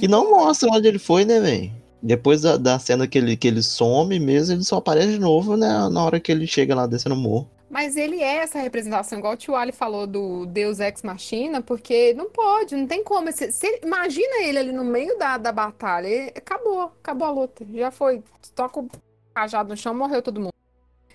E 0.00 0.08
não 0.08 0.30
mostra 0.30 0.68
onde 0.72 0.88
ele 0.88 0.98
foi, 0.98 1.24
né, 1.24 1.40
velho? 1.40 1.72
Depois 2.02 2.42
da, 2.42 2.56
da 2.56 2.78
cena 2.78 3.06
que 3.06 3.18
ele, 3.18 3.36
que 3.36 3.48
ele 3.48 3.62
some 3.62 4.18
mesmo, 4.20 4.54
ele 4.54 4.64
só 4.64 4.76
aparece 4.76 5.12
de 5.12 5.18
novo 5.18 5.56
né, 5.56 5.68
na 5.90 6.04
hora 6.04 6.20
que 6.20 6.30
ele 6.30 6.46
chega 6.46 6.74
lá 6.74 6.86
descendo 6.86 7.14
o 7.14 7.18
morro. 7.18 7.50
Mas 7.68 7.96
ele 7.96 8.22
é 8.22 8.36
essa 8.36 8.60
representação, 8.60 9.18
igual 9.18 9.34
o 9.34 9.36
Tio 9.36 9.56
Ali 9.56 9.72
falou 9.72 10.06
do 10.06 10.46
Deus 10.46 10.78
Ex 10.78 11.02
Machina, 11.02 11.60
porque 11.60 12.14
não 12.14 12.30
pode, 12.30 12.76
não 12.76 12.86
tem 12.86 13.02
como. 13.02 13.30
Se, 13.32 13.50
se- 13.50 13.80
imagina 13.82 14.42
ele 14.44 14.58
ali 14.58 14.72
no 14.72 14.84
meio 14.84 15.18
da, 15.18 15.36
da 15.36 15.50
batalha, 15.50 16.32
acabou, 16.36 16.82
acabou 16.82 17.26
a 17.26 17.30
luta, 17.32 17.66
já 17.74 17.90
foi. 17.90 18.22
Toca 18.54 18.80
o 18.80 18.88
cajado 19.34 19.70
no 19.70 19.76
chão, 19.76 19.92
morreu 19.92 20.22
todo 20.22 20.40
mundo. 20.40 20.52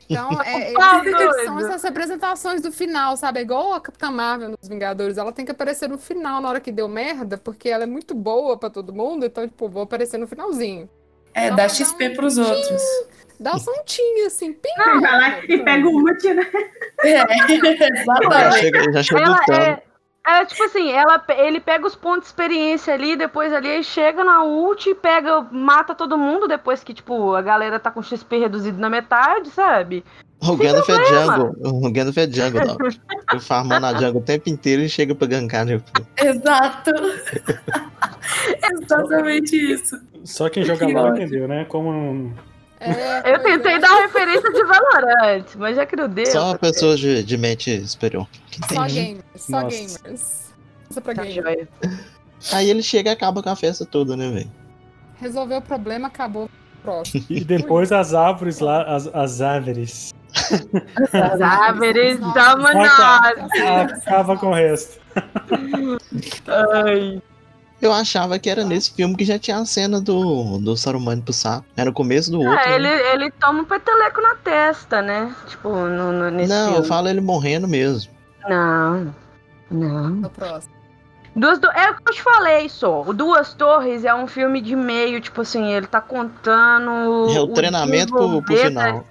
Então, 0.10 0.30
é, 0.46 0.74
Tá 0.74 1.00
eles- 1.04 1.12
doido. 1.18 1.46
são 1.46 1.60
essas 1.60 1.84
representações 1.84 2.62
do 2.62 2.72
final, 2.72 3.16
sabe? 3.18 3.40
É 3.40 3.42
igual 3.44 3.74
a 3.74 3.80
Capitã 3.82 4.12
Marvel 4.12 4.50
nos 4.50 4.68
Vingadores, 4.68 5.18
ela 5.18 5.32
tem 5.32 5.46
que 5.46 5.52
aparecer 5.52 5.88
no 5.90 5.98
final, 5.98 6.42
na 6.42 6.50
hora 6.50 6.60
que 6.60 6.72
deu 6.72 6.88
merda, 6.88 7.38
porque 7.38 7.70
ela 7.70 7.84
é 7.84 7.88
muito 7.88 8.14
boa 8.14 8.58
pra 8.58 8.70
todo 8.70 8.94
mundo, 8.94 9.26
então, 9.26 9.48
tipo, 9.48 9.70
vou 9.70 9.84
aparecer 9.84 10.18
no 10.18 10.28
finalzinho. 10.28 10.90
É, 11.34 11.50
Só 11.50 11.56
dá 11.56 11.70
XP 11.70 12.06
dar 12.08 12.12
um 12.12 12.16
pros 12.16 12.38
outros. 12.38 12.82
Dá 13.40 13.56
um 13.56 13.60
santinho, 13.60 14.28
assim, 14.28 14.54
pim! 14.54 14.70
Ele 14.78 15.00
vai 15.00 15.12
lá 15.20 15.40
e 15.46 15.58
pega 15.64 15.88
o 15.88 15.96
ult, 15.96 16.34
né? 16.34 16.46
É, 17.04 17.18
Já 17.58 17.88
exatamente. 17.88 18.60
chega, 18.60 18.92
já 18.94 19.04
chega 19.04 19.22
Ela 19.22 19.36
lutando. 19.38 19.60
é, 19.62 19.84
é 20.28 20.46
tipo 20.46 20.64
assim, 20.64 20.92
ela, 20.92 21.24
ele 21.30 21.60
pega 21.60 21.88
os 21.88 21.96
pontos 21.96 22.22
de 22.22 22.28
experiência 22.28 22.94
ali, 22.94 23.16
depois 23.16 23.52
ali 23.52 23.68
ele 23.68 23.84
chega 23.84 24.24
na 24.24 24.44
ult 24.44 24.88
e 24.88 24.94
pega, 24.94 25.42
mata 25.52 25.96
todo 25.96 26.18
mundo 26.18 26.48
depois 26.48 26.84
que, 26.84 26.94
tipo, 26.94 27.34
a 27.34 27.42
galera 27.42 27.80
tá 27.80 27.90
com 27.90 28.04
XP 28.04 28.38
reduzido 28.38 28.80
na 28.80 28.90
metade, 28.90 29.50
sabe? 29.50 30.04
O 30.42 30.56
Gandalf 30.56 30.90
é 30.90 31.06
jungle. 31.06 31.56
O 31.64 31.92
Gandalf 31.92 32.18
é 32.18 32.28
jungle, 32.28 32.66
não. 32.66 32.78
Ele 33.32 33.42
farmando 33.42 33.86
a 33.86 33.94
jungle 33.94 34.22
o 34.22 34.24
tempo 34.24 34.50
inteiro 34.50 34.82
e 34.82 34.90
chega 34.90 35.14
pra 35.14 35.28
gankar, 35.28 35.66
né? 35.66 35.82
Exato. 36.18 36.92
Exatamente 38.82 39.56
isso. 39.56 40.00
Só 40.24 40.50
quem 40.50 40.64
joga 40.64 40.86
Que 40.86 40.92
entendeu, 40.92 41.48
né? 41.48 41.66
Como 41.66 42.34
É, 42.82 43.34
Eu 43.34 43.40
tentei 43.44 43.80
dar 43.80 44.02
referência 44.02 44.52
de 44.52 44.64
Valorant, 44.64 45.46
mas 45.56 45.76
já 45.76 45.86
que 45.86 45.96
não 45.96 46.10
deu. 46.10 46.26
Só 46.26 46.58
pessoas 46.58 47.00
de, 47.00 47.24
de 47.24 47.38
mente 47.38 47.88
superior. 47.88 48.28
Só 48.74 48.86
entende. 48.86 48.94
gamers, 48.94 49.24
só 49.36 49.62
Nossa. 49.62 49.78
gamers. 49.78 50.54
Isso 50.90 51.02
pra 51.02 51.14
Tá 51.14 51.24
gamers. 51.24 51.68
Aí 52.52 52.70
ele 52.70 52.82
chega 52.82 53.12
e 53.12 53.14
acaba 53.14 53.44
com 53.44 53.50
a 53.50 53.56
festa 53.56 53.86
toda, 53.86 54.18
né, 54.18 54.32
velho? 54.32 54.52
Resolveu 55.20 55.60
o 55.60 55.62
problema, 55.62 56.08
acabou. 56.08 56.50
Próximo. 56.82 57.24
E 57.30 57.44
depois 57.44 57.92
as 57.92 58.16
árvores 58.16 58.60
lá, 58.60 58.82
as, 58.84 59.08
as 59.14 59.40
árvores. 59.42 60.12
As 61.14 61.40
árvores 61.40 62.20
manada. 62.20 63.48
Acaba 63.94 64.36
com 64.38 64.48
o 64.48 64.54
resto. 64.54 65.00
Ai. 66.48 67.22
Eu 67.82 67.92
achava 67.92 68.38
que 68.38 68.50
era 68.50 68.64
nesse 68.64 68.94
filme 68.94 69.16
que 69.16 69.26
já 69.26 69.40
tinha 69.40 69.58
a 69.58 69.66
cena 69.66 70.00
do, 70.00 70.60
do 70.60 70.78
Saruman 70.78 71.20
pro 71.20 71.34
saco. 71.34 71.66
Era 71.76 71.90
o 71.90 71.94
começo 71.94 72.30
do 72.32 72.40
outro. 72.40 72.54
Ah, 72.60 72.70
ele, 72.70 72.88
né? 72.88 73.14
ele 73.14 73.32
toma 73.32 73.62
um 73.62 73.66
peteleco 73.66 74.22
na 74.22 74.36
testa, 74.36 75.02
né? 75.02 75.34
Tipo, 75.48 75.70
no, 75.70 76.12
no- 76.12 76.30
nesse 76.30 76.50
Não, 76.50 76.68
eu 76.68 76.74
filme. 76.74 76.88
falo 76.88 77.10
ele 77.10 77.22
morrendo 77.22 77.68
mesmo. 77.68 78.12
Não. 78.48 79.16
Não. 79.72 80.10
No 80.10 80.30
próximo. 80.30 80.74
Duas 81.36 81.60
do... 81.60 81.72
É 81.72 81.90
o 81.90 81.96
que 81.96 82.02
eu 82.10 82.14
te 82.14 82.22
falei 82.22 82.68
só. 82.70 83.02
O 83.04 83.14
Duas 83.14 83.54
Torres 83.54 84.04
é 84.06 84.14
um 84.14 84.28
filme 84.28 84.62
de 84.62 84.76
meio, 84.76 85.20
tipo 85.22 85.42
assim, 85.42 85.72
ele 85.72 85.88
tá 85.88 86.02
contando. 86.02 87.30
É 87.34 87.40
o, 87.40 87.44
o 87.46 87.48
treinamento 87.54 88.14
pro, 88.14 88.42
pro 88.44 88.58
final. 88.58 89.06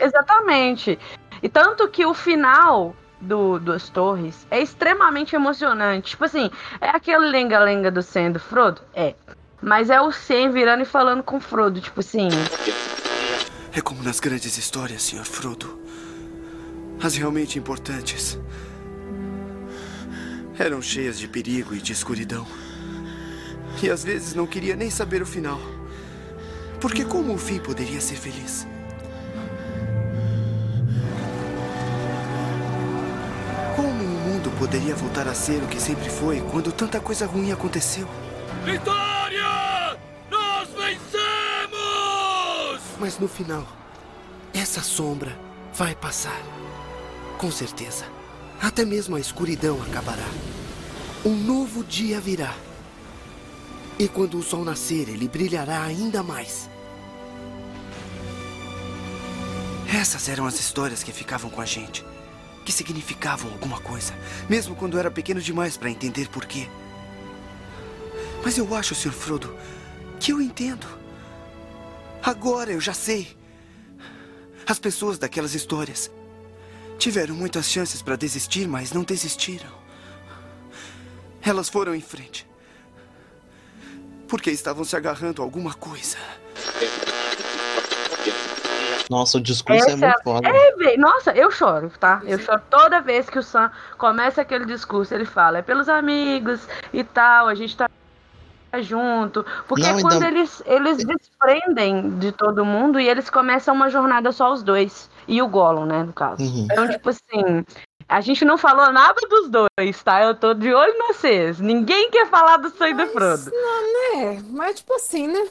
Exatamente. 0.00 0.98
E 1.42 1.48
tanto 1.48 1.86
que 1.88 2.04
o 2.06 2.14
final 2.14 2.94
do 3.20 3.58
Duas 3.58 3.88
Torres 3.88 4.46
é 4.50 4.60
extremamente 4.60 5.34
emocionante. 5.34 6.10
Tipo 6.10 6.24
assim, 6.24 6.50
é 6.80 6.88
aquele 6.88 7.26
lenga-lenga 7.26 7.90
do 7.90 8.02
Sam 8.02 8.32
do 8.32 8.40
Frodo? 8.40 8.80
É. 8.94 9.14
Mas 9.62 9.90
é 9.90 10.00
o 10.00 10.12
Sam 10.12 10.50
virando 10.50 10.82
e 10.82 10.86
falando 10.86 11.22
com 11.22 11.36
o 11.36 11.40
Frodo, 11.40 11.80
tipo 11.80 12.00
assim. 12.00 12.28
É 13.72 13.80
como 13.80 14.02
nas 14.02 14.20
grandes 14.20 14.56
histórias, 14.56 15.02
Sr. 15.02 15.24
Frodo. 15.24 15.80
As 17.02 17.14
realmente 17.16 17.58
importantes 17.58 18.38
eram 20.58 20.80
cheias 20.80 21.18
de 21.18 21.28
perigo 21.28 21.74
e 21.74 21.78
de 21.78 21.92
escuridão. 21.92 22.46
E 23.82 23.90
às 23.90 24.02
vezes 24.02 24.34
não 24.34 24.46
queria 24.46 24.74
nem 24.74 24.90
saber 24.90 25.20
o 25.20 25.26
final. 25.26 25.60
Porque 26.80 27.04
como 27.04 27.34
o 27.34 27.38
fim 27.38 27.58
poderia 27.58 28.00
ser 28.00 28.16
feliz? 28.16 28.66
Poderia 34.66 34.96
voltar 34.96 35.28
a 35.28 35.34
ser 35.34 35.62
o 35.62 35.68
que 35.68 35.80
sempre 35.80 36.10
foi 36.10 36.40
quando 36.50 36.72
tanta 36.72 36.98
coisa 36.98 37.24
ruim 37.24 37.52
aconteceu? 37.52 38.08
Vitória! 38.64 39.96
Nós 40.28 40.68
vencemos! 40.70 41.76
Mas 42.98 43.16
no 43.16 43.28
final, 43.28 43.64
essa 44.52 44.82
sombra 44.82 45.38
vai 45.72 45.94
passar. 45.94 46.42
Com 47.38 47.48
certeza. 47.48 48.06
Até 48.60 48.84
mesmo 48.84 49.14
a 49.14 49.20
escuridão 49.20 49.80
acabará. 49.82 50.26
Um 51.24 51.36
novo 51.36 51.84
dia 51.84 52.20
virá. 52.20 52.52
E 54.00 54.08
quando 54.08 54.36
o 54.36 54.42
sol 54.42 54.64
nascer, 54.64 55.08
ele 55.08 55.28
brilhará 55.28 55.84
ainda 55.84 56.24
mais. 56.24 56.68
Essas 59.96 60.28
eram 60.28 60.44
as 60.44 60.58
histórias 60.58 61.04
que 61.04 61.12
ficavam 61.12 61.48
com 61.48 61.60
a 61.60 61.64
gente. 61.64 62.04
Que 62.66 62.72
significavam 62.72 63.50
alguma 63.50 63.80
coisa. 63.80 64.12
Mesmo 64.46 64.76
quando 64.76 64.98
era 64.98 65.10
pequeno 65.10 65.40
demais 65.40 65.78
para 65.78 65.88
entender 65.88 66.28
por 66.28 66.44
quê. 66.44 66.68
Mas 68.44 68.58
eu 68.58 68.74
acho, 68.74 68.94
Sr. 68.94 69.12
Frodo, 69.12 69.56
que 70.20 70.32
eu 70.32 70.42
entendo. 70.42 70.86
Agora 72.22 72.70
eu 72.70 72.80
já 72.80 72.92
sei. 72.92 73.34
As 74.66 74.78
pessoas 74.78 75.16
daquelas 75.16 75.54
histórias 75.54 76.10
Tiveram 76.98 77.34
muitas 77.34 77.70
chances 77.70 78.02
para 78.02 78.16
desistir, 78.16 78.66
mas 78.66 78.92
não 78.92 79.02
desistiram. 79.02 79.70
Elas 81.42 81.68
foram 81.68 81.94
em 81.94 82.00
frente. 82.00 82.46
Porque 84.26 84.50
estavam 84.50 84.84
se 84.84 84.96
agarrando 84.96 85.40
a 85.40 85.44
alguma 85.44 85.74
coisa. 85.74 86.16
Nossa, 89.10 89.38
o 89.38 89.40
discurso 89.40 89.84
Essa, 89.84 89.92
é 89.92 89.96
muito 89.96 90.22
foda. 90.22 90.48
É, 90.48 90.96
nossa, 90.96 91.30
eu 91.32 91.50
choro, 91.50 91.90
tá? 92.00 92.20
Eu 92.24 92.38
choro 92.38 92.60
toda 92.68 93.00
vez 93.00 93.30
que 93.30 93.38
o 93.38 93.42
Sam 93.42 93.70
começa 93.96 94.42
aquele 94.42 94.64
discurso. 94.64 95.14
Ele 95.14 95.24
fala, 95.24 95.58
é 95.58 95.62
pelos 95.62 95.88
amigos 95.88 96.66
e 96.92 97.04
tal, 97.04 97.48
a 97.48 97.54
gente 97.54 97.76
tá 97.76 97.88
junto. 98.80 99.44
Porque 99.68 99.90
Não, 99.90 100.00
quando 100.00 100.24
ainda... 100.24 100.28
eles, 100.28 100.62
eles 100.66 100.98
desprendem 100.98 102.18
de 102.18 102.32
todo 102.32 102.64
mundo 102.64 103.00
e 103.00 103.08
eles 103.08 103.30
começam 103.30 103.74
uma 103.74 103.88
jornada 103.88 104.32
só 104.32 104.52
os 104.52 104.62
dois 104.62 105.08
e 105.28 105.40
o 105.40 105.48
Gollum, 105.48 105.86
né, 105.86 106.02
no 106.02 106.12
caso. 106.12 106.42
Uhum. 106.42 106.66
Então, 106.70 106.88
tipo 106.88 107.08
assim, 107.08 107.64
a 108.08 108.20
gente 108.20 108.44
não 108.44 108.58
falou 108.58 108.92
nada 108.92 109.20
dos 109.28 109.48
dois, 109.48 110.02
tá? 110.02 110.22
Eu 110.22 110.34
tô 110.34 110.54
de 110.54 110.72
olho 110.72 110.92
em 110.92 111.06
vocês. 111.08 111.58
Ninguém 111.58 112.10
quer 112.10 112.26
falar 112.28 112.56
do 112.58 112.70
sangue 112.70 113.04
do 113.04 113.12
Frodo. 113.12 113.50
Não, 113.52 114.22
né? 114.22 114.42
Mas, 114.50 114.76
tipo 114.76 114.94
assim, 114.94 115.26
né? 115.26 115.48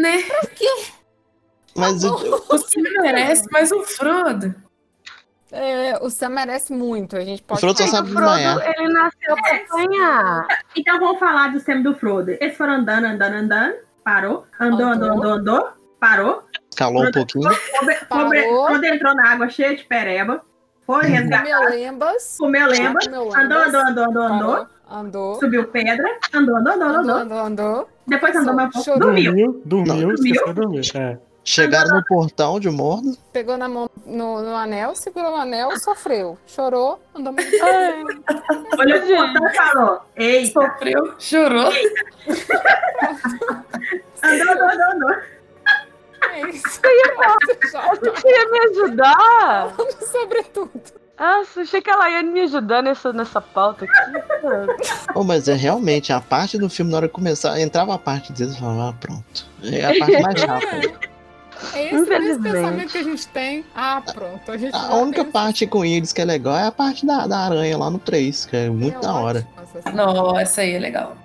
né? 0.00 0.22
Pra 0.28 0.48
quê? 0.48 1.03
Mas 1.76 2.02
tá 2.02 2.08
o, 2.08 2.54
o 2.54 2.58
Sam 2.58 2.82
merece, 3.02 3.44
mas 3.50 3.72
o 3.72 3.82
Frodo. 3.82 4.54
É, 5.50 5.98
o 6.02 6.10
Sam 6.10 6.30
merece 6.30 6.72
muito. 6.72 7.16
A 7.16 7.24
gente 7.24 7.42
pode 7.42 7.58
o 7.58 7.60
Frodo 7.60 7.78
só 7.78 7.86
sabe 7.86 8.08
desmaiar. 8.08 8.58
Ele 8.76 8.92
nasceu 8.92 9.34
pra 9.36 9.76
ganhar. 9.76 10.48
Então 10.76 10.98
vamos 10.98 11.18
falar 11.18 11.52
do 11.52 11.60
Sam 11.60 11.82
do 11.82 11.94
Frodo. 11.94 12.30
Eles 12.30 12.56
foram 12.56 12.74
andando, 12.74 13.04
andando, 13.04 13.34
andando. 13.34 13.74
Parou. 14.04 14.44
Andou, 14.60 14.86
andou, 14.86 15.10
andou, 15.12 15.32
andou. 15.32 15.68
Parou. 16.00 16.42
Calou 16.76 17.06
um 17.06 17.10
pouquinho. 17.10 17.50
Quando 18.08 18.84
entrou 18.84 19.14
na 19.14 19.30
água 19.30 19.48
cheia 19.48 19.76
de 19.76 19.84
pereba, 19.84 20.42
foi 20.86 21.04
resgatar. 21.04 21.44
Comeu 21.44 21.70
lembas. 21.70 22.36
Comeu 22.38 22.68
lembas. 22.68 23.06
Andou, 23.06 23.30
andou, 23.62 23.80
andou, 23.80 24.04
andou, 24.04 24.22
andou. 24.22 24.66
Andou. 24.90 25.40
Subiu 25.40 25.68
pedra. 25.68 26.18
Andou, 26.32 26.56
andou, 26.56 26.72
andou, 26.74 26.88
andou. 26.88 27.16
Andou, 27.16 27.38
andou. 27.38 27.88
Depois 28.06 28.36
andou 28.36 28.54
mais 28.54 28.70
pouco. 28.72 28.98
Dormiu. 28.98 29.62
Dormiu, 29.64 30.12
esqueceu 30.12 30.52
dormir. 30.52 30.82
Chegaram 31.44 31.96
no 31.96 32.04
portão 32.04 32.58
de 32.58 32.70
Mordo. 32.70 33.18
Pegou 33.32 33.58
na 33.58 33.68
mão 33.68 33.90
no, 34.06 34.40
no 34.40 34.56
anel, 34.56 34.96
segurou 34.96 35.32
o 35.32 35.36
anel, 35.36 35.78
sofreu. 35.78 36.38
Chorou, 36.46 36.98
andou 37.14 37.32
mais. 37.32 37.46
Olhou 38.78 39.00
pro 39.00 39.32
portão 39.32 39.46
e 39.46 39.54
falou: 39.54 40.00
Eita. 40.16 40.52
Sofreu, 40.52 41.14
chorou. 41.18 41.68
andou, 44.22 44.52
andou, 44.52 44.68
andou, 44.70 44.90
andou. 44.92 45.16
É 46.32 46.48
isso. 46.48 46.80
Você 46.80 46.88
ia 48.28 48.50
me 48.50 48.58
ajudar? 48.70 49.74
Falando 49.76 50.06
sobre 50.06 50.42
tudo. 50.44 50.80
Nossa, 51.18 51.60
achei 51.60 51.80
que 51.80 51.90
ela 51.90 52.10
ia 52.10 52.22
me 52.22 52.40
ajudar 52.40 52.82
nessa, 52.82 53.12
nessa 53.12 53.40
pauta 53.40 53.84
aqui. 53.84 53.94
oh, 55.14 55.22
mas 55.22 55.46
é 55.46 55.54
realmente 55.54 56.12
a 56.12 56.20
parte 56.20 56.58
do 56.58 56.68
filme, 56.68 56.90
na 56.90 56.96
hora 56.96 57.08
que 57.08 57.14
começar, 57.14 57.60
entrava 57.60 57.94
a 57.94 57.98
parte 57.98 58.32
deles 58.32 58.54
e 58.54 58.58
falava, 58.58 58.88
ah, 58.88 58.92
pronto. 58.94 59.46
É 59.62 59.84
a 59.84 59.98
parte 59.98 60.22
mais 60.22 60.40
chata. 60.40 61.13
É 61.72 61.94
esse, 61.94 62.12
esse 62.12 62.40
pensamento 62.40 62.92
que 62.92 62.98
a 62.98 63.02
gente 63.02 63.26
tem. 63.28 63.64
Ah, 63.74 64.02
pronto. 64.12 64.50
A, 64.50 64.56
gente 64.56 64.74
a 64.74 64.94
única 64.96 65.24
parte 65.24 65.66
com 65.66 65.84
eles 65.84 66.12
que 66.12 66.20
é 66.20 66.24
legal 66.24 66.56
é 66.56 66.66
a 66.66 66.72
parte 66.72 67.06
da, 67.06 67.26
da 67.26 67.38
aranha 67.38 67.78
lá 67.78 67.90
no 67.90 67.98
3, 67.98 68.46
que 68.46 68.56
é 68.56 68.70
muito 68.70 68.98
é 68.98 69.00
da 69.00 69.14
hora. 69.14 69.46
Nossa, 69.94 70.40
essa 70.40 70.60
aí 70.60 70.72
é 70.72 70.78
legal. 70.78 71.16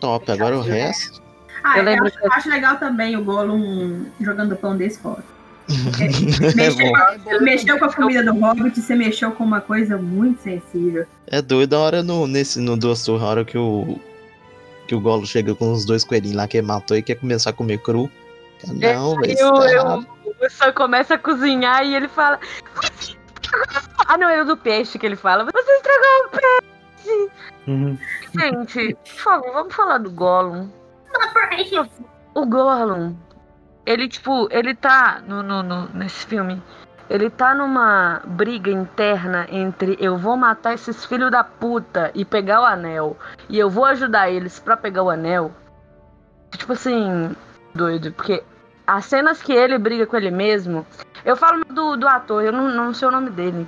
Top, 0.00 0.30
agora 0.30 0.56
o 0.58 0.62
resto. 0.62 1.22
Ah, 1.62 1.78
eu, 1.78 1.84
lembro 1.84 2.06
eu 2.06 2.08
acho, 2.08 2.18
que... 2.18 2.26
acho 2.26 2.48
legal 2.48 2.76
também 2.76 3.16
o 3.16 3.24
Gollum 3.24 4.06
jogando 4.20 4.56
pão 4.56 4.76
desse 4.76 4.98
fora. 4.98 5.22
mexeu, 6.56 6.92
é 7.26 7.40
mexeu 7.40 7.78
com 7.78 7.84
a 7.84 7.92
comida 7.92 8.24
do 8.24 8.38
Hobbit, 8.38 8.80
você 8.80 8.94
mexeu 8.94 9.30
com 9.30 9.44
uma 9.44 9.60
coisa 9.60 9.96
muito 9.96 10.42
sensível. 10.42 11.06
É 11.26 11.40
doido 11.40 11.74
a 11.74 11.78
hora 11.78 12.02
no, 12.02 12.26
nesse, 12.26 12.58
no 12.58 12.76
Duas 12.76 13.04
Torres, 13.04 13.22
a 13.22 13.26
hora 13.26 13.44
que 13.44 13.56
o, 13.56 13.98
que 14.86 14.94
o 14.94 15.00
Gollum 15.00 15.24
chega 15.24 15.54
com 15.54 15.72
os 15.72 15.84
dois 15.84 16.04
coelhinhos 16.04 16.36
lá 16.36 16.48
que 16.48 16.58
ele 16.58 16.66
matou 16.66 16.96
e 16.96 17.02
quer 17.02 17.14
começar 17.14 17.50
a 17.50 17.52
comer 17.52 17.78
cru. 17.78 18.10
Não, 18.68 19.16
velho. 19.16 19.36
Tá 19.36 19.96
o 20.42 20.50
Sam 20.50 20.72
começa 20.72 21.14
a 21.14 21.18
cozinhar 21.18 21.84
e 21.84 21.94
ele 21.94 22.08
fala. 22.08 22.38
Ah, 24.06 24.16
não, 24.16 24.28
é 24.28 24.42
o 24.42 24.44
do 24.44 24.56
peixe 24.56 24.98
que 24.98 25.06
ele 25.06 25.16
fala. 25.16 25.44
Você 25.44 25.72
estragou 25.72 26.26
o 26.26 26.30
peixe! 26.30 27.30
Uhum. 27.66 27.98
Gente, 28.34 28.94
por 28.94 29.20
favor, 29.20 29.52
vamos 29.52 29.74
falar 29.74 29.98
do 29.98 30.10
Gollum. 30.10 30.68
O 32.34 32.46
Gollum, 32.46 33.14
ele, 33.84 34.08
tipo, 34.08 34.48
ele 34.50 34.74
tá 34.74 35.22
no, 35.26 35.42
no, 35.42 35.62
no, 35.62 35.88
nesse 35.90 36.26
filme. 36.26 36.62
Ele 37.10 37.28
tá 37.28 37.54
numa 37.54 38.22
briga 38.24 38.70
interna 38.70 39.46
entre 39.50 39.98
eu 40.00 40.16
vou 40.16 40.36
matar 40.36 40.74
esses 40.74 41.04
filhos 41.04 41.30
da 41.30 41.44
puta 41.44 42.10
e 42.14 42.24
pegar 42.24 42.62
o 42.62 42.64
anel. 42.64 43.16
E 43.48 43.58
eu 43.58 43.68
vou 43.68 43.84
ajudar 43.84 44.30
eles 44.30 44.58
para 44.58 44.76
pegar 44.76 45.02
o 45.02 45.10
anel. 45.10 45.52
Tipo 46.56 46.72
assim, 46.72 47.36
doido. 47.74 48.12
Porque 48.12 48.42
as 48.86 49.04
cenas 49.06 49.42
que 49.42 49.52
ele 49.52 49.78
briga 49.78 50.06
com 50.06 50.16
ele 50.16 50.30
mesmo. 50.30 50.86
Eu 51.24 51.36
falo 51.36 51.64
do, 51.64 51.96
do 51.96 52.08
ator, 52.08 52.42
eu 52.42 52.52
não, 52.52 52.68
não 52.68 52.94
sei 52.94 53.08
o 53.08 53.10
nome 53.10 53.30
dele. 53.30 53.66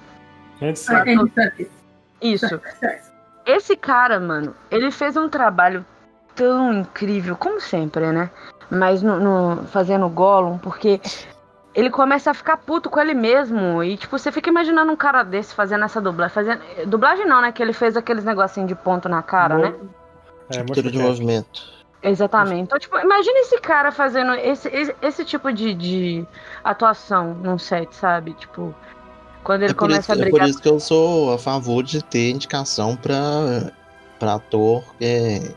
Isso. 2.21 2.61
Esse 3.47 3.77
cara, 3.77 4.19
mano, 4.19 4.55
ele 4.71 4.91
fez 4.91 5.17
um 5.17 5.29
trabalho 5.29 5.85
tão 6.35 6.73
incrível, 6.73 7.37
como 7.37 7.61
sempre, 7.61 8.11
né? 8.11 8.31
Mas 8.71 9.03
no, 9.03 9.21
no, 9.21 9.65
fazendo 9.67 10.09
Gollum, 10.09 10.59
porque 10.59 11.01
ele 11.75 11.91
começa 11.91 12.31
a 12.31 12.35
ficar 12.35 12.57
puto 12.57 12.89
com 12.89 13.01
ele 13.01 13.15
mesmo. 13.15 13.83
E, 13.83 13.97
tipo, 13.97 14.19
você 14.19 14.33
fica 14.33 14.49
imaginando 14.49 14.91
um 14.91 14.97
cara 14.97 15.23
desse 15.23 15.55
fazendo 15.55 15.85
essa 15.85 16.01
dublagem. 16.01 16.35
Fazendo... 16.35 16.61
Dublagem 16.87 17.27
não, 17.27 17.43
né? 17.43 17.53
Que 17.53 17.63
ele 17.63 17.73
fez 17.73 17.97
aqueles 17.97 18.25
negocinhos 18.25 18.69
de 18.69 18.75
ponto 18.75 19.09
na 19.09 19.23
cara, 19.23 19.59
né? 19.59 19.75
É, 20.51 20.63
tipo 20.65 20.91
de 20.91 20.99
movimento. 20.99 21.75
Exatamente. 22.05 22.65
Então, 22.65 22.79
tipo, 22.79 22.99
imagina 22.99 23.41
esse 23.41 23.59
cara 23.61 23.91
fazendo 23.91 24.35
esse, 24.35 24.69
esse, 24.69 24.95
esse 25.01 25.25
tipo 25.25 25.51
de, 25.51 25.73
de 25.73 26.27
atuação 26.63 27.35
num 27.35 27.59
set, 27.59 27.97
sabe? 27.97 28.35
Tipo, 28.35 28.75
quando 29.43 29.63
ele 29.63 29.73
é 29.73 29.75
começa 29.75 30.01
isso, 30.01 30.13
a 30.13 30.15
brigar. 30.17 30.41
É 30.41 30.45
por 30.45 30.51
isso 30.51 30.61
que 30.61 30.69
eu 30.69 30.79
sou 30.79 31.33
a 31.33 31.39
favor 31.39 31.83
de 31.83 32.05
ter 32.05 32.31
indicação 32.31 32.95
pra, 32.95 33.73
pra 34.19 34.35
ator 34.35 34.85
é, 35.01 35.51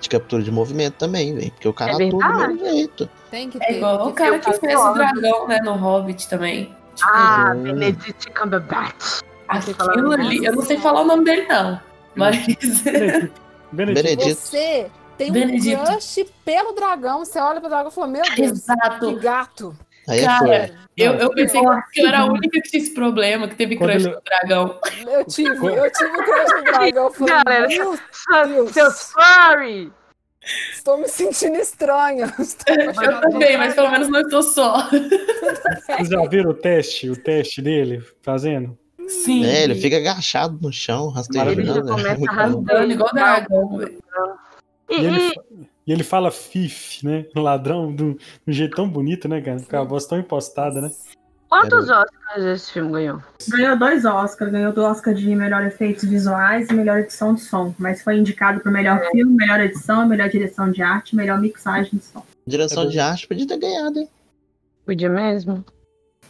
de 0.00 0.08
captura 0.08 0.44
de 0.44 0.52
movimento 0.52 0.94
também, 0.94 1.34
velho. 1.34 1.50
Porque 1.50 1.68
o 1.68 1.72
cara 1.72 1.90
é 1.90 2.06
atua 2.06 2.08
do 2.08 2.38
mesmo 2.38 2.58
jeito. 2.58 3.10
Tem 3.28 3.50
que 3.50 3.58
ter. 3.58 3.64
É 3.64 3.76
igual 3.76 4.08
o 4.08 4.12
cara 4.12 4.38
que 4.38 4.52
fez 4.52 4.80
o 4.80 4.92
dragão, 4.92 5.48
né, 5.48 5.58
no 5.58 5.72
Hobbit 5.74 6.28
também. 6.28 6.66
Tipo, 6.94 7.10
ah, 7.12 7.52
Benedict 7.56 8.30
Cumberbatch. 8.30 9.22
Aquilo 9.48 10.12
ali, 10.12 10.44
eu 10.44 10.54
não 10.54 10.62
sei 10.62 10.76
falar 10.78 11.00
o 11.00 11.04
nome 11.04 11.24
dele, 11.24 11.46
não. 11.48 11.80
Mas. 12.14 12.36
Benedito. 13.72 14.02
Benedito. 14.04 14.40
Você 14.40 14.90
tem 15.24 15.32
Benedito. 15.32 15.80
um 15.80 15.84
crush 15.84 16.24
pelo 16.44 16.72
dragão. 16.72 17.18
Você 17.24 17.38
olha 17.38 17.60
pro 17.60 17.68
dragão 17.68 17.90
e 17.90 17.94
fala, 17.94 18.06
meu 18.06 18.22
Deus, 18.22 18.36
que 18.36 18.42
Exato. 18.42 19.16
gato. 19.16 19.76
Aí 20.08 20.20
é 20.20 20.24
Cara. 20.24 20.74
Eu, 20.96 21.12
eu 21.14 21.30
pensei 21.30 21.60
que 21.92 22.00
eu 22.00 22.08
era 22.08 22.20
a 22.20 22.24
única 22.26 22.60
que 22.60 22.68
tinha 22.70 22.82
esse 22.82 22.92
problema, 22.94 23.46
que 23.48 23.54
teve 23.54 23.76
crush 23.76 24.04
ele- 24.04 24.14
no 24.14 24.20
dragão. 24.22 24.78
Eu 25.06 25.24
tive, 25.24 25.50
eu 25.66 25.90
tive 25.92 26.10
um 26.10 26.24
crush 26.24 26.52
no 26.56 26.62
dragão. 26.64 27.04
Eu 27.04 27.10
falei, 27.12 27.34
Galera, 27.44 27.68
meu 27.68 28.64
Deus. 28.64 28.72
seu 28.72 28.90
sorry! 28.90 29.92
Estou 30.72 30.96
me 30.96 31.06
sentindo 31.06 31.56
estranha. 31.56 32.32
Estou 32.38 32.74
Eu 33.04 33.20
também, 33.20 33.58
mas 33.58 33.74
pelo 33.74 33.90
menos 33.90 34.08
não 34.08 34.20
estou 34.20 34.42
só. 34.42 34.88
Vocês 34.88 36.08
já 36.08 36.26
viram 36.28 36.50
o 36.50 36.54
teste, 36.54 37.10
o 37.10 37.16
teste 37.16 37.60
dele 37.60 38.02
fazendo? 38.22 38.76
Sim. 39.06 39.44
É, 39.44 39.64
ele 39.64 39.74
fica 39.74 39.96
agachado 39.98 40.58
no 40.62 40.72
chão, 40.72 41.12
Ele 41.34 41.62
já 41.64 41.72
rastejando. 41.74 41.88
começa 41.88 42.08
É 42.08 42.16
muito 42.16 42.32
bom. 42.34 42.40
arrastando. 42.40 42.92
igual 42.92 43.10
dragão. 43.12 43.80
E, 44.90 44.94
ele, 44.94 45.18
e- 45.86 45.92
ele 45.92 46.02
fala 46.02 46.30
fif, 46.30 47.04
né? 47.06 47.26
Ladrão, 47.34 47.94
de 47.94 48.02
um, 48.02 48.12
de 48.14 48.18
um 48.48 48.52
jeito 48.52 48.76
tão 48.76 48.88
bonito, 48.88 49.28
né, 49.28 49.40
cara? 49.40 49.60
Com 49.60 49.76
a 49.76 49.84
voz 49.84 50.06
tão 50.06 50.18
impostada, 50.18 50.80
né? 50.80 50.90
quantos 51.50 51.90
Oscars 51.90 52.44
esse 52.44 52.72
filme 52.72 52.92
ganhou? 52.92 53.22
Ganhou 53.48 53.76
dois 53.76 54.04
Oscars, 54.04 54.52
ganhou 54.52 54.72
do 54.72 54.82
Oscar 54.82 55.12
de 55.12 55.34
melhor 55.34 55.64
efeitos 55.64 56.04
visuais 56.04 56.70
e 56.70 56.72
melhor 56.72 57.00
edição 57.00 57.34
de 57.34 57.40
som, 57.40 57.74
mas 57.76 58.02
foi 58.02 58.16
indicado 58.16 58.60
para 58.60 58.70
melhor 58.70 59.00
filme, 59.10 59.34
melhor 59.34 59.60
edição, 59.60 60.06
melhor 60.06 60.28
direção 60.28 60.70
de 60.70 60.80
arte, 60.80 61.16
melhor 61.16 61.40
mixagem 61.40 61.98
de 61.98 62.04
som. 62.04 62.24
Direção 62.46 62.88
de 62.88 63.00
arte 63.00 63.26
podia 63.26 63.46
ter 63.46 63.58
ganhado, 63.58 63.98
hein? 63.98 64.08
Podia 64.86 65.10
mesmo? 65.10 65.64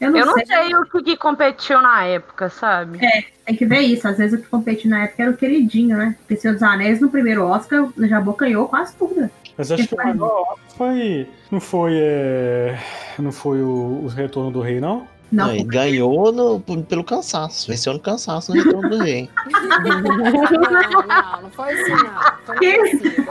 Eu 0.01 0.11
não, 0.11 0.19
Eu 0.19 0.27
não 0.27 0.35
sei, 0.35 0.47
sei 0.47 0.75
o 0.75 0.85
que, 0.87 1.03
que 1.03 1.17
competiu 1.17 1.81
na 1.83 2.05
época, 2.05 2.49
sabe? 2.49 2.99
tem 3.45 3.55
que 3.57 3.67
ver 3.67 3.81
isso. 3.81 4.09
Às 4.09 4.17
vezes 4.17 4.39
o 4.39 4.43
que 4.43 4.49
competiu 4.49 4.89
na 4.91 5.05
época 5.05 5.23
era 5.23 5.31
o 5.33 5.37
queridinho, 5.37 5.97
né? 5.97 6.17
Porque 6.21 6.37
Senhor 6.37 6.55
dos 6.55 6.63
Anéis, 6.63 7.01
no 7.01 7.11
primeiro 7.11 7.45
Oscar, 7.47 7.87
já 7.99 8.19
abocanhou 8.19 8.67
quase 8.69 8.95
tudo. 8.97 9.29
Mas 9.59 9.71
acho 9.71 9.87
que 9.87 9.95
o 9.95 9.97
maior 9.99 10.57
foi. 10.77 11.29
Não 11.51 11.61
foi. 11.61 11.93
é, 11.97 12.79
Não 13.19 13.31
foi 13.31 13.61
o, 13.61 14.03
o 14.05 14.09
Retorno 14.09 14.51
do 14.51 14.61
Rei, 14.63 14.81
não? 14.81 15.07
Não, 15.31 15.55
Não, 15.55 15.65
ganhou 15.65 16.33
no- 16.33 16.61
pelo 16.61 17.05
cansaço. 17.05 17.69
Venceu 17.71 17.93
no 17.93 18.01
cansaço 18.01 18.53
no 18.53 18.61
retorno 18.65 18.89
do 18.91 18.99
rei. 18.99 19.31
Não, 19.49 20.01
não, 20.01 21.43
não 21.43 21.51
foi 21.51 21.73
assim, 21.73 21.93
não. 21.93 22.33
Foi 22.47 22.59
Que? 22.59 23.23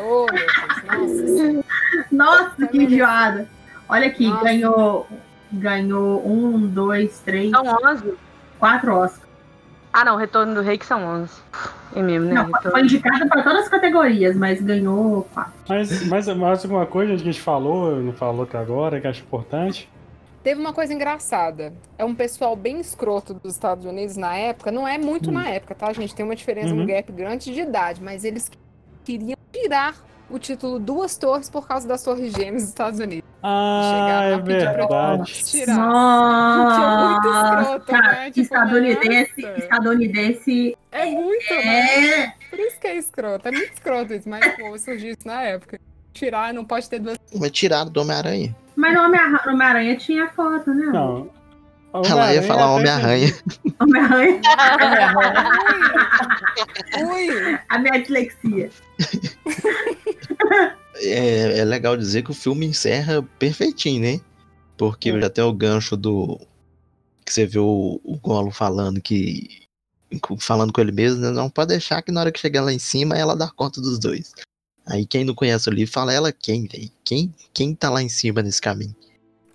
nossa. 0.91 1.65
Nossa, 2.11 2.67
que 2.67 2.77
enjoada. 2.77 3.47
Olha 3.89 4.07
aqui, 4.07 4.27
Nossa. 4.27 4.43
ganhou, 4.45 5.07
ganhou 5.51 6.25
um, 6.27 6.67
dois, 6.67 7.19
três, 7.19 7.49
São 7.51 7.63
11? 7.65 8.13
quatro 8.59 8.93
Oscars. 8.95 9.27
Ah, 9.91 10.05
não, 10.05 10.17
Retorno 10.17 10.53
do 10.53 10.61
Rei 10.61 10.77
que 10.77 10.85
são 10.85 11.03
11. 11.03 11.31
É 11.95 12.01
mesmo, 12.03 12.27
né? 12.27 12.35
Não, 12.35 12.45
Retorno- 12.45 12.71
foi 12.71 12.81
indicada 12.81 13.25
para 13.27 13.41
todas 13.41 13.63
as 13.63 13.69
categorias, 13.69 14.35
mas 14.35 14.61
ganhou 14.61 15.23
quatro. 15.33 15.53
Mas, 15.67 16.05
mas 16.07 16.27
mais 16.27 16.63
alguma 16.63 16.85
coisa 16.85 17.15
que 17.15 17.21
a 17.21 17.25
gente 17.25 17.41
falou, 17.41 17.95
não 17.95 18.13
falou 18.13 18.43
até 18.43 18.57
agora, 18.59 19.01
que 19.01 19.07
acho 19.07 19.23
importante? 19.23 19.89
Teve 20.43 20.61
uma 20.61 20.71
coisa 20.71 20.93
engraçada. 20.93 21.73
É 21.97 22.05
um 22.05 22.13
pessoal 22.15 22.55
bem 22.55 22.79
escroto 22.79 23.33
dos 23.33 23.53
Estados 23.53 23.83
Unidos 23.85 24.15
na 24.15 24.35
época. 24.35 24.71
Não 24.71 24.87
é 24.87 24.97
muito 24.97 25.29
Hum. 25.31 25.33
na 25.33 25.49
época, 25.49 25.73
tá, 25.75 25.91
gente? 25.91 26.13
Tem 26.15 26.23
uma 26.23 26.35
diferença, 26.35 26.73
Uhum. 26.73 26.83
um 26.83 26.85
gap 26.85 27.11
grande 27.11 27.51
de 27.53 27.59
idade. 27.59 28.01
Mas 28.01 28.23
eles 28.23 28.49
queriam 29.03 29.35
tirar 29.51 29.95
o 30.29 30.37
título 30.39 30.79
Duas 30.79 31.17
Torres 31.17 31.49
por 31.49 31.67
causa 31.67 31.87
das 31.87 32.03
Torres 32.03 32.33
Gêmeas 32.33 32.63
dos 32.63 32.69
Estados 32.69 32.99
Unidos. 32.99 33.29
Ah, 33.41 34.21
é 34.23 34.33
a 34.33 34.39
pedir 34.39 34.61
pra 34.61 34.71
verdade. 34.73 35.43
Tirar. 35.45 35.75
Que 36.75 36.81
é 36.81 36.97
muito 37.07 37.27
Nossa, 37.29 37.61
escroto, 37.61 37.91
né? 37.91 38.25
Tipo, 38.31 38.39
estadunidense, 38.41 39.41
nossa. 39.41 39.57
estadunidense 39.59 40.77
É 40.91 41.05
muito, 41.05 41.53
né? 41.53 42.19
é. 42.23 42.33
Por 42.49 42.59
isso 42.59 42.79
que 42.79 42.87
é 42.87 42.97
escroto. 42.97 43.47
É 43.47 43.51
muito 43.51 43.73
escroto 43.73 44.13
isso, 44.13 44.29
mas 44.29 44.45
pô, 44.55 44.77
surgiu 44.77 45.09
isso 45.11 45.27
na 45.27 45.41
época. 45.41 45.79
Tirar, 46.13 46.53
não 46.53 46.65
pode 46.65 46.89
ter 46.89 46.99
duas. 46.99 47.17
Mas 47.39 47.51
tiraram 47.51 47.89
do 47.91 48.01
Homem-Aranha. 48.01 48.55
Mas 48.75 48.93
no 48.93 49.01
Homem-Aranha 49.03 49.95
tinha 49.95 50.27
foto, 50.29 50.73
né? 50.73 50.87
Não. 50.87 51.29
Ela 51.93 52.33
ia 52.33 52.43
falar 52.43 52.71
Homem-Aranha. 52.71 53.33
Homem-Aranha, 53.79 54.41
Ui! 56.97 57.59
a 57.69 57.79
minha 57.79 57.99
dislexia. 57.99 58.69
É, 61.01 61.59
é 61.59 61.63
legal 61.63 61.95
dizer 61.95 62.23
que 62.23 62.31
o 62.31 62.33
filme 62.33 62.65
encerra 62.65 63.23
perfeitinho, 63.39 64.01
né? 64.01 64.21
Porque 64.75 65.09
É. 65.09 65.21
já 65.21 65.29
tem 65.29 65.41
o 65.43 65.53
gancho 65.53 65.95
do. 65.95 66.37
Que 67.25 67.31
você 67.33 67.45
vê 67.45 67.57
o, 67.59 68.01
o 68.03 68.17
Golo 68.17 68.51
falando 68.51 68.99
que. 69.01 69.61
Falando 70.39 70.73
com 70.73 70.81
ele 70.81 70.91
mesmo, 70.91 71.21
né? 71.21 71.29
Não 71.29 71.49
pode 71.49 71.69
deixar 71.69 72.01
que 72.01 72.11
na 72.11 72.19
hora 72.19 72.31
que 72.33 72.39
chegar 72.39 72.61
lá 72.63 72.73
em 72.73 72.79
cima 72.79 73.17
ela 73.17 73.33
dá 73.33 73.47
conta 73.49 73.79
dos 73.79 73.97
dois. 73.97 74.33
Aí 74.85 75.05
quem 75.05 75.23
não 75.23 75.33
conhece 75.33 75.69
o 75.69 75.71
livro 75.73 75.93
fala 75.93 76.11
ela 76.11 76.33
quem, 76.33 76.67
velho? 76.67 76.91
Quem, 77.05 77.33
quem 77.53 77.73
tá 77.73 77.89
lá 77.89 78.01
em 78.03 78.09
cima 78.09 78.41
nesse 78.41 78.59
caminho? 78.61 78.95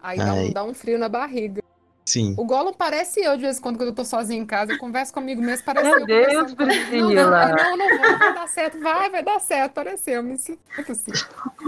Aí 0.03 0.17
dá 0.17 0.35
um, 0.35 0.51
dá 0.53 0.65
um 0.65 0.73
frio 0.73 0.99
na 0.99 1.11
barriga. 1.11 1.63
Sim. 2.05 2.35
O 2.37 2.45
Gollum 2.45 2.73
parece 2.75 3.21
eu, 3.25 3.35
de 3.35 3.43
vez 3.43 3.57
em 3.59 3.61
quando, 3.63 3.77
quando 3.79 3.89
eu 3.89 3.95
tô 3.95 4.05
sozinha 4.05 4.39
em 4.41 4.45
casa, 4.45 4.73
eu 4.73 4.79
converso 4.79 5.13
comigo 5.13 5.41
mesmo, 5.41 5.65
parece 5.65 5.89
Meu 5.89 6.01
eu 6.01 6.07
Deus, 6.07 6.53
comigo. 6.55 6.57
Não, 6.61 6.67
Priscila. 6.67 7.47
não, 7.49 7.57
não, 7.57 7.77
não 7.79 7.89
vou, 7.99 8.19
vai 8.19 8.35
dar 8.35 8.47
certo, 8.49 8.79
vai, 8.81 9.11
vai 9.11 9.23
dar 9.25 9.41
certo, 9.41 9.73
pareceu, 9.73 10.23
me 10.23 10.37
sinto 10.37 10.59
assim. 10.91 11.13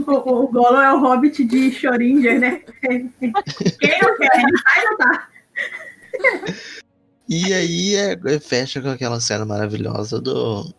O, 0.06 0.10
o 0.12 0.48
Gollum 0.48 0.80
é 0.82 0.92
o 0.92 1.00
Hobbit 1.00 1.42
de 1.42 1.70
Schrödinger, 1.70 2.38
né? 2.38 2.60
Quem 2.82 3.04
não 3.22 3.42
quer, 3.42 4.40
ele 4.40 4.58
sai 4.62 4.84
não 4.84 4.96
tá. 4.98 5.28
E 7.28 7.52
aí 7.52 7.94
é, 7.96 8.12
é- 8.34 8.38
fecha 8.40 8.80
com 8.80 8.88
aquela 8.88 9.20
cena 9.20 9.44
maravilhosa 9.44 10.20
do 10.20 10.72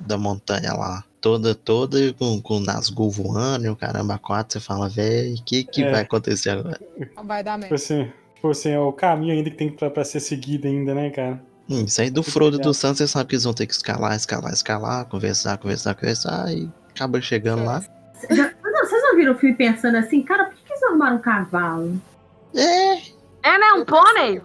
da 0.00 0.18
montanha 0.18 0.72
lá. 0.72 1.04
Toda, 1.20 1.54
toda 1.54 2.12
com, 2.14 2.42
com 2.42 2.58
Nazgûl 2.58 3.08
voando 3.08 3.66
e 3.66 3.68
o 3.68 3.76
caramba 3.76 4.18
quatro. 4.18 4.54
Você 4.58 4.66
fala, 4.66 4.88
velho, 4.88 5.36
o 5.36 5.44
que, 5.44 5.62
que 5.62 5.84
É. 5.84 5.90
vai 5.92 6.00
acontecer 6.00 6.50
agora? 6.50 6.80
Não 7.14 7.22
vai 7.24 7.44
dar 7.44 7.52
Tipo 7.52 7.60
merda. 7.60 7.74
assim, 7.76 8.12
tipo 8.42 8.50
assim, 8.50 8.70
é 8.70 8.78
o 8.80 8.92
caminho 8.92 9.32
ainda 9.34 9.48
que 9.50 9.56
tem 9.56 9.70
pra, 9.70 9.88
pra 9.88 10.04
ser 10.04 10.18
seguido 10.18 10.66
ainda, 10.66 10.92
né, 10.92 11.10
cara? 11.10 11.40
Hum, 11.70 11.84
isso 11.84 12.00
aí 12.02 12.10
do 12.10 12.24
Frodo 12.24 12.56
e 12.56 12.60
do 12.60 12.74
Sam, 12.74 12.92
você 12.92 13.06
sabe 13.06 13.28
que 13.28 13.36
eles 13.36 13.44
vão 13.44 13.54
ter 13.54 13.66
que 13.68 13.72
escalar, 13.72 14.16
escalar, 14.16 14.52
escalar, 14.52 15.04
conversar, 15.06 15.56
conversar, 15.58 15.94
conversar 15.94 16.52
e 16.52 16.68
acaba 16.92 17.20
chegando 17.22 17.64
lá. 17.64 17.80
Já- 18.30 18.50
Mas 18.60 18.72
não, 18.72 18.84
vocês 18.84 19.00
não 19.02 19.14
viram 19.16 19.32
o 19.32 19.38
filme 19.38 19.54
pensando 19.54 19.96
assim, 19.96 20.22
cara, 20.22 20.46
por 20.46 20.54
que 20.54 20.64
que 20.64 20.72
eles 20.72 20.82
arrumaram 20.82 21.16
um 21.16 21.20
cavalo? 21.20 22.00
É, 22.54 22.94
É, 23.44 23.58
né? 23.58 23.72
Um 23.76 23.84
pônei? 23.84 24.42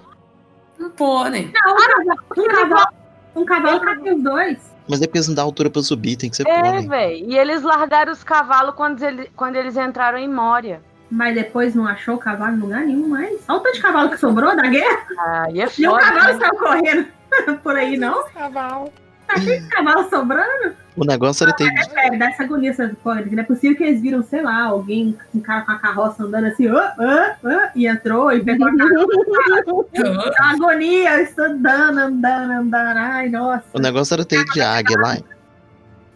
Um 0.80 0.90
pônei. 0.92 1.52
Não, 1.52 1.74
um 1.74 1.76
cavalo, 1.76 2.20
um 2.38 2.48
cavalo, 2.48 2.88
um 3.36 3.46
cavalo 3.46 3.80
cabe 3.82 4.12
os 4.14 4.24
dois. 4.24 4.58
mas 4.88 5.02
é 5.02 5.08
porque 5.08 5.18
eles 5.18 5.28
não 5.28 5.36
dão 5.36 5.46
altura 5.46 5.72
pra 5.72 5.82
subir, 5.82 6.18
tem 6.18 6.30
que 6.30 6.36
ser 6.36 6.48
É, 6.48 6.62
pônei. 6.62 6.88
velho. 6.88 7.32
E 7.32 7.36
eles 7.38 7.64
largaram 7.64 8.12
os 8.14 8.24
cavalos 8.24 8.76
quando, 8.76 9.02
ele, 9.02 9.32
quando 9.36 9.56
eles 9.56 9.76
entraram 9.76 10.20
em 10.20 10.30
Moria. 10.32 10.82
Mas 11.10 11.36
depois 11.36 11.74
não 11.74 11.88
achou 11.88 12.16
o 12.16 12.20
cavalo 12.20 12.58
em 12.58 12.60
lugar 12.60 12.82
nenhum 12.82 13.08
mais. 13.08 13.40
Olha 13.48 13.58
o 13.58 13.62
tanto 13.62 13.76
de 13.76 13.82
cavalo 13.82 14.10
que 14.10 14.18
sobrou 14.18 14.56
da 14.56 14.68
guerra. 14.68 15.06
Aí 15.46 15.62
é 15.62 15.68
E 15.78 15.88
o 15.88 15.92
foda, 15.92 16.04
cavalo 16.04 16.34
né? 16.34 16.40
saiu 16.40 16.60
correndo 16.60 17.08
por 17.64 17.76
aí, 17.76 17.98
não? 17.98 18.28
Cavalo. 18.30 18.92
O 19.30 19.70
cavalo 19.70 20.10
sobrando. 20.10 20.76
O 20.96 21.04
negócio 21.06 21.44
era 21.44 21.54
ter. 21.54 21.72
É, 21.96 22.18
dá 22.18 22.30
essa 22.30 22.44
agonia, 22.44 22.72
essa 22.72 22.90
coisa. 23.04 23.30
Não 23.30 23.40
é 23.40 23.44
possível 23.44 23.78
que 23.78 23.84
eles 23.84 24.02
viram, 24.02 24.24
sei 24.24 24.42
lá, 24.42 24.64
alguém, 24.64 25.18
um 25.36 25.40
cara 25.42 25.62
com 25.62 25.72
a 25.74 25.78
carroça 25.78 26.24
andando 26.24 26.48
assim, 26.48 26.68
ah, 26.70 26.94
ah, 26.98 27.36
ah, 27.44 27.72
e 27.76 27.88
entrou 27.88 28.32
e 28.32 28.44
pegou 28.44 28.68
a 28.68 28.76
carroça. 28.76 29.92
Dá 30.40 30.46
agonia, 30.52 31.18
eu 31.18 31.24
estou 31.24 31.46
andando, 31.46 32.00
andando, 32.00 32.52
andando. 32.52 32.98
Ai, 32.98 33.30
nossa. 33.30 33.66
O 33.74 33.80
negócio 33.80 34.14
era 34.14 34.26
ter 34.26 34.44
de 34.46 34.62
águia 34.62 34.98
lá. 34.98 35.18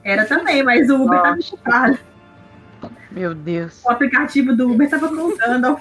Era 0.04 0.26
também, 0.26 0.64
mas 0.64 0.90
o 0.90 1.04
Uber 1.04 1.22
tava 1.22 1.36
Nossa. 1.36 2.00
Meu 3.12 3.36
Deus. 3.36 3.84
O 3.84 3.92
aplicativo 3.92 4.56
do 4.56 4.72
Uber 4.72 4.90
tava 4.90 5.10
contando. 5.10 5.66
ao. 5.68 5.80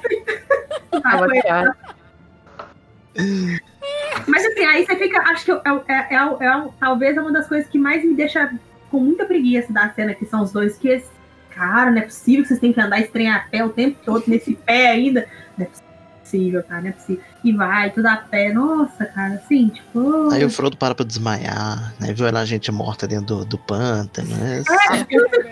Mas 4.27 4.45
assim, 4.47 4.65
aí 4.65 4.85
você 4.85 4.97
fica. 4.97 5.21
Acho 5.31 5.45
que 5.45 5.53
é, 5.53 5.61
é, 5.89 6.15
é, 6.15 6.17
é- 6.17 6.69
talvez 6.79 7.17
é 7.17 7.21
uma 7.21 7.33
das 7.33 7.49
coisas 7.49 7.69
que 7.69 7.79
mais 7.79 8.05
me 8.05 8.15
deixa 8.15 8.53
com 8.91 8.99
muita 8.99 9.25
preguiça 9.25 9.73
da 9.73 9.91
cena, 9.91 10.15
que 10.15 10.27
são 10.27 10.43
os 10.43 10.53
dois, 10.53 10.77
que 10.77 10.89
eles. 10.89 11.09
Cara, 11.51 11.91
não 11.91 11.99
é 11.99 12.03
possível 12.03 12.43
que 12.43 12.49
vocês 12.49 12.61
tenham 12.61 12.75
que 12.75 12.81
andar 12.81 13.01
esse 13.01 13.11
trem 13.11 13.31
a 13.31 13.41
pé 13.41 13.65
o 13.65 13.71
tempo 13.71 13.99
todo, 14.05 14.25
nesse 14.27 14.55
pé 14.55 14.89
ainda. 14.89 15.27
Não 15.59 15.67
é 15.67 15.69
possível, 15.69 15.90
cara, 16.63 16.83
não 16.83 16.89
é 16.89 16.93
possível. 16.93 17.23
E 17.43 17.53
vai, 17.53 17.91
tudo 17.91 18.07
a 18.07 18.17
pé. 18.17 18.53
Nossa, 18.53 19.07
cara, 19.07 19.35
assim, 19.35 19.69
tipo. 19.69 20.31
Aí 20.31 20.45
o 20.45 20.51
Frodo 20.51 20.77
para 20.77 20.95
pra 20.95 21.05
desmaiar, 21.05 21.95
né? 21.99 22.13
Viu 22.13 22.31
lá 22.31 22.41
a 22.41 22.45
gente 22.45 22.71
morta 22.71 23.07
dentro 23.07 23.37
do, 23.37 23.45
do 23.45 23.59
pântano. 23.59 24.29
Né? 24.29 24.63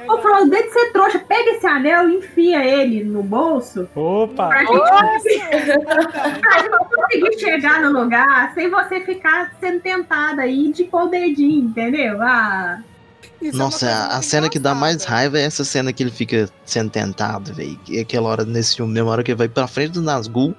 Ô, 0.09 0.18
Frodo, 0.18 0.50
desde 0.50 0.68
de 0.68 0.72
ser 0.72 0.92
trouxa, 0.92 1.18
pega 1.20 1.50
esse 1.50 1.66
anel 1.66 2.09
e 2.09 2.16
enfia 2.16 2.64
ele 2.64 3.05
no 3.05 3.22
bolso. 3.22 3.88
Opa! 3.94 4.48
Pra 4.48 4.60
gente, 4.60 4.68
pra 6.40 6.59
gente 6.59 6.88
conseguir 6.94 7.40
chegar 7.40 7.80
no 7.80 8.00
lugar 8.00 8.52
sem 8.55 8.70
você 8.70 9.00
ficar 9.00 9.52
sendo 9.60 9.80
tentada 9.80 10.42
aí 10.42 10.72
de 10.72 10.84
pôr 10.84 11.05
o 11.05 11.09
dedinho, 11.09 11.66
entendeu? 11.66 12.20
Ah. 12.22 12.80
Isso 13.40 13.56
é 13.56 13.59
Nossa, 13.59 13.86
coisa 13.86 14.02
a, 14.02 14.18
a 14.18 14.22
cena 14.22 14.48
que 14.48 14.59
dá 14.59 14.74
mais 14.74 15.05
raiva 15.05 15.38
é 15.38 15.42
essa 15.42 15.64
cena 15.64 15.92
que 15.92 16.02
ele 16.02 16.10
fica 16.10 16.48
sendo 16.64 16.90
tentado, 16.90 17.55
velho. 17.55 17.78
Aquela 18.00 18.28
hora 18.28 18.44
nesse 18.44 18.76
filme, 18.76 18.92
mesmo 18.92 19.09
hora 19.09 19.22
que 19.22 19.30
ele 19.30 19.38
vai 19.38 19.48
pra 19.48 19.66
frente 19.66 19.92
do 19.92 20.02
Nazgûl 20.02 20.55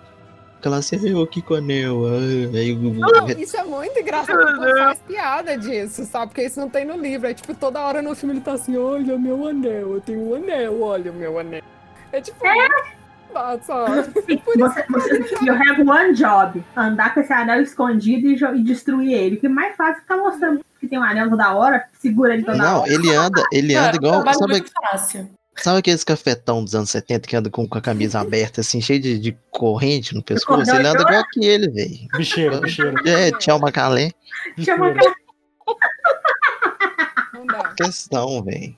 Lá, 0.66 0.82
você 0.82 0.98
veio 0.98 1.22
aqui 1.22 1.42
com 1.42 1.54
o 1.54 1.58
anel. 1.58 2.06
ah, 2.06 2.58
Aí 2.58 2.74
o 2.74 2.94
Não, 2.94 3.30
isso 3.30 3.56
é 3.56 3.64
muito 3.64 3.98
engraçado. 3.98 4.38
Faz 4.78 5.00
piada 5.08 5.58
disso, 5.58 6.04
sabe? 6.06 6.28
Porque 6.28 6.44
isso 6.44 6.60
não 6.60 6.70
tem 6.70 6.84
no 6.84 6.98
livro. 6.98 7.28
É 7.28 7.34
tipo, 7.34 7.54
toda 7.56 7.80
hora 7.80 8.02
no 8.02 8.14
filme 8.16 8.36
ele 8.36 8.42
tá 8.42 8.54
assim: 8.54 8.76
olha 8.78 9.16
o 9.16 9.20
meu 9.20 9.48
anel, 9.48 9.94
eu 9.94 10.02
tenho 10.02 10.22
um 10.22 10.36
anel, 10.36 10.82
olha 10.82 11.12
o 11.12 11.16
meu 11.16 11.40
anel. 11.40 11.62
É 12.12 12.20
tipo. 12.20 12.44
Nossa, 13.34 13.74
por 14.14 14.32
isso 14.32 14.42
Você, 14.58 14.84
você, 14.90 15.36
you 15.46 15.54
have 15.54 15.82
one 15.82 16.14
job: 16.14 16.64
andar 16.76 17.14
com 17.14 17.20
esse 17.22 17.32
anel 17.32 17.62
escondido 17.62 18.28
e, 18.28 18.60
e 18.60 18.64
destruir 18.64 19.14
ele. 19.14 19.36
O 19.36 19.40
que 19.40 19.48
mais 19.48 19.76
fácil 19.78 20.00
é 20.00 20.02
ficar 20.02 20.18
mostrando 20.18 20.66
que 20.80 20.88
tem 20.88 20.98
um 21.00 21.04
anel 21.04 21.30
toda 21.30 21.54
hora, 21.54 21.88
segura 22.00 22.34
ele 22.34 22.44
toda 22.44 22.58
Não, 22.58 22.82
hora. 22.82 22.92
ele 22.92 23.14
anda, 23.14 23.44
ele 23.52 23.76
anda 23.76 23.96
igual. 23.96 24.16
Trabalho 24.16 24.40
Sabe, 24.40 24.52
muito 24.54 24.72
fácil. 24.72 25.30
Sabe 25.64 25.80
aqueles 25.80 26.04
cafetão 26.04 26.64
dos 26.64 26.76
anos 26.76 26.90
70 26.90 27.28
que 27.28 27.36
anda 27.36 27.50
com, 27.50 27.68
com 27.68 27.78
a 27.78 27.82
camisa 27.82 28.20
aberta, 28.22 28.62
assim, 28.62 28.82
cheio 28.82 29.00
de, 29.00 29.20
de 29.20 29.38
corrente 29.52 30.14
no 30.14 30.24
pescoço? 30.24 30.70
Ele 30.72 30.88
anda 30.88 31.02
igual 31.02 31.20
aquele, 31.20 31.70
velho. 31.70 32.08
Bicheiro, 32.18 32.62
bicheiro. 32.62 33.08
É, 33.08 33.32
tchau, 33.32 33.60
Macalé. 33.60 34.12
Chama 34.58 34.92
bicheiro. 34.92 35.16
não 37.34 37.46
dá. 37.46 37.74
Questão, 37.76 38.44
velho. 38.44 38.76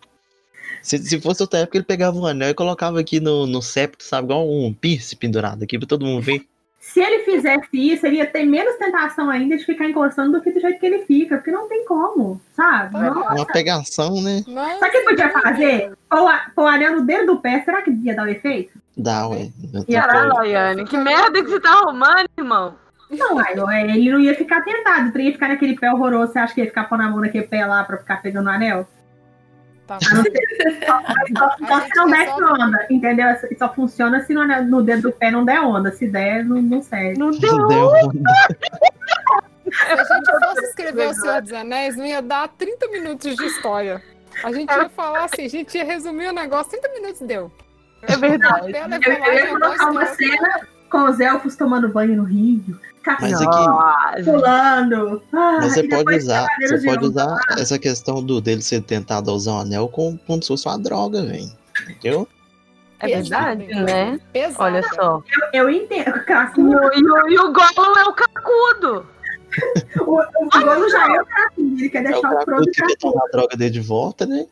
Se, 0.82 0.98
se 0.98 1.22
fosse 1.22 1.44
outra 1.44 1.60
época, 1.60 1.78
ele 1.78 1.86
pegava 1.86 2.18
um 2.18 2.26
anel 2.26 2.50
e 2.50 2.54
colocava 2.54 3.00
aqui 3.00 3.20
no, 3.20 3.46
no 3.46 3.62
septo, 3.62 4.04
sabe? 4.04 4.26
Igual 4.26 4.50
um 4.50 4.74
piercing 4.74 5.16
pendurado 5.16 5.64
aqui 5.64 5.78
pra 5.78 5.88
todo 5.88 6.06
mundo 6.06 6.22
ver. 6.22 6.44
Se 6.82 7.00
ele 7.00 7.20
fizesse 7.24 7.68
isso, 7.74 8.06
ele 8.08 8.18
ia 8.18 8.26
ter 8.26 8.44
menos 8.44 8.76
tentação 8.76 9.30
ainda 9.30 9.56
de 9.56 9.64
ficar 9.64 9.86
encostando 9.88 10.32
do 10.32 10.42
que 10.42 10.52
do 10.52 10.60
jeito 10.60 10.80
que 10.80 10.86
ele 10.88 11.06
fica, 11.06 11.38
porque 11.38 11.52
não 11.52 11.70
tem 11.70 11.86
como, 11.86 12.42
sabe? 12.54 12.98
Não. 12.98 13.22
Uma 13.22 13.46
pegação, 13.46 14.20
né? 14.20 14.44
Nossa, 14.48 14.80
Sabe 14.80 14.98
o 14.98 15.00
que 15.00 15.10
podia 15.10 15.30
fazer? 15.30 15.94
Pôr 16.10 16.28
a- 16.28 16.52
pôr 16.56 16.64
o 16.64 16.68
anel 16.68 16.96
no 16.98 17.06
dedo 17.06 17.28
do 17.36 17.40
pé, 17.40 17.62
será 17.64 17.84
que 17.84 17.92
ia 17.92 18.16
dar 18.16 18.24
o 18.26 18.30
efeito? 18.30 18.78
Dá, 18.98 19.28
ué. 19.28 19.50
Caralho, 19.92 20.34
Laiane, 20.34 20.84
que 20.86 20.98
merda 20.98 21.44
que 21.44 21.50
você 21.50 21.60
tá 21.60 21.70
arrumando, 21.72 22.28
irmão? 22.38 22.76
Não, 23.12 23.72
ele 23.72 24.10
não 24.12 24.20
ia 24.20 24.34
ficar 24.34 24.62
tentado, 24.62 25.12
ele 25.16 25.28
ia 25.28 25.34
ficar 25.34 25.50
naquele 25.50 25.78
pé 25.78 25.94
horroroso. 25.94 26.32
Você 26.34 26.40
acha 26.40 26.54
que 26.56 26.62
ia 26.62 26.68
ficar 26.68 26.86
pondo 26.86 27.04
a 27.04 27.10
mão 27.10 27.20
naquele 27.22 27.46
pé 27.46 27.64
lá 27.66 27.84
pra 27.84 27.98
ficar 27.98 28.22
pegando 28.24 28.48
o 28.48 28.50
anel? 28.50 28.88
Tá 30.00 31.02
não 31.32 31.36
Só, 31.38 31.50
só- 31.58 31.68
só 31.68 31.82
se 31.82 31.96
não 31.96 32.08
desce 32.10 32.32
resolve. 32.32 32.62
onda, 32.64 32.88
entendeu? 32.90 33.28
Só 33.58 33.74
funciona 33.74 34.24
se 34.24 34.34
no, 34.34 34.42
anel- 34.42 34.66
no 34.66 34.82
dedo 34.84 35.04
do 35.04 35.12
pé 35.12 35.32
não 35.32 35.44
der 35.46 35.60
onda. 35.62 35.92
Se 35.92 36.08
der, 36.08 36.44
não, 36.46 36.62
não 36.62 36.82
serve. 36.82 37.18
Não 37.18 37.32
Deu 37.32 37.56
onda. 37.56 38.30
Se 39.72 39.92
a 39.92 40.04
gente 40.04 40.40
fosse 40.46 40.66
escrever 40.66 41.08
O 41.10 41.14
Senhor 41.14 41.42
dos 41.42 41.54
Anéis, 41.54 41.96
não 41.96 42.06
ia 42.06 42.22
dar 42.22 42.48
30 42.50 42.88
minutos 42.90 43.36
de 43.36 43.46
história. 43.46 44.02
A 44.44 44.52
gente 44.52 44.70
ia 44.70 44.90
falar 44.90 45.26
assim, 45.26 45.46
a 45.46 45.50
gente 45.50 45.78
ia 45.78 45.84
resumir 45.86 46.28
o 46.28 46.34
negócio, 46.34 46.72
30 46.72 46.90
minutos 47.00 47.22
deu. 47.22 47.52
É 48.04 48.18
verdade. 48.18 48.72
Eu 48.72 49.34
ia 49.34 49.48
colocar 49.48 49.92
uma 49.92 50.06
cena 50.08 50.68
com 50.92 51.10
os 51.10 51.20
elfos 51.20 51.56
tomando 51.56 51.88
banho 51.88 52.18
no 52.18 52.24
rio, 52.24 52.78
aqui, 53.42 53.56
Nossa. 53.56 54.24
pulando. 54.24 55.24
Ah, 55.32 55.58
mas 55.62 55.74
você 55.74 55.88
pode 55.88 56.16
usar, 56.18 56.48
você 56.60 56.78
de 56.78 56.86
pode 56.86 57.06
usar 57.06 57.40
essa 57.58 57.80
questão 57.80 58.24
do 58.24 58.42
dele 58.42 58.62
ser 58.62 58.82
tentado 58.82 59.32
a 59.32 59.34
usar 59.34 59.54
o 59.54 59.60
anel 59.62 59.88
como, 59.88 60.20
como 60.28 60.42
se 60.42 60.50
fosse 60.50 60.68
uma 60.68 60.78
droga, 60.78 61.26
velho. 61.26 61.50
Entendeu? 61.90 62.28
É 63.00 63.08
verdade, 63.08 63.66
né? 63.68 64.20
Pesado. 64.32 64.64
Olha 64.64 64.84
só. 64.94 65.24
Eu 65.54 65.70
entendo, 65.70 66.18
E 66.18 66.26
Cracudo. 66.26 66.70
o, 66.70 66.94
e 66.94 67.04
o, 67.04 67.30
e 67.30 67.40
o 67.40 67.52
Gollum 67.52 67.98
é 67.98 68.04
o 68.04 68.14
cacudo. 68.14 69.06
O, 70.02 70.22
o 70.22 70.50
Golo 70.64 70.90
já 70.90 71.08
é 71.08 71.22
o 71.22 71.26
Cracudo, 71.26 71.80
ele 71.80 71.90
quer 71.90 72.06
É 72.06 72.10
o 72.10 72.12
deixar 72.12 72.36
o 72.36 72.42
Frodo 72.44 72.66
que 72.66 72.86
quer 72.86 72.98
tomar 72.98 73.24
a 73.26 73.32
droga 73.32 73.58
dele 73.58 73.72
de 73.72 73.80
volta, 73.80 74.26
né? 74.28 74.46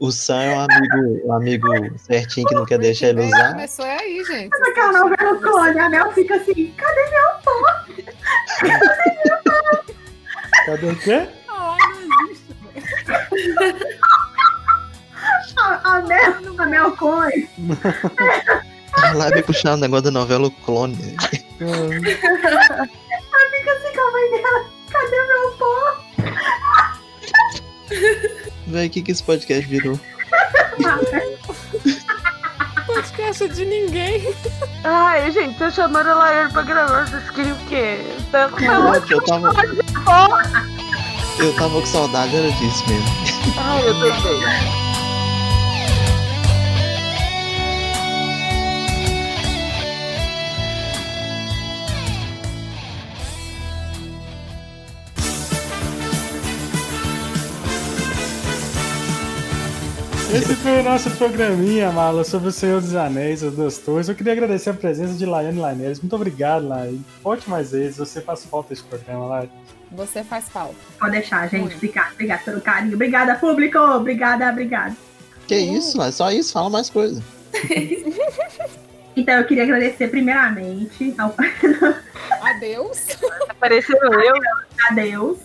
O 0.00 0.10
Sam 0.10 0.42
é 0.42 0.56
um 0.56 0.60
amigo, 0.60 1.26
um 1.26 1.32
amigo 1.34 1.68
certinho 1.98 2.46
que 2.46 2.54
não 2.54 2.64
quer 2.64 2.78
deixar 2.78 3.08
ele 3.08 3.20
usar. 3.20 3.50
Começou 3.50 3.84
é 3.84 3.98
aí, 4.00 4.24
gente. 4.24 4.58
Naquela 4.58 4.98
novela 4.98 5.32
o 5.34 5.40
clone, 5.40 5.78
a 5.78 5.90
Mel 5.90 6.10
fica 6.12 6.36
assim, 6.36 6.72
cadê 6.74 7.00
Cadê 10.64 10.86
o 10.86 10.96
quê? 10.96 11.28
Ah, 11.48 11.76
não 11.90 12.00
existe. 12.24 12.56
a, 15.58 15.80
a 15.84 16.00
Mel, 16.00 16.34
a 16.56 16.66
Mel 16.66 16.92
Clone? 16.92 17.50
Lá 19.14 19.28
vem 19.28 19.42
puxar 19.42 19.74
o 19.74 19.76
negócio 19.76 20.04
da 20.04 20.10
novela 20.12 20.46
O 20.46 20.50
Clone. 20.50 21.14
Ela 21.60 21.98
fica 21.98 23.72
assim 23.72 23.92
com 23.94 24.00
a 24.00 24.12
mãe 24.12 24.30
dela, 24.30 24.64
cadê 24.90 25.26
meu 25.26 25.50
pó? 25.58 26.00
Véi, 28.70 28.86
o 28.86 28.90
que, 28.90 29.02
que 29.02 29.10
esse 29.10 29.22
podcast 29.22 29.68
virou? 29.68 29.98
Podcast 32.86 33.48
de 33.48 33.64
ninguém. 33.64 34.32
Ai, 34.84 35.30
gente, 35.32 35.58
tô 35.58 35.70
chamando 35.70 36.08
a 36.08 36.14
Laiane 36.14 36.52
pra 36.52 36.62
gravar. 36.62 37.08
Vocês 37.08 37.30
queriam 37.30 37.56
o 37.56 37.66
quê? 37.66 37.98
Tanto 38.30 38.56
Caraca, 38.56 39.12
eu 39.12 39.24
tava. 39.24 39.52
Eu 41.38 41.52
tava 41.54 41.80
com 41.80 41.86
saudade, 41.86 42.36
era 42.36 42.50
disso 42.52 42.84
mesmo. 42.88 43.08
Ai, 43.58 43.88
eu 43.88 43.94
também. 43.94 44.89
Esse 60.32 60.54
foi 60.54 60.78
o 60.78 60.82
nosso 60.84 61.10
programinha, 61.16 61.90
Mala, 61.90 62.22
sobre 62.22 62.50
o 62.50 62.52
Senhor 62.52 62.80
dos 62.80 62.94
Anéis, 62.94 63.42
as 63.42 63.52
duas 63.52 63.78
torres. 63.78 64.08
Eu 64.08 64.14
queria 64.14 64.32
agradecer 64.32 64.70
a 64.70 64.74
presença 64.74 65.14
de 65.14 65.26
Laiane 65.26 65.58
Laineres. 65.58 65.98
Muito 66.00 66.14
obrigado, 66.14 66.68
Laiane. 66.68 67.04
Volte 67.20 67.50
mais 67.50 67.72
vezes, 67.72 67.96
você 67.96 68.20
faz 68.20 68.44
falta 68.44 68.72
esse 68.72 68.82
programa, 68.82 69.26
Laiane. 69.26 69.50
Você 69.90 70.22
faz 70.22 70.48
falta. 70.48 70.76
Pode 71.00 71.12
deixar, 71.12 71.48
gente. 71.48 71.74
Obrigada, 71.74 72.12
obrigada 72.12 72.42
pelo 72.44 72.60
carinho. 72.60 72.94
Obrigada, 72.94 73.34
público. 73.34 73.78
Obrigada, 73.78 74.48
obrigada. 74.50 74.96
Que 75.48 75.56
isso, 75.56 76.00
é 76.00 76.12
só 76.12 76.30
isso, 76.30 76.52
fala 76.52 76.70
mais 76.70 76.88
coisa. 76.88 77.22
Então, 79.16 79.34
eu 79.34 79.44
queria 79.44 79.64
agradecer 79.64 80.06
primeiramente 80.08 81.12
ao 81.18 81.34
Adeus. 82.40 83.08
Apareceu 83.48 83.96
eu. 84.00 84.34
a 84.88 84.94
Deus. 84.94 85.38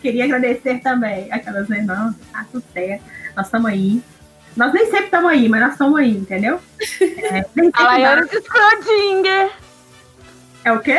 Queria 0.00 0.24
agradecer 0.24 0.80
também 0.80 1.30
aquelas 1.30 1.68
né, 1.68 1.82
não, 1.82 2.12
tá 2.32 2.46
certo. 2.72 3.04
Nós 3.36 3.46
estamos 3.46 3.70
aí. 3.70 4.02
Nós 4.56 4.72
nem 4.72 4.84
sempre 4.86 5.06
estamos 5.06 5.30
aí, 5.30 5.48
mas 5.48 5.60
nós 5.60 5.72
estamos 5.72 5.98
aí, 5.98 6.10
entendeu? 6.16 6.60
É, 7.00 7.44
nem 7.56 7.70
A 7.72 7.82
Laiane 7.82 8.28
de 8.28 8.40
Schrödinger. 8.40 9.50
é 10.64 10.72
o 10.72 10.78
quê? 10.80 10.98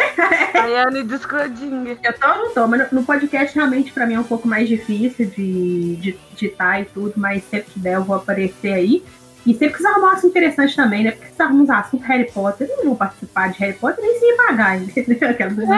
Laiane 0.53 1.03
de 1.03 1.17
Schrödinger. 1.19 1.97
Eu 2.03 2.13
tô 2.13 2.27
ou 2.27 2.35
não 2.37 2.51
tô, 2.53 2.67
mas 2.67 2.91
no- 2.91 3.03
podcast 3.03 3.55
realmente 3.55 3.91
pra 3.91 4.05
mim 4.05 4.15
é 4.15 4.19
um 4.19 4.23
pouco 4.23 4.47
mais 4.47 4.67
difícil 4.67 5.25
de, 5.27 5.95
de 5.97 6.17
digitar 6.33 6.81
e 6.81 6.85
tudo, 6.85 7.13
mas 7.15 7.43
sempre 7.49 7.71
que 7.71 7.79
der 7.79 7.95
eu 7.95 8.03
vou 8.03 8.15
aparecer 8.17 8.73
aí. 8.73 9.03
E 9.45 9.53
sempre 9.53 9.75
que 9.75 9.77
vocês 9.83 9.91
arrumar 9.91 10.07
um 10.07 10.11
assunto 10.15 10.31
interessante 10.31 10.75
também, 10.75 11.03
né? 11.03 11.11
Porque 11.11 11.27
se 11.31 11.39
arrumar 11.41 11.63
uns 11.63 11.69
assuntos 11.69 12.07
Harry 12.07 12.31
Potter, 12.31 12.67
eu 12.67 12.77
não 12.77 12.85
vou 12.85 12.95
participar 12.95 13.51
de 13.51 13.59
Harry 13.59 13.73
Potter 13.73 14.03
nem 14.03 14.19
se 14.19 14.33
pagar, 14.37 14.77
entendeu? 14.81 15.17
É. 15.29 15.33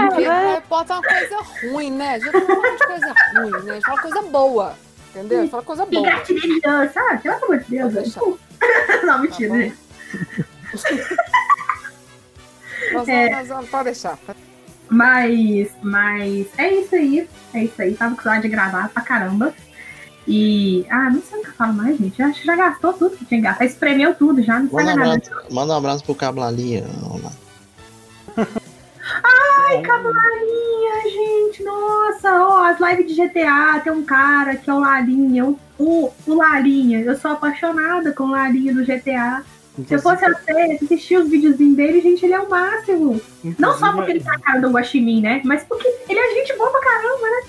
Porque 0.07 0.23
Harry 0.23 0.63
Potter 0.69 0.95
é 0.95 0.99
uma 0.99 1.03
coisa 1.03 1.37
ruim, 1.73 1.91
né? 1.91 2.17
Já 2.21 2.31
não 2.31 2.41
fala 2.45 2.71
de 2.77 2.87
coisa 2.87 3.13
ruim, 3.35 3.51
né? 3.51 3.71
A 3.71 3.73
gente 3.73 3.85
fala 3.85 4.01
coisa 4.01 4.21
boa. 4.21 4.73
Entendeu? 5.19 5.48
Fala 5.49 5.64
coisa 5.64 5.85
Que 5.85 5.95
boa. 5.95 6.23
de 6.23 6.61
dança, 6.61 6.99
ah, 7.11 7.18
pelo 7.18 7.35
amor 7.44 7.60
de 7.60 7.69
Deus. 7.69 7.94
Não, 9.03 9.22
mentira, 9.22 9.49
Tá 9.53 9.60
gente. 9.60 9.77
Nós, 12.94 13.07
É. 13.07 13.30
nós, 13.31 13.48
nós, 13.49 13.69
pode 13.69 13.85
deixar. 13.85 14.18
Mas, 14.89 15.69
mas 15.81 16.48
é 16.57 16.73
isso 16.73 16.95
aí. 16.95 17.30
É 17.53 17.64
isso 17.64 17.81
aí. 17.81 17.94
Tava 17.95 18.15
com 18.15 18.22
saudade 18.22 18.44
de 18.44 18.49
gravar 18.49 18.89
pra 18.89 19.02
caramba. 19.03 19.53
E. 20.26 20.85
Ah, 20.89 21.10
não 21.10 21.22
sei 21.22 21.39
o 21.39 21.41
que 21.41 21.49
eu 21.49 21.53
falo 21.53 21.73
mais, 21.73 21.98
gente. 21.98 22.22
Acho 22.22 22.39
que 22.39 22.45
já 22.45 22.56
gastou 22.56 22.94
tudo 22.94 23.18
que 23.18 23.26
tinha 23.26 23.41
que 23.41 23.48
gastar. 23.48 23.65
Espremeu 23.65 24.15
tudo 24.15 24.41
já, 24.41 24.60
não 24.60 24.72
Manda 24.72 24.94
um 24.94 24.95
nada. 24.95 25.14
abraço, 25.15 25.53
manda 25.53 25.73
um 25.73 25.77
abraço 25.77 26.03
pro 26.06 26.15
Cablalinha. 26.15 26.85
Vamos 27.02 27.23
lá. 27.23 27.31
Ai, 29.68 29.81
Cabularinha, 29.81 31.03
gente. 31.03 31.64
Nossa, 31.64 32.31
ó, 32.45 32.65
as 32.65 32.80
lives 32.80 33.14
de 33.15 33.22
GTA 33.22 33.81
tem 33.84 33.91
um 33.91 34.03
cara 34.03 34.56
que 34.56 34.69
é 34.69 34.73
o 34.73 34.80
Lalinha. 34.80 35.45
O, 35.45 35.60
o, 35.77 36.14
o 36.26 36.34
Lalinha. 36.34 37.02
Eu 37.02 37.18
sou 37.18 37.31
apaixonada 37.31 38.14
com 38.14 38.23
o 38.23 38.31
Lalinha 38.31 38.73
do 38.73 38.85
GTA. 38.85 39.44
Se 39.88 39.94
eu 39.94 40.02
fosse 40.02 40.26
você, 40.26 40.80
assistir 40.81 41.18
os 41.18 41.30
videozinhos 41.30 41.76
dele, 41.77 42.02
gente, 42.02 42.26
ele 42.26 42.34
é 42.34 42.39
o 42.39 42.49
máximo. 42.49 43.22
Não 43.60 43.77
só 43.77 43.94
porque 43.94 44.11
ele 44.11 44.22
tá 44.22 44.34
a 44.34 44.39
cara 44.39 44.60
do 44.60 44.72
Guaxinim, 44.72 45.22
né? 45.22 45.41
Mas 45.45 45.64
porque 45.64 45.88
ele 46.10 46.19
é 46.19 46.34
gente 46.34 46.57
boa 46.57 46.72
pra 46.72 46.81
caramba, 46.81 47.22
né? 47.22 47.48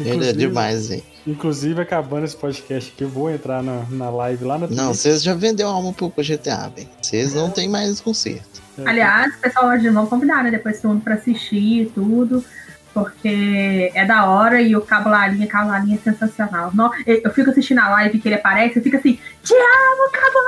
Ele 0.00 0.08
é 0.10 0.12
Inclusive- 0.14 0.38
demais, 0.38 0.90
hein? 0.90 1.02
Inclusive, 1.26 1.80
acabando 1.80 2.24
esse 2.24 2.36
podcast 2.36 2.92
aqui, 2.92 3.02
eu 3.04 3.08
vou 3.08 3.30
entrar 3.30 3.62
na, 3.62 3.86
na 3.88 4.10
live 4.10 4.44
lá 4.44 4.58
na 4.58 4.66
Não, 4.66 4.92
vocês 4.92 5.22
já 5.22 5.32
vendeu 5.34 5.68
a 5.68 5.72
alma 5.72 5.90
pro, 5.90 6.12
GTA, 6.18 6.68
velho. 6.68 6.88
Vocês 7.00 7.32
não 7.32 7.48
tem 7.48 7.66
mais 7.66 7.98
conserto. 7.98 8.62
É, 8.78 8.88
Aliás, 8.88 9.34
o 9.34 9.38
pessoal 9.38 9.76
de 9.78 9.90
novo 9.90 10.08
convidar, 10.08 10.42
né? 10.44 10.50
Depois 10.50 10.80
todo 10.80 10.92
mundo 10.92 11.02
pra 11.04 11.14
assistir 11.14 11.82
e 11.82 11.86
tudo. 11.86 12.44
Porque 12.92 13.90
é 13.92 14.04
da 14.04 14.26
hora 14.26 14.60
e 14.62 14.76
o 14.76 14.80
Cabo 14.80 15.08
Larinha, 15.08 15.48
Cabo 15.48 15.68
Larinha 15.70 15.96
é 15.96 16.10
sensacional. 16.12 16.70
No- 16.72 16.92
eu, 17.04 17.22
eu 17.24 17.30
fico 17.32 17.50
assistindo 17.50 17.80
a 17.80 17.88
live 17.88 18.20
que 18.20 18.28
ele 18.28 18.36
aparece, 18.36 18.78
eu 18.78 18.82
fico 18.84 18.96
assim, 18.96 19.18
te 19.42 19.52
amo, 19.52 20.10
Cabo 20.12 20.38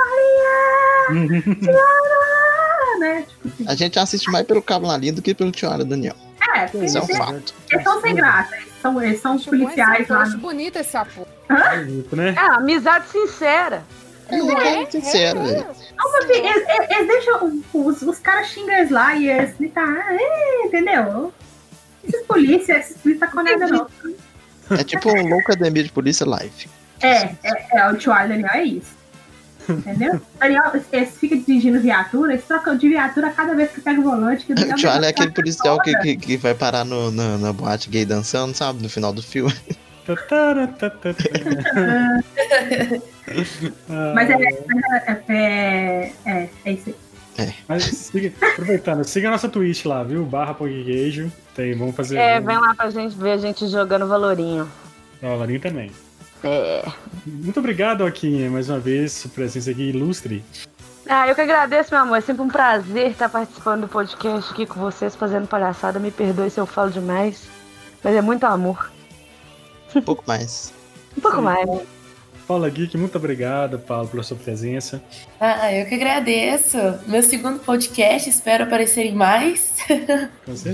Larinha! 1.11 1.43
Te 1.59 1.69
amo! 1.69 2.99
né? 2.99 3.25
Tipo 3.27 3.47
assim. 3.49 3.65
A 3.67 3.75
gente 3.75 3.99
assiste 3.99 4.31
mais 4.31 4.45
pelo 4.47 4.61
Cabo 4.61 4.87
Lalinho 4.87 5.15
do 5.15 5.21
que 5.21 5.33
pelo 5.35 5.51
Tiara 5.51 5.83
Daniel. 5.83 6.15
É, 6.55 6.65
porque 6.67 6.85
Isso 6.85 6.97
é 6.97 7.01
um 7.01 7.03
eles, 7.05 7.17
fato. 7.17 7.53
eles 7.69 7.83
são 7.83 8.01
sem 8.01 8.15
graça. 8.15 8.55
Eles 8.55 8.67
são, 8.81 9.01
eles 9.03 9.19
são 9.21 9.37
policiais 9.39 10.07
lá. 10.07 10.21
Acho 10.21 10.37
bonito 10.37 10.77
esse 10.77 10.95
apoio. 10.97 11.27
Bonito, 11.49 12.15
né? 12.15 12.33
É, 12.35 12.39
amizade 12.55 13.09
sincera. 13.09 13.83
É, 14.29 14.83
é, 14.83 14.89
sincero, 14.89 15.43
velho. 15.43 15.65
Não, 15.97 16.11
mas 16.11 16.23
assim, 16.23 16.39
eles, 16.45 16.67
eles- 16.91 17.07
deixam. 17.07 17.63
Os, 17.73 18.01
os 18.01 18.19
caras 18.19 18.47
xingam 18.47 18.75
e 19.19 19.29
eles 19.29 19.55
tá, 19.73 20.07
é, 20.11 20.65
entendeu? 20.65 21.33
Esses 22.03 22.25
polícia, 22.25 22.77
esses 22.77 22.97
polícia 22.97 23.27
tá 23.27 23.33
com 23.33 23.43
nada, 23.43 23.67
não. 23.67 23.87
É 24.69 24.83
tipo 24.83 25.09
um 25.09 25.27
louco 25.27 25.51
academia 25.51 25.83
de 25.83 25.91
polícia 25.91 26.25
live. 26.25 26.69
É, 27.01 27.23
é, 27.43 27.67
é, 27.73 27.91
o 27.91 27.97
tio 27.97 28.11
Daniel 28.13 28.49
é 28.53 28.63
isso. 28.63 28.97
Entendeu? 29.69 30.21
Daniel, 30.39 30.71
eles 30.91 31.15
ficam 31.17 31.39
dirigindo 31.39 31.79
viatura, 31.79 32.33
eles 32.33 32.45
trocam 32.45 32.75
de 32.77 32.89
viatura 32.89 33.29
cada 33.31 33.53
vez 33.53 33.71
que 33.71 33.81
pega 33.81 33.99
o 33.99 34.03
volante. 34.03 34.45
Que 34.45 34.53
O 34.53 34.55
Tiara 34.75 35.05
é 35.05 35.09
aquele 35.09 35.27
toda. 35.27 35.41
policial 35.41 35.81
que, 35.81 35.93
que, 35.99 36.17
que 36.17 36.37
vai 36.37 36.53
parar 36.53 36.85
no, 36.85 37.11
na, 37.11 37.37
na 37.37 37.53
boate 37.53 37.89
gay 37.89 38.05
dançando, 38.05 38.55
sabe? 38.55 38.81
No 38.81 38.89
final 38.89 39.13
do 39.13 39.21
filme. 39.21 39.53
Mas 44.13 44.29
é, 44.29 44.33
Ah, 44.33 44.37
é, 45.27 45.33
é, 45.33 46.13
é, 46.25 46.49
é 46.65 46.71
isso 46.71 46.89
aí. 46.89 46.95
Mas 47.67 47.83
siga, 47.83 48.31
aproveitando, 48.53 49.03
siga 49.03 49.27
a 49.27 49.31
nossa 49.31 49.47
Twitch 49.47 49.85
lá, 49.85 50.03
viu? 50.03 50.25
Barra 50.25 50.55
Queijo. 50.55 51.31
Tem, 51.55 51.75
vamos 51.75 51.95
fazer. 51.95 52.17
É, 52.17 52.39
vem 52.39 52.57
lá 52.57 52.73
pra 52.73 52.89
gente 52.89 53.15
ver 53.15 53.31
a 53.31 53.37
gente 53.37 53.67
jogando 53.67 54.07
Valorinho. 54.07 54.67
Ó, 55.21 55.35
o 55.35 55.37
Larinho 55.37 55.59
também. 55.59 55.91
É. 56.43 56.83
Muito 57.25 57.59
obrigado, 57.59 58.03
Alquinha, 58.03 58.49
mais 58.49 58.69
uma 58.69 58.79
vez, 58.79 59.11
sua 59.13 59.31
presença 59.31 59.71
aqui 59.71 59.89
ilustre. 59.89 60.43
Ah, 61.09 61.27
eu 61.27 61.35
que 61.35 61.41
agradeço, 61.41 61.93
meu 61.93 62.01
amor. 62.01 62.17
É 62.17 62.21
sempre 62.21 62.41
um 62.41 62.49
prazer 62.49 63.11
estar 63.11 63.29
participando 63.29 63.81
do 63.81 63.87
podcast 63.87 64.51
aqui 64.51 64.65
com 64.65 64.79
vocês, 64.79 65.15
fazendo 65.15 65.47
palhaçada. 65.47 65.99
Me 65.99 66.11
perdoe 66.11 66.49
se 66.49 66.59
eu 66.59 66.65
falo 66.65 66.91
demais. 66.91 67.47
Mas 68.03 68.15
é 68.15 68.21
muito 68.21 68.43
amor. 68.45 68.91
Um 69.95 70.01
pouco 70.01 70.23
mais. 70.27 70.73
Um 71.17 71.21
pouco 71.21 71.41
mais. 71.41 71.67
Paula 72.47 72.69
Geek, 72.69 72.97
muito 72.97 73.17
obrigado, 73.17 73.77
Paulo, 73.79 74.07
pela 74.07 74.23
sua 74.23 74.37
presença. 74.37 75.01
Ah, 75.39 75.73
eu 75.73 75.85
que 75.85 75.95
agradeço. 75.95 76.77
Meu 77.05 77.21
segundo 77.21 77.59
podcast, 77.59 78.29
espero 78.29 78.63
aparecer 78.63 79.05
em 79.05 79.13
mais. 79.15 79.75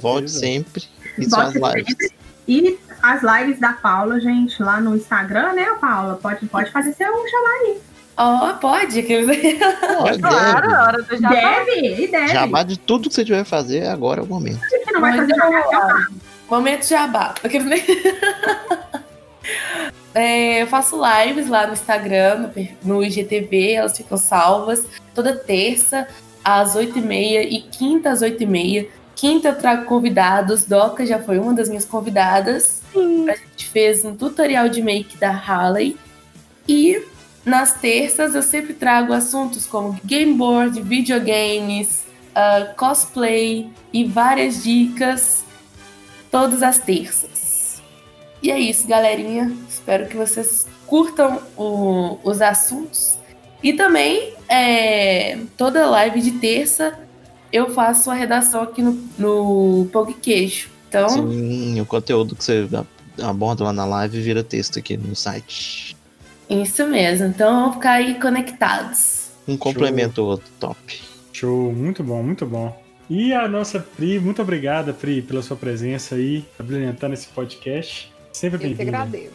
Volte 0.02 0.30
sempre. 0.30 0.84
E 1.18 1.26
Volte 1.26 1.58
lives. 1.60 1.86
sempre. 1.88 2.14
E 2.48 2.78
as 3.02 3.22
lives 3.24 3.60
da 3.60 3.74
Paula, 3.74 4.20
gente, 4.20 4.62
lá 4.62 4.80
no 4.80 4.96
Instagram, 4.96 5.54
né, 5.54 5.66
Paula? 5.82 6.16
Pode, 6.22 6.46
pode 6.48 6.70
fazer 6.72 6.94
seu 6.94 7.08
chamar. 7.08 7.76
Ó, 8.18 8.54
pode. 8.54 9.00
aqueles- 9.00 9.28
Olha, 10.00 10.20
Claro, 10.20 10.62
deve. 10.68 10.74
a 10.76 10.84
hora 10.84 11.02
do 11.02 11.18
jabá. 11.18 11.30
Deve, 11.34 12.04
e 12.04 12.08
deve. 12.08 12.28
Jabá 12.28 12.62
de 12.64 12.78
tudo 12.78 13.10
que 13.10 13.16
você 13.16 13.26
tiver 13.26 13.44
fazer, 13.46 13.88
agora 13.88 14.22
é 14.22 14.24
o 14.24 14.28
momento. 14.28 14.64
A 14.64 14.68
gente 14.70 14.92
não 14.92 15.02
vai 15.02 15.18
fazer 15.18 15.34
jabá. 15.36 16.08
Momento 16.50 16.86
jabá. 16.88 17.34
Aqueles- 17.44 17.84
É, 20.14 20.62
eu 20.62 20.68
faço 20.68 21.00
lives 21.02 21.50
lá 21.50 21.66
no 21.66 21.74
Instagram, 21.74 22.52
no, 22.84 23.04
IGTV, 23.04 23.74
elas 23.74 23.98
ficam 23.98 24.18
salvas 24.18 24.86
toda 25.14 25.36
terça 25.36 26.08
às 26.44 26.76
8h30 26.76 27.48
e 27.50 27.62
quinta 27.62 28.12
às 28.12 28.22
8h30. 28.22 28.88
Quinta 29.16 29.50
eu 29.50 29.58
trago 29.58 29.86
convidados, 29.86 30.66
Doca 30.66 31.06
já 31.06 31.20
foi 31.20 31.40
uma 31.40 31.54
das 31.54 31.68
minhas 31.68 31.86
convidadas. 31.86 32.82
A 32.96 33.36
gente 33.36 33.70
fez 33.70 34.04
um 34.04 34.16
tutorial 34.16 34.68
de 34.70 34.82
make 34.82 35.18
da 35.18 35.30
Harley. 35.30 35.98
E 36.68 37.02
nas 37.46 37.74
terças 37.74 38.36
eu 38.36 38.42
sempre 38.42 38.74
trago 38.74 39.14
assuntos 39.14 39.66
como 39.66 40.00
game 40.04 40.34
board, 40.34 40.82
videogames, 40.82 42.04
ah, 42.36 42.74
cosplay 42.76 43.70
e 43.92 44.06
várias 44.06 44.64
dicas 44.64 45.46
todas 46.32 46.64
as 46.64 46.80
terças. 46.80 47.43
E 48.44 48.52
é 48.52 48.60
isso, 48.60 48.86
galerinha. 48.88 49.52
Espero 49.70 50.06
que 50.08 50.18
vocês 50.18 50.68
curtam 50.86 51.42
o- 51.58 52.20
os 52.24 52.42
assuntos. 52.42 53.18
E 53.64 53.72
também, 53.74 54.34
é, 54.50 55.40
toda 55.58 55.90
live 55.90 56.20
de 56.22 56.32
terça, 56.32 57.00
eu 57.52 57.70
faço 57.74 58.12
a 58.12 58.14
redação 58.14 58.62
aqui 58.62 58.82
no, 58.82 59.02
no 59.18 59.88
Pão 59.94 60.06
de 60.06 60.14
Queijo. 60.16 60.70
Então, 60.90 61.08
Sim, 61.10 61.80
o 61.80 61.86
conteúdo 61.86 62.36
que 62.36 62.44
você 62.44 62.68
aborda 63.22 63.64
lá 63.64 63.72
na 63.74 63.86
live 63.86 64.20
vira 64.22 64.44
texto 64.44 64.78
aqui 64.78 64.98
no 64.98 65.16
site. 65.16 65.96
isso 66.50 66.86
mesmo. 66.88 67.28
Então, 67.28 67.62
vamos 67.62 67.76
ficar 67.76 67.92
aí 67.94 68.20
conectados. 68.20 69.30
Um 69.48 69.56
complementa 69.58 70.22
o 70.22 70.26
outro, 70.26 70.50
top. 70.60 71.02
Show, 71.32 71.72
muito 71.74 72.04
bom, 72.04 72.22
muito 72.22 72.46
bom. 72.46 72.78
E 73.10 73.34
a 73.34 73.48
nossa 73.48 73.80
Pri, 73.80 74.20
muito 74.20 74.42
obrigada, 74.42 74.94
Pri, 74.94 75.22
pela 75.22 75.42
sua 75.42 75.58
presença 75.58 76.16
aí, 76.16 76.46
abrilhantando 76.60 77.14
esse 77.14 77.28
podcast. 77.28 78.13
Sempre 78.34 78.58
Eu 78.58 78.62
que 78.62 78.68
bem-vinda. 78.76 78.98
agradeço. 78.98 79.34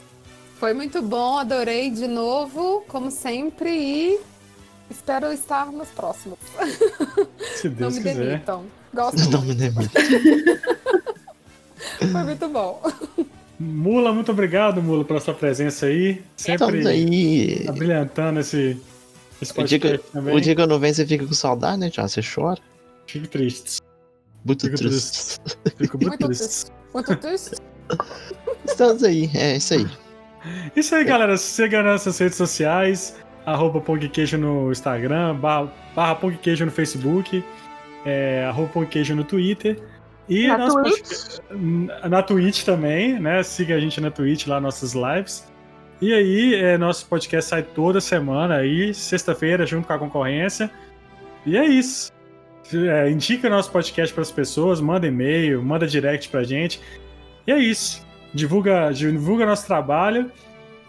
Foi 0.59 0.75
muito 0.75 1.01
bom, 1.01 1.39
adorei 1.39 1.91
de 1.91 2.07
novo, 2.09 2.85
como 2.89 3.11
sempre, 3.11 3.70
e 3.70 4.20
espero 4.91 5.33
estar 5.33 5.70
nos 5.70 5.89
próximos. 5.89 6.39
Se 7.55 7.69
Não 7.69 7.77
Deus 7.77 7.95
me 7.95 8.03
quiser. 8.03 8.27
demitam. 8.27 8.65
Gosto 8.93 9.19
Não 9.31 9.43
muito. 9.43 9.47
me 9.47 9.55
lembro. 9.55 9.85
Foi 12.12 12.23
muito 12.25 12.49
bom. 12.49 12.83
Mula, 13.61 14.12
muito 14.12 14.31
obrigado, 14.33 14.83
Mula, 14.83 15.05
pela 15.05 15.20
sua 15.20 15.35
presença 15.35 15.87
aí. 15.87 16.23
Sempre 16.37 16.87
aí. 16.89 17.66
abrilhantando 17.69 18.41
esse, 18.41 18.81
esse 19.41 19.53
O 19.59 19.62
dia, 19.65 19.79
que, 19.79 19.89
podcast 19.89 20.12
também. 20.12 20.35
o 20.37 20.41
dia 20.41 20.55
que 20.57 20.61
eu 20.61 20.66
não 20.66 20.79
venho, 20.79 20.95
você 20.95 21.07
fica 21.07 21.27
com 21.27 21.33
saudade, 21.35 21.79
né, 21.79 21.91
Tiago? 21.91 22.09
Você 22.09 22.20
chora. 22.23 22.61
Fico 23.07 23.29
triste. 23.29 23.81
Muito 24.45 24.66
Fico 24.66 24.77
triste. 24.79 25.39
Fico 25.77 25.99
muito 25.99 26.09
Muito 26.09 26.27
triste. 26.39 26.73
Muito 26.95 27.16
triste. 27.16 27.51
Aí, 29.05 29.31
é 29.35 29.57
isso 29.57 29.75
aí. 29.75 29.87
Isso 30.77 30.95
aí, 30.95 31.05
galera. 31.05 31.37
Siga 31.37 31.83
nas 31.83 31.93
nossas 31.93 32.19
redes 32.19 32.37
sociais, 32.37 33.17
arroba 33.45 33.81
Pongqueijo 33.81 34.39
no 34.39 34.71
Instagram, 34.71 35.35
barra, 35.37 35.73
barra 35.95 36.15
Pongqueijo 36.15 36.65
no 36.65 36.71
Facebook, 36.71 37.45
é, 38.05 38.45
arroba 38.49 38.69
Pongqueijo 38.69 39.15
no 39.15 39.25
Twitter. 39.25 39.81
E 40.29 40.47
Na 40.47 40.59
nosso 40.59 40.83
Twitch? 40.83 41.39
na 42.09 42.23
Twitch 42.23 42.65
também, 42.65 43.19
né? 43.19 43.43
Siga 43.43 43.77
a 43.77 43.81
gente 43.81 44.01
na 44.01 44.11
Twitch, 44.11 44.47
lá 44.47 44.61
nossas 44.61 44.93
lives. 44.93 45.51
E 46.01 46.13
aí, 46.13 46.55
é, 46.55 46.79
nosso 46.79 47.07
podcast 47.07 47.49
sai 47.51 47.63
toda 47.63 48.01
semana 48.01 48.57
aí, 48.57 48.93
sexta-feira, 48.95 49.67
junto 49.67 49.87
com 49.87 49.93
a 49.93 49.99
concorrência. 49.99 50.71
E 51.47 51.57
é 51.57 51.65
isso. 51.67 52.13
É, 52.73 53.11
indica 53.11 53.49
nosso 53.49 53.73
podcast 53.73 54.13
para 54.15 54.23
as 54.23 54.31
pessoas, 54.31 54.81
manda 54.81 55.07
e-mail, 55.07 55.63
manda 55.63 55.87
direct 55.87 56.29
pra 56.29 56.45
gente. 56.45 56.81
E 57.47 57.53
é 57.53 57.59
isso. 57.59 58.07
Divulga, 58.33 58.93
divulga 58.93 59.47
nosso 59.47 59.67
trabalho 59.67 60.31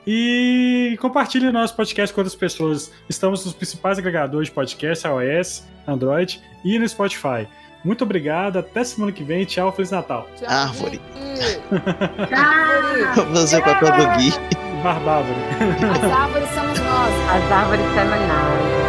e 0.05 0.97
compartilhe 0.99 1.51
nosso 1.51 1.75
podcast 1.75 2.13
com 2.13 2.21
outras 2.21 2.35
pessoas. 2.35 2.91
Estamos 3.07 3.45
nos 3.45 3.53
principais 3.53 3.97
agregadores 3.97 4.47
de 4.47 4.53
podcast, 4.53 5.05
iOS, 5.07 5.63
Android 5.87 6.41
e 6.63 6.77
no 6.79 6.87
Spotify. 6.87 7.47
Muito 7.83 8.03
obrigado, 8.03 8.59
até 8.59 8.83
semana 8.83 9.11
que 9.11 9.23
vem. 9.23 9.45
Tchau, 9.45 9.71
Feliz 9.71 9.91
Natal. 9.91 10.27
Tchau, 10.37 10.49
Árvore. 10.49 10.99
Tchau! 12.27 13.25
Você 13.31 13.61
com 13.61 13.69
a 13.69 13.75
tua 13.75 13.91
do 13.91 14.17
Gui. 14.17 14.33
Barbávoro. 14.83 15.39
As 15.91 16.11
árvores 16.11 16.49
somos 16.49 16.79
nós. 16.79 17.13
As 17.29 17.51
árvores 17.51 17.85
seminais. 17.93 18.88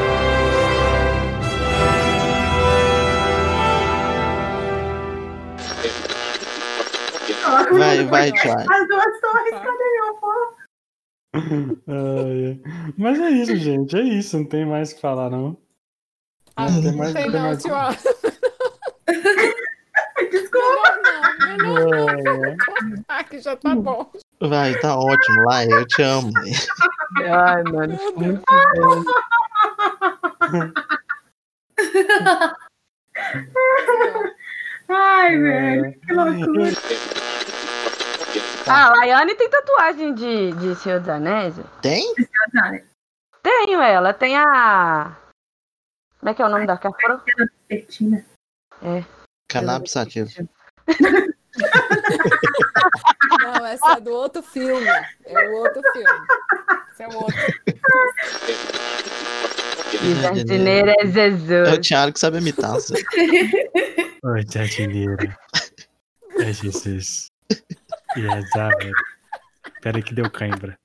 Coloca 7.50 7.74
o 7.74 7.78
Vai, 7.78 8.04
vai, 8.04 8.32
Thiago. 8.32 8.72
As 8.72 8.88
duas 8.88 9.20
torres, 9.20 9.50
cadê 9.50 10.00
meu 10.00 10.14
pô? 10.14 10.56
Ai, 11.88 12.44
ai. 12.46 12.60
Mas 12.98 13.18
é 13.20 13.30
isso, 13.30 13.56
gente. 13.56 13.96
É 13.96 14.02
isso. 14.02 14.36
Não 14.38 14.44
tem 14.46 14.64
mais 14.66 14.92
o 14.92 14.94
que 14.96 15.00
falar, 15.00 15.30
não. 15.30 15.56
Ah, 16.56 16.68
Não 16.70 16.82
tem 16.82 16.90
não 16.90 16.98
mais- 16.98 17.12
tem 17.12 17.22
tem 17.24 17.32
não, 17.32 17.40
mais- 17.42 17.62
tio. 17.62 17.74
Ana. 17.74 17.96
Desculpa. 20.30 21.00
Melhor 21.48 21.86
não, 21.90 22.06
melhor 22.06 22.46
É, 22.46 22.56
ah, 23.08 23.24
que 23.24 23.38
já 23.40 23.56
tá 23.56 23.74
bom. 23.74 24.10
Vai, 24.40 24.78
tá 24.80 24.96
ótimo 24.96 25.44
lá, 25.44 25.64
eu 25.64 25.86
te 25.86 26.02
amo. 26.02 26.30
Ai, 27.16 27.62
mano. 27.64 27.98
Muito 28.16 28.42
bom. 28.74 29.02
Ai, 34.88 35.38
velho, 35.38 36.00
que 36.00 36.12
loucura. 36.12 36.70
Ah, 38.66 38.86
a 38.86 38.90
Laiane 38.96 39.34
tem 39.34 39.48
tatuagem 39.50 40.14
de, 40.14 40.52
de 40.52 40.74
Senhor 40.76 41.00
dos 41.00 41.08
Anéis? 41.08 41.54
Tem? 41.82 42.14
Tenho 43.42 43.80
ela. 43.80 44.12
Tem 44.12 44.36
a. 44.36 45.16
Como 46.18 46.30
é 46.30 46.34
que 46.34 46.42
é 46.42 46.44
o 46.44 46.48
nome 46.48 46.66
da 46.66 46.76
cafra? 46.76 47.22
Betina. 47.68 48.24
Cannabis 49.48 49.96
ativo. 49.96 50.30
Não, 53.40 53.66
essa 53.66 53.92
é 53.96 54.00
do 54.00 54.10
outro 54.10 54.42
filme. 54.42 54.86
É 55.24 55.48
o 55.48 55.52
outro 55.58 55.82
filme. 55.92 56.26
Esse 56.92 57.02
é 57.02 57.08
o 57.08 57.14
outro. 57.14 57.36
O 60.02 60.14
jardineiro 60.22 60.90
é 60.90 60.94
É 61.00 61.04
o 61.04 61.06
Jesus. 61.10 61.86
Thiago 61.86 62.12
que 62.12 62.20
sabe 62.20 62.38
imitar. 62.38 62.76
Oi, 64.24 64.44
jardineiro. 64.48 65.34
É 66.38 66.52
Jesus. 66.52 67.30
E 68.16 68.26
é 68.26 68.40
Závere. 68.54 68.92
Pera 69.82 70.02
que 70.02 70.14
deu 70.14 70.30
cãibra. 70.30 70.78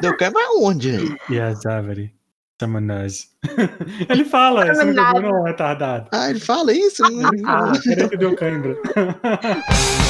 Deu 0.00 0.16
cai 0.16 0.30
vai 0.30 0.44
aonde? 0.44 1.16
E 1.30 1.40
a 1.40 1.52
Závere. 1.54 2.14
Chama 2.60 2.80
nós. 2.80 3.28
Ele 4.08 4.24
fala, 4.24 4.66
você 4.66 4.84
não 4.84 4.92
entendeu, 4.92 5.32
não, 5.32 5.42
retardado. 5.42 6.08
Ah, 6.12 6.30
ele 6.30 6.38
fala 6.38 6.72
isso? 6.72 7.04
Ele 7.04 7.42
fala, 7.42 7.72
pera 7.82 8.08
que 8.08 8.16
deu 8.16 8.36
cãibra. 8.36 8.76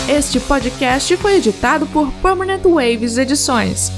Este 0.07 0.39
podcast 0.39 1.17
foi 1.17 1.37
editado 1.37 1.87
por 1.87 2.13
Permanent 2.21 2.63
Waves 2.63 3.17
Edições. 3.17 3.91